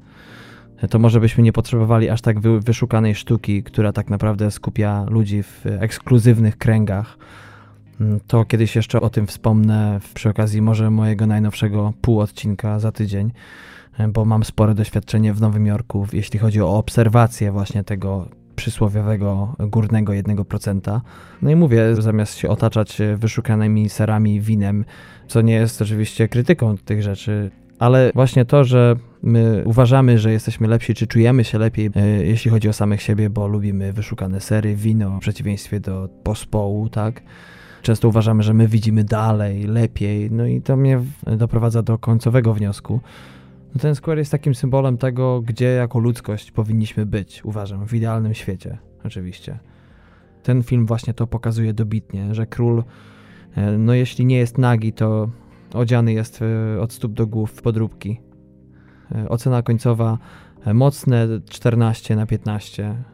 to 0.88 0.98
może 0.98 1.20
byśmy 1.20 1.42
nie 1.42 1.52
potrzebowali 1.52 2.08
aż 2.08 2.20
tak 2.20 2.40
wyszukanej 2.40 3.14
sztuki, 3.14 3.62
która 3.62 3.92
tak 3.92 4.10
naprawdę 4.10 4.50
skupia 4.50 5.06
ludzi 5.08 5.42
w 5.42 5.66
ekskluzywnych 5.66 6.58
kręgach. 6.58 7.18
Mm, 8.00 8.20
to 8.26 8.44
kiedyś 8.44 8.76
jeszcze 8.76 9.00
o 9.00 9.10
tym 9.10 9.26
wspomnę 9.26 10.00
przy 10.14 10.28
okazji 10.28 10.62
może 10.62 10.90
mojego 10.90 11.26
najnowszego 11.26 11.92
półodcinka 12.00 12.78
za 12.78 12.92
tydzień, 12.92 13.32
e, 13.98 14.08
bo 14.08 14.24
mam 14.24 14.44
spore 14.44 14.74
doświadczenie 14.74 15.34
w 15.34 15.40
Nowym 15.40 15.66
Jorku, 15.66 16.06
jeśli 16.12 16.38
chodzi 16.38 16.60
o 16.60 16.78
obserwację 16.78 17.52
właśnie 17.52 17.84
tego 17.84 18.28
przysłowiowego 18.56 19.54
górnego 19.58 20.12
1%. 20.12 21.00
No 21.42 21.50
i 21.50 21.56
mówię, 21.56 21.96
zamiast 21.98 22.36
się 22.36 22.48
otaczać 22.48 22.98
wyszukanymi 23.16 23.88
serami, 23.88 24.40
winem, 24.40 24.84
co 25.28 25.40
nie 25.40 25.54
jest 25.54 25.82
oczywiście 25.82 26.28
krytyką 26.28 26.76
tych 26.76 27.02
rzeczy, 27.02 27.50
ale 27.80 28.12
właśnie 28.14 28.44
to, 28.44 28.64
że 28.64 28.96
my 29.22 29.62
uważamy, 29.64 30.18
że 30.18 30.32
jesteśmy 30.32 30.68
lepsi, 30.68 30.94
czy 30.94 31.06
czujemy 31.06 31.44
się 31.44 31.58
lepiej, 31.58 31.90
e, 31.96 32.06
jeśli 32.06 32.50
chodzi 32.50 32.68
o 32.68 32.72
samych 32.72 33.02
siebie, 33.02 33.30
bo 33.30 33.46
lubimy 33.46 33.92
wyszukane 33.92 34.40
sery, 34.40 34.74
wino, 34.74 35.16
w 35.16 35.20
przeciwieństwie 35.20 35.80
do 35.80 36.08
pospołu, 36.22 36.88
tak? 36.88 37.22
Często 37.82 38.08
uważamy, 38.08 38.42
że 38.42 38.54
my 38.54 38.68
widzimy 38.68 39.04
dalej, 39.04 39.64
lepiej, 39.64 40.30
no 40.30 40.46
i 40.46 40.62
to 40.62 40.76
mnie 40.76 41.00
doprowadza 41.36 41.82
do 41.82 41.98
końcowego 41.98 42.54
wniosku. 42.54 43.00
No 43.74 43.80
ten 43.80 43.94
Square 43.94 44.18
jest 44.18 44.32
takim 44.32 44.54
symbolem 44.54 44.98
tego, 44.98 45.40
gdzie 45.40 45.66
jako 45.66 45.98
ludzkość 45.98 46.50
powinniśmy 46.50 47.06
być, 47.06 47.44
uważam, 47.44 47.86
w 47.86 47.94
idealnym 47.94 48.34
świecie, 48.34 48.78
oczywiście. 49.04 49.58
Ten 50.42 50.62
film 50.62 50.86
właśnie 50.86 51.14
to 51.14 51.26
pokazuje 51.26 51.74
dobitnie, 51.74 52.34
że 52.34 52.46
król, 52.46 52.84
e, 53.56 53.78
no 53.78 53.94
jeśli 53.94 54.26
nie 54.26 54.36
jest 54.36 54.58
nagi, 54.58 54.92
to 54.92 55.28
odziany 55.74 56.12
jest 56.12 56.42
e, 56.42 56.80
od 56.80 56.92
stóp 56.92 57.12
do 57.12 57.26
głów 57.26 57.50
w 57.50 57.62
podróbki. 57.62 58.20
E, 59.14 59.28
ocena 59.28 59.62
końcowa 59.62 60.18
e, 60.64 60.74
mocne 60.74 61.28
14 61.50 62.16
na 62.16 62.26
15. 62.26 63.04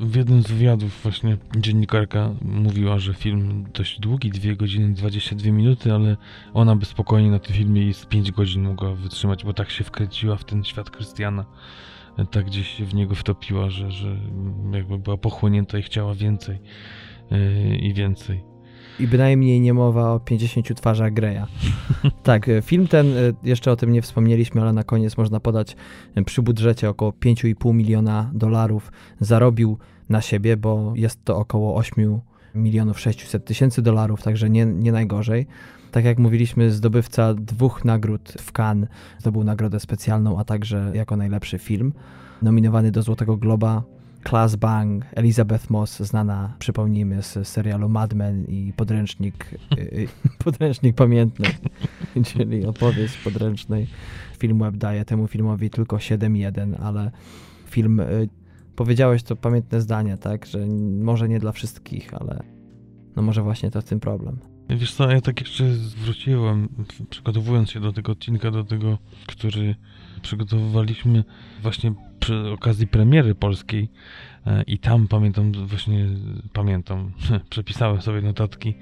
W 0.00 0.16
jednym 0.16 0.42
z 0.42 0.46
wywiadów 0.46 1.02
właśnie 1.02 1.36
dziennikarka 1.56 2.30
mówiła, 2.42 2.98
że 2.98 3.14
film 3.14 3.64
dość 3.74 4.00
długi, 4.00 4.30
2 4.30 4.54
godziny 4.54 4.94
22 4.94 5.50
minuty, 5.50 5.92
ale 5.92 6.16
ona 6.54 6.76
by 6.76 6.84
spokojnie 6.84 7.30
na 7.30 7.38
tym 7.38 7.54
filmie 7.54 7.94
z 7.94 8.06
5 8.06 8.32
godzin 8.32 8.62
mogła 8.62 8.94
wytrzymać, 8.94 9.44
bo 9.44 9.52
tak 9.52 9.70
się 9.70 9.84
wkręciła 9.84 10.36
w 10.36 10.44
ten 10.44 10.64
świat 10.64 10.90
Krystiana, 10.90 11.44
tak 12.30 12.46
gdzieś 12.46 12.68
się 12.68 12.84
w 12.84 12.94
niego 12.94 13.14
wtopiła, 13.14 13.70
że, 13.70 13.90
że 13.90 14.16
jakby 14.72 14.98
była 14.98 15.16
pochłonięta 15.16 15.78
i 15.78 15.82
chciała 15.82 16.14
więcej 16.14 16.58
i 17.80 17.94
więcej 17.94 18.49
i 18.98 19.06
bynajmniej 19.06 19.60
nie 19.60 19.74
mowa 19.74 20.12
o 20.12 20.20
50 20.20 20.74
twarzach 20.74 21.12
Greya. 21.12 21.46
tak, 22.22 22.48
e, 22.48 22.62
film 22.62 22.88
ten, 22.88 23.06
e, 23.06 23.32
jeszcze 23.42 23.72
o 23.72 23.76
tym 23.76 23.92
nie 23.92 24.02
wspomnieliśmy, 24.02 24.60
ale 24.60 24.72
na 24.72 24.84
koniec 24.84 25.16
można 25.16 25.40
podać, 25.40 25.76
e, 26.14 26.24
przy 26.24 26.42
budżecie 26.42 26.90
około 26.90 27.12
5,5 27.12 27.74
miliona 27.74 28.30
dolarów 28.34 28.92
zarobił 29.20 29.78
na 30.08 30.20
siebie, 30.20 30.56
bo 30.56 30.92
jest 30.96 31.24
to 31.24 31.36
około 31.36 31.76
8 31.76 32.20
milionów 32.54 33.00
600 33.00 33.44
tysięcy 33.44 33.82
dolarów, 33.82 34.22
także 34.22 34.50
nie, 34.50 34.66
nie 34.66 34.92
najgorzej. 34.92 35.46
Tak 35.90 36.04
jak 36.04 36.18
mówiliśmy, 36.18 36.70
zdobywca 36.70 37.34
dwóch 37.34 37.84
nagród 37.84 38.32
w 38.38 38.52
Cannes 38.52 38.88
zdobył 39.18 39.44
nagrodę 39.44 39.80
specjalną, 39.80 40.38
a 40.38 40.44
także 40.44 40.90
jako 40.94 41.16
najlepszy 41.16 41.58
film. 41.58 41.92
Nominowany 42.42 42.90
do 42.90 43.02
Złotego 43.02 43.36
Globa 43.36 43.82
Class 44.28 44.56
Bang, 44.56 45.04
Elizabeth 45.14 45.70
Moss, 45.70 46.00
znana, 46.00 46.54
przypomnijmy, 46.58 47.22
z 47.22 47.48
serialu 47.48 47.88
Mad 47.88 48.14
Men 48.14 48.44
i 48.44 48.72
podręcznik, 48.76 49.46
y, 49.78 49.80
y, 49.80 50.08
podręcznik 50.44 50.96
pamiętny, 50.96 51.48
czyli 52.32 52.66
opowieść 52.66 53.16
podręcznej. 53.16 53.86
Film 54.38 54.58
web 54.58 54.76
daje 54.76 55.04
temu 55.04 55.26
filmowi 55.26 55.70
tylko 55.70 55.96
7.1, 55.96 56.74
ale 56.82 57.10
film, 57.66 58.00
y, 58.00 58.28
powiedziałeś 58.76 59.22
to 59.22 59.36
pamiętne 59.36 59.80
zdanie, 59.80 60.16
tak, 60.16 60.46
że 60.46 60.66
może 61.02 61.28
nie 61.28 61.38
dla 61.38 61.52
wszystkich, 61.52 62.14
ale 62.14 62.42
no 63.16 63.22
może 63.22 63.42
właśnie 63.42 63.70
to 63.70 63.80
w 63.80 63.84
tym 63.84 64.00
problem. 64.00 64.38
Wiesz 64.68 64.94
co, 64.94 65.10
ja 65.10 65.20
tak 65.20 65.40
jeszcze 65.40 65.74
zwróciłem, 65.74 66.68
przygotowując 67.10 67.70
się 67.70 67.80
do 67.80 67.92
tego 67.92 68.12
odcinka, 68.12 68.50
do 68.50 68.64
tego, 68.64 68.98
który 69.26 69.74
przygotowywaliśmy 70.22 71.24
właśnie 71.62 71.94
przy 72.30 72.50
okazji 72.50 72.86
premiery 72.86 73.34
polskiej 73.34 73.88
e, 74.46 74.62
i 74.62 74.78
tam 74.78 75.08
pamiętam, 75.08 75.52
właśnie 75.52 76.06
pamiętam, 76.52 77.12
przepisałem 77.50 78.02
sobie 78.02 78.20
notatki, 78.20 78.74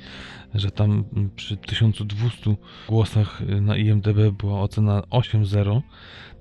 że 0.55 0.71
tam 0.71 1.05
przy 1.37 1.57
1200 1.57 2.55
głosach 2.89 3.43
na 3.61 3.77
IMDB 3.77 4.31
była 4.39 4.61
ocena 4.61 5.01
8.0, 5.01 5.81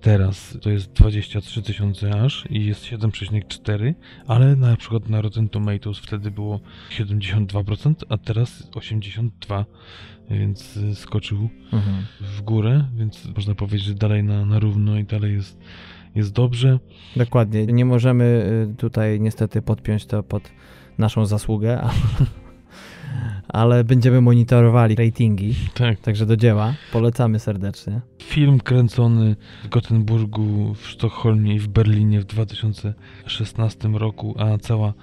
teraz 0.01 0.57
to 0.61 0.69
jest 0.69 0.91
23 0.91 1.61
tysiące 1.61 2.21
aż 2.21 2.45
i 2.49 2.65
jest 2.65 2.83
7,4, 2.83 3.93
ale 4.27 4.55
na 4.55 4.75
przykład 4.75 5.09
na 5.09 5.21
Rotten 5.21 5.49
Tomatoes 5.49 5.97
wtedy 5.97 6.31
było 6.31 6.59
72%, 6.89 7.93
a 8.09 8.17
teraz 8.17 8.71
82%, 8.71 9.65
więc 10.29 10.79
skoczył 10.93 11.49
mhm. 11.73 12.05
w 12.21 12.41
górę, 12.41 12.85
więc 12.95 13.27
można 13.35 13.55
powiedzieć, 13.55 13.83
że 13.83 13.93
dalej 13.93 14.23
na, 14.23 14.45
na 14.45 14.59
równo 14.59 14.97
i 14.97 15.03
dalej 15.03 15.33
jest 15.33 15.59
jest 16.17 16.33
dobrze. 16.33 16.79
Dokładnie. 17.15 17.65
Nie 17.65 17.85
możemy 17.85 18.23
y, 18.73 18.75
tutaj 18.77 19.19
niestety 19.19 19.61
podpiąć 19.61 20.05
to 20.05 20.23
pod 20.23 20.51
naszą 20.97 21.25
zasługę, 21.25 21.81
ale 23.47 23.83
będziemy 23.83 24.21
monitorowali 24.21 24.95
ratingi, 24.95 25.55
Tak. 25.73 25.99
także 25.99 26.25
do 26.25 26.37
dzieła. 26.37 26.73
Polecamy 26.91 27.39
serdecznie. 27.39 28.01
Film 28.23 28.59
kręcony 28.59 29.35
w 29.63 29.69
Gotenburgu, 29.69 30.73
w 30.73 30.87
Sztokholmie 30.87 31.55
i 31.55 31.59
w 31.59 31.67
Berlinie 31.67 32.21
w 32.21 32.25
2016 32.25 33.87
roku, 33.87 34.35
a 34.37 34.57
cała 34.57 34.93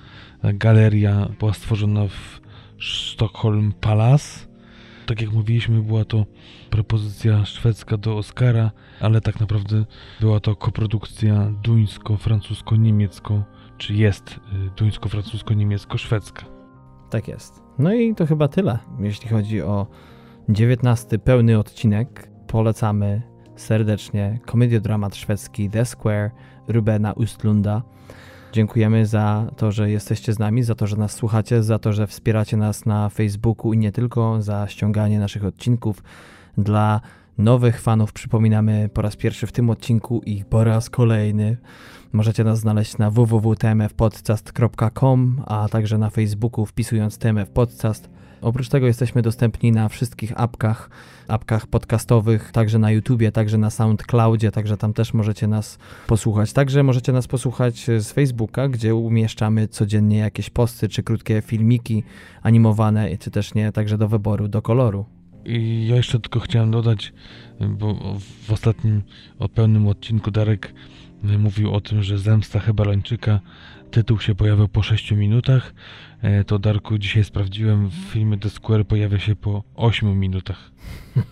galeria 0.42 1.28
była 1.38 1.52
stworzona 1.52 2.08
w 2.08 2.40
Stockholm 2.80 3.72
Palace. 3.80 4.53
Tak 5.06 5.20
jak 5.20 5.32
mówiliśmy, 5.32 5.82
była 5.82 6.04
to 6.04 6.26
propozycja 6.70 7.44
szwedzka 7.44 7.96
do 7.96 8.16
Oscara, 8.16 8.70
ale 9.00 9.20
tak 9.20 9.40
naprawdę 9.40 9.84
była 10.20 10.40
to 10.40 10.56
koprodukcja 10.56 11.52
duńsko-francusko-niemiecko, 11.62 13.42
czy 13.78 13.94
jest 13.94 14.30
y, 14.30 14.70
duńsko-francusko-niemiecko-szwedzka. 14.76 16.44
Tak 17.10 17.28
jest. 17.28 17.62
No 17.78 17.94
i 17.94 18.14
to 18.14 18.26
chyba 18.26 18.48
tyle, 18.48 18.78
jeśli 19.00 19.28
chodzi 19.28 19.62
o 19.62 19.86
19 20.48 21.18
pełny 21.18 21.58
odcinek. 21.58 22.30
Polecamy 22.46 23.22
serdecznie 23.56 24.38
komediodramat 24.46 25.16
szwedzki 25.16 25.70
The 25.70 25.84
Square 25.84 26.30
Rubena 26.68 27.12
Ustlunda. 27.12 27.82
Dziękujemy 28.54 29.06
za 29.06 29.50
to, 29.56 29.72
że 29.72 29.90
jesteście 29.90 30.32
z 30.32 30.38
nami, 30.38 30.62
za 30.62 30.74
to, 30.74 30.86
że 30.86 30.96
nas 30.96 31.12
słuchacie, 31.12 31.62
za 31.62 31.78
to, 31.78 31.92
że 31.92 32.06
wspieracie 32.06 32.56
nas 32.56 32.86
na 32.86 33.08
Facebooku 33.08 33.72
i 33.72 33.78
nie 33.78 33.92
tylko, 33.92 34.42
za 34.42 34.68
ściąganie 34.68 35.18
naszych 35.18 35.44
odcinków. 35.44 36.02
Dla 36.58 37.00
nowych 37.38 37.80
fanów 37.80 38.12
przypominamy 38.12 38.90
po 38.94 39.02
raz 39.02 39.16
pierwszy 39.16 39.46
w 39.46 39.52
tym 39.52 39.70
odcinku 39.70 40.22
i 40.26 40.44
po 40.44 40.64
raz 40.64 40.90
kolejny. 40.90 41.56
Możecie 42.12 42.44
nas 42.44 42.58
znaleźć 42.58 42.98
na 42.98 43.10
www.tmfpodcast.com, 43.10 45.42
a 45.46 45.68
także 45.68 45.98
na 45.98 46.10
Facebooku 46.10 46.66
wpisując 46.66 47.18
TMF 47.18 47.50
Podcast. 47.50 48.10
Oprócz 48.44 48.68
tego 48.68 48.86
jesteśmy 48.86 49.22
dostępni 49.22 49.72
na 49.72 49.88
wszystkich 49.88 50.40
apkach, 50.40 50.90
apkach 51.28 51.66
podcastowych, 51.66 52.52
także 52.52 52.78
na 52.78 52.90
YouTubie, 52.90 53.32
także 53.32 53.58
na 53.58 53.70
SoundCloudzie, 53.70 54.50
także 54.50 54.76
tam 54.76 54.92
też 54.92 55.14
możecie 55.14 55.46
nas 55.46 55.78
posłuchać. 56.06 56.52
Także 56.52 56.82
możecie 56.82 57.12
nas 57.12 57.26
posłuchać 57.26 57.86
z 57.98 58.12
Facebooka, 58.12 58.68
gdzie 58.68 58.94
umieszczamy 58.94 59.68
codziennie 59.68 60.18
jakieś 60.18 60.50
posty 60.50 60.88
czy 60.88 61.02
krótkie 61.02 61.42
filmiki 61.42 62.02
animowane, 62.42 63.18
czy 63.18 63.30
też 63.30 63.54
nie, 63.54 63.72
także 63.72 63.98
do 63.98 64.08
wyboru, 64.08 64.48
do 64.48 64.62
koloru. 64.62 65.04
I 65.44 65.86
ja 65.88 65.96
jeszcze 65.96 66.20
tylko 66.20 66.40
chciałem 66.40 66.70
dodać, 66.70 67.12
bo 67.68 68.18
w 68.42 68.52
ostatnim 68.52 69.02
o 69.38 69.48
pełnym 69.48 69.88
odcinku 69.88 70.30
Darek 70.30 70.74
mówił 71.22 71.74
o 71.74 71.80
tym, 71.80 72.02
że 72.02 72.18
Zemsta 72.18 72.60
Hebalańczyka 72.60 73.40
tytuł 73.90 74.20
się 74.20 74.34
pojawił 74.34 74.68
po 74.68 74.82
6 74.82 75.12
minutach. 75.12 75.74
E, 76.24 76.44
To 76.44 76.58
Darku 76.58 76.98
dzisiaj 76.98 77.24
sprawdziłem, 77.24 77.88
w 77.88 77.94
filmie 77.94 78.38
The 78.38 78.50
Square 78.50 78.86
pojawia 78.86 79.18
się 79.18 79.36
po 79.36 79.62
8 79.74 80.20
minutach. 80.20 80.70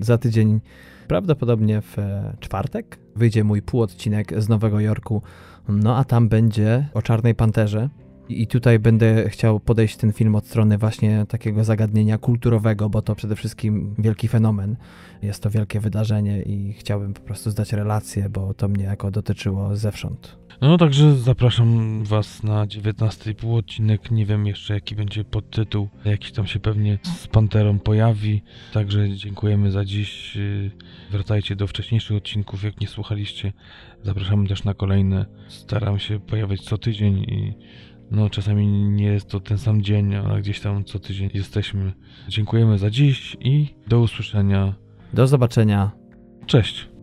Za 0.00 0.18
tydzień, 0.18 0.60
prawdopodobnie 1.08 1.82
w 1.82 1.98
e, 1.98 2.36
czwartek, 2.40 2.98
wyjdzie 3.16 3.44
mój 3.44 3.62
półodcinek 3.62 4.42
z 4.42 4.48
Nowego 4.48 4.80
Jorku. 4.80 5.22
No 5.68 5.96
a 5.96 6.04
tam 6.04 6.28
będzie 6.28 6.88
o 6.94 7.02
Czarnej 7.02 7.34
Panterze. 7.34 7.88
I 8.28 8.46
tutaj 8.46 8.78
będę 8.78 9.28
chciał 9.28 9.60
podejść 9.60 9.96
ten 9.96 10.12
film 10.12 10.34
od 10.34 10.46
strony 10.46 10.78
właśnie 10.78 11.26
takiego 11.28 11.64
zagadnienia 11.64 12.18
kulturowego, 12.18 12.90
bo 12.90 13.02
to 13.02 13.14
przede 13.14 13.36
wszystkim 13.36 13.94
wielki 13.98 14.28
fenomen. 14.28 14.76
Jest 15.22 15.42
to 15.42 15.50
wielkie 15.50 15.80
wydarzenie 15.80 16.42
i 16.42 16.72
chciałbym 16.72 17.14
po 17.14 17.20
prostu 17.20 17.50
zdać 17.50 17.72
relację, 17.72 18.28
bo 18.28 18.54
to 18.54 18.68
mnie 18.68 18.84
jako 18.84 19.10
dotyczyło 19.10 19.76
zewsząd. 19.76 20.38
No 20.60 20.78
także 20.78 21.16
zapraszam 21.16 22.04
Was 22.04 22.42
na 22.42 22.66
19 22.66 23.34
półodcinek. 23.34 24.10
Nie 24.10 24.26
wiem 24.26 24.46
jeszcze 24.46 24.74
jaki 24.74 24.94
będzie 24.94 25.24
podtytuł. 25.24 25.88
Jakiś 26.04 26.32
tam 26.32 26.46
się 26.46 26.60
pewnie 26.60 26.98
z 27.02 27.26
Panterą 27.26 27.78
pojawi. 27.78 28.42
Także 28.72 29.16
dziękujemy 29.16 29.70
za 29.70 29.84
dziś. 29.84 30.38
Wracajcie 31.10 31.56
do 31.56 31.66
wcześniejszych 31.66 32.16
odcinków, 32.16 32.64
jak 32.64 32.80
nie 32.80 32.86
słuchaliście. 32.86 33.52
Zapraszamy 34.02 34.48
też 34.48 34.64
na 34.64 34.74
kolejne. 34.74 35.26
Staram 35.48 35.98
się 35.98 36.20
pojawiać 36.20 36.60
co 36.60 36.78
tydzień 36.78 37.18
i 37.18 37.54
no 38.10 38.30
czasami 38.30 38.66
nie 38.68 39.06
jest 39.06 39.28
to 39.28 39.40
ten 39.40 39.58
sam 39.58 39.82
dzień, 39.82 40.14
ale 40.14 40.40
gdzieś 40.40 40.60
tam 40.60 40.84
co 40.84 40.98
tydzień 40.98 41.30
jesteśmy. 41.34 41.92
Dziękujemy 42.28 42.78
za 42.78 42.90
dziś 42.90 43.36
i 43.40 43.74
do 43.86 44.00
usłyszenia. 44.00 44.74
Do 45.12 45.26
zobaczenia. 45.26 45.90
Cześć! 46.46 46.97